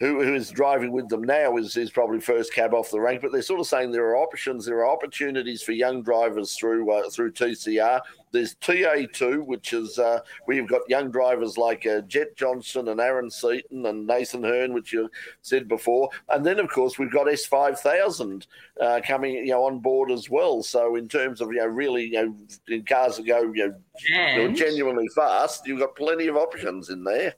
who, 0.03 0.21
who 0.21 0.35
is 0.35 0.51
driving 0.51 0.91
with 0.91 1.09
them 1.09 1.23
now 1.23 1.57
is, 1.57 1.77
is 1.77 1.93
probably 1.93 2.19
first 2.19 2.53
cab 2.53 2.75
off 2.75 2.91
the 2.91 3.01
rank. 3.01 3.23
But 3.23 3.31
they're 3.31 3.41
sort 3.41 3.61
of 3.61 3.69
saying 3.69 3.93
there 3.93 4.09
are 4.09 4.17
options, 4.17 4.67
there 4.67 4.79
are 4.79 4.91
opportunities 4.91 5.63
for 5.63 5.71
young 5.71 6.03
drivers 6.03 6.55
through 6.55 6.91
uh, 6.91 7.09
through 7.09 7.31
TCR. 7.31 8.01
There's 8.33 8.57
TA2, 8.57 9.47
which 9.47 9.73
is 9.73 10.01
uh, 10.01 10.19
where 10.47 10.57
you've 10.57 10.69
got 10.69 10.81
young 10.89 11.13
drivers 11.13 11.57
like 11.57 11.87
uh, 11.87 12.01
Jett 12.01 12.35
Johnson 12.35 12.89
and 12.89 12.99
Aaron 12.99 13.31
Seaton 13.31 13.87
and 13.87 14.05
Nathan 14.05 14.43
Herne, 14.43 14.73
which 14.73 14.93
you 14.93 15.09
said 15.43 15.69
before. 15.69 16.09
And 16.31 16.45
then, 16.45 16.59
of 16.59 16.69
course, 16.69 16.99
we've 16.99 17.13
got 17.13 17.29
S5000 17.29 18.47
uh, 18.81 19.01
coming 19.07 19.35
you 19.35 19.53
know, 19.53 19.65
on 19.67 19.79
board 19.79 20.11
as 20.11 20.29
well. 20.29 20.65
So 20.65 20.97
in 20.97 21.07
terms 21.07 21.41
of 21.41 21.53
you 21.53 21.59
know 21.59 21.67
really 21.67 22.07
you 22.07 22.13
know 22.25 22.37
in 22.67 22.85
cars 22.85 23.19
that 23.19 23.27
go 23.27 23.53
you 23.53 23.73
know, 24.17 24.53
genuinely 24.53 25.07
fast, 25.15 25.65
you've 25.65 25.79
got 25.79 25.95
plenty 25.95 26.27
of 26.27 26.37
options 26.37 26.91
in 26.91 27.05
there. 27.05 27.37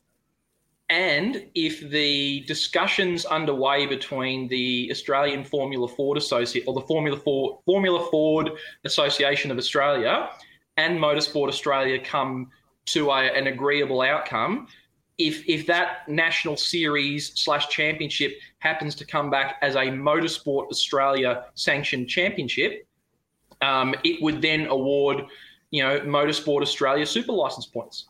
And 0.95 1.45
if 1.57 1.80
the 1.90 2.45
discussions 2.47 3.24
underway 3.24 3.84
between 3.84 4.47
the 4.47 4.86
Australian 4.92 5.42
Formula 5.42 5.88
Ford 5.88 6.16
Associate 6.16 6.62
or 6.68 6.74
the 6.74 6.82
Formula 6.82 7.16
Ford, 7.18 7.59
Formula 7.66 8.09
Ford 8.12 8.53
Association 8.84 9.51
of 9.51 9.59
Australia 9.59 10.30
and 10.76 10.97
Motorsport 11.01 11.49
Australia 11.49 11.99
come 11.99 12.49
to 12.86 13.11
a, 13.11 13.24
an 13.24 13.49
agreeable 13.49 14.03
outcome, 14.03 14.68
if 15.18 15.42
if 15.49 15.66
that 15.66 16.09
national 16.09 16.57
series 16.57 17.32
slash 17.34 17.68
championship 17.70 18.38
happens 18.61 18.95
to 18.95 19.05
come 19.05 19.30
back 19.30 19.57
as 19.62 19.74
a 19.74 19.86
Motorsport 19.86 20.68
Australia 20.68 21.47
sanctioned 21.55 22.09
championship, 22.09 22.86
um, 23.62 23.97
it 24.05 24.22
would 24.22 24.40
then 24.40 24.68
award, 24.68 25.24
you 25.72 25.82
know, 25.82 25.99
Motorsport 26.03 26.62
Australia 26.62 27.05
super 27.05 27.32
license 27.32 27.66
points. 27.66 28.07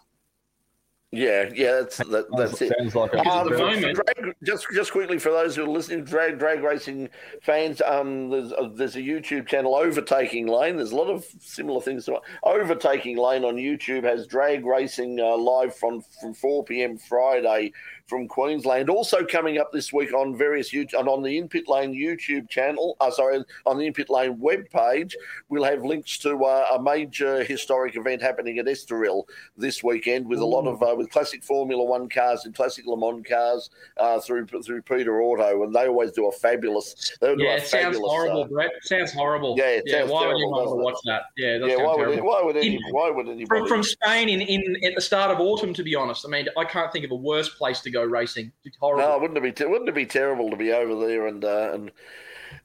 Yeah, 1.17 1.51
yeah, 1.55 1.73
that's 1.73 1.99
that, 1.99 2.27
that's 2.37 2.61
it. 2.61 2.73
Sounds 2.79 2.95
like 2.95 3.15
um, 3.15 3.49
drag, 3.49 4.35
just 4.43 4.67
just 4.75 4.93
quickly 4.93 5.19
for 5.19 5.31
those 5.31 5.57
who 5.57 5.65
are 5.65 5.69
listening, 5.69 6.05
drag 6.05 6.39
drag 6.39 6.63
racing 6.63 7.09
fans, 7.43 7.81
um, 7.83 8.31
there's 8.31 8.53
a, 8.53 8.71
there's 8.75 8.97
a 8.97 9.01
YouTube 9.01 9.47
channel, 9.47 9.75
Overtaking 9.75 10.47
Lane. 10.47 10.77
There's 10.77 10.93
a 10.93 10.97
lot 10.97 11.09
of 11.09 11.25
similar 11.41 11.81
things 11.81 12.07
to 12.07 12.21
Overtaking 12.43 13.17
Lane 13.17 13.45
on 13.45 13.57
YouTube 13.57 14.05
has 14.05 14.27
drag 14.27 14.65
racing 14.65 15.21
uh, 15.21 15.37
live 15.37 15.75
from 15.75 16.03
from 16.21 16.35
4 16.35 16.65
p.m. 16.65 16.99
Friday 16.99 17.73
from 18.07 18.29
Queensland. 18.29 18.91
Also 18.91 19.25
coming 19.25 19.59
up 19.59 19.73
this 19.73 19.93
week 19.93 20.13
on 20.13 20.37
various 20.37 20.73
YouTube 20.73 20.99
and 20.99 21.09
on 21.09 21.23
the 21.23 21.39
In 21.39 21.49
Pit 21.49 21.65
Lane 21.69 21.95
YouTube 21.95 22.49
channel. 22.49 22.97
Uh, 23.01 23.11
sorry, 23.11 23.43
on 23.67 23.79
the 23.79 23.87
In 23.87 23.93
Pit 23.93 24.11
Lane 24.11 24.39
web 24.39 24.69
page, 24.71 25.17
we'll 25.49 25.65
have 25.65 25.85
links 25.85 26.19
to 26.19 26.37
uh, 26.45 26.67
a 26.75 26.83
major 26.83 27.43
historic 27.45 27.97
event 27.97 28.21
happening 28.21 28.59
at 28.59 28.67
Estoril 28.67 29.25
this 29.57 29.83
weekend 29.83 30.27
with 30.27 30.41
Ooh. 30.41 30.45
a 30.45 30.47
lot 30.47 30.67
of 30.67 30.83
uh, 30.83 30.95
with 30.95 31.11
classic 31.11 31.43
Formula 31.43 31.83
One 31.83 32.09
cars 32.09 32.45
and 32.45 32.55
classic 32.55 32.85
Le 32.87 32.97
Mans 32.97 33.27
cars 33.27 33.71
uh, 33.97 34.21
through 34.21 34.47
through 34.47 34.83
Peter 34.83 35.23
Auto, 35.23 35.63
and 35.63 35.75
they 35.75 35.89
always 35.89 36.13
do 36.13 36.29
a 36.29 36.33
fabulous. 36.33 37.17
yeah, 37.23 37.57
it 37.57 37.67
sounds 37.67 37.97
horrible, 37.99 38.43
uh, 38.43 38.49
Brett. 38.49 38.71
Sounds 38.83 39.13
horrible. 39.13 39.55
Yeah, 39.57 39.81
yeah. 39.87 40.05
Why 40.05 40.25
terrible, 40.25 40.27
would 40.27 40.37
anyone 40.37 40.51
want 40.51 40.69
to 40.69 40.85
watch 40.85 40.99
that? 41.07 41.23
Yeah, 41.37 41.67
yeah. 41.67 41.77
Why 41.77 42.07
would, 42.07 42.23
why 42.23 42.43
would, 42.43 42.57
any, 42.57 42.79
why 42.91 43.11
would 43.11 43.29
anybody 43.29 43.47
from, 43.47 43.67
from 43.67 43.83
Spain 43.83 44.29
in, 44.29 44.41
in 44.43 44.85
at 44.85 44.95
the 44.95 45.01
start 45.01 45.31
of 45.31 45.41
autumn? 45.41 45.73
To 45.75 45.83
be 45.83 45.95
honest, 45.95 46.27
I 46.27 46.29
mean, 46.29 46.49
I 46.57 46.65
can't 46.65 46.93
think 46.93 47.05
of 47.05 47.11
a 47.11 47.17
worse 47.17 47.49
place 47.49 47.81
to 47.81 47.94
go 47.95 48.05
racing. 48.05 48.53
Horrible. 48.79 49.09
No, 49.09 49.19
wouldn't 49.19 49.39
it 49.39 49.57
be 49.57 49.65
wouldn't 49.65 49.89
it 49.89 49.95
be 49.95 50.07
terrible 50.07 50.51
to 50.51 50.57
be 50.57 50.73
over 50.73 51.07
there 51.07 51.27
and 51.27 51.45
uh, 51.45 51.71
and 51.73 51.91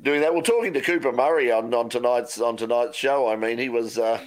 doing 0.02 0.22
that? 0.22 0.34
Well, 0.34 0.44
talking 0.44 0.74
to 0.74 0.82
Cooper 0.82 1.12
Murray 1.12 1.52
on, 1.52 1.74
on 1.74 1.90
tonight's 1.90 2.40
on 2.42 2.58
tonight's 2.58 2.98
show, 2.98 3.30
I 3.30 3.36
mean, 3.36 3.58
he 3.58 3.70
was. 3.70 3.98
Uh, 3.98 4.20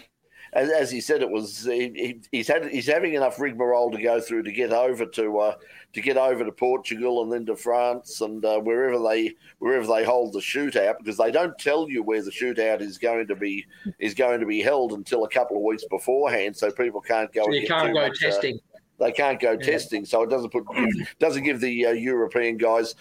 as, 0.54 0.70
as, 0.70 0.90
he 0.90 1.00
said, 1.00 1.22
it 1.22 1.30
was 1.30 1.64
he, 1.64 2.20
he's 2.30 2.46
had 2.46 2.66
he's 2.66 2.86
having 2.86 3.14
enough 3.14 3.40
rigmarole 3.40 3.90
to 3.90 4.02
go 4.02 4.20
through 4.20 4.42
to 4.42 4.52
get 4.52 4.70
over 4.70 5.06
to 5.06 5.38
uh, 5.38 5.54
to 5.94 6.00
get 6.02 6.18
over 6.18 6.44
to 6.44 6.52
Portugal 6.52 7.22
and 7.22 7.32
then 7.32 7.46
to 7.46 7.56
France 7.56 8.20
and 8.20 8.44
uh, 8.44 8.60
wherever 8.60 8.98
they 8.98 9.34
wherever 9.60 9.86
they 9.86 10.04
hold 10.04 10.34
the 10.34 10.40
shootout 10.40 10.98
because 10.98 11.16
they 11.16 11.30
don't 11.30 11.58
tell 11.58 11.88
you 11.88 12.02
where 12.02 12.22
the 12.22 12.30
shootout 12.30 12.82
is 12.82 12.98
going 12.98 13.26
to 13.28 13.34
be 13.34 13.64
is 13.98 14.12
going 14.12 14.40
to 14.40 14.46
be 14.46 14.60
held 14.60 14.92
until 14.92 15.24
a 15.24 15.28
couple 15.28 15.56
of 15.56 15.62
weeks 15.62 15.84
beforehand, 15.88 16.54
so 16.54 16.70
people 16.70 17.00
can't 17.00 17.32
go. 17.32 17.44
So 17.44 17.52
you 17.52 17.66
can't 17.66 17.94
go 17.94 18.02
much, 18.02 18.22
uh, 18.22 18.26
testing. 18.26 18.60
They 19.02 19.12
can't 19.12 19.40
go 19.40 19.52
yeah. 19.52 19.58
testing, 19.58 20.04
so 20.04 20.22
it 20.22 20.30
doesn't 20.30 20.50
put 20.50 20.64
doesn't 21.18 21.42
give 21.42 21.60
the 21.60 21.86
uh, 21.86 21.90
European 21.90 22.56
guys 22.56 22.94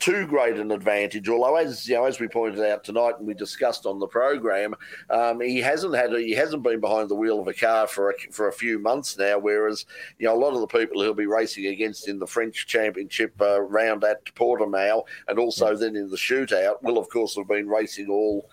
too 0.00 0.26
great 0.26 0.56
an 0.56 0.70
advantage. 0.70 1.28
Although, 1.28 1.56
as 1.56 1.88
you 1.88 1.94
know, 1.94 2.04
as 2.04 2.18
we 2.18 2.28
pointed 2.28 2.64
out 2.64 2.84
tonight 2.84 3.14
and 3.18 3.26
we 3.26 3.34
discussed 3.34 3.86
on 3.86 3.98
the 3.98 4.06
program, 4.06 4.74
um, 5.10 5.40
he 5.40 5.60
hasn't 5.60 5.94
had 5.94 6.12
a, 6.12 6.20
he 6.20 6.32
hasn't 6.32 6.62
been 6.62 6.80
behind 6.80 7.08
the 7.08 7.14
wheel 7.14 7.40
of 7.40 7.48
a 7.48 7.54
car 7.54 7.86
for 7.86 8.10
a, 8.10 8.14
for 8.32 8.48
a 8.48 8.52
few 8.52 8.78
months 8.78 9.16
now. 9.16 9.38
Whereas, 9.38 9.86
you 10.18 10.26
know, 10.26 10.34
a 10.34 10.38
lot 10.38 10.54
of 10.54 10.60
the 10.60 10.66
people 10.66 11.00
he'll 11.00 11.14
be 11.14 11.26
racing 11.26 11.66
against 11.66 12.08
in 12.08 12.18
the 12.18 12.26
French 12.26 12.66
Championship 12.66 13.40
uh, 13.40 13.60
round 13.60 14.04
at 14.04 14.24
Portimao 14.34 15.04
and 15.28 15.38
also 15.38 15.76
then 15.76 15.96
in 15.96 16.10
the 16.10 16.16
shootout 16.16 16.82
will, 16.82 16.98
of 16.98 17.08
course, 17.08 17.36
have 17.36 17.48
been 17.48 17.68
racing 17.68 18.08
all 18.08 18.50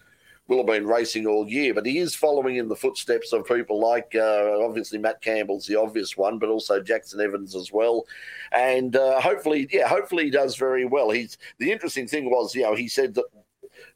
will 0.47 0.57
have 0.57 0.65
been 0.65 0.87
racing 0.87 1.27
all 1.27 1.47
year, 1.47 1.73
but 1.73 1.85
he 1.85 1.97
is 1.97 2.13
following 2.15 2.57
in 2.57 2.67
the 2.67 2.75
footsteps 2.75 3.31
of 3.31 3.45
people 3.45 3.79
like 3.79 4.13
uh, 4.15 4.57
obviously 4.61 4.97
Matt 4.97 5.21
Campbell's 5.21 5.65
the 5.65 5.79
obvious 5.79 6.17
one, 6.17 6.39
but 6.39 6.49
also 6.49 6.81
Jackson 6.81 7.21
Evans 7.21 7.55
as 7.55 7.71
well, 7.71 8.05
and 8.51 8.95
uh, 8.95 9.21
hopefully, 9.21 9.67
yeah, 9.71 9.87
hopefully 9.87 10.25
he 10.25 10.29
does 10.29 10.55
very 10.55 10.85
well. 10.85 11.09
He's 11.09 11.37
the 11.59 11.71
interesting 11.71 12.07
thing 12.07 12.29
was, 12.29 12.53
you 12.53 12.63
know, 12.63 12.75
he 12.75 12.87
said 12.87 13.13
that 13.15 13.25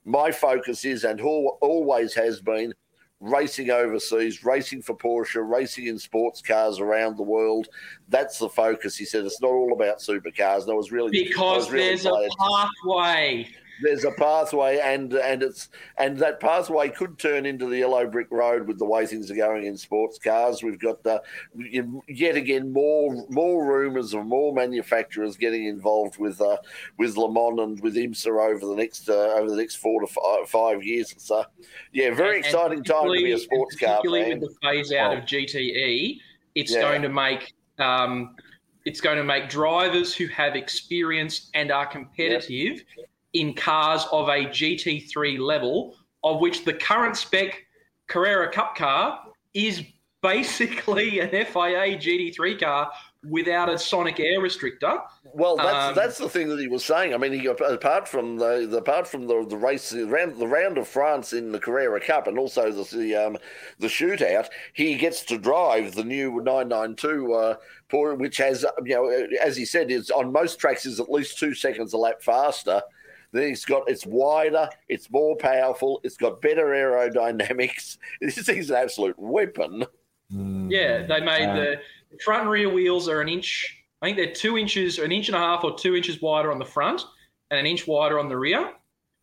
my 0.05 0.31
focus 0.31 0.85
is 0.85 1.03
and 1.03 1.19
always 1.21 2.13
has 2.13 2.39
been 2.39 2.73
racing 3.19 3.71
overseas, 3.71 4.43
racing 4.43 4.81
for 4.81 4.95
Porsche, 4.95 5.47
racing 5.47 5.87
in 5.87 5.97
sports 5.97 6.41
cars 6.41 6.79
around 6.79 7.17
the 7.17 7.23
world. 7.23 7.67
That's 8.09 8.39
the 8.39 8.49
focus. 8.49 8.95
He 8.95 9.05
said 9.05 9.25
it's 9.25 9.41
not 9.41 9.51
all 9.51 9.73
about 9.73 9.99
supercars. 9.99 10.67
No, 10.67 10.73
it 10.73 10.77
was 10.77 10.91
really 10.91 11.11
because 11.11 11.65
was 11.65 11.71
really 11.71 11.87
there's 11.87 12.05
a 12.05 12.29
pathway 12.37 13.47
there's 13.81 14.03
a 14.03 14.11
pathway, 14.11 14.79
and 14.79 15.13
and 15.13 15.43
it's 15.43 15.69
and 15.97 16.17
that 16.19 16.39
pathway 16.39 16.89
could 16.89 17.19
turn 17.19 17.45
into 17.45 17.67
the 17.67 17.79
yellow 17.79 18.07
brick 18.07 18.27
road 18.31 18.67
with 18.67 18.79
the 18.79 18.85
way 18.85 19.05
things 19.05 19.29
are 19.29 19.35
going 19.35 19.65
in 19.65 19.77
sports 19.77 20.17
cars. 20.17 20.63
We've 20.63 20.79
got 20.79 21.03
the, 21.03 21.21
yet 22.07 22.35
again 22.35 22.71
more 22.71 23.25
more 23.29 23.65
rumours 23.65 24.13
of 24.13 24.25
more 24.25 24.53
manufacturers 24.53 25.37
getting 25.37 25.65
involved 25.65 26.17
with 26.17 26.39
uh, 26.41 26.57
with 26.97 27.17
Le 27.17 27.31
Mans 27.31 27.59
and 27.59 27.81
with 27.81 27.95
IMSA 27.95 28.27
over 28.27 28.65
the 28.65 28.75
next 28.75 29.09
uh, 29.09 29.33
over 29.33 29.49
the 29.49 29.57
next 29.57 29.75
four 29.75 30.01
to 30.01 30.07
five, 30.07 30.49
five 30.49 30.83
years. 30.83 31.13
So, 31.17 31.45
yeah, 31.91 32.13
very 32.13 32.37
and, 32.37 32.45
exciting 32.45 32.77
and 32.79 32.85
time 32.85 33.05
to 33.05 33.11
be 33.11 33.31
a 33.31 33.37
sports 33.37 33.75
car 33.75 34.01
fan. 34.03 34.39
With 34.39 34.41
the 34.41 34.55
phase 34.61 34.91
out 34.93 35.13
oh. 35.13 35.17
of 35.17 35.25
GTE, 35.25 36.19
it's 36.55 36.73
yeah. 36.73 36.81
going 36.81 37.01
to 37.01 37.09
make. 37.09 37.53
Um, 37.77 38.35
it's 38.85 39.01
going 39.01 39.17
to 39.17 39.23
make 39.23 39.49
drivers 39.49 40.13
who 40.13 40.27
have 40.27 40.55
experience 40.55 41.49
and 41.55 41.71
are 41.71 41.87
competitive 41.87 42.83
yep 42.95 43.07
in 43.35 43.53
cars 43.53 44.05
of 44.11 44.29
a 44.29 44.45
GT3 44.45 45.37
level, 45.39 45.95
of 46.23 46.39
which 46.39 46.63
the 46.63 46.73
current 46.73 47.17
spec 47.17 47.65
Carrera 48.07 48.51
Cup 48.51 48.75
car 48.75 49.19
is 49.53 49.83
basically 50.21 51.19
an 51.19 51.29
FIA 51.29 51.97
GT3 51.97 52.59
car 52.59 52.91
without 53.27 53.69
a 53.69 53.77
sonic 53.77 54.19
air 54.19 54.39
restrictor. 54.39 55.01
Well, 55.33 55.57
that's 55.57 55.89
um, 55.89 55.95
that's 55.95 56.17
the 56.17 56.29
thing 56.29 56.47
that 56.49 56.59
he 56.59 56.67
was 56.67 56.85
saying. 56.85 57.13
I 57.13 57.17
mean, 57.17 57.33
he, 57.33 57.45
apart 57.47 58.07
from 58.07 58.37
the, 58.37 58.67
the, 58.69 58.77
apart 58.77 59.07
from 59.07 59.27
the 59.27 59.45
the 59.45 59.57
race 59.57 59.89
the 59.89 60.05
round, 60.05 60.37
the 60.37 60.47
round 60.47 60.77
of 60.77 60.87
France 60.87 61.33
in 61.33 61.51
the 61.51 61.59
Carrera 61.59 61.99
Cup 61.99 62.27
and 62.27 62.39
also 62.39 62.71
the 62.71 62.83
the, 62.95 63.15
um, 63.15 63.37
the 63.79 63.87
shootout, 63.87 64.47
he 64.73 64.95
gets 64.95 65.25
to 65.25 65.37
drive 65.37 65.95
the 65.95 66.03
new 66.03 66.41
992 66.41 67.33
uh, 67.33 67.55
which 68.15 68.37
has 68.37 68.65
you 68.85 68.95
know 68.95 69.27
as 69.43 69.57
he 69.57 69.65
said 69.65 69.91
is 69.91 70.09
on 70.09 70.31
most 70.31 70.59
tracks 70.59 70.85
is 70.85 70.99
at 70.99 71.09
least 71.09 71.37
two 71.37 71.53
seconds 71.53 71.93
a 71.93 71.97
lap 71.97 72.21
faster 72.21 72.81
it's 73.41 73.65
got 73.65 73.89
it's 73.89 74.05
wider, 74.05 74.69
it's 74.87 75.09
more 75.11 75.35
powerful, 75.35 75.99
it's 76.03 76.17
got 76.17 76.41
better 76.41 76.65
aerodynamics. 76.65 77.97
This 78.21 78.37
thing's 78.43 78.69
an 78.69 78.77
absolute 78.77 79.17
weapon. 79.17 79.85
Mm. 80.33 80.71
Yeah, 80.71 81.05
they 81.05 81.21
made 81.21 81.49
the 81.49 81.79
front 82.23 82.43
and 82.43 82.51
rear 82.51 82.69
wheels 82.69 83.07
are 83.07 83.21
an 83.21 83.29
inch. 83.29 83.83
I 84.01 84.07
think 84.07 84.17
they're 84.17 84.33
two 84.33 84.57
inches, 84.57 84.99
an 84.99 85.11
inch 85.11 85.27
and 85.27 85.35
a 85.35 85.39
half, 85.39 85.63
or 85.63 85.77
two 85.77 85.95
inches 85.95 86.21
wider 86.21 86.51
on 86.51 86.59
the 86.59 86.65
front, 86.65 87.03
and 87.51 87.59
an 87.59 87.65
inch 87.65 87.87
wider 87.87 88.19
on 88.19 88.29
the 88.29 88.37
rear. 88.37 88.71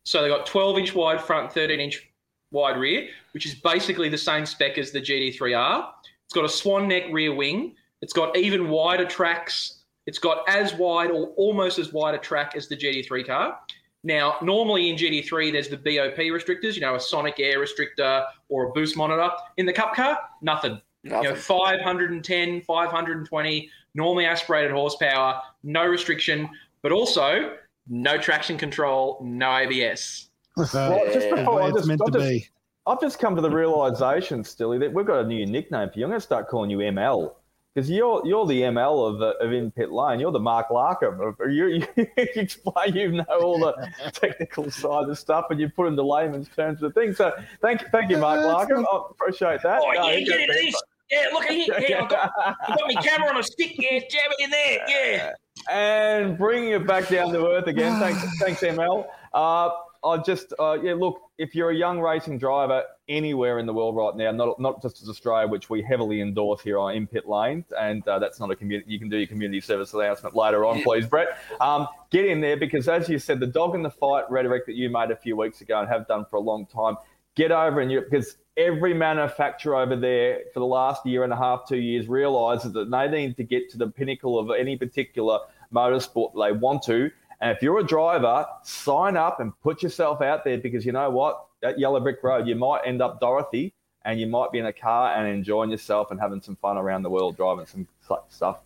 So 0.05 0.21
they 0.21 0.27
got 0.27 0.45
12 0.45 0.77
inch 0.79 0.95
wide 0.95 1.21
front, 1.21 1.51
13 1.51 1.79
inch 1.79 2.09
wide 2.51 2.77
rear, 2.77 3.07
which 3.33 3.45
is 3.45 3.55
basically 3.55 4.09
the 4.09 4.17
same 4.17 4.45
spec 4.45 4.77
as 4.77 4.91
the 4.91 4.99
GT3R. 5.01 5.89
It's 6.25 6.33
got 6.33 6.45
a 6.45 6.49
swan 6.49 6.87
neck 6.87 7.03
rear 7.11 7.33
wing. 7.33 7.75
It's 8.01 8.13
got 8.13 8.37
even 8.37 8.69
wider 8.69 9.05
tracks. 9.05 9.83
It's 10.05 10.19
got 10.19 10.47
as 10.49 10.73
wide 10.73 11.11
or 11.11 11.27
almost 11.37 11.79
as 11.79 11.93
wide 11.93 12.15
a 12.15 12.17
track 12.17 12.55
as 12.55 12.67
the 12.67 12.75
GT3 12.75 13.25
car. 13.25 13.59
Now, 14.03 14.35
normally 14.41 14.89
in 14.89 14.97
GT3, 14.97 15.51
there's 15.51 15.69
the 15.69 15.77
BOP 15.77 16.17
restrictors, 16.17 16.75
you 16.75 16.81
know, 16.81 16.95
a 16.95 16.99
sonic 16.99 17.39
air 17.39 17.59
restrictor 17.59 18.25
or 18.49 18.69
a 18.69 18.71
boost 18.71 18.97
monitor. 18.97 19.29
In 19.57 19.65
the 19.65 19.71
Cup 19.71 19.95
car, 19.95 20.19
nothing. 20.41 20.81
nothing. 21.03 21.23
You 21.23 21.29
know, 21.29 21.35
510, 21.35 22.61
520, 22.61 23.69
normally 23.95 24.25
aspirated 24.25 24.71
horsepower, 24.71 25.41
no 25.63 25.85
restriction, 25.85 26.49
but 26.81 26.91
also 26.91 27.55
no 27.87 28.17
traction 28.17 28.57
control, 28.57 29.19
no 29.23 29.55
ABS. 29.57 30.29
well, 30.57 30.65
just 31.13 31.29
before, 31.29 31.61
I 31.61 31.71
just, 31.71 31.89
I've, 31.89 32.13
just, 32.13 32.49
I've 32.85 33.01
just 33.01 33.19
come 33.19 33.35
to 33.35 33.41
the 33.41 33.49
realization, 33.49 34.43
Stilly, 34.43 34.77
that 34.79 34.91
we've 34.91 35.05
got 35.05 35.23
a 35.23 35.27
new 35.27 35.45
nickname 35.45 35.89
for 35.89 35.99
you. 35.99 36.05
I'm 36.05 36.11
going 36.11 36.19
to 36.19 36.25
start 36.25 36.49
calling 36.49 36.69
you 36.69 36.79
ML 36.79 37.33
because 37.73 37.89
you're 37.89 38.25
you're 38.25 38.45
the 38.45 38.61
ML 38.61 39.15
of, 39.15 39.21
of 39.21 39.51
in 39.51 39.71
pit 39.71 39.91
lane. 39.91 40.19
You're 40.19 40.31
the 40.31 40.39
Mark 40.39 40.69
Larkham. 40.69 41.35
You, 41.53 41.67
you, 41.67 41.87
you 41.95 42.07
explain, 42.17 42.95
you 42.95 43.11
know 43.11 43.39
all 43.41 43.59
the 43.59 43.73
technical 44.13 44.69
side 44.71 45.09
of 45.09 45.17
stuff, 45.17 45.45
and 45.49 45.59
you 45.59 45.69
put 45.69 45.87
into 45.87 46.03
layman's 46.03 46.49
terms 46.49 46.79
the 46.79 46.91
thing. 46.91 47.13
So 47.13 47.31
thank 47.61 47.81
thank 47.91 48.09
you, 48.09 48.17
Mark 48.17 48.39
Larkham. 48.41 48.85
I 48.91 49.01
appreciate 49.11 49.61
that. 49.63 49.81
Oh 49.83 49.91
yeah, 49.93 50.19
get 50.19 50.49
it 50.49 50.63
easy. 50.63 50.77
Yeah, 51.11 51.27
look 51.33 51.45
at 51.45 51.51
here. 51.51 51.75
Yeah, 51.79 52.03
I've 52.03 52.09
got, 52.09 52.31
I've 52.45 52.79
got 52.79 52.93
my 52.93 53.01
camera 53.01 53.29
on 53.29 53.37
a 53.37 53.43
stick. 53.43 53.75
Yeah, 53.77 53.99
jam 54.09 54.31
it 54.31 54.43
in 54.43 54.49
there. 54.49 54.79
Yeah. 54.87 55.33
And 55.71 56.37
bringing 56.37 56.71
it 56.71 56.87
back 56.87 57.07
down 57.07 57.31
to 57.33 57.47
earth 57.47 57.67
again. 57.67 57.99
Thanks, 57.99 58.39
thanks, 58.39 58.61
ML. 58.61 59.05
Uh, 59.33 59.69
I 60.03 60.17
just, 60.17 60.53
uh, 60.59 60.77
yeah, 60.81 60.95
look, 60.95 61.21
if 61.37 61.55
you're 61.55 61.69
a 61.69 61.75
young 61.75 61.99
racing 61.99 62.37
driver 62.37 62.83
anywhere 63.07 63.59
in 63.59 63.65
the 63.65 63.73
world 63.73 63.95
right 63.95 64.15
now, 64.15 64.31
not 64.31 64.59
not 64.59 64.81
just 64.81 65.01
as 65.01 65.07
Australia, 65.07 65.47
which 65.47 65.69
we 65.69 65.81
heavily 65.81 66.19
endorse 66.19 66.61
here 66.61 66.77
on 66.77 66.95
In 66.95 67.07
Pit 67.07 67.27
Lane, 67.27 67.63
and 67.79 68.05
uh, 68.07 68.19
that's 68.19 68.39
not 68.39 68.51
a 68.51 68.55
community. 68.55 68.91
You 68.91 68.99
can 68.99 69.09
do 69.09 69.17
your 69.17 69.27
community 69.27 69.61
service 69.61 69.93
announcement 69.93 70.35
later 70.35 70.65
on, 70.65 70.83
please, 70.83 71.07
Brett. 71.07 71.37
Um, 71.61 71.87
get 72.09 72.25
in 72.25 72.41
there 72.41 72.57
because, 72.57 72.87
as 72.89 73.07
you 73.07 73.17
said, 73.17 73.39
the 73.39 73.47
dog 73.47 73.75
in 73.75 73.83
the 73.83 73.89
fight 73.89 74.29
rhetoric 74.29 74.65
that 74.65 74.75
you 74.75 74.89
made 74.89 75.11
a 75.11 75.15
few 75.15 75.37
weeks 75.37 75.61
ago 75.61 75.79
and 75.79 75.87
have 75.87 76.07
done 76.07 76.25
for 76.29 76.35
a 76.35 76.41
long 76.41 76.65
time, 76.65 76.97
get 77.35 77.51
over 77.51 77.79
in 77.79 77.89
Europe 77.89 78.09
because 78.11 78.35
every 78.57 78.93
manufacturer 78.93 79.75
over 79.75 79.95
there 79.95 80.41
for 80.53 80.59
the 80.59 80.65
last 80.65 81.05
year 81.05 81.23
and 81.23 81.33
a 81.33 81.37
half, 81.37 81.67
two 81.67 81.77
years 81.77 82.07
realizes 82.07 82.73
that 82.73 82.91
they 82.91 83.07
need 83.07 83.37
to 83.37 83.43
get 83.43 83.69
to 83.71 83.77
the 83.77 83.87
pinnacle 83.87 84.37
of 84.37 84.51
any 84.51 84.77
particular 84.77 85.39
motorsport 85.73 86.33
they 86.35 86.51
want 86.51 86.83
to 86.83 87.09
and 87.43 87.51
if 87.51 87.61
you're 87.61 87.79
a 87.79 87.83
driver, 87.83 88.45
sign 88.63 89.17
up 89.17 89.41
and 89.41 89.51
put 89.61 89.83
yourself 89.83 90.21
out 90.21 90.45
there 90.45 90.57
because 90.57 90.85
you 90.85 90.93
know 90.93 91.09
what? 91.09 91.45
At 91.61 91.77
Yellow 91.77 91.99
Brick 91.99 92.23
Road, 92.23 92.47
you 92.47 92.55
might 92.55 92.83
end 92.85 93.01
up 93.01 93.19
Dorothy 93.19 93.73
and 94.05 94.17
you 94.17 94.27
might 94.27 94.53
be 94.53 94.59
in 94.59 94.67
a 94.67 94.71
car 94.71 95.13
and 95.13 95.27
enjoying 95.27 95.69
yourself 95.69 96.11
and 96.11 96.19
having 96.21 96.41
some 96.41 96.55
fun 96.55 96.77
around 96.77 97.03
the 97.03 97.09
world 97.09 97.35
driving 97.35 97.65
some 97.65 97.85
stuff. 98.29 98.59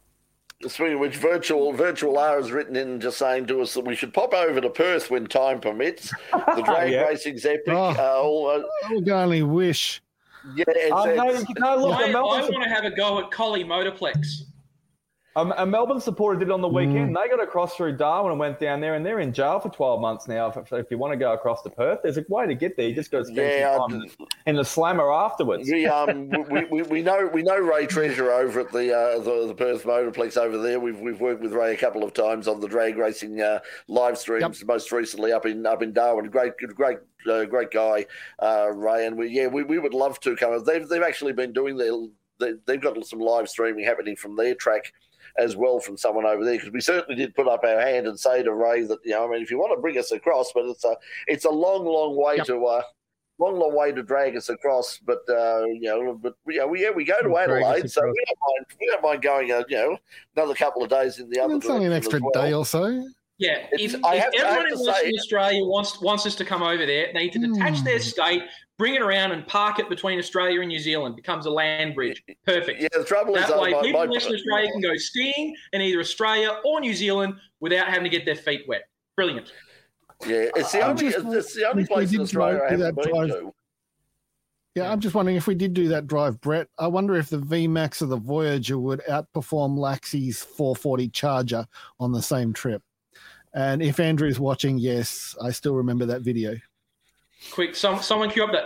Speaking 0.61 0.93
of 0.93 0.99
which, 0.99 1.15
virtual 1.15 1.73
virtual 1.73 2.19
R 2.19 2.39
has 2.39 2.51
written 2.51 2.75
in 2.75 3.01
just 3.01 3.17
saying 3.17 3.47
to 3.47 3.61
us 3.61 3.73
that 3.73 3.83
we 3.83 3.95
should 3.95 4.13
pop 4.13 4.35
over 4.35 4.61
to 4.61 4.69
Perth 4.69 5.09
when 5.09 5.25
time 5.25 5.59
permits. 5.59 6.11
The 6.31 6.61
drag 6.65 6.91
yeah. 6.91 7.01
racing's 7.01 7.45
epic. 7.47 7.69
Oh, 7.69 7.95
uh, 7.97 8.21
all, 8.21 8.47
uh, 8.47 8.63
I 8.87 8.93
would 8.93 9.09
only 9.09 9.41
wish. 9.41 10.03
Yeah, 10.55 10.65
it's, 10.67 10.91
oh, 10.93 11.03
no, 11.15 11.23
no, 11.75 11.87
look, 11.87 11.97
I, 11.97 12.11
I 12.11 12.21
want 12.21 12.63
to 12.63 12.69
have 12.69 12.85
a 12.85 12.91
go 12.91 13.19
at 13.19 13.31
Collie 13.31 13.63
Motorplex. 13.63 14.43
Um, 15.37 15.53
a 15.55 15.67
Melbourne 15.67 16.01
supporter 16.01 16.39
did 16.39 16.47
it 16.47 16.51
on 16.51 16.61
the 16.61 16.67
weekend. 16.67 17.15
Mm. 17.15 17.21
They 17.21 17.29
got 17.29 17.43
across 17.43 17.75
through 17.75 17.97
Darwin 17.97 18.31
and 18.31 18.39
went 18.39 18.59
down 18.59 18.81
there, 18.81 18.95
and 18.95 19.05
they're 19.05 19.19
in 19.19 19.31
jail 19.31 19.59
for 19.59 19.69
12 19.69 20.01
months 20.01 20.27
now. 20.27 20.47
If, 20.47 20.73
if 20.73 20.89
you 20.89 20.97
want 20.97 21.13
to 21.13 21.17
go 21.17 21.31
across 21.33 21.61
to 21.61 21.69
Perth, 21.69 21.99
there's 22.01 22.17
a 22.17 22.25
way 22.27 22.47
to 22.47 22.55
get 22.55 22.75
there. 22.75 22.89
You 22.89 22.95
just 22.95 23.11
got 23.11 23.19
to 23.19 23.25
spend 23.25 23.37
yeah, 23.37 23.77
some 23.77 23.91
time 23.91 24.01
in, 24.01 24.27
in 24.47 24.55
the 24.55 24.65
slammer 24.65 25.13
afterwards. 25.13 25.69
We, 25.71 25.85
um, 25.85 26.29
we, 26.49 26.65
we, 26.65 26.81
we, 26.81 27.01
know 27.03 27.29
we 27.31 27.43
know 27.43 27.55
Ray 27.55 27.85
Treasure 27.85 28.31
over 28.31 28.61
at 28.61 28.71
the, 28.71 28.97
uh, 28.97 29.19
the, 29.19 29.45
the 29.49 29.53
Perth 29.53 29.83
Motorplex 29.83 30.37
over 30.37 30.57
there. 30.57 30.79
We've 30.79 30.99
we've 30.99 31.21
worked 31.21 31.43
with 31.43 31.53
Ray 31.53 31.75
a 31.75 31.77
couple 31.77 32.03
of 32.03 32.15
times 32.15 32.47
on 32.47 32.59
the 32.59 32.67
drag 32.67 32.97
racing 32.97 33.39
uh, 33.39 33.59
live 33.87 34.17
streams. 34.17 34.59
Yep. 34.59 34.67
Most 34.67 34.91
recently 34.91 35.33
up 35.33 35.45
in 35.45 35.67
up 35.67 35.83
in 35.83 35.93
Darwin. 35.93 36.31
Great 36.31 36.53
great 36.57 36.97
uh, 37.29 37.45
great 37.45 37.69
guy, 37.69 38.07
uh, 38.39 38.71
Ray. 38.73 39.05
And 39.05 39.15
we 39.15 39.27
yeah 39.27 39.45
we, 39.45 39.61
we 39.61 39.77
would 39.77 39.93
love 39.93 40.19
to 40.21 40.35
come. 40.35 40.63
They've 40.63 40.87
they've 40.87 41.03
actually 41.03 41.33
been 41.33 41.53
doing 41.53 41.77
their 41.77 41.91
they, 41.91 42.26
they've 42.39 42.81
got 42.81 43.03
some 43.05 43.19
live 43.19 43.49
streaming 43.49 43.85
happening 43.85 44.15
from 44.15 44.35
their 44.35 44.55
track 44.55 44.93
as 45.37 45.55
well 45.55 45.79
from 45.79 45.97
someone 45.97 46.25
over 46.25 46.43
there 46.43 46.55
because 46.55 46.71
we 46.71 46.81
certainly 46.81 47.15
did 47.15 47.35
put 47.35 47.47
up 47.47 47.63
our 47.63 47.79
hand 47.79 48.07
and 48.07 48.19
say 48.19 48.41
to 48.41 48.53
Ray 48.53 48.83
that 48.83 48.99
you 49.03 49.11
know 49.11 49.27
I 49.27 49.31
mean 49.31 49.41
if 49.41 49.51
you 49.51 49.59
want 49.59 49.77
to 49.77 49.81
bring 49.81 49.97
us 49.97 50.11
across, 50.11 50.51
but 50.53 50.65
it's 50.65 50.85
a 50.85 50.95
it's 51.27 51.45
a 51.45 51.49
long 51.49 51.85
long 51.85 52.15
way 52.15 52.37
yep. 52.37 52.47
to. 52.47 52.65
Uh, 52.65 52.81
long, 53.39 53.59
long 53.59 53.75
way 53.75 53.91
to 53.91 54.03
drag 54.03 54.35
us 54.35 54.49
across. 54.49 54.97
But 54.97 55.19
uh, 55.29 55.65
you 55.65 55.83
know, 55.83 56.13
but 56.15 56.35
you 56.47 56.57
know, 56.57 56.67
we 56.67 56.81
yeah, 56.81 56.91
we 56.91 57.03
go 57.03 57.21
to 57.21 57.37
Adelaide, 57.37 57.89
so 57.89 58.01
we 58.01 58.25
don't 58.25 58.39
mind. 58.47 58.65
We 58.79 58.87
don't 58.87 59.03
mind 59.03 59.21
going. 59.21 59.51
Uh, 59.51 59.63
you 59.69 59.77
know, 59.77 59.97
another 60.35 60.53
couple 60.53 60.83
of 60.83 60.89
days 60.89 61.19
in 61.19 61.29
the 61.29 61.39
other. 61.39 61.55
It's 61.55 61.67
only 61.67 61.85
an 61.85 61.93
extra 61.93 62.19
well. 62.19 62.31
day 62.31 62.53
or 62.53 62.65
so. 62.65 63.07
Yeah, 63.37 63.67
if, 63.71 63.93
if 63.93 64.01
have, 64.01 64.33
everyone 64.35 64.71
in 64.71 64.79
Western 64.79 65.11
say, 65.11 65.11
Australia 65.13 65.63
wants 65.63 66.01
wants 66.01 66.25
us 66.25 66.35
to 66.35 66.45
come 66.45 66.63
over 66.63 66.85
there, 66.85 67.11
they 67.13 67.25
need 67.25 67.33
to 67.33 67.39
detach 67.39 67.83
their 67.83 67.97
hmm. 67.97 68.01
state, 68.01 68.43
bring 68.77 68.95
it 68.95 69.01
around, 69.01 69.31
and 69.31 69.45
park 69.47 69.79
it 69.79 69.89
between 69.89 70.19
Australia 70.19 70.59
and 70.59 70.69
New 70.69 70.79
Zealand. 70.79 71.15
Becomes 71.15 71.45
a 71.45 71.49
land 71.49 71.95
bridge. 71.95 72.23
Perfect. 72.45 72.81
Yeah, 72.81 72.87
the 72.93 73.03
trouble 73.03 73.33
that 73.33 73.43
is 73.43 73.49
that 73.49 73.59
way, 73.59 73.71
my, 73.71 73.81
people 73.81 74.01
in 74.01 74.09
Western 74.09 74.35
Australia 74.35 74.71
can 74.71 74.81
go 74.81 74.95
skiing 74.95 75.55
in 75.73 75.81
either 75.81 75.99
Australia 75.99 76.59
or 76.65 76.79
New 76.79 76.93
Zealand 76.93 77.35
without 77.59 77.87
having 77.87 78.03
to 78.03 78.09
get 78.09 78.25
their 78.25 78.35
feet 78.35 78.63
wet. 78.67 78.83
Brilliant. 79.15 79.51
Yeah, 80.25 80.49
it's 80.55 80.71
the 80.71 80.81
only 80.81 81.11
just, 81.11 81.25
it's 81.27 81.55
the 81.55 81.69
only 81.69 81.85
place 81.85 82.13
in 82.13 82.21
Australia 82.21 82.61
I 82.67 82.71
haven't 82.71 82.95
been 82.95 83.09
drive, 83.09 83.29
to. 83.29 83.53
Yeah, 84.75 84.91
I'm 84.91 84.99
just 84.99 85.15
wondering 85.15 85.37
if 85.37 85.47
we 85.47 85.55
did 85.55 85.73
do 85.73 85.87
that 85.87 86.05
drive, 86.05 86.39
Brett. 86.39 86.67
I 86.77 86.85
wonder 86.85 87.15
if 87.15 87.29
the 87.29 87.39
VMAX 87.39 88.03
of 88.03 88.09
the 88.09 88.17
Voyager 88.17 88.77
would 88.77 89.01
outperform 89.09 89.77
Laxey's 89.77 90.43
440 90.43 91.09
Charger 91.09 91.67
on 91.99 92.11
the 92.11 92.21
same 92.21 92.53
trip. 92.53 92.83
And 93.53 93.81
if 93.81 93.99
Andrew's 93.99 94.39
watching, 94.39 94.77
yes, 94.77 95.35
I 95.41 95.49
still 95.49 95.73
remember 95.73 96.05
that 96.05 96.21
video. 96.21 96.57
Quick, 97.51 97.75
some 97.75 98.01
someone 98.01 98.29
cue 98.29 98.43
up 98.43 98.51
that. 98.51 98.65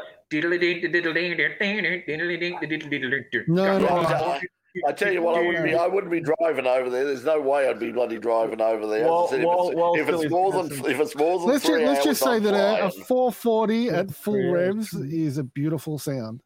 No, 3.47 3.78
no. 3.80 4.39
I 4.88 4.93
tell 4.93 5.11
you 5.11 5.22
what, 5.22 5.38
I 5.38 5.45
wouldn't 5.45 5.65
be. 5.65 5.76
I 5.76 5.88
wouldn't 5.88 6.11
be 6.11 6.22
driving 6.22 6.65
over 6.65 6.89
there. 6.89 7.03
There's 7.03 7.26
no 7.26 7.41
way 7.41 7.67
I'd 7.67 7.80
be 7.80 7.91
bloody 7.91 8.17
driving 8.17 8.61
over 8.61 8.88
there. 8.88 9.05
Well, 9.05 9.28
said, 9.28 9.43
well, 9.43 9.67
if, 9.67 9.72
it's, 9.72 9.76
well, 9.76 9.95
if 9.95 10.09
it's 10.09 10.32
more 10.32 10.51
than 10.51 10.86
if 10.86 10.99
it's 10.99 11.15
more 11.15 11.39
than 11.39 11.49
let's 11.49 11.65
three 11.65 11.82
just, 11.82 11.91
let's 11.91 12.05
just 12.05 12.24
say 12.24 12.39
that 12.39 12.53
a, 12.53 12.86
a 12.86 12.91
440 12.91 13.89
at 13.89 14.11
full 14.11 14.51
revs 14.51 14.93
is 14.93 15.38
a 15.38 15.43
beautiful 15.43 15.99
sound. 15.99 16.41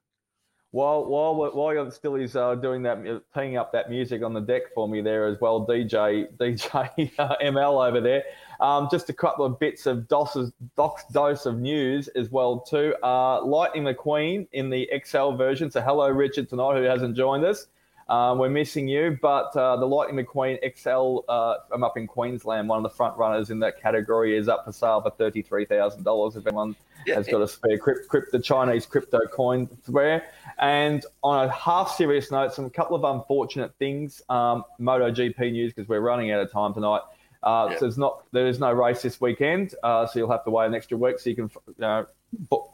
While 0.72 1.06
while 1.06 1.36
while 1.54 1.92
still 1.92 2.16
is 2.16 2.36
uh, 2.36 2.56
doing 2.56 2.82
that, 2.84 3.22
teeing 3.36 3.58
up 3.58 3.72
that 3.74 3.90
music 3.90 4.24
on 4.24 4.34
the 4.34 4.42
deck 4.42 4.64
for 4.74 4.90
me 4.90 5.02
there 5.02 5.28
as 5.28 5.38
well, 5.40 5.66
DJ 5.66 6.28
DJ 6.38 7.12
uh, 7.20 7.36
ML 7.44 7.88
over 7.88 8.02
there. 8.02 8.24
Um, 8.60 8.88
just 8.92 9.10
a 9.10 9.14
couple 9.14 9.46
of 9.46 9.60
bits 9.60 9.86
of 9.86 10.08
DOS's, 10.08 10.52
Doc's 10.76 11.04
dose 11.12 11.46
of 11.46 11.60
news 11.60 12.08
as 12.10 12.30
well 12.30 12.60
too. 12.60 12.96
Uh, 13.04 13.44
Lightning 13.44 13.84
McQueen 13.84 14.48
in 14.52 14.70
the 14.70 14.88
Excel 14.92 15.36
version. 15.36 15.70
So 15.70 15.82
hello 15.82 16.10
Richard 16.10 16.50
tonight 16.50 16.78
who 16.78 16.84
hasn't 16.84 17.16
joined 17.16 17.46
us. 17.46 17.68
Um, 18.08 18.38
we're 18.38 18.50
missing 18.50 18.88
you, 18.88 19.18
but 19.20 19.56
uh, 19.58 19.78
the 19.78 19.86
Lightning 19.88 20.24
McQueen 20.24 20.60
Excel, 20.62 21.26
uh, 21.28 21.56
I'm 21.74 21.84
up 21.84 21.98
in 21.98 22.06
Queensland. 22.06 22.70
One 22.70 22.78
of 22.78 22.84
the 22.84 22.96
front 22.96 23.18
runners 23.18 23.50
in 23.50 23.60
that 23.62 23.82
category 23.82 24.38
is 24.38 24.48
up 24.48 24.64
for 24.64 24.72
sale 24.72 25.02
for 25.02 25.10
thirty-three 25.10 25.66
thousand 25.66 26.04
dollars. 26.04 26.36
If 26.36 26.46
anyone 26.46 26.76
yeah, 27.08 27.16
has 27.16 27.26
got 27.26 27.42
a 27.42 27.48
spare 27.48 27.80
crypt, 27.80 28.08
crypt, 28.08 28.32
the 28.32 28.40
Chinese 28.40 28.86
crypto 28.86 29.22
coin 29.34 29.68
there. 29.88 30.24
And 30.60 31.04
on 31.24 31.46
a 31.46 31.52
half 31.52 31.96
serious 31.96 32.30
note, 32.30 32.54
some 32.54 32.70
couple 32.70 32.96
of 32.96 33.04
unfortunate 33.04 33.74
things. 33.80 34.22
Um, 34.30 34.66
MotoGP 34.80 35.52
news 35.52 35.74
because 35.74 35.90
we're 35.90 36.00
running 36.00 36.30
out 36.30 36.42
of 36.42 36.52
time 36.52 36.76
tonight. 36.76 37.02
Uh, 37.46 37.68
yeah. 37.70 37.78
So 37.78 37.86
there's 37.86 37.98
not 37.98 38.24
there 38.32 38.48
is 38.48 38.60
no 38.60 38.72
race 38.72 39.04
this 39.04 39.22
weekend, 39.22 39.76
uh, 39.84 40.08
so 40.08 40.20
you'll 40.20 40.32
have 40.32 40.44
to 40.46 40.52
wait 40.52 40.66
an 40.66 40.74
extra 40.74 40.98
week 40.98 41.20
so 41.20 41.30
you 41.30 41.36
can 41.36 41.52
you 41.68 41.74
know, 41.78 42.06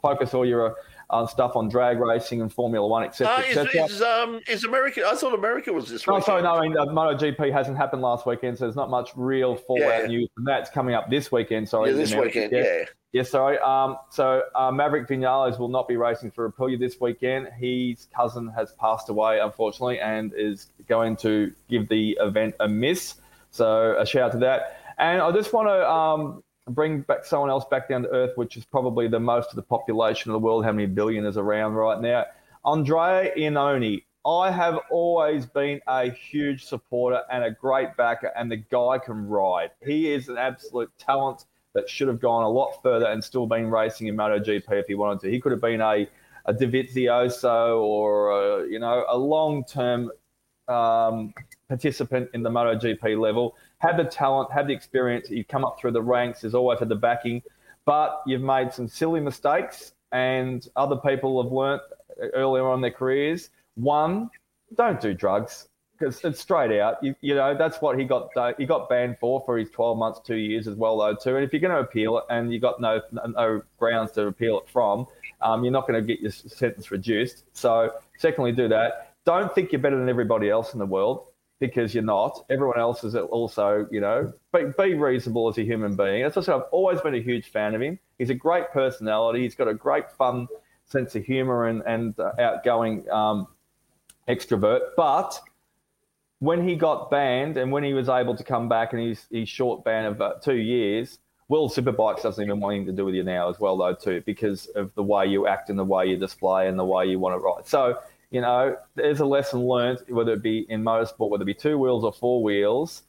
focus 0.01 0.33
all 0.33 0.45
your 0.45 0.77
uh, 1.09 1.27
stuff 1.27 1.57
on 1.57 1.67
drag 1.67 1.99
racing 1.99 2.41
and 2.41 2.51
Formula 2.51 2.87
One, 2.87 3.03
etc. 3.03 3.33
Uh, 3.33 3.41
is, 3.41 3.91
is, 3.91 4.01
um, 4.01 4.39
is 4.47 4.63
America? 4.63 5.03
I 5.05 5.15
thought 5.15 5.33
America 5.33 5.73
was 5.73 5.89
this. 5.89 6.07
Oh, 6.07 6.13
weekend. 6.13 6.25
sorry, 6.25 6.41
no. 6.41 6.53
I 6.53 6.61
mean, 6.61 6.77
uh, 6.77 6.85
MotoGP 6.85 7.51
hasn't 7.51 7.75
happened 7.75 8.01
last 8.01 8.25
weekend, 8.25 8.57
so 8.57 8.65
there's 8.65 8.77
not 8.77 8.89
much 8.89 9.11
real 9.15 9.55
fallout 9.55 10.03
yeah. 10.03 10.07
news. 10.07 10.29
And 10.37 10.47
that's 10.47 10.69
coming 10.69 10.95
up 10.95 11.09
this 11.09 11.31
weekend. 11.31 11.67
Sorry, 11.67 11.91
yeah, 11.91 11.97
this 11.97 12.15
weekend. 12.15 12.51
Yeah. 12.53 12.63
yeah. 12.63 12.85
Yeah, 13.13 13.23
sorry. 13.23 13.59
Um, 13.59 13.97
so 14.09 14.43
uh, 14.55 14.71
Maverick 14.71 15.05
Vinales 15.05 15.59
will 15.59 15.67
not 15.67 15.85
be 15.85 15.97
racing 15.97 16.31
for 16.31 16.49
Aprilia 16.49 16.79
this 16.79 17.01
weekend. 17.01 17.49
His 17.57 18.07
cousin 18.15 18.47
has 18.55 18.71
passed 18.73 19.09
away, 19.09 19.39
unfortunately, 19.39 19.99
and 19.99 20.31
is 20.33 20.67
going 20.87 21.17
to 21.17 21.51
give 21.69 21.89
the 21.89 22.17
event 22.21 22.55
a 22.61 22.69
miss. 22.69 23.15
So 23.51 23.97
a 23.99 24.05
shout 24.05 24.23
out 24.23 24.31
to 24.33 24.37
that. 24.39 24.77
And 24.97 25.21
I 25.21 25.31
just 25.31 25.53
want 25.53 25.67
to 25.67 25.89
um, 25.89 26.43
bring 26.69 27.01
back 27.01 27.25
someone 27.25 27.49
else 27.49 27.65
back 27.69 27.89
down 27.89 28.03
to 28.03 28.09
earth, 28.09 28.31
which 28.35 28.57
is 28.57 28.65
probably 28.65 29.07
the 29.07 29.19
most 29.19 29.49
of 29.49 29.55
the 29.55 29.61
population 29.61 30.31
of 30.31 30.33
the 30.33 30.39
world. 30.39 30.65
How 30.65 30.71
many 30.71 30.87
billion 30.87 31.25
is 31.25 31.37
around 31.37 31.73
right 31.73 31.99
now? 31.99 32.25
Andrea 32.65 33.31
Iannone. 33.37 34.03
I 34.23 34.51
have 34.51 34.77
always 34.91 35.47
been 35.47 35.81
a 35.87 36.11
huge 36.11 36.65
supporter 36.65 37.21
and 37.31 37.43
a 37.43 37.49
great 37.49 37.97
backer, 37.97 38.31
and 38.37 38.51
the 38.51 38.57
guy 38.57 38.99
can 39.03 39.27
ride. 39.27 39.71
He 39.83 40.11
is 40.11 40.29
an 40.29 40.37
absolute 40.37 40.91
talent 40.99 41.45
that 41.73 41.89
should 41.89 42.07
have 42.07 42.19
gone 42.19 42.43
a 42.43 42.49
lot 42.49 42.81
further 42.83 43.07
and 43.07 43.23
still 43.23 43.47
been 43.47 43.71
racing 43.71 44.07
in 44.07 44.15
MotoGP 44.15 44.71
if 44.73 44.85
he 44.85 44.93
wanted 44.93 45.21
to. 45.21 45.31
He 45.31 45.39
could 45.39 45.51
have 45.51 45.61
been 45.61 45.81
a, 45.81 46.07
a 46.45 46.53
Dovizioso 46.53 47.79
or 47.81 48.29
a, 48.29 48.67
you 48.67 48.77
know 48.77 49.05
a 49.09 49.17
long 49.17 49.63
term 49.63 50.11
um, 50.67 51.33
participant 51.71 52.29
in 52.33 52.43
the 52.43 52.49
MotoGP 52.49 53.17
level 53.17 53.55
had 53.77 53.95
the 53.95 54.03
talent, 54.03 54.51
had 54.51 54.67
the 54.67 54.73
experience, 54.73 55.29
you've 55.29 55.47
come 55.47 55.63
up 55.63 55.79
through 55.79 55.91
the 55.91 56.01
ranks, 56.01 56.41
there's 56.41 56.53
always 56.53 56.79
had 56.79 56.89
the 56.89 56.95
backing, 56.95 57.41
but 57.85 58.21
you've 58.27 58.41
made 58.41 58.73
some 58.73 58.89
silly 58.89 59.21
mistakes, 59.21 59.93
and 60.11 60.67
other 60.75 60.97
people 60.97 61.41
have 61.41 61.53
learnt 61.53 61.81
earlier 62.33 62.67
on 62.67 62.81
their 62.81 62.91
careers. 62.91 63.51
One, 63.75 64.29
don't 64.75 64.99
do 64.99 65.13
drugs 65.13 65.69
because 65.97 66.19
it's 66.25 66.41
straight 66.41 66.77
out. 66.77 67.01
You, 67.01 67.15
you, 67.21 67.35
know 67.35 67.55
that's 67.55 67.81
what 67.81 67.97
he 67.97 68.03
got. 68.03 68.35
Uh, 68.35 68.51
he 68.57 68.65
got 68.65 68.89
banned 68.89 69.17
for 69.19 69.41
for 69.45 69.57
his 69.57 69.69
12 69.69 69.97
months, 69.97 70.19
two 70.25 70.35
years 70.35 70.67
as 70.67 70.75
well, 70.75 70.97
though 70.97 71.15
too. 71.15 71.37
And 71.37 71.45
if 71.45 71.53
you're 71.53 71.61
going 71.61 71.73
to 71.73 71.79
appeal 71.79 72.17
it 72.17 72.25
and 72.29 72.51
you 72.51 72.59
got 72.59 72.81
no 72.81 72.99
no 73.13 73.61
grounds 73.79 74.11
to 74.13 74.27
appeal 74.27 74.59
it 74.59 74.67
from, 74.67 75.07
um, 75.41 75.63
you're 75.63 75.71
not 75.71 75.87
going 75.87 76.01
to 76.01 76.05
get 76.05 76.19
your 76.19 76.31
sentence 76.31 76.91
reduced. 76.91 77.45
So, 77.53 77.93
secondly, 78.17 78.51
do 78.51 78.67
that. 78.67 79.13
Don't 79.23 79.53
think 79.55 79.71
you're 79.71 79.79
better 79.79 79.97
than 79.97 80.09
everybody 80.09 80.49
else 80.49 80.73
in 80.73 80.79
the 80.79 80.85
world 80.85 81.30
because 81.61 81.93
you're 81.93 82.03
not. 82.03 82.43
Everyone 82.49 82.79
else 82.79 83.03
is 83.03 83.15
also, 83.15 83.87
you 83.91 84.01
know, 84.01 84.33
be, 84.51 84.63
be 84.77 84.95
reasonable 84.95 85.47
as 85.47 85.59
a 85.59 85.63
human 85.63 85.95
being. 85.95 86.23
That's 86.23 86.35
what 86.35 86.49
I've 86.49 86.63
always 86.71 86.99
been 87.01 87.13
a 87.13 87.21
huge 87.21 87.49
fan 87.49 87.75
of 87.75 87.81
him. 87.81 87.99
He's 88.17 88.31
a 88.31 88.35
great 88.35 88.71
personality. 88.71 89.43
He's 89.43 89.53
got 89.53 89.67
a 89.67 89.73
great 89.73 90.11
fun 90.11 90.47
sense 90.87 91.15
of 91.15 91.23
humor 91.23 91.67
and, 91.67 91.83
and 91.85 92.19
uh, 92.19 92.31
outgoing 92.39 93.07
um, 93.11 93.47
extrovert. 94.27 94.79
But 94.97 95.39
when 96.39 96.67
he 96.67 96.75
got 96.75 97.11
banned 97.11 97.57
and 97.57 97.71
when 97.71 97.83
he 97.83 97.93
was 97.93 98.09
able 98.09 98.35
to 98.35 98.43
come 98.43 98.67
back 98.67 98.93
and 98.93 99.01
he's, 99.01 99.27
he's 99.29 99.47
short 99.47 99.83
ban 99.83 100.05
of 100.05 100.19
uh, 100.19 100.33
two 100.41 100.57
years, 100.57 101.19
World 101.47 101.73
Superbikes 101.73 102.23
doesn't 102.23 102.43
even 102.43 102.59
want 102.59 102.75
anything 102.75 102.95
to 102.95 102.97
do 102.99 103.05
with 103.05 103.13
you 103.13 103.23
now 103.23 103.49
as 103.49 103.59
well, 103.59 103.77
though, 103.77 103.93
too, 103.93 104.23
because 104.25 104.65
of 104.67 104.95
the 104.95 105.03
way 105.03 105.27
you 105.27 105.45
act 105.45 105.69
and 105.69 105.77
the 105.77 105.83
way 105.83 106.07
you 106.07 106.17
display 106.17 106.67
and 106.67 106.79
the 106.79 106.85
way 106.85 107.05
you 107.05 107.19
want 107.19 107.35
to 107.35 107.39
ride. 107.39 107.67
So 107.67 107.99
you 108.31 108.41
know, 108.41 108.77
there's 108.95 109.19
a 109.19 109.25
lesson 109.25 109.67
learned, 109.67 109.99
whether 110.07 110.33
it 110.33 110.41
be 110.41 110.65
in 110.69 110.81
motorsport, 110.83 111.29
whether 111.29 111.43
it 111.43 111.45
be 111.45 111.53
two 111.53 111.77
wheels 111.77 112.03
or 112.03 112.13
four 112.13 112.41
wheels. 112.41 113.03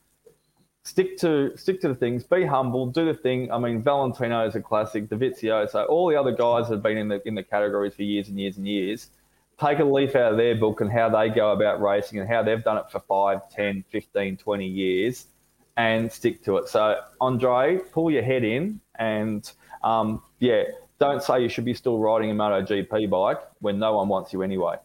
Stick 0.84 1.16
to 1.18 1.56
stick 1.56 1.80
to 1.82 1.88
the 1.88 1.94
things. 1.94 2.24
Be 2.24 2.44
humble. 2.44 2.86
Do 2.86 3.04
the 3.06 3.14
thing. 3.14 3.50
I 3.52 3.58
mean, 3.58 3.82
Valentino 3.82 4.44
is 4.46 4.56
a 4.56 4.60
classic. 4.60 5.08
Davizio. 5.08 5.70
So 5.70 5.84
all 5.84 6.08
the 6.08 6.16
other 6.16 6.32
guys 6.32 6.68
have 6.68 6.82
been 6.82 6.98
in 6.98 7.06
the 7.06 7.26
in 7.26 7.36
the 7.36 7.42
categories 7.44 7.94
for 7.94 8.02
years 8.02 8.28
and 8.28 8.38
years 8.38 8.56
and 8.56 8.66
years. 8.66 9.10
Take 9.60 9.78
a 9.78 9.84
leaf 9.84 10.16
out 10.16 10.32
of 10.32 10.38
their 10.38 10.56
book 10.56 10.80
and 10.80 10.90
how 10.90 11.08
they 11.08 11.28
go 11.28 11.52
about 11.52 11.80
racing 11.80 12.18
and 12.18 12.28
how 12.28 12.42
they've 12.42 12.64
done 12.64 12.78
it 12.78 12.90
for 12.90 12.98
5, 12.98 13.48
10, 13.48 13.84
15, 13.92 14.36
20 14.38 14.66
years 14.66 15.26
and 15.76 16.10
stick 16.10 16.42
to 16.44 16.56
it. 16.56 16.68
So, 16.68 17.00
Andre, 17.20 17.78
pull 17.92 18.10
your 18.10 18.22
head 18.22 18.42
in 18.44 18.80
and, 18.98 19.50
um, 19.84 20.22
yeah, 20.40 20.64
don't 20.98 21.22
say 21.22 21.42
you 21.42 21.48
should 21.48 21.64
be 21.64 21.74
still 21.74 21.98
riding 21.98 22.30
a 22.30 22.34
MotoGP 22.34 23.08
bike 23.10 23.40
when 23.60 23.78
no 23.78 23.96
one 23.96 24.08
wants 24.08 24.32
you 24.32 24.42
anyway. 24.42 24.76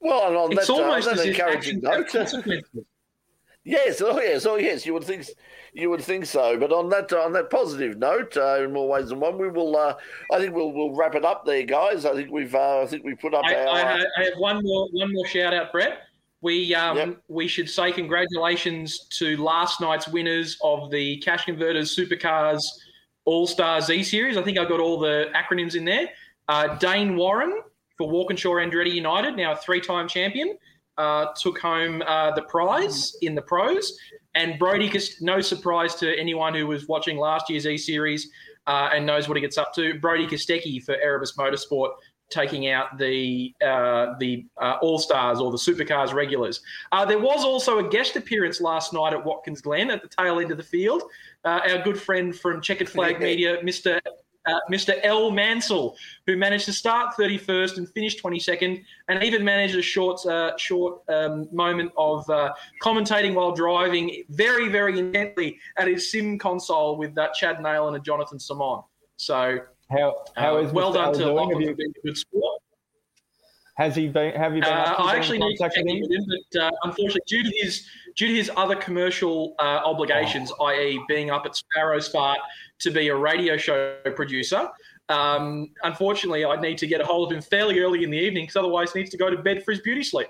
Well, 0.00 0.28
and 0.28 0.36
on 0.36 0.52
it's 0.52 0.66
that, 0.66 0.72
uh, 0.72 0.76
almost 0.76 1.08
uh, 1.08 1.14
that 1.14 1.26
encouraging 1.26 1.80
note. 1.80 2.14
Yes, 3.66 4.00
oh 4.00 4.20
yes, 4.20 4.46
oh 4.46 4.54
yes. 4.54 4.86
You 4.86 4.94
would 4.94 5.02
think, 5.02 5.26
you 5.74 5.90
would 5.90 6.00
think 6.00 6.24
so. 6.24 6.56
But 6.56 6.70
on 6.70 6.88
that, 6.90 7.12
on 7.12 7.32
that 7.32 7.50
positive 7.50 7.98
note, 7.98 8.36
uh, 8.36 8.62
in 8.62 8.72
more 8.72 8.88
ways 8.88 9.08
than 9.08 9.18
one, 9.18 9.36
we 9.38 9.48
will. 9.48 9.76
Uh, 9.76 9.96
I 10.32 10.38
think 10.38 10.54
we'll 10.54 10.70
we'll 10.70 10.94
wrap 10.94 11.16
it 11.16 11.24
up 11.24 11.44
there, 11.44 11.64
guys. 11.64 12.04
I 12.06 12.14
think 12.14 12.30
we've. 12.30 12.54
Uh, 12.54 12.82
I 12.82 12.86
think 12.86 13.02
we 13.02 13.16
put 13.16 13.34
up. 13.34 13.44
I, 13.44 13.56
our, 13.56 13.68
I, 13.68 13.78
have, 13.80 14.00
I, 14.18 14.22
have, 14.22 14.34
one 14.36 14.62
more 14.62 14.88
one 14.92 15.12
more 15.12 15.26
shout 15.26 15.52
out, 15.52 15.72
Brett. 15.72 15.98
We 16.42 16.76
um, 16.76 16.96
yep. 16.96 17.22
we 17.26 17.48
should 17.48 17.68
say 17.68 17.90
congratulations 17.90 19.08
to 19.18 19.36
last 19.36 19.80
night's 19.80 20.06
winners 20.06 20.56
of 20.62 20.92
the 20.92 21.16
Cash 21.16 21.46
Converters 21.46 21.96
Supercars 21.96 22.62
All 23.24 23.48
Star 23.48 23.80
Z 23.80 24.04
Series. 24.04 24.36
I 24.36 24.42
think 24.42 24.58
I 24.58 24.64
got 24.64 24.78
all 24.78 25.00
the 25.00 25.32
acronyms 25.34 25.74
in 25.74 25.84
there. 25.84 26.10
Uh, 26.46 26.76
Dane 26.76 27.16
Warren 27.16 27.62
for 27.96 28.08
Walkinshaw 28.08 28.54
Andretti 28.54 28.92
United, 28.92 29.36
now 29.36 29.52
a 29.52 29.56
three-time 29.56 30.08
champion, 30.08 30.56
uh, 30.98 31.26
took 31.40 31.58
home 31.58 32.02
uh, 32.06 32.30
the 32.32 32.42
prize 32.42 33.16
in 33.22 33.34
the 33.34 33.42
pros. 33.42 33.98
And 34.34 34.58
Brody, 34.58 34.92
no 35.20 35.40
surprise 35.40 35.94
to 35.96 36.18
anyone 36.18 36.54
who 36.54 36.66
was 36.66 36.88
watching 36.88 37.18
last 37.18 37.48
year's 37.48 37.66
E 37.66 37.76
Series 37.78 38.30
uh, 38.66 38.90
and 38.92 39.06
knows 39.06 39.28
what 39.28 39.36
he 39.36 39.40
gets 39.40 39.58
up 39.58 39.74
to, 39.74 39.98
Brody 39.98 40.26
Kostecki 40.26 40.82
for 40.82 40.94
Erebus 40.96 41.36
Motorsport 41.36 41.90
taking 42.28 42.68
out 42.68 42.98
the 42.98 43.54
uh, 43.64 44.14
the 44.18 44.44
uh, 44.60 44.78
All 44.82 44.98
Stars 44.98 45.40
or 45.40 45.50
the 45.50 45.56
Supercars 45.56 46.12
regulars. 46.12 46.60
Uh, 46.92 47.04
there 47.04 47.18
was 47.18 47.44
also 47.44 47.78
a 47.78 47.88
guest 47.88 48.16
appearance 48.16 48.60
last 48.60 48.92
night 48.92 49.12
at 49.12 49.24
Watkins 49.24 49.60
Glen 49.60 49.90
at 49.90 50.02
the 50.02 50.08
tail 50.08 50.40
end 50.40 50.50
of 50.50 50.56
the 50.56 50.62
field. 50.62 51.02
Uh, 51.44 51.60
our 51.70 51.82
good 51.82 52.00
friend 52.00 52.34
from 52.34 52.60
Checkered 52.60 52.88
Flag 52.88 53.20
Media, 53.20 53.58
Mr 53.62 54.00
uh, 54.46 54.60
Mr. 54.70 54.98
L. 55.02 55.30
Mansell, 55.30 55.96
who 56.26 56.36
managed 56.36 56.64
to 56.66 56.72
start 56.72 57.14
31st 57.16 57.78
and 57.78 57.88
finish 57.90 58.20
22nd, 58.20 58.84
and 59.08 59.22
even 59.22 59.44
managed 59.44 59.76
a 59.76 59.82
short, 59.82 60.24
uh, 60.26 60.56
short 60.56 61.00
um, 61.08 61.48
moment 61.52 61.92
of 61.96 62.28
uh, 62.30 62.52
commentating 62.82 63.34
while 63.34 63.52
driving 63.52 64.24
very, 64.30 64.68
very 64.68 64.98
intently 64.98 65.58
at 65.78 65.88
his 65.88 66.10
sim 66.10 66.38
console 66.38 66.96
with 66.96 67.16
uh, 67.18 67.28
Chad 67.34 67.62
Nail 67.62 67.88
and 67.88 68.04
Jonathan 68.04 68.38
Simon. 68.38 68.82
So, 69.16 69.60
how 69.90 70.24
how 70.36 70.56
uh, 70.56 70.60
is 70.60 70.72
well 70.72 70.90
Mr. 70.90 70.94
done 70.94 71.06
L 71.06 71.12
to 71.14 71.32
Lachlan 71.32 71.66
for 71.66 71.74
being 71.74 71.92
a 71.96 72.06
good 72.06 72.18
sport. 72.18 72.62
Has 73.76 73.94
he 73.94 74.08
been? 74.08 74.34
Have 74.34 74.54
you 74.54 74.62
been? 74.62 74.72
Uh, 74.72 74.94
I 74.98 75.16
actually 75.16 75.38
need 75.38 75.56
to 75.56 75.62
check 75.62 75.76
in 75.76 75.84
with 76.00 76.10
him, 76.10 76.24
but 76.26 76.62
uh, 76.62 76.70
unfortunately, 76.84 77.20
due 77.26 77.42
to 77.42 77.52
his 77.60 77.86
due 78.16 78.28
to 78.28 78.34
his 78.34 78.50
other 78.56 78.74
commercial 78.74 79.54
uh, 79.58 79.82
obligations, 79.84 80.50
oh. 80.58 80.66
i.e., 80.66 80.98
being 81.08 81.30
up 81.30 81.44
at 81.44 81.54
Sparrow's 81.54 82.08
Fart 82.08 82.38
to 82.80 82.90
be 82.90 83.08
a 83.08 83.16
radio 83.16 83.56
show 83.56 83.96
producer, 84.14 84.68
um, 85.08 85.70
unfortunately, 85.82 86.44
I 86.44 86.60
need 86.60 86.78
to 86.78 86.86
get 86.86 87.00
a 87.00 87.04
hold 87.04 87.30
of 87.30 87.36
him 87.36 87.42
fairly 87.42 87.78
early 87.80 88.02
in 88.02 88.10
the 88.10 88.18
evening 88.18 88.44
because 88.44 88.56
otherwise, 88.56 88.92
he 88.92 89.00
needs 89.00 89.10
to 89.10 89.16
go 89.16 89.30
to 89.30 89.38
bed 89.38 89.64
for 89.64 89.72
his 89.72 89.80
beauty 89.80 90.02
sleep. 90.02 90.28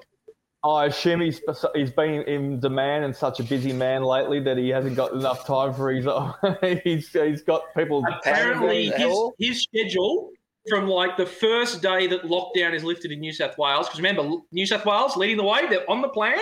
I 0.64 0.86
assume 0.86 1.20
he's 1.20 1.40
he's 1.74 1.92
been 1.92 2.22
in 2.22 2.60
demand 2.60 3.04
and 3.04 3.14
such 3.14 3.40
a 3.40 3.44
busy 3.44 3.72
man 3.72 4.02
lately 4.02 4.40
that 4.40 4.58
he 4.58 4.68
hasn't 4.68 4.96
got 4.96 5.12
enough 5.12 5.46
time 5.46 5.72
for 5.72 5.92
his. 5.92 6.04
he's 6.84 7.08
he's 7.10 7.42
got 7.42 7.62
people. 7.76 8.04
Apparently, 8.20 8.86
his, 8.90 9.16
his 9.38 9.62
schedule 9.62 10.32
from 10.68 10.88
like 10.88 11.16
the 11.16 11.26
first 11.26 11.82
day 11.82 12.06
that 12.08 12.22
lockdown 12.22 12.74
is 12.74 12.82
lifted 12.82 13.12
in 13.12 13.20
New 13.20 13.32
South 13.32 13.56
Wales. 13.58 13.86
Because 13.86 14.00
remember, 14.00 14.38
New 14.50 14.66
South 14.66 14.84
Wales 14.84 15.16
leading 15.16 15.36
the 15.36 15.44
way. 15.44 15.66
They're 15.68 15.88
on 15.88 16.02
the 16.02 16.08
plan. 16.08 16.40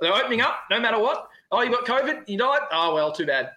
They're 0.00 0.14
opening 0.14 0.40
up 0.40 0.60
no 0.70 0.80
matter 0.80 0.98
what. 0.98 1.28
Oh, 1.50 1.62
you 1.62 1.70
got 1.70 1.86
COVID? 1.86 2.28
You 2.28 2.38
died? 2.38 2.60
Oh, 2.72 2.94
well, 2.94 3.12
too 3.12 3.26
bad. 3.26 3.50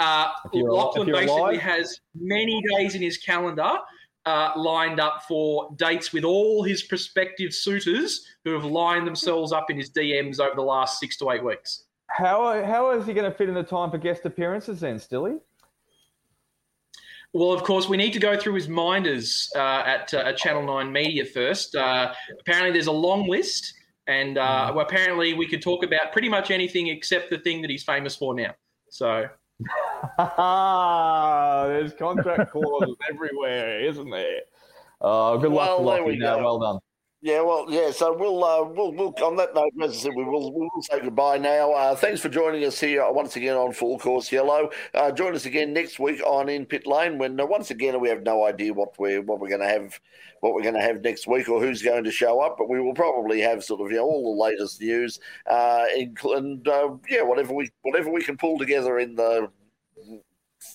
Uh, 0.00 0.28
Lachlan 0.52 1.06
basically 1.06 1.26
alive. 1.26 1.60
has 1.60 2.00
many 2.14 2.62
days 2.76 2.94
in 2.94 3.02
his 3.02 3.16
calendar 3.18 3.78
uh, 4.26 4.52
lined 4.56 5.00
up 5.00 5.22
for 5.28 5.70
dates 5.76 6.12
with 6.12 6.24
all 6.24 6.62
his 6.62 6.82
prospective 6.82 7.52
suitors 7.52 8.26
who 8.44 8.52
have 8.52 8.64
lined 8.64 9.06
themselves 9.06 9.52
up 9.52 9.70
in 9.70 9.76
his 9.76 9.90
DMs 9.90 10.40
over 10.40 10.54
the 10.54 10.62
last 10.62 10.98
six 10.98 11.16
to 11.18 11.30
eight 11.30 11.44
weeks. 11.44 11.84
How, 12.08 12.64
how 12.64 12.90
is 12.92 13.06
he 13.06 13.12
going 13.12 13.30
to 13.30 13.36
fit 13.36 13.48
in 13.48 13.54
the 13.54 13.62
time 13.62 13.90
for 13.90 13.98
guest 13.98 14.24
appearances 14.24 14.80
then, 14.80 14.98
Stilly? 14.98 15.36
Well, 17.32 17.52
of 17.52 17.64
course, 17.64 17.88
we 17.88 17.96
need 17.96 18.12
to 18.12 18.20
go 18.20 18.38
through 18.38 18.54
his 18.54 18.68
minders 18.68 19.50
uh, 19.56 19.82
at, 19.84 20.14
uh, 20.14 20.18
at 20.18 20.36
Channel 20.36 20.64
9 20.64 20.92
Media 20.92 21.24
first. 21.24 21.74
Uh, 21.74 22.12
apparently, 22.40 22.70
there's 22.72 22.86
a 22.86 22.92
long 22.92 23.28
list, 23.28 23.74
and 24.06 24.38
uh, 24.38 24.70
mm. 24.70 24.74
well, 24.76 24.86
apparently, 24.86 25.34
we 25.34 25.48
could 25.48 25.60
talk 25.60 25.82
about 25.82 26.12
pretty 26.12 26.28
much 26.28 26.52
anything 26.52 26.86
except 26.88 27.30
the 27.30 27.38
thing 27.38 27.60
that 27.62 27.70
he's 27.70 27.82
famous 27.82 28.14
for 28.16 28.34
now. 28.34 28.54
So. 28.88 29.28
there's 31.68 31.94
contract 31.94 32.52
clauses 32.52 32.96
everywhere, 33.10 33.80
isn't 33.80 34.10
there? 34.10 34.40
Uh, 35.00 35.36
good 35.36 35.52
luck 35.52 35.68
well, 35.68 35.78
to 35.78 35.84
Lockie. 36.04 36.20
well 36.20 36.58
done. 36.58 36.78
Yeah, 37.24 37.40
well, 37.40 37.64
yeah. 37.70 37.90
So 37.90 38.14
we'll, 38.14 38.44
uh, 38.44 38.64
we'll, 38.64 38.92
we'll 38.92 39.14
on 39.24 39.36
that 39.36 39.54
note, 39.54 39.72
as 39.82 39.92
I 39.92 39.94
said, 39.94 40.12
we 40.14 40.24
will, 40.24 40.52
we'll 40.52 40.68
say 40.82 41.00
goodbye 41.00 41.38
now. 41.38 41.72
Uh, 41.72 41.94
thanks 41.96 42.20
for 42.20 42.28
joining 42.28 42.62
us 42.66 42.78
here 42.78 43.02
once 43.10 43.34
again 43.36 43.56
on 43.56 43.72
Full 43.72 43.98
Course 43.98 44.30
Yellow. 44.30 44.68
Uh, 44.92 45.10
join 45.10 45.34
us 45.34 45.46
again 45.46 45.72
next 45.72 45.98
week 45.98 46.20
on 46.26 46.50
In 46.50 46.66
Pit 46.66 46.86
Lane. 46.86 47.16
When 47.16 47.40
uh, 47.40 47.46
once 47.46 47.70
again 47.70 47.98
we 47.98 48.10
have 48.10 48.24
no 48.24 48.44
idea 48.44 48.74
what 48.74 48.98
we're 48.98 49.22
what 49.22 49.40
we're 49.40 49.48
going 49.48 49.62
to 49.62 49.66
have, 49.66 49.98
what 50.40 50.52
we're 50.52 50.60
going 50.60 50.74
to 50.74 50.82
have 50.82 51.00
next 51.00 51.26
week, 51.26 51.48
or 51.48 51.62
who's 51.62 51.80
going 51.80 52.04
to 52.04 52.10
show 52.10 52.40
up. 52.40 52.56
But 52.58 52.68
we 52.68 52.78
will 52.78 52.92
probably 52.92 53.40
have 53.40 53.64
sort 53.64 53.80
of 53.80 53.90
you 53.90 53.96
know 53.96 54.04
all 54.04 54.36
the 54.36 54.42
latest 54.42 54.82
news, 54.82 55.18
uh, 55.46 55.86
and 55.96 56.68
uh, 56.68 56.90
yeah, 57.08 57.22
whatever 57.22 57.54
we 57.54 57.70
whatever 57.80 58.10
we 58.12 58.22
can 58.22 58.36
pull 58.36 58.58
together 58.58 58.98
in 58.98 59.14
the 59.14 59.48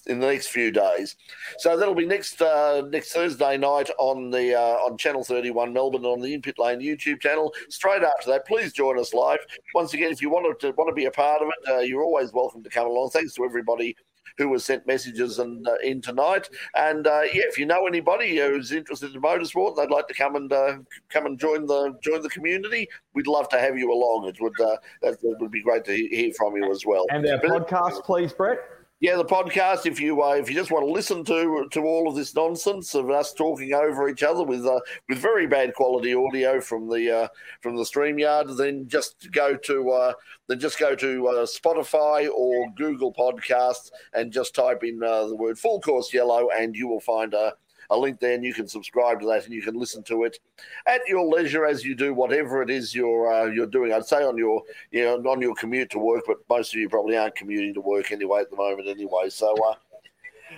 in 0.08 0.20
the 0.20 0.28
next 0.28 0.48
few 0.48 0.72
days. 0.72 1.16
So 1.58 1.78
that'll 1.78 1.96
be 1.96 2.06
next 2.06 2.42
uh, 2.42 2.84
next 2.90 3.14
Thursday 3.14 3.58
night 3.58 3.90
on 3.98 4.30
the 4.32 4.56
uh, 4.56 4.76
on 4.86 4.98
Channel 4.98 5.24
31 5.24 5.74
Melbourne 5.74 6.06
on 6.06 6.22
the 6.22 6.34
In 6.34 6.42
Pit 6.42 6.60
Lane 6.60 6.80
YouTube 6.80 7.22
channel. 7.22 7.54
Straight 7.70 8.04
after 8.04 8.30
that, 8.32 8.48
please 8.48 8.74
join 8.74 9.00
us 9.00 9.14
live. 9.14 9.40
Once 9.74 9.94
again, 9.94 10.12
if 10.12 10.22
you 10.22 10.30
want 10.30 10.60
to 10.60 10.72
want 10.72 10.90
to 10.90 10.96
be 10.96 11.06
a 11.06 11.12
part 11.12 11.42
of 11.42 11.50
it, 11.50 11.72
uh, 11.72 11.80
you're 11.80 12.04
always 12.04 12.34
welcome 12.34 12.64
to 12.64 12.70
come 12.70 12.88
along. 12.88 13.10
Thanks 13.10 13.34
to 13.36 13.46
everybody 13.46 13.96
who 14.40 14.52
has 14.54 14.64
sent 14.64 14.88
messages 14.88 15.38
and 15.40 15.68
uh, 15.68 15.76
in 15.84 16.02
tonight. 16.02 16.50
And 16.76 17.06
uh, 17.06 17.22
yeah, 17.34 17.44
if 17.46 17.58
you 17.58 17.66
know 17.66 17.86
anybody 17.86 18.38
who's 18.38 18.72
interested 18.72 19.14
in 19.14 19.22
motorsport, 19.22 19.76
they'd 19.76 19.92
like 19.92 20.08
to 20.08 20.14
come 20.14 20.36
and 20.36 20.52
uh, 20.52 20.78
come 21.10 21.26
and 21.26 21.38
join 21.38 21.66
the 21.66 21.98
join 22.02 22.22
the 22.22 22.30
community. 22.30 22.88
We'd 23.14 23.28
love 23.28 23.50
to 23.50 23.60
have 23.60 23.78
you 23.78 23.92
along. 23.92 24.28
It 24.28 24.42
would 24.42 24.60
uh, 24.60 24.78
that 25.02 25.18
would 25.22 25.52
be 25.52 25.62
great 25.62 25.84
to 25.86 25.96
hear 25.96 26.32
from 26.34 26.56
you 26.56 26.72
as 26.72 26.86
well. 26.86 27.06
And 27.12 27.28
our 27.28 27.38
podcast, 27.38 28.04
please, 28.04 28.34
Brett. 28.34 28.60
Yeah, 29.02 29.16
the 29.16 29.24
podcast. 29.24 29.86
If 29.86 30.02
you 30.02 30.22
uh, 30.22 30.32
if 30.34 30.50
you 30.50 30.56
just 30.56 30.72
want 30.72 30.86
to 30.86 30.92
listen 30.92 31.24
to 31.24 31.70
to 31.72 31.80
all 31.82 32.10
of 32.10 32.16
this 32.18 32.36
nonsense 32.36 32.94
of 32.96 33.10
us 33.10 33.34
talking 33.34 33.74
over 33.74 34.10
each 34.10 34.24
other 34.24 34.44
with 34.44 34.66
uh, 34.66 34.82
with 35.08 35.20
very 35.20 35.48
bad 35.48 35.74
quality 35.74 36.14
audio 36.14 36.60
from 36.60 36.90
the 36.90 37.10
uh, 37.10 37.28
from 37.62 37.78
the 37.78 37.84
Streamyard, 37.84 38.58
then 38.58 38.90
just 38.90 39.32
go 39.32 39.56
to 39.56 39.90
uh, 39.92 40.14
then 40.48 40.60
just 40.60 40.78
go 40.78 40.96
to 40.96 41.28
uh, 41.30 41.46
Spotify 41.46 42.30
or 42.30 42.70
Google 42.76 43.14
Podcasts 43.14 43.90
and 44.14 44.34
just 44.34 44.54
type 44.54 44.84
in 44.84 45.02
uh, 45.02 45.28
the 45.28 45.36
word 45.36 45.58
"Full 45.58 45.80
Course 45.80 46.14
Yellow" 46.14 46.50
and 46.50 46.76
you 46.76 46.90
will 46.90 47.00
find 47.00 47.34
a 47.34 47.54
a 47.90 47.98
link 47.98 48.20
there, 48.20 48.34
and 48.34 48.44
you 48.44 48.54
can 48.54 48.68
subscribe 48.68 49.20
to 49.22 49.28
that, 49.28 49.46
and 49.46 49.54
you 49.54 49.62
can 49.62 49.76
listen 49.76 50.04
to 50.04 50.24
it 50.24 50.40
at 50.88 51.02
your 51.08 51.26
leisure 51.26 51.66
as 51.66 51.84
you 51.84 51.96
do 51.96 52.14
whatever 52.14 52.62
it 52.62 52.70
is 52.70 52.94
you're 52.94 53.32
uh, 53.32 53.46
you're 53.46 53.66
doing. 53.66 53.94
I'd 53.94 54.06
say 54.06 54.24
on 54.24 54.38
your 54.38 54.64
you 54.92 55.04
know 55.04 55.16
on 55.30 55.42
your 55.42 55.56
commute 55.56 55.90
to 55.92 56.00
work, 56.00 56.24
but 56.28 56.38
most 56.50 56.74
of 56.74 56.80
you 56.80 56.90
probably 56.90 57.18
aren't 57.18 57.36
commuting 57.36 57.74
to 57.74 57.82
work 57.82 58.12
anyway 58.12 58.42
at 58.42 58.50
the 58.50 58.58
moment 58.58 58.88
anyway. 58.88 59.30
So. 59.30 59.56
Uh, 59.64 59.76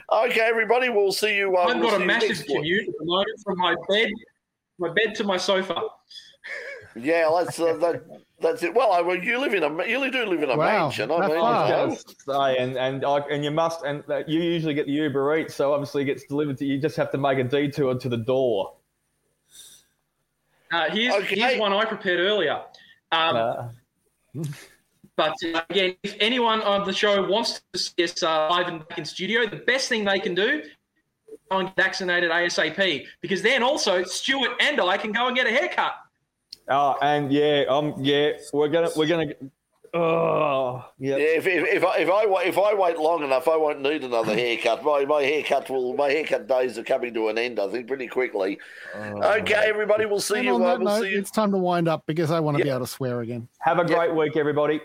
Okay, 0.09 0.39
everybody, 0.39 0.87
we'll 0.87 1.11
see 1.11 1.35
you. 1.35 1.57
Uh, 1.57 1.63
I've 1.63 1.79
we'll 1.79 1.91
got 1.91 2.01
a 2.01 2.05
massive 2.05 2.45
commute 2.45 2.87
at 2.87 2.95
the 2.97 3.05
moment 3.05 3.39
from 3.43 3.57
my 3.57 3.75
bed, 3.89 4.09
my 4.77 4.89
bed 4.89 5.15
to 5.15 5.25
my 5.25 5.35
sofa. 5.35 5.81
Yeah, 6.95 7.29
that's 7.37 7.59
uh, 7.59 7.77
that, 7.77 8.03
that's 8.39 8.63
it. 8.63 8.73
Well, 8.73 8.91
I, 8.91 9.01
well, 9.01 9.17
you 9.17 9.39
live 9.39 9.53
in 9.53 9.63
a 9.63 9.85
you 9.85 10.11
do 10.11 10.25
live 10.25 10.43
in 10.43 10.49
a 10.49 10.57
wow, 10.57 10.87
mansion. 10.87 11.11
I 11.11 11.27
mean, 11.27 11.37
I 11.37 11.95
say, 11.95 12.57
and 12.57 12.77
and 12.77 13.03
and 13.03 13.43
you 13.43 13.51
must, 13.51 13.83
and 13.83 14.03
you 14.27 14.41
usually 14.41 14.73
get 14.73 14.87
the 14.87 14.91
Uber 14.93 15.37
Eats, 15.37 15.55
so 15.55 15.73
obviously 15.73 16.03
it 16.03 16.05
gets 16.05 16.25
delivered 16.25 16.57
to 16.57 16.65
you. 16.65 16.79
Just 16.79 16.97
have 16.97 17.11
to 17.11 17.17
make 17.17 17.37
a 17.37 17.43
detour 17.43 17.97
to 17.97 18.09
the 18.09 18.17
door. 18.17 18.73
Uh, 20.71 20.89
here's 20.89 21.13
okay. 21.15 21.39
here's 21.39 21.59
one 21.59 21.73
I 21.73 21.85
prepared 21.85 22.19
earlier. 22.19 22.61
Um, 23.11 23.35
uh. 23.35 24.43
But 25.17 25.35
uh, 25.43 25.61
again, 25.69 25.95
if 26.03 26.15
anyone 26.19 26.61
on 26.61 26.85
the 26.85 26.93
show 26.93 27.27
wants 27.27 27.61
to 27.73 27.79
see 27.79 28.03
us 28.03 28.23
uh, 28.23 28.49
live 28.49 28.67
and 28.67 28.87
back 28.87 28.97
in 28.97 29.05
studio, 29.05 29.45
the 29.45 29.57
best 29.57 29.89
thing 29.89 30.05
they 30.05 30.19
can 30.19 30.33
do 30.33 30.63
is 30.63 31.37
go 31.49 31.59
and 31.59 31.67
get 31.67 31.75
vaccinated 31.75 32.31
ASAP 32.31 33.05
because 33.21 33.41
then 33.41 33.61
also 33.61 34.03
Stuart 34.03 34.51
and 34.59 34.79
I 34.79 34.97
can 34.97 35.11
go 35.11 35.27
and 35.27 35.35
get 35.35 35.45
a 35.45 35.51
haircut. 35.51 35.93
Oh, 36.71 36.95
and 37.01 37.31
yeah, 37.31 37.65
um, 37.67 37.95
yeah, 37.97 38.31
we're 38.53 38.69
gonna 38.69 38.89
we're 38.95 39.07
gonna. 39.07 39.33
Oh, 39.93 40.85
yeah. 40.99 41.17
Yeah, 41.17 41.23
if, 41.23 41.45
if, 41.45 41.67
if, 41.67 41.83
I, 41.83 41.97
if 41.97 42.09
I 42.09 42.43
if 42.43 42.57
I 42.57 42.73
wait 42.73 42.97
long 42.97 43.23
enough, 43.25 43.49
I 43.49 43.57
won't 43.57 43.81
need 43.81 44.05
another 44.05 44.33
haircut. 44.33 44.85
My 44.85 45.03
my 45.03 45.21
haircut 45.21 45.69
will 45.69 45.93
my 45.97 46.09
haircut 46.09 46.47
days 46.47 46.77
are 46.77 46.83
coming 46.83 47.13
to 47.13 47.27
an 47.27 47.37
end. 47.37 47.59
I 47.59 47.69
think 47.69 47.87
pretty 47.87 48.07
quickly. 48.07 48.57
Oh, 48.95 49.33
okay, 49.39 49.65
everybody, 49.65 50.05
we'll 50.05 50.21
see 50.21 50.35
and 50.35 50.45
you. 50.45 50.55
On 50.55 50.61
uh, 50.61 50.67
that 50.67 50.79
we'll 50.79 50.87
note, 50.87 51.03
see 51.03 51.11
you. 51.11 51.19
It's 51.19 51.29
time 51.29 51.51
to 51.51 51.57
wind 51.57 51.89
up 51.89 52.05
because 52.05 52.31
I 52.31 52.39
want 52.39 52.55
to 52.55 52.59
yep. 52.59 52.67
be 52.67 52.69
able 52.69 52.85
to 52.85 52.87
swear 52.87 53.19
again. 53.19 53.49
Have 53.59 53.79
a 53.79 53.85
great 53.85 54.07
yep. 54.07 54.15
week, 54.15 54.37
everybody. 54.37 54.79